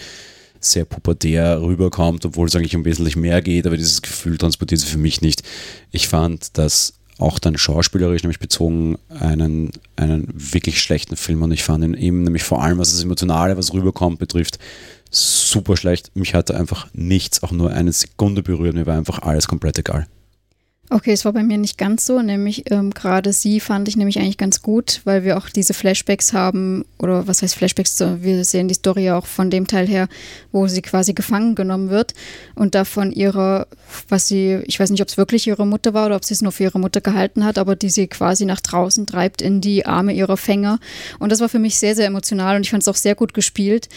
sehr 0.59 0.85
pubertär 0.85 1.61
rüberkommt, 1.61 2.25
obwohl 2.25 2.47
es 2.47 2.55
eigentlich 2.55 2.75
um 2.75 2.85
wesentlich 2.85 3.15
mehr 3.15 3.41
geht, 3.41 3.65
aber 3.65 3.77
dieses 3.77 4.01
Gefühl 4.01 4.37
transportiert 4.37 4.81
sie 4.81 4.87
für 4.87 4.99
mich 4.99 5.21
nicht. 5.21 5.43
Ich 5.91 6.07
fand 6.07 6.57
das 6.57 6.93
auch 7.21 7.39
dann 7.39 7.57
schauspielerisch 7.57 8.23
nämlich 8.23 8.39
bezogen 8.39 8.97
einen, 9.09 9.71
einen 9.95 10.27
wirklich 10.33 10.81
schlechten 10.81 11.15
Film 11.15 11.41
und 11.43 11.51
ich 11.51 11.63
fand 11.63 11.83
ihn 11.83 11.93
eben 11.93 12.23
nämlich 12.23 12.43
vor 12.43 12.61
allem, 12.63 12.77
was 12.77 12.91
das 12.91 13.03
Emotionale, 13.03 13.57
was 13.57 13.73
rüberkommt, 13.73 14.19
betrifft, 14.19 14.59
super 15.09 15.77
schlecht. 15.77 16.15
Mich 16.15 16.33
hatte 16.33 16.55
einfach 16.57 16.87
nichts, 16.93 17.43
auch 17.43 17.51
nur 17.51 17.71
eine 17.71 17.91
Sekunde 17.91 18.43
berührt, 18.43 18.75
mir 18.75 18.85
war 18.87 18.97
einfach 18.97 19.21
alles 19.21 19.47
komplett 19.47 19.77
egal. 19.77 20.07
Okay, 20.89 21.13
es 21.13 21.23
war 21.23 21.31
bei 21.31 21.41
mir 21.41 21.57
nicht 21.57 21.77
ganz 21.77 22.05
so, 22.05 22.21
nämlich 22.21 22.69
ähm, 22.69 22.93
gerade 22.93 23.31
sie 23.31 23.61
fand 23.61 23.87
ich 23.87 23.95
nämlich 23.95 24.19
eigentlich 24.19 24.37
ganz 24.37 24.61
gut, 24.61 24.99
weil 25.05 25.23
wir 25.23 25.37
auch 25.37 25.47
diese 25.47 25.73
Flashbacks 25.73 26.33
haben, 26.33 26.83
oder 26.99 27.27
was 27.27 27.41
heißt 27.41 27.55
Flashbacks, 27.55 27.97
wir 27.99 28.43
sehen 28.43 28.67
die 28.67 28.73
Story 28.73 29.05
ja 29.05 29.17
auch 29.17 29.25
von 29.25 29.49
dem 29.49 29.67
Teil 29.67 29.87
her, 29.87 30.09
wo 30.51 30.67
sie 30.67 30.81
quasi 30.81 31.13
gefangen 31.13 31.55
genommen 31.55 31.89
wird 31.89 32.13
und 32.55 32.75
davon 32.75 33.13
ihrer, 33.13 33.67
was 34.09 34.27
sie, 34.27 34.59
ich 34.65 34.81
weiß 34.81 34.89
nicht, 34.89 35.01
ob 35.01 35.07
es 35.07 35.15
wirklich 35.15 35.47
ihre 35.47 35.65
Mutter 35.65 35.93
war 35.93 36.07
oder 36.07 36.17
ob 36.17 36.25
sie 36.25 36.33
es 36.33 36.41
nur 36.41 36.51
für 36.51 36.63
ihre 36.63 36.79
Mutter 36.79 36.99
gehalten 36.99 37.45
hat, 37.45 37.57
aber 37.57 37.77
die 37.77 37.89
sie 37.89 38.07
quasi 38.07 38.43
nach 38.45 38.59
draußen 38.59 39.05
treibt 39.07 39.41
in 39.41 39.61
die 39.61 39.85
Arme 39.85 40.11
ihrer 40.11 40.35
Fänger. 40.35 40.77
Und 41.19 41.31
das 41.31 41.39
war 41.39 41.47
für 41.47 41.59
mich 41.59 41.79
sehr, 41.79 41.95
sehr 41.95 42.07
emotional 42.07 42.57
und 42.57 42.63
ich 42.63 42.69
fand 42.69 42.83
es 42.83 42.89
auch 42.89 42.95
sehr 42.95 43.15
gut 43.15 43.33
gespielt. 43.33 43.87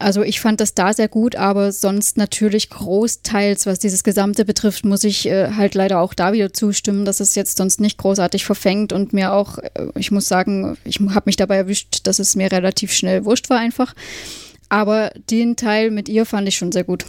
Also 0.00 0.22
ich 0.22 0.40
fand 0.40 0.60
das 0.60 0.74
da 0.74 0.92
sehr 0.92 1.08
gut, 1.08 1.34
aber 1.34 1.72
sonst 1.72 2.16
natürlich 2.16 2.70
großteils, 2.70 3.66
was 3.66 3.80
dieses 3.80 4.04
Gesamte 4.04 4.44
betrifft, 4.44 4.84
muss 4.84 5.02
ich 5.02 5.26
äh, 5.26 5.52
halt 5.56 5.74
leider 5.74 6.00
auch 6.00 6.14
da 6.14 6.32
wieder 6.32 6.52
zustimmen, 6.52 7.04
dass 7.04 7.18
es 7.18 7.34
jetzt 7.34 7.56
sonst 7.56 7.80
nicht 7.80 7.98
großartig 7.98 8.44
verfängt 8.44 8.92
und 8.92 9.12
mir 9.12 9.32
auch, 9.32 9.58
äh, 9.58 9.88
ich 9.96 10.12
muss 10.12 10.26
sagen, 10.26 10.78
ich 10.84 11.00
habe 11.00 11.24
mich 11.26 11.36
dabei 11.36 11.56
erwischt, 11.56 12.00
dass 12.04 12.20
es 12.20 12.36
mir 12.36 12.52
relativ 12.52 12.92
schnell 12.92 13.24
wurscht 13.24 13.50
war 13.50 13.58
einfach. 13.58 13.94
Aber 14.68 15.10
den 15.30 15.56
Teil 15.56 15.90
mit 15.90 16.08
ihr 16.08 16.26
fand 16.26 16.46
ich 16.46 16.56
schon 16.56 16.70
sehr 16.70 16.84
gut. 16.84 17.04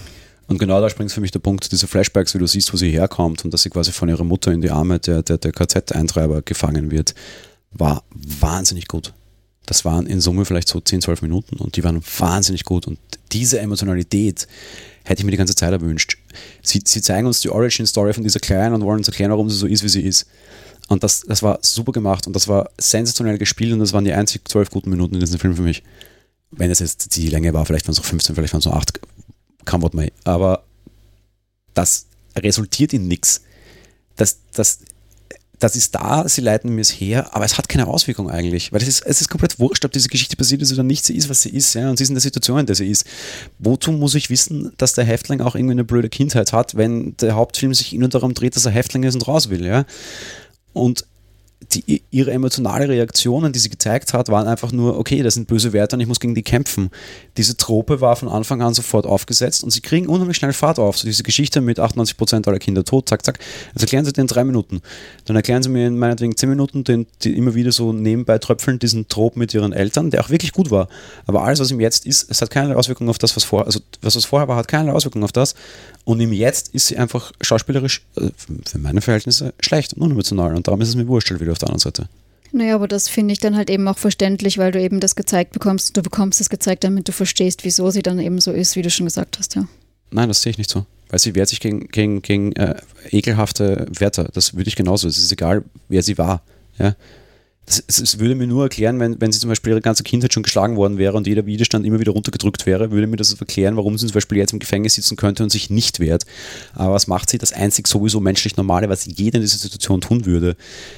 Und 0.47 0.57
genau 0.57 0.81
da 0.81 0.89
springt 0.89 1.11
für 1.11 1.21
mich 1.21 1.31
der 1.31 1.39
Punkt, 1.39 1.71
diese 1.71 1.85
Flashbacks, 1.85 2.33
wie 2.33 2.39
du 2.39 2.47
siehst, 2.47 2.73
wo 2.73 2.77
sie 2.77 2.89
herkommt 2.89 3.45
und 3.45 3.53
dass 3.53 3.61
sie 3.61 3.69
quasi 3.69 3.91
von 3.91 4.09
ihrer 4.09 4.23
Mutter 4.23 4.51
in 4.51 4.61
die 4.61 4.71
Arme 4.71 4.99
der, 4.99 5.21
der, 5.21 5.37
der 5.37 5.51
KZ-Eintreiber 5.51 6.41
gefangen 6.41 6.89
wird, 6.89 7.13
war 7.71 8.03
wahnsinnig 8.15 8.87
gut. 8.87 9.13
Das 9.69 9.85
waren 9.85 10.07
in 10.07 10.19
Summe 10.19 10.45
vielleicht 10.45 10.67
so 10.67 10.79
10, 10.79 11.01
12 11.01 11.21
Minuten 11.21 11.57
und 11.57 11.75
die 11.75 11.83
waren 11.83 12.01
wahnsinnig 12.17 12.65
gut. 12.65 12.87
Und 12.87 12.97
diese 13.31 13.59
Emotionalität 13.59 14.47
hätte 15.03 15.21
ich 15.21 15.25
mir 15.25 15.29
die 15.29 15.37
ganze 15.37 15.53
Zeit 15.53 15.71
erwünscht. 15.71 16.17
Sie, 16.63 16.81
sie 16.83 17.03
zeigen 17.03 17.27
uns 17.27 17.41
die 17.41 17.51
Origin-Story 17.51 18.13
von 18.13 18.23
dieser 18.23 18.39
Kleinen 18.39 18.73
und 18.73 18.81
wollen 18.81 18.97
uns 18.97 19.07
erklären, 19.07 19.29
warum 19.29 19.47
sie 19.47 19.57
so 19.57 19.67
ist, 19.67 19.83
wie 19.83 19.89
sie 19.89 20.01
ist. 20.01 20.25
Und 20.87 21.03
das, 21.03 21.21
das 21.21 21.43
war 21.43 21.59
super 21.61 21.91
gemacht 21.91 22.25
und 22.25 22.35
das 22.35 22.47
war 22.47 22.71
sensationell 22.79 23.37
gespielt 23.37 23.71
und 23.71 23.77
das 23.77 23.93
waren 23.93 24.05
die 24.05 24.11
einzig 24.11 24.47
zwölf 24.47 24.71
guten 24.71 24.89
Minuten 24.89 25.13
in 25.13 25.19
diesem 25.19 25.39
Film 25.39 25.55
für 25.55 25.61
mich. 25.61 25.83
Wenn 26.49 26.71
es 26.71 26.79
jetzt 26.79 27.15
die 27.15 27.29
Länge 27.29 27.53
war, 27.53 27.63
vielleicht 27.67 27.85
waren 27.85 27.93
es 27.93 27.99
auch 27.99 28.05
15, 28.05 28.33
vielleicht 28.33 28.53
waren 28.53 28.61
es 28.61 28.65
nur 28.65 28.75
8, 28.75 28.99
come 29.65 29.83
what 29.83 29.93
may. 29.93 30.11
Aber 30.23 30.63
das 31.75 32.07
resultiert 32.35 32.91
in 32.93 33.07
nichts. 33.07 33.41
Das, 34.15 34.39
das 34.51 34.79
das 35.59 35.75
ist 35.75 35.95
da, 35.95 36.27
sie 36.27 36.41
leiten 36.41 36.73
mir 36.73 36.81
es 36.81 36.89
her, 36.89 37.35
aber 37.35 37.45
es 37.45 37.57
hat 37.57 37.67
keine 37.67 37.87
Auswirkung 37.87 38.29
eigentlich, 38.29 38.71
weil 38.71 38.81
es 38.81 38.87
ist, 38.87 39.05
es 39.05 39.21
ist 39.21 39.29
komplett 39.29 39.59
wurscht, 39.59 39.83
ob 39.85 39.91
diese 39.91 40.07
Geschichte 40.07 40.37
passiert 40.37 40.61
ist 40.61 40.71
oder 40.71 40.83
nicht, 40.83 41.05
sie 41.05 41.15
ist, 41.15 41.29
was 41.29 41.41
sie 41.41 41.49
ist, 41.49 41.73
ja, 41.75 41.89
und 41.89 41.97
sie 41.97 42.03
ist 42.03 42.09
in 42.09 42.15
der 42.15 42.21
Situation, 42.21 42.59
in 42.59 42.65
der 42.65 42.75
sie 42.75 42.87
ist. 42.87 43.05
Wozu 43.59 43.91
muss 43.91 44.15
ich 44.15 44.29
wissen, 44.29 44.71
dass 44.77 44.93
der 44.93 45.03
Häftling 45.03 45.41
auch 45.41 45.55
irgendwie 45.55 45.73
eine 45.73 45.83
blöde 45.83 46.09
Kindheit 46.09 46.53
hat, 46.53 46.75
wenn 46.75 47.15
der 47.17 47.35
Hauptfilm 47.35 47.73
sich 47.73 47.91
nur 47.93 48.09
darum 48.09 48.33
dreht, 48.33 48.55
dass 48.55 48.65
er 48.65 48.71
Häftling 48.71 49.03
ist 49.03 49.15
und 49.15 49.27
raus 49.27 49.49
will, 49.49 49.65
ja? 49.65 49.85
Und 50.71 51.05
die, 51.73 52.01
ihre 52.09 52.31
emotionale 52.31 52.87
Reaktionen, 52.87 53.51
die 53.51 53.59
sie 53.59 53.69
gezeigt 53.69 54.13
hat, 54.13 54.29
waren 54.29 54.47
einfach 54.47 54.71
nur, 54.71 54.97
okay, 54.97 55.21
das 55.21 55.33
sind 55.33 55.47
böse 55.47 55.73
Werte 55.73 55.95
und 55.95 55.99
ich 55.99 56.07
muss 56.07 56.19
gegen 56.19 56.33
die 56.33 56.41
kämpfen. 56.41 56.89
Diese 57.37 57.57
Trope 57.57 58.01
war 58.01 58.15
von 58.15 58.29
Anfang 58.29 58.61
an 58.61 58.73
sofort 58.73 59.05
aufgesetzt 59.05 59.63
und 59.63 59.71
sie 59.71 59.81
kriegen 59.81 60.07
unheimlich 60.07 60.37
schnell 60.37 60.53
Fahrt 60.53 60.79
auf. 60.79 60.97
So 60.97 61.05
diese 61.05 61.23
Geschichte 61.23 61.61
mit 61.61 61.79
98% 61.79 62.47
aller 62.47 62.59
Kinder 62.59 62.83
tot, 62.83 63.09
zack, 63.09 63.25
zack. 63.25 63.39
Also 63.73 63.83
erklären 63.83 64.05
sie 64.05 64.13
den 64.13 64.21
in 64.21 64.27
drei 64.27 64.43
Minuten. 64.43 64.81
Dann 65.25 65.35
erklären 65.35 65.61
sie 65.61 65.69
mir 65.69 65.87
in 65.87 65.97
meinetwegen 65.97 66.35
zehn 66.35 66.49
Minuten 66.49 66.83
den, 66.83 67.07
die 67.23 67.37
immer 67.37 67.53
wieder 67.55 67.71
so 67.71 67.93
nebenbei 67.93 68.37
tröpfeln 68.37 68.79
diesen 68.79 69.07
Trope 69.07 69.37
mit 69.37 69.53
ihren 69.53 69.73
Eltern, 69.73 70.11
der 70.11 70.21
auch 70.21 70.29
wirklich 70.29 70.53
gut 70.53 70.71
war. 70.71 70.87
Aber 71.25 71.43
alles, 71.43 71.59
was 71.59 71.71
ihm 71.71 71.79
jetzt 71.79 72.05
ist, 72.05 72.31
es 72.31 72.41
hat 72.41 72.49
keine 72.49 72.77
Auswirkung 72.77 73.09
auf 73.09 73.17
das, 73.17 73.35
was 73.35 73.43
vorher, 73.43 73.67
also 73.67 73.79
was 74.01 74.15
es 74.15 74.25
vorher 74.25 74.47
war, 74.47 74.55
hat 74.55 74.67
keine 74.67 74.93
Auswirkung 74.93 75.23
auf 75.23 75.31
das. 75.31 75.55
Und 76.05 76.19
im 76.21 76.33
Jetzt 76.33 76.73
ist 76.73 76.87
sie 76.87 76.97
einfach 76.97 77.31
schauspielerisch, 77.41 78.01
äh, 78.15 78.29
für 78.37 78.79
meine 78.79 79.01
Verhältnisse, 79.01 79.53
schlecht 79.59 79.93
und 79.93 80.01
unemotional. 80.01 80.55
Und 80.55 80.67
darum 80.67 80.81
ist 80.81 80.89
es 80.89 80.95
mir 80.95 81.07
wurscht 81.07 81.29
wieder 81.39 81.48
auf 81.51 81.57
der 81.57 81.69
anderen 81.69 81.79
Seite. 81.79 82.09
Naja, 82.51 82.75
aber 82.75 82.87
das 82.87 83.09
finde 83.09 83.31
ich 83.31 83.39
dann 83.39 83.55
halt 83.55 83.69
eben 83.69 83.87
auch 83.87 83.97
verständlich, 83.97 84.57
weil 84.57 84.71
du 84.71 84.81
eben 84.81 84.99
das 84.99 85.15
gezeigt 85.15 85.53
bekommst. 85.53 85.95
Du 85.95 86.01
bekommst 86.01 86.41
es 86.41 86.49
gezeigt, 86.49 86.83
damit 86.83 87.07
du 87.07 87.11
verstehst, 87.11 87.63
wieso 87.63 87.91
sie 87.91 88.01
dann 88.01 88.19
eben 88.19 88.41
so 88.41 88.51
ist, 88.51 88.75
wie 88.75 88.81
du 88.81 88.89
schon 88.89 89.05
gesagt 89.05 89.37
hast, 89.37 89.55
ja. 89.55 89.67
Nein, 90.11 90.29
das 90.29 90.41
sehe 90.41 90.51
ich 90.51 90.57
nicht 90.57 90.69
so. 90.69 90.85
Weil 91.09 91.19
sie 91.19 91.35
wehrt 91.35 91.49
sich 91.49 91.59
gegen, 91.59 91.87
gegen, 91.87 92.21
gegen 92.21 92.51
äh, 92.53 92.75
ekelhafte 93.11 93.85
Wärter. 93.97 94.29
Das 94.33 94.55
würde 94.55 94.67
ich 94.67 94.75
genauso. 94.75 95.07
Es 95.07 95.17
ist 95.17 95.31
egal, 95.31 95.63
wer 95.87 96.01
sie 96.01 96.17
war. 96.17 96.41
Ja? 96.77 96.95
Es 97.87 98.19
würde 98.19 98.35
mir 98.35 98.47
nur 98.47 98.63
erklären, 98.63 98.99
wenn, 98.99 99.21
wenn 99.21 99.31
sie 99.31 99.39
zum 99.39 99.49
Beispiel 99.49 99.71
ihre 99.73 99.81
ganze 99.81 100.03
Kindheit 100.03 100.33
schon 100.33 100.43
geschlagen 100.43 100.75
worden 100.75 100.97
wäre 100.97 101.15
und 101.15 101.27
jeder 101.27 101.45
Widerstand 101.45 101.85
immer 101.85 101.99
wieder 101.99 102.13
runtergedrückt 102.13 102.65
wäre, 102.65 102.91
würde 102.91 103.05
mir 103.05 103.17
das 103.17 103.33
erklären, 103.33 103.77
warum 103.77 103.97
sie 103.97 104.07
zum 104.07 104.15
Beispiel 104.15 104.39
jetzt 104.39 104.53
im 104.53 104.59
Gefängnis 104.59 104.95
sitzen 104.95 105.17
könnte 105.17 105.43
und 105.43 105.51
sich 105.51 105.69
nicht 105.69 105.99
wehrt. 105.99 106.25
Aber 106.73 106.93
was 106.93 107.07
macht 107.07 107.29
sie? 107.29 107.37
Das 107.37 107.53
einzig 107.53 107.87
sowieso 107.87 108.19
menschlich 108.19 108.57
Normale, 108.57 108.89
was 108.89 109.05
jeder 109.05 109.35
in 109.35 109.41
dieser 109.41 109.57
Situation 109.57 110.01
tun 110.01 110.25
würde, 110.25 110.55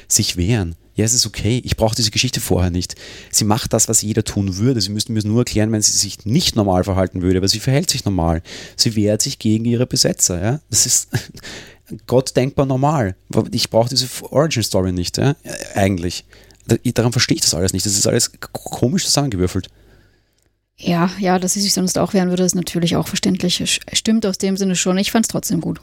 sich 0.08 0.38
wehren. 0.38 0.76
Ja, 0.96 1.06
es 1.06 1.14
ist 1.14 1.26
okay, 1.26 1.62
ich 1.64 1.78
brauche 1.78 1.96
diese 1.96 2.12
Geschichte 2.12 2.42
vorher 2.42 2.70
nicht. 2.70 2.96
Sie 3.32 3.46
macht 3.46 3.74
das, 3.74 3.88
was 3.88 4.02
jeder 4.02 4.24
tun 4.24 4.58
würde. 4.58 4.82
Sie 4.82 4.90
müssten 4.90 5.14
mir 5.14 5.20
es 5.20 5.26
nur 5.26 5.40
erklären, 5.40 5.72
wenn 5.72 5.82
sie 5.82 5.98
sich 5.98 6.26
nicht 6.26 6.56
normal 6.56 6.84
verhalten 6.84 7.22
würde, 7.22 7.38
aber 7.38 7.48
sie 7.48 7.60
verhält 7.60 7.90
sich 7.90 8.04
normal. 8.06 8.44
Sie 8.76 8.96
wehrt 8.96 9.22
sich 9.22 9.40
gegen 9.40 9.66
ihre 9.66 9.88
Besetzer. 9.88 10.42
Ja? 10.42 10.60
Das 10.70 10.86
ist 10.86 11.10
Gott 12.08 12.36
denkbar 12.36 12.66
normal. 12.66 13.16
Ich 13.52 13.70
brauche 13.70 13.90
diese 13.90 14.08
Origin-Story 14.30 14.92
nicht, 14.92 15.18
ja? 15.18 15.36
eigentlich 15.76 16.26
daran 16.94 17.12
verstehe 17.12 17.36
ich 17.36 17.42
das 17.42 17.54
alles 17.54 17.74
nicht. 17.74 17.86
Das 17.86 17.98
ist 17.98 18.08
alles 18.08 18.32
komisch 18.42 19.06
zusammengewürfelt. 19.06 19.70
Ja, 20.78 21.12
ja, 21.20 21.38
dass 21.38 21.54
sie 21.54 21.62
sich 21.62 21.74
sonst 21.74 21.98
auch 21.98 22.14
wehren 22.14 22.30
würde, 22.30 22.44
ist 22.44 22.56
natürlich 22.56 22.96
auch 22.96 23.08
verständlich. 23.08 23.82
Stimmt 23.94 24.26
aus 24.26 24.38
dem 24.38 24.58
Sinne 24.58 24.76
schon. 24.76 24.98
Ich 24.98 25.12
fand 25.12 25.26
es 25.26 25.30
trotzdem 25.30 25.62
gut. 25.62 25.80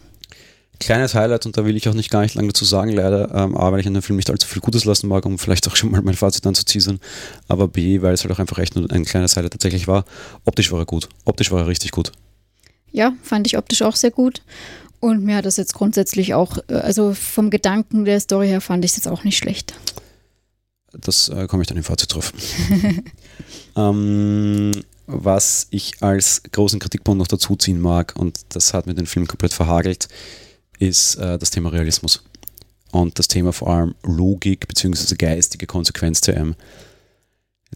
Kleines 0.81 1.15
Highlight, 1.15 1.45
und 1.45 1.57
da 1.57 1.65
will 1.65 1.77
ich 1.77 1.89
auch 1.89 1.95
nicht 1.95 2.11
gar 2.11 2.23
nicht 2.23 2.35
lange 2.35 2.49
dazu 2.49 2.65
sagen, 2.65 2.93
leider, 2.93 3.35
ähm, 3.35 3.57
A, 3.57 3.73
weil 3.73 3.81
ich 3.81 3.87
an 3.89 3.95
dem 3.95 4.03
Film 4.03 4.17
nicht 4.17 4.31
allzu 4.31 4.47
viel 4.47 4.63
Gutes 4.63 4.85
lassen 4.85 5.09
mag, 5.09 5.27
um 5.27 5.37
vielleicht 5.39 5.67
auch 5.67 5.75
schon 5.75 5.91
mal 5.91 6.03
mein 6.03 6.15
Fazit 6.15 6.47
anzuziehen, 6.47 7.01
aber 7.49 7.67
B, 7.67 8.01
weil 8.01 8.15
es 8.15 8.23
halt 8.23 8.33
auch 8.33 8.39
einfach 8.39 8.59
echt 8.59 8.77
nur 8.77 8.89
ein 8.93 9.05
kleines 9.05 9.37
Highlight 9.37 9.53
tatsächlich 9.53 9.89
war. 9.89 10.05
Optisch 10.45 10.71
war 10.71 10.79
er 10.79 10.87
gut. 10.87 11.09
Optisch 11.25 11.51
war 11.51 11.61
er 11.61 11.67
richtig 11.67 11.91
gut. 11.91 12.13
Ja, 12.93 13.13
fand 13.23 13.47
ich 13.49 13.59
optisch 13.59 13.83
auch 13.83 13.97
sehr 13.97 14.13
gut. 14.13 14.43
Und 15.01 15.25
mir 15.25 15.37
hat 15.37 15.47
das 15.47 15.57
jetzt 15.57 15.75
grundsätzlich 15.75 16.35
auch, 16.35 16.59
äh, 16.69 16.75
also 16.75 17.13
vom 17.13 17.51
Gedanken 17.51 18.05
der 18.05 18.21
Story 18.21 18.49
her 18.49 18.61
fand 18.61 18.85
ich 18.85 18.93
es 18.93 18.97
jetzt 18.97 19.09
auch 19.09 19.25
nicht 19.25 19.37
schlecht. 19.37 19.75
Das 20.93 21.29
äh, 21.29 21.47
komme 21.47 21.63
ich 21.63 21.67
dann 21.69 21.77
im 21.77 21.85
Fazit 21.85 22.15
drauf. 22.15 22.33
ähm, 23.77 24.73
was 25.07 25.67
ich 25.71 26.03
als 26.03 26.43
großen 26.51 26.79
Kritikpunkt 26.79 27.19
noch 27.19 27.27
dazu 27.27 27.57
ziehen 27.57 27.81
mag, 27.81 28.15
und 28.17 28.41
das 28.51 28.75
hat 28.75 28.87
mir 28.87 28.95
den 28.95 29.07
Film 29.07 29.27
komplett 29.27 29.53
verhagelt, 29.53 30.09
ist 30.79 31.17
äh, 31.17 31.39
das 31.39 31.51
Thema 31.51 31.71
Realismus. 31.71 32.23
Und 32.91 33.19
das 33.19 33.29
Thema 33.29 33.53
vor 33.53 33.69
allem 33.69 33.95
Logik 34.03 34.67
bzw. 34.67 35.15
geistige 35.17 35.67
Konsequenz-TM. 35.67 36.55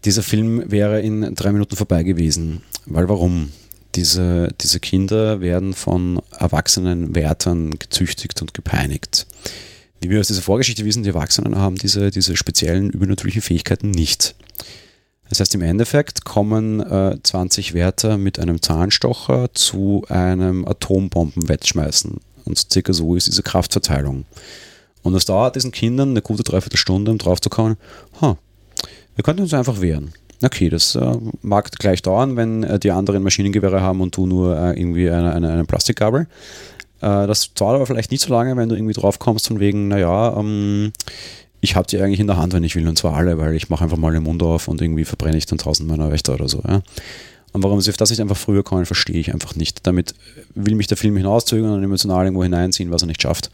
Dieser 0.05 0.23
Film 0.23 0.71
wäre 0.71 1.01
in 1.03 1.35
drei 1.35 1.53
Minuten 1.53 1.77
vorbei 1.77 2.03
gewesen. 2.03 2.63
Weil 2.87 3.09
warum? 3.09 3.53
Diese, 3.95 4.49
diese 4.59 4.81
Kinder 4.81 5.43
werden 5.43 5.75
von 5.75 6.23
erwachsenen 6.39 7.15
Wärtern 7.15 7.73
gezüchtigt 7.73 8.41
und 8.41 8.55
gepeinigt 8.55 9.27
Wie 10.03 10.11
wir 10.11 10.19
aus 10.19 10.27
dieser 10.27 10.43
Vorgeschichte 10.43 10.85
wissen, 10.85 11.05
die 11.05 11.11
Erwachsenen 11.11 11.57
haben 11.57 11.77
diese, 11.77 12.11
diese 12.11 12.37
speziellen 12.37 12.91
übernatürlichen 12.91 13.41
Fähigkeiten 13.41 13.93
nicht. 13.93 14.35
Das 15.29 15.39
heißt, 15.39 15.55
im 15.55 15.63
Endeffekt 15.63 16.25
kommen 16.25 16.81
äh, 16.81 17.17
20 17.23 17.73
Wärter 17.73 18.19
mit 18.19 18.41
einem 18.41 18.61
Zahnstocher 18.61 19.55
zu 19.55 20.05
einem 20.09 20.67
Atombombenwettschmeißen. 20.67 22.19
Und 22.45 22.73
circa 22.73 22.93
so 22.93 23.15
ist 23.15 23.29
diese 23.29 23.45
Kraftverteilung. 23.45 24.25
Und 25.03 25.15
es 25.15 25.25
dauert 25.25 25.55
diesen 25.55 25.71
Kindern 25.71 26.11
eine 26.11 26.23
gute 26.23 26.43
Dreiviertelstunde, 26.43 27.13
um 27.13 27.19
drauf 27.19 27.41
zu 27.41 27.49
kommen, 27.49 27.77
huh, 28.21 28.35
wir 29.15 29.23
könnten 29.23 29.43
uns 29.43 29.55
einfach 29.55 29.81
wehren. 29.81 30.13
Okay, 30.43 30.69
das 30.69 30.97
äh, 30.97 31.17
mag 31.43 31.71
gleich 31.79 32.03
dauern, 32.03 32.37
wenn 32.37 32.65
äh, 32.65 32.79
die 32.81 32.91
anderen 32.91 33.23
Maschinengewehre 33.23 33.81
haben 33.81 34.01
und 34.01 34.17
du 34.17 34.27
nur 34.27 34.59
äh, 34.59 34.79
irgendwie 34.79 35.09
eine, 35.09 35.33
eine, 35.33 35.53
eine 35.53 35.65
Plastikgabel. 35.65 36.27
Äh, 37.03 37.27
das 37.27 37.53
dauert 37.53 37.75
aber 37.75 37.87
vielleicht 37.87 38.11
nicht 38.11 38.23
so 38.23 38.33
lange, 38.33 38.57
wenn 38.57 38.69
du 38.69 38.77
irgendwie 38.77 38.95
drauf 38.95 39.19
kommst 39.19 39.49
von 39.49 39.61
wegen, 39.61 39.89
naja, 39.89 40.37
ähm, 40.39 40.93
ich 41.61 41.77
habe 41.77 41.87
die 41.87 42.01
eigentlich 42.01 42.21
in 42.21 42.27
der 42.27 42.39
Hand, 42.39 42.53
wenn 42.55 42.65
ich 42.65 42.75
will, 42.75 42.89
und 42.89 42.99
zwar 42.99 43.15
alle, 43.15 43.39
weil 43.39 43.55
ich 43.55 43.69
mache 43.69 43.85
einfach 43.85 43.97
mal 43.97 44.13
den 44.13 44.23
Mund 44.23 44.43
auf 44.43 44.69
und 44.69 44.81
irgendwie 44.81 45.05
verbrenne 45.05 45.37
ich 45.37 45.47
dann 45.47 45.59
tausend 45.59 45.89
meiner 45.89 46.11
Wächter 46.11 46.35
oder 46.35 46.49
so. 46.49 46.63
Ja? 46.67 46.83
Und 47.53 47.63
warum 47.63 47.81
sie 47.81 47.91
auf 47.91 47.97
das 47.97 48.11
nicht 48.11 48.21
einfach 48.21 48.37
früher 48.37 48.65
kommen, 48.65 48.87
verstehe 48.87 49.21
ich 49.21 49.33
einfach 49.33 49.55
nicht. 49.55 49.87
Damit 49.87 50.15
will 50.55 50.75
mich 50.75 50.87
der 50.87 50.97
Film 50.97 51.17
hinauszögern 51.17 51.73
und 51.73 51.85
emotional 51.85 52.25
irgendwo 52.25 52.43
hineinziehen, 52.43 52.91
was 52.91 53.03
er 53.03 53.09
nicht 53.09 53.23
schafft. 53.23 53.51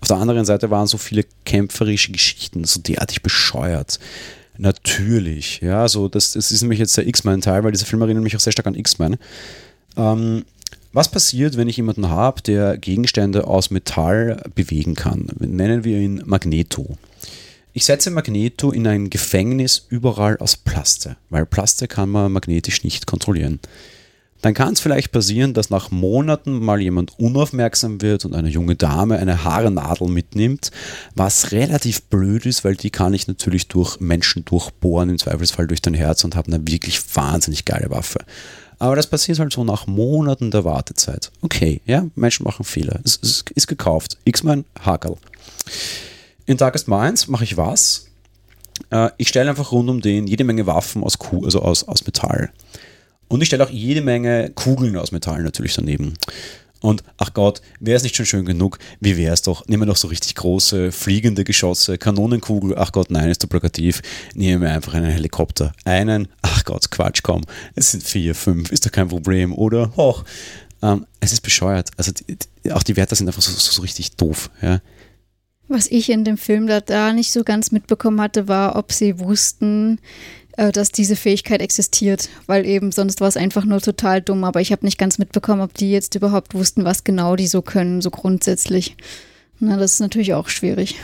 Auf 0.00 0.08
der 0.08 0.16
anderen 0.16 0.44
Seite 0.44 0.70
waren 0.70 0.86
so 0.86 0.96
viele 0.96 1.24
kämpferische 1.44 2.12
Geschichten, 2.12 2.64
so 2.64 2.80
derartig 2.80 3.22
bescheuert. 3.22 4.00
Natürlich, 4.58 5.60
ja, 5.60 5.86
so 5.86 6.08
das, 6.08 6.32
das 6.32 6.50
ist 6.50 6.62
nämlich 6.62 6.78
jetzt 6.78 6.96
der 6.96 7.06
X-Men-Teil, 7.06 7.62
weil 7.62 7.72
dieser 7.72 7.86
Film 7.86 8.02
erinnert 8.02 8.24
mich 8.24 8.34
auch 8.36 8.40
sehr 8.40 8.52
stark 8.52 8.66
an 8.66 8.74
X-Men. 8.74 9.16
Ähm, 9.96 10.44
was 10.92 11.10
passiert, 11.10 11.56
wenn 11.56 11.68
ich 11.68 11.76
jemanden 11.76 12.08
habe, 12.08 12.42
der 12.42 12.76
Gegenstände 12.76 13.46
aus 13.46 13.70
Metall 13.70 14.42
bewegen 14.54 14.94
kann? 14.94 15.28
Nennen 15.38 15.84
wir 15.84 15.98
ihn 15.98 16.22
Magneto. 16.24 16.98
Ich 17.72 17.86
setze 17.86 18.10
Magneto 18.10 18.70
in 18.70 18.86
ein 18.86 19.08
Gefängnis 19.08 19.86
überall 19.88 20.36
aus 20.36 20.58
Plaste, 20.58 21.16
weil 21.30 21.46
Plaste 21.46 21.88
kann 21.88 22.10
man 22.10 22.30
magnetisch 22.30 22.84
nicht 22.84 23.06
kontrollieren. 23.06 23.60
Dann 24.42 24.54
kann 24.54 24.72
es 24.72 24.80
vielleicht 24.80 25.12
passieren, 25.12 25.54
dass 25.54 25.70
nach 25.70 25.92
Monaten 25.92 26.58
mal 26.58 26.82
jemand 26.82 27.18
unaufmerksam 27.18 28.02
wird 28.02 28.24
und 28.24 28.34
eine 28.34 28.48
junge 28.48 28.74
Dame 28.74 29.18
eine 29.18 29.44
Haarnadel 29.44 30.08
mitnimmt, 30.08 30.72
was 31.14 31.52
relativ 31.52 32.02
blöd 32.02 32.44
ist, 32.44 32.64
weil 32.64 32.74
die 32.74 32.90
kann 32.90 33.14
ich 33.14 33.28
natürlich 33.28 33.68
durch 33.68 34.00
Menschen 34.00 34.44
durchbohren, 34.44 35.10
im 35.10 35.18
Zweifelsfall 35.18 35.68
durch 35.68 35.80
dein 35.80 35.94
Herz 35.94 36.24
und 36.24 36.34
habe 36.34 36.52
eine 36.52 36.66
wirklich 36.66 37.00
wahnsinnig 37.14 37.64
geile 37.64 37.88
Waffe. 37.90 38.18
Aber 38.82 38.96
das 38.96 39.06
passiert 39.06 39.38
halt 39.38 39.52
so 39.52 39.62
nach 39.62 39.86
Monaten 39.86 40.50
der 40.50 40.64
Wartezeit. 40.64 41.30
Okay, 41.40 41.80
ja, 41.86 42.04
Menschen 42.16 42.42
machen 42.42 42.64
Fehler. 42.64 42.98
Es, 43.04 43.16
es 43.22 43.44
ist 43.54 43.68
gekauft. 43.68 44.18
X-Men, 44.24 44.64
Hakel. 44.84 45.18
In 46.46 46.56
Darkest 46.56 46.88
Minds 46.88 47.28
mache 47.28 47.44
ich 47.44 47.56
was? 47.56 48.08
Äh, 48.90 49.10
ich 49.18 49.28
stelle 49.28 49.50
einfach 49.50 49.70
rund 49.70 49.88
um 49.88 50.00
den 50.00 50.26
jede 50.26 50.42
Menge 50.42 50.66
Waffen 50.66 51.04
aus, 51.04 51.18
Kuh, 51.18 51.44
also 51.44 51.62
aus, 51.62 51.84
aus 51.84 52.04
Metall. 52.06 52.50
Und 53.28 53.40
ich 53.40 53.46
stelle 53.46 53.64
auch 53.64 53.70
jede 53.70 54.00
Menge 54.00 54.50
Kugeln 54.50 54.96
aus 54.96 55.12
Metall 55.12 55.44
natürlich 55.44 55.76
daneben. 55.76 56.14
Und 56.82 57.02
ach 57.16 57.32
Gott, 57.32 57.62
wäre 57.80 57.96
es 57.96 58.02
nicht 58.02 58.16
schon 58.16 58.26
schön 58.26 58.44
genug? 58.44 58.78
Wie 59.00 59.16
wäre 59.16 59.32
es 59.32 59.42
doch? 59.42 59.66
Nehmen 59.66 59.82
wir 59.82 59.86
doch 59.86 59.96
so 59.96 60.08
richtig 60.08 60.34
große, 60.34 60.92
fliegende 60.92 61.44
Geschosse, 61.44 61.96
Kanonenkugel. 61.96 62.76
Ach 62.76 62.92
Gott, 62.92 63.10
nein, 63.10 63.30
ist 63.30 63.40
zu 63.40 63.46
plakativ. 63.46 64.02
Nehmen 64.34 64.62
wir 64.62 64.72
einfach 64.72 64.94
einen 64.94 65.10
Helikopter. 65.10 65.72
Einen, 65.84 66.28
ach 66.42 66.64
Gott, 66.64 66.90
Quatsch, 66.90 67.22
komm. 67.22 67.42
Es 67.74 67.92
sind 67.92 68.02
vier, 68.02 68.34
fünf, 68.34 68.70
ist 68.70 68.84
doch 68.84 68.92
kein 68.92 69.08
Problem, 69.08 69.54
oder? 69.54 69.92
Hoch. 69.96 70.24
Ähm, 70.82 71.06
es 71.20 71.32
ist 71.32 71.42
bescheuert. 71.42 71.90
Also 71.96 72.12
die, 72.12 72.72
auch 72.72 72.82
die 72.82 72.96
Werte 72.96 73.14
sind 73.14 73.28
einfach 73.28 73.42
so, 73.42 73.52
so, 73.52 73.72
so 73.72 73.82
richtig 73.82 74.16
doof. 74.16 74.50
Ja. 74.60 74.80
Was 75.68 75.86
ich 75.86 76.10
in 76.10 76.24
dem 76.24 76.36
Film 76.36 76.66
da, 76.66 76.80
da 76.80 77.12
nicht 77.12 77.32
so 77.32 77.44
ganz 77.44 77.70
mitbekommen 77.70 78.20
hatte, 78.20 78.48
war, 78.48 78.76
ob 78.76 78.92
sie 78.92 79.18
wussten, 79.20 80.00
dass 80.56 80.92
diese 80.92 81.16
Fähigkeit 81.16 81.62
existiert, 81.62 82.28
weil 82.46 82.66
eben 82.66 82.92
sonst 82.92 83.20
war 83.20 83.28
es 83.28 83.36
einfach 83.36 83.64
nur 83.64 83.80
total 83.80 84.20
dumm. 84.20 84.44
Aber 84.44 84.60
ich 84.60 84.72
habe 84.72 84.84
nicht 84.84 84.98
ganz 84.98 85.18
mitbekommen, 85.18 85.62
ob 85.62 85.74
die 85.74 85.90
jetzt 85.90 86.14
überhaupt 86.14 86.54
wussten, 86.54 86.84
was 86.84 87.04
genau 87.04 87.36
die 87.36 87.46
so 87.46 87.62
können, 87.62 88.02
so 88.02 88.10
grundsätzlich. 88.10 88.96
Na, 89.64 89.76
das 89.76 89.92
ist 89.92 90.00
natürlich 90.00 90.34
auch 90.34 90.48
schwierig. 90.48 90.96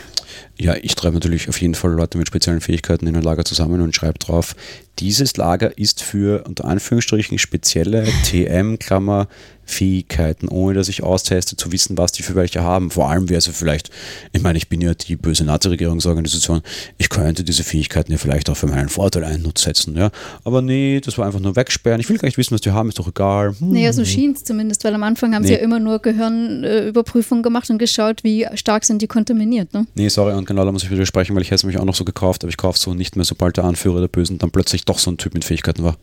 Ja, 0.59 0.74
ich 0.82 0.96
treibe 0.96 1.14
natürlich 1.14 1.49
auf 1.49 1.61
jeden 1.61 1.74
Fall 1.74 1.92
Leute 1.92 2.18
mit 2.18 2.26
speziellen 2.26 2.61
Fähigkeiten 2.61 3.07
in 3.07 3.16
ein 3.16 3.22
Lager 3.22 3.44
zusammen 3.44 3.80
und 3.80 3.94
schreibe 3.94 4.18
drauf, 4.18 4.57
dieses 4.99 5.36
Lager 5.36 5.78
ist 5.78 6.03
für 6.03 6.44
unter 6.44 6.64
Anführungsstrichen 6.64 7.38
spezielle 7.38 8.05
TM, 8.24 8.78
Klammer, 8.78 9.28
Fähigkeiten, 9.69 10.49
ohne 10.49 10.75
dass 10.75 10.89
ich 10.89 11.03
austeste, 11.03 11.57
zu 11.57 11.73
wissen, 11.73 11.99
was 11.99 12.12
die 12.12 12.23
für 12.23 12.35
welche 12.35 12.62
haben. 12.62 12.91
Vor 12.91 13.11
allem 13.11 13.29
wäre 13.29 13.39
es 13.39 13.47
vielleicht, 13.49 13.91
ich 14.33 14.43
meine, 14.43 14.57
ich 14.57 14.69
bin 14.69 14.81
ja 14.81 14.95
die 14.95 15.16
böse 15.16 15.45
Nazi-Regierungsorganisation, 15.45 16.62
ich 16.97 17.11
könnte 17.11 17.45
diese 17.45 17.64
Fähigkeiten 17.64 18.11
ja 18.11 18.19
vielleicht 18.19 18.49
auch 18.49 18.57
für 18.57 18.66
meinen 18.66 18.89
Vorteil 18.89 19.25
einsetzen, 19.25 19.97
ja. 19.97 20.11
Aber 20.45 20.62
nee, 20.62 21.01
das 21.01 21.19
war 21.19 21.27
einfach 21.27 21.41
nur 21.41 21.55
wegsperren. 21.55 22.01
Ich 22.01 22.09
will 22.09 22.16
gar 22.16 22.27
nicht 22.27 22.39
wissen, 22.39 22.55
was 22.55 22.62
die 22.62 22.71
haben, 22.71 22.89
ist 22.89 22.99
doch 22.99 23.09
egal. 23.09 23.55
Hm. 23.59 23.73
Naja, 23.73 23.93
so 23.93 24.05
schien 24.05 24.33
es 24.33 24.45
zumindest, 24.45 24.85
weil 24.85 24.95
am 24.95 25.03
Anfang 25.03 25.35
haben 25.35 25.43
nee. 25.43 25.49
sie 25.49 25.55
ja 25.55 25.61
immer 25.61 25.81
nur 25.81 25.99
Gehirnüberprüfungen 25.99 27.43
gemacht 27.43 27.69
und 27.71 27.79
geschaut, 27.79 28.25
wie 28.25 28.47
stark 28.55 28.85
sind 28.85 29.03
die 29.03 29.07
kontaminiert, 29.07 29.75
ne? 29.75 29.87
Nee, 29.95 30.09
sorry, 30.09 30.35
und 30.35 30.47
genau 30.47 30.64
da 30.64 30.73
muss 30.73 30.83
ich 30.83 30.91
widersprechen, 30.91 31.37
weil 31.37 31.43
ich 31.43 31.49
hätte 31.49 31.57
es 31.57 31.64
mich 31.64 31.79
auch 31.79 31.85
noch 31.85 31.95
so 31.95 32.05
gekauft, 32.05 32.43
aber 32.43 32.49
ich 32.49 32.57
kaufe 32.57 32.79
so 32.79 32.95
nicht 32.95 33.16
mehr, 33.16 33.25
sobald 33.25 33.57
der 33.59 33.64
Anführer 33.64 34.01
der 34.01 34.09
Bösen 34.09 34.39
dann 34.39 34.51
plötzlich 34.51 34.85
doch 34.85 34.99
so 34.99 35.11
ein 35.11 35.19
Typ 35.19 35.35
mit 35.35 35.45
Fähigkeiten 35.45 35.83
war. 35.83 35.97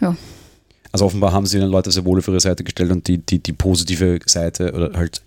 Ja. 0.00 0.16
Also 0.94 1.06
offenbar 1.06 1.32
haben 1.32 1.44
sie 1.44 1.58
dann 1.58 1.70
Leute 1.70 1.90
sehr 1.90 2.04
wohl 2.04 2.20
auf 2.20 2.28
ihre 2.28 2.38
Seite 2.38 2.62
gestellt 2.62 2.92
und 2.92 3.08
die, 3.08 3.18
die, 3.18 3.40
die 3.40 3.52
positive 3.52 4.20
Seite 4.26 4.72
oder 4.72 4.92
halt 4.96 5.22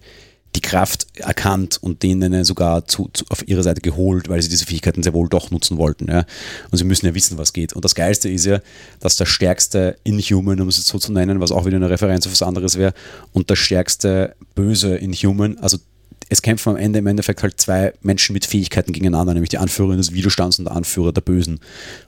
die 0.55 0.61
Kraft 0.61 1.07
erkannt 1.17 1.77
und 1.81 2.03
denen 2.03 2.45
sogar 2.45 2.87
zu, 2.87 3.09
zu, 3.11 3.25
auf 3.27 3.45
ihre 3.49 3.63
Seite 3.63 3.81
geholt, 3.81 4.29
weil 4.29 4.41
sie 4.41 4.47
diese 4.47 4.65
Fähigkeiten 4.65 5.03
sehr 5.03 5.13
wohl 5.13 5.27
doch 5.27 5.51
nutzen 5.51 5.77
wollten. 5.77 6.09
Ja. 6.09 6.23
Und 6.71 6.77
sie 6.77 6.85
müssen 6.85 7.05
ja 7.05 7.13
wissen, 7.13 7.37
was 7.37 7.51
geht. 7.51 7.73
Und 7.73 7.83
das 7.83 7.95
Geilste 7.95 8.29
ist 8.29 8.45
ja, 8.45 8.61
dass 9.01 9.17
der 9.17 9.25
stärkste 9.25 9.97
Inhuman, 10.05 10.61
um 10.61 10.69
es 10.69 10.77
jetzt 10.77 10.87
so 10.87 10.99
zu 10.99 11.11
nennen, 11.11 11.41
was 11.41 11.51
auch 11.51 11.65
wieder 11.65 11.75
eine 11.75 11.89
Referenz 11.89 12.25
auf 12.25 12.31
was 12.31 12.43
anderes 12.43 12.77
wäre, 12.77 12.93
und 13.33 13.49
der 13.49 13.57
stärkste 13.57 14.37
böse 14.55 14.95
Inhuman, 14.95 15.57
also 15.57 15.79
es 16.29 16.41
kämpfen 16.41 16.71
am 16.71 16.77
Ende 16.77 16.99
im 16.99 17.07
Endeffekt 17.07 17.41
halt 17.41 17.59
zwei 17.59 17.93
Menschen 18.01 18.33
mit 18.33 18.45
Fähigkeiten 18.45 18.91
gegeneinander, 18.91 19.33
nämlich 19.33 19.49
die 19.49 19.57
Anführerin 19.57 19.97
des 19.97 20.13
Widerstands 20.13 20.59
und 20.59 20.65
der 20.65 20.75
Anführer 20.75 21.13
der 21.13 21.21
Bösen. 21.21 21.59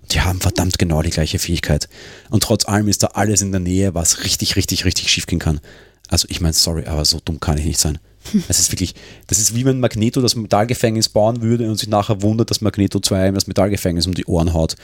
Und 0.01 0.13
die 0.13 0.22
haben 0.22 0.41
verdammt 0.41 0.78
genau 0.78 1.01
die 1.01 1.09
gleiche 1.09 1.39
Fähigkeit. 1.39 1.88
Und 2.30 2.43
trotz 2.43 2.67
allem 2.67 2.88
ist 2.88 3.03
da 3.03 3.07
alles 3.07 3.41
in 3.41 3.51
der 3.51 3.61
Nähe, 3.61 3.95
was 3.95 4.24
richtig, 4.24 4.55
richtig, 4.55 4.86
richtig 4.86 5.09
schief 5.09 5.26
gehen 5.26 5.39
kann. 5.39 5.61
Also 6.09 6.28
ich 6.30 6.41
meine, 6.41 6.53
sorry, 6.53 6.86
aber 6.86 7.05
so 7.05 7.20
dumm 7.24 7.39
kann 7.39 7.57
ich 7.57 7.65
nicht 7.65 7.80
sein. 7.80 7.99
Es 8.49 8.59
ist 8.59 8.72
wirklich, 8.72 8.95
das 9.28 9.39
ist 9.39 9.55
wie 9.55 9.63
wenn 9.63 9.80
Magneto 9.80 10.22
das 10.22 10.36
Metallgefängnis 10.36 11.09
bauen 11.09 11.41
würde 11.41 11.70
und 11.70 11.78
sich 11.78 11.88
nachher 11.88 12.22
wundert, 12.22 12.51
dass 12.51 12.61
Magneto 12.61 12.99
2 12.99 13.32
das 13.32 13.47
Metallgefängnis 13.47 14.07
um 14.07 14.13
die 14.13 14.26
Ohren 14.26 14.53
haut. 14.53 14.76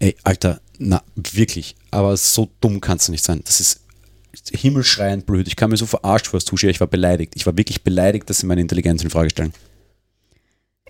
Ey, 0.00 0.16
Alter, 0.24 0.60
na, 0.78 1.00
wirklich. 1.14 1.76
Aber 1.92 2.16
so 2.16 2.50
dumm 2.60 2.80
kannst 2.80 3.06
du 3.06 3.12
nicht 3.12 3.24
sein. 3.24 3.40
Das 3.44 3.60
ist 3.60 3.81
himmelschreiend 4.52 5.26
blöd. 5.26 5.46
Ich 5.46 5.56
kam 5.56 5.70
mir 5.70 5.76
so 5.76 5.86
verarscht 5.86 6.26
vor 6.26 6.38
als 6.38 6.44
Zuschauer. 6.44 6.70
Ich 6.70 6.80
war 6.80 6.86
beleidigt. 6.86 7.34
Ich 7.36 7.46
war 7.46 7.56
wirklich 7.56 7.82
beleidigt, 7.82 8.28
dass 8.28 8.38
sie 8.38 8.46
meine 8.46 8.60
Intelligenz 8.60 9.02
in 9.02 9.10
Frage 9.10 9.30
stellen. 9.30 9.52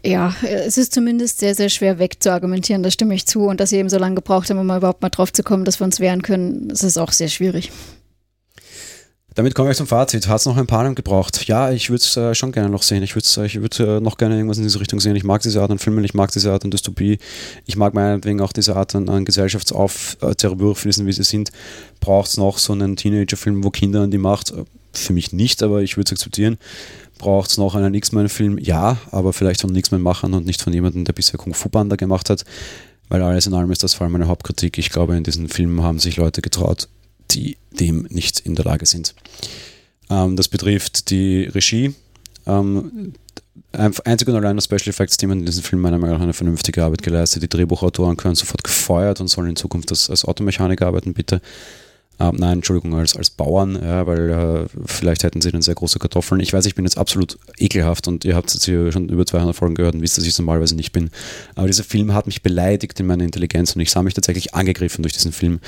Ja, 0.05 0.35
es 0.43 0.79
ist 0.79 0.93
zumindest 0.93 1.39
sehr, 1.39 1.55
sehr 1.55 1.69
schwer 1.69 2.01
wegzuargumentieren, 2.01 2.83
da 2.83 2.91
stimme 2.91 3.15
ich 3.15 3.27
zu. 3.27 3.47
Und 3.47 3.61
dass 3.61 3.71
sie 3.71 3.77
eben 3.77 3.89
so 3.89 3.99
lange 3.99 4.17
gebraucht 4.17 4.51
haben, 4.51 4.59
um 4.59 4.67
überhaupt 4.67 5.03
mal 5.03 5.11
drauf 5.11 5.33
zu 5.33 5.43
kommen, 5.43 5.65
dass 5.65 5.81
wir 5.81 5.85
uns 5.85 6.01
wehren 6.01 6.23
können, 6.23 6.69
das 6.69 6.83
ist 6.83 6.99
auch 6.99 7.13
sehr 7.13 7.29
schwierig. 7.29 7.71
Damit 9.35 9.55
komme 9.55 9.71
ich 9.71 9.77
zum 9.79 9.87
Fazit. 9.87 10.29
Hat 10.29 10.41
es 10.41 10.47
noch 10.47 10.57
ein 10.59 10.67
paar 10.67 10.85
Mal 10.85 10.95
gebraucht? 10.95 11.49
Ja, 11.49 11.71
ich 11.71 11.89
würde 11.89 12.03
es 12.03 12.17
äh, 12.17 12.35
schon 12.35 12.53
gerne 12.53 12.69
noch 12.69 12.83
sehen. 12.83 13.03
Ich 13.03 13.15
würde 13.15 13.27
äh, 13.39 13.47
ich 13.47 13.61
würd, 13.61 13.81
äh, 13.81 14.01
noch 14.01 14.19
gerne 14.19 14.37
irgendwas 14.37 14.59
in 14.59 14.65
diese 14.65 14.79
Richtung 14.79 15.01
sehen. 15.01 15.17
Ich 15.17 15.25
mag 15.25 15.41
diese 15.41 15.63
Art 15.63 15.71
an 15.71 15.79
Filmen, 15.79 16.05
ich 16.05 16.13
mag 16.13 16.31
diese 16.33 16.53
Art 16.53 16.65
an 16.65 16.71
Dystopie. 16.71 17.19
Ich 17.65 17.77
mag 17.77 17.95
meinetwegen 17.95 18.41
auch 18.43 18.53
diese 18.53 18.77
Art 18.77 18.95
an, 18.95 19.09
an 19.09 19.25
Gesellschaftszerwürfnissen, 19.25 21.07
wie 21.07 21.13
sie 21.13 21.25
sind. 21.25 21.51
Braucht 22.01 22.29
es 22.29 22.37
noch 22.37 22.59
so 22.59 22.75
einen 22.75 22.97
Teenager-Film, 22.97 23.65
wo 23.65 23.71
Kinder 23.71 24.03
an 24.03 24.11
die 24.11 24.19
Macht? 24.19 24.51
Äh, 24.51 24.65
für 24.93 25.15
mich 25.15 25.33
nicht, 25.33 25.63
aber 25.63 25.81
ich 25.81 25.97
würde 25.97 26.09
es 26.09 26.13
akzeptieren. 26.13 26.59
Braucht 27.19 27.51
es 27.51 27.57
noch 27.57 27.75
einen 27.75 27.95
X-Men-Film? 27.95 28.59
Ja, 28.59 28.99
aber 29.11 29.33
vielleicht 29.33 29.63
von 29.63 29.75
X-Men-Machern 29.75 30.35
und 30.35 30.45
nicht 30.45 30.61
von 30.61 30.73
jemandem, 30.73 31.05
der 31.05 31.15
bisher 31.15 31.39
Kung 31.39 31.55
Fu-Banda 31.55 31.97
gemacht 31.97 32.29
hat. 32.29 32.45
Weil 33.09 33.23
alles 33.23 33.47
in 33.47 33.55
allem 33.55 33.71
ist 33.71 33.83
das 33.83 33.95
vor 33.95 34.05
allem 34.05 34.13
meine 34.13 34.29
Hauptkritik. 34.29 34.77
Ich 34.77 34.91
glaube, 34.91 35.17
in 35.17 35.25
diesen 35.25 35.49
Filmen 35.49 35.83
haben 35.83 35.99
sich 35.99 36.17
Leute 36.17 36.43
getraut, 36.43 36.89
die 37.35 37.57
dem 37.71 38.07
nicht 38.11 38.41
in 38.41 38.55
der 38.55 38.65
Lage 38.65 38.87
sind. 38.87 39.15
Ähm, 40.11 40.37
das 40.37 40.49
betrifft 40.49 41.11
die 41.11 41.45
Regie. 41.45 41.95
Ähm, 42.47 43.15
einzig 43.73 44.29
und 44.29 44.37
allein 44.37 44.57
das 44.57 44.65
Special 44.65 44.89
Effects 44.89 45.17
Team 45.17 45.31
in 45.31 45.47
diesem 45.47 45.63
Film 45.63 45.83
meiner 45.83 45.99
Meinung 45.99 46.17
nach 46.17 46.23
eine 46.23 46.33
vernünftige 46.33 46.85
Arbeit 46.85 47.03
geleistet. 47.03 47.43
Die 47.43 47.49
Drehbuchautoren 47.49 48.17
können 48.17 48.35
sofort 48.35 48.65
gefeuert 48.65 49.21
und 49.21 49.29
sollen 49.29 49.51
in 49.51 49.57
Zukunft 49.57 49.91
als 49.91 50.25
Automechaniker 50.25 50.87
arbeiten, 50.87 51.15
bitte. 51.15 51.41
Äh, 52.19 52.31
nein, 52.33 52.59
Entschuldigung, 52.59 52.95
als, 52.95 53.17
als 53.17 53.31
Bauern, 53.31 53.79
ja, 53.83 54.07
weil 54.07 54.31
äh, 54.31 54.67
vielleicht 54.85 55.25
hätten 55.25 55.41
sie 55.41 55.51
dann 55.51 55.63
sehr 55.63 55.75
große 55.75 55.99
Kartoffeln. 55.99 56.41
Ich 56.41 56.53
weiß, 56.53 56.67
ich 56.67 56.75
bin 56.75 56.85
jetzt 56.85 56.99
absolut 56.99 57.39
ekelhaft 57.59 58.07
und 58.07 58.25
ihr 58.25 58.37
habt 58.37 58.53
jetzt 58.53 58.65
hier 58.65 58.93
schon 58.93 59.09
über 59.09 59.27
200 59.27 59.57
Folgen 59.57 59.75
gehört 59.75 59.95
und 59.95 60.03
wisst, 60.03 60.19
dass 60.19 60.25
ich 60.25 60.31
es 60.31 60.39
normalerweise 60.39 60.77
nicht 60.77 60.93
bin. 60.93 61.11
Aber 61.55 61.67
dieser 61.67 61.85
Film 61.85 62.15
hat 62.15 62.27
mich 62.27 62.43
beleidigt 62.43 63.01
in 63.01 63.07
meiner 63.07 63.25
Intelligenz 63.25 63.75
und 63.75 63.81
ich 63.81 63.91
sah 63.91 64.03
mich 64.03 64.15
tatsächlich 64.15 64.55
angegriffen 64.55 65.03
durch 65.03 65.15
diesen 65.15 65.33
Film. 65.33 65.61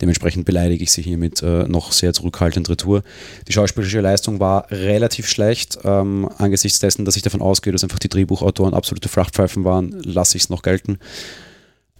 Dementsprechend 0.00 0.44
beleidige 0.44 0.82
ich 0.82 0.92
sie 0.92 1.02
hiermit 1.02 1.42
äh, 1.42 1.64
noch 1.68 1.92
sehr 1.92 2.12
zurückhaltend 2.12 2.68
retour. 2.68 3.02
Die 3.48 3.52
schauspielerische 3.52 4.00
Leistung 4.00 4.40
war 4.40 4.70
relativ 4.70 5.28
schlecht. 5.28 5.78
Ähm, 5.84 6.28
angesichts 6.38 6.80
dessen, 6.80 7.04
dass 7.04 7.16
ich 7.16 7.22
davon 7.22 7.40
ausgehe, 7.40 7.72
dass 7.72 7.84
einfach 7.84 7.98
die 7.98 8.08
Drehbuchautoren 8.08 8.74
absolute 8.74 9.08
Frachtpfeifen 9.08 9.64
waren, 9.64 10.02
lasse 10.02 10.36
ich 10.36 10.44
es 10.44 10.50
noch 10.50 10.62
gelten. 10.62 10.98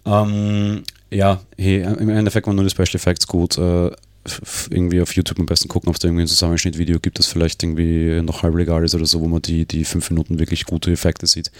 Ähm, 0.05 0.83
ja, 1.13 1.41
hey, 1.57 1.81
im 1.81 2.09
Endeffekt 2.09 2.47
waren 2.47 2.55
nur 2.55 2.65
die 2.65 2.71
Special 2.71 2.95
Effects 2.95 3.27
gut. 3.27 3.57
Äh, 3.57 3.91
irgendwie 4.69 5.01
auf 5.01 5.13
YouTube 5.15 5.39
am 5.39 5.45
besten 5.45 5.67
gucken, 5.67 5.89
ob 5.89 5.95
es 5.95 5.99
da 5.99 6.07
irgendwie 6.07 6.23
ein 6.23 6.27
Zusammenschnittvideo 6.27 6.99
gibt, 6.99 7.19
das 7.19 7.27
vielleicht 7.27 7.61
irgendwie 7.61 8.21
noch 8.21 8.43
halb 8.43 8.55
legal 8.55 8.83
ist 8.85 8.95
oder 8.95 9.05
so, 9.05 9.19
wo 9.19 9.27
man 9.27 9.41
die, 9.41 9.65
die 9.65 9.83
fünf 9.83 10.09
Minuten 10.09 10.39
wirklich 10.39 10.65
gute 10.65 10.91
Effekte 10.91 11.27
sieht. 11.27 11.51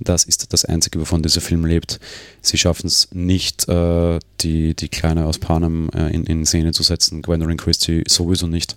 Das 0.00 0.24
ist 0.24 0.52
das 0.52 0.64
Einzige, 0.64 0.98
wovon 1.00 1.22
dieser 1.22 1.42
Film 1.42 1.66
lebt. 1.66 2.00
Sie 2.40 2.56
schaffen 2.56 2.86
es 2.86 3.08
nicht, 3.12 3.68
äh, 3.68 4.18
die, 4.40 4.74
die 4.74 4.88
Kleine 4.88 5.26
aus 5.26 5.38
Panem 5.38 5.90
äh, 5.94 6.14
in, 6.14 6.24
in 6.24 6.46
Szene 6.46 6.72
zu 6.72 6.82
setzen. 6.82 7.20
Gwendolyn 7.20 7.58
Christie 7.58 8.02
sowieso 8.08 8.46
nicht. 8.46 8.76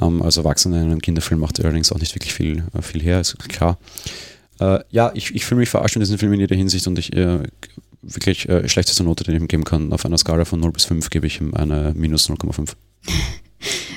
Ähm, 0.00 0.22
als 0.22 0.38
Erwachsene 0.38 0.78
in 0.78 0.84
einem 0.84 1.02
Kinderfilm 1.02 1.40
macht 1.40 1.58
er 1.58 1.66
allerdings 1.66 1.92
auch 1.92 1.98
nicht 1.98 2.14
wirklich 2.14 2.32
viel, 2.32 2.64
äh, 2.74 2.80
viel 2.80 3.02
her, 3.02 3.20
ist 3.20 3.38
klar. 3.50 3.78
Äh, 4.60 4.80
ja, 4.90 5.10
ich, 5.14 5.34
ich 5.34 5.44
fühle 5.44 5.60
mich 5.60 5.68
verarscht 5.68 5.96
in 5.96 6.00
diesem 6.00 6.18
Film 6.18 6.32
in 6.32 6.40
jeder 6.40 6.56
Hinsicht 6.56 6.86
und 6.86 6.98
ich 6.98 7.14
äh, 7.14 7.40
wirklich 8.02 8.48
äh, 8.48 8.68
schlechteste 8.68 9.04
Note, 9.04 9.24
die 9.24 9.32
ich 9.32 9.36
ihm 9.36 9.48
geben 9.48 9.64
kann. 9.64 9.92
Auf 9.92 10.04
einer 10.04 10.18
Skala 10.18 10.44
von 10.44 10.60
0 10.60 10.72
bis 10.72 10.84
5 10.84 11.10
gebe 11.10 11.26
ich 11.26 11.40
ihm 11.40 11.54
eine 11.54 11.92
minus 11.94 12.28
0,5. 12.28 12.74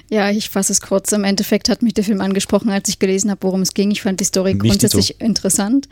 Ja, 0.10 0.30
ich 0.30 0.50
fasse 0.50 0.72
es 0.72 0.82
kurz. 0.82 1.12
Im 1.14 1.24
Endeffekt 1.24 1.68
hat 1.68 1.82
mich 1.82 1.96
der 1.96 2.04
Film 2.04 2.22
angesprochen, 2.22 2.70
als 2.70 2.88
ich 2.90 3.00
gelesen 3.00 3.32
habe, 3.32 3.42
worum 3.42 3.62
es 3.62 3.74
ging. 3.74 3.90
Ich 3.90 4.04
fand 4.04 4.20
die 4.20 4.26
Story 4.26 4.54
Nicht 4.54 4.62
grundsätzlich 4.62 5.16
so. 5.20 5.26
interessant 5.26 5.90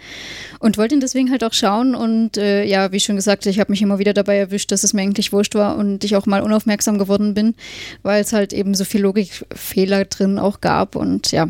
und 0.59 0.77
wollte 0.77 0.93
ihn 0.93 1.01
deswegen 1.01 1.31
halt 1.31 1.43
auch 1.43 1.53
schauen. 1.53 1.95
Und 1.95 2.37
äh, 2.37 2.63
ja, 2.63 2.91
wie 2.91 2.99
schon 2.99 3.15
gesagt, 3.15 3.47
ich 3.47 3.59
habe 3.59 3.71
mich 3.71 3.81
immer 3.81 3.97
wieder 3.97 4.13
dabei 4.13 4.37
erwischt, 4.37 4.71
dass 4.71 4.83
es 4.83 4.93
mir 4.93 5.01
eigentlich 5.01 5.33
wurscht 5.33 5.55
war 5.55 5.77
und 5.77 6.03
ich 6.03 6.15
auch 6.15 6.27
mal 6.27 6.43
unaufmerksam 6.43 6.99
geworden 6.99 7.33
bin, 7.33 7.55
weil 8.03 8.21
es 8.21 8.33
halt 8.33 8.53
eben 8.53 8.75
so 8.75 8.85
viel 8.85 9.01
Logikfehler 9.01 10.05
drin 10.05 10.37
auch 10.37 10.61
gab. 10.61 10.95
Und 10.95 11.31
ja, 11.31 11.47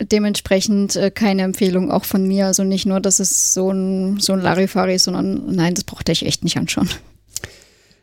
dementsprechend 0.00 0.96
äh, 0.96 1.10
keine 1.10 1.42
Empfehlung 1.42 1.90
auch 1.90 2.04
von 2.04 2.26
mir. 2.26 2.46
Also 2.46 2.64
nicht 2.64 2.86
nur, 2.86 3.00
dass 3.00 3.20
es 3.20 3.54
so 3.54 3.70
ein, 3.70 4.20
so 4.20 4.32
ein 4.32 4.40
Larifari 4.40 4.94
ist, 4.94 5.04
sondern 5.04 5.54
nein, 5.54 5.74
das 5.74 5.84
brauchte 5.84 6.12
ich 6.12 6.24
echt 6.24 6.44
nicht 6.44 6.56
anschauen. 6.56 6.88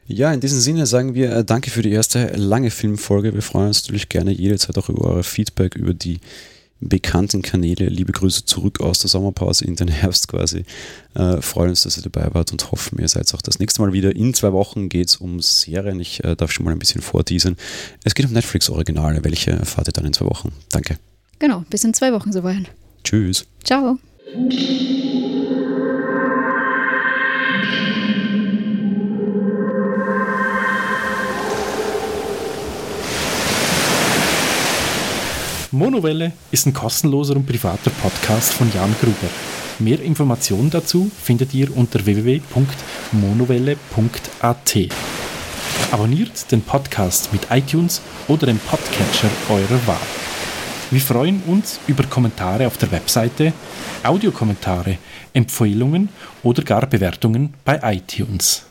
Ja, 0.06 0.34
in 0.34 0.42
diesem 0.42 0.60
Sinne 0.60 0.86
sagen 0.86 1.16
wir 1.16 1.32
äh, 1.32 1.46
danke 1.46 1.72
für 1.72 1.82
die 1.82 1.92
erste 1.92 2.28
lange 2.36 2.72
Filmfolge. 2.72 3.34
Wir 3.34 3.42
freuen 3.42 3.68
uns 3.68 3.84
natürlich 3.84 4.10
gerne 4.10 4.32
jederzeit 4.32 4.78
auch 4.78 4.90
über 4.90 5.06
euer 5.06 5.24
Feedback, 5.24 5.76
über 5.76 5.94
die 5.94 6.20
bekannten 6.82 7.42
Kanäle. 7.42 7.88
Liebe 7.88 8.12
Grüße 8.12 8.44
zurück 8.44 8.82
aus 8.82 9.00
der 9.00 9.10
Sommerpause 9.10 9.64
in 9.64 9.78
den 9.78 9.88
Herbst 9.88 10.28
quasi. 10.28 10.66
Äh, 11.14 11.42
freuen 11.42 11.70
uns, 11.70 11.84
dass 11.84 11.98
ihr 11.98 12.04
dabei 12.04 12.34
wart 12.34 12.52
und 12.52 12.72
hoffen, 12.72 13.00
ihr 13.00 13.08
seid 13.08 13.34
auch 13.34 13.42
das 13.42 13.60
nächste 13.60 13.82
Mal 13.82 13.94
wieder. 13.94 14.14
In 14.14 14.34
zwei 14.34 14.52
Wochen 14.52 14.90
geht 14.90 15.08
es 15.08 15.16
um 15.16 15.40
Serien. 15.40 16.00
Ich 16.02 16.24
äh, 16.24 16.36
darf 16.36 16.52
schon 16.52 16.66
mal 16.66 16.72
ein 16.72 16.80
bisschen 16.80 17.02
vorteasern. 17.02 17.56
Es 18.04 18.14
geht 18.14 18.26
um 18.26 18.34
Netflix-Originale. 18.34 19.24
Welche 19.24 19.52
erfahrt 19.52 19.88
ihr 19.88 19.94
dann 19.94 20.06
in 20.06 20.14
zwei 20.14 20.26
Wochen? 20.26 20.52
Danke. 20.70 20.98
Genau, 21.44 21.64
bis 21.70 21.84
in 21.84 21.94
zwei 21.94 22.12
Wochen 22.14 22.32
soweit. 22.32 22.72
Tschüss. 23.04 23.46
Ciao. 23.66 24.00
Monowelle 35.72 36.32
ist 36.52 36.66
ein 36.66 36.74
kostenloser 36.74 37.36
und 37.36 37.46
privater 37.46 37.90
Podcast 37.90 38.54
von 38.54 38.72
Jan 38.74 38.96
Gruber. 39.02 39.28
Mehr 39.80 40.00
Informationen 40.00 40.70
dazu 40.70 41.12
findet 41.22 41.54
ihr 41.54 41.76
unter 41.76 42.06
www.monowelle.at. 42.06 44.78
Abonniert 45.92 46.50
den 46.54 46.62
Podcast 46.62 47.34
mit 47.34 47.48
iTunes 47.52 48.02
oder 48.30 48.46
dem 48.46 48.60
Podcatcher 48.60 49.30
eurer 49.50 49.86
Wahl. 49.86 49.98
Wir 50.94 51.02
freuen 51.02 51.42
uns 51.48 51.80
über 51.88 52.04
Kommentare 52.04 52.68
auf 52.68 52.78
der 52.78 52.92
Webseite, 52.92 53.52
Audiokommentare, 54.04 55.00
Empfehlungen 55.34 56.08
oder 56.44 56.62
gar 56.62 56.86
Bewertungen 56.86 57.56
bei 57.66 57.80
iTunes. 57.82 58.68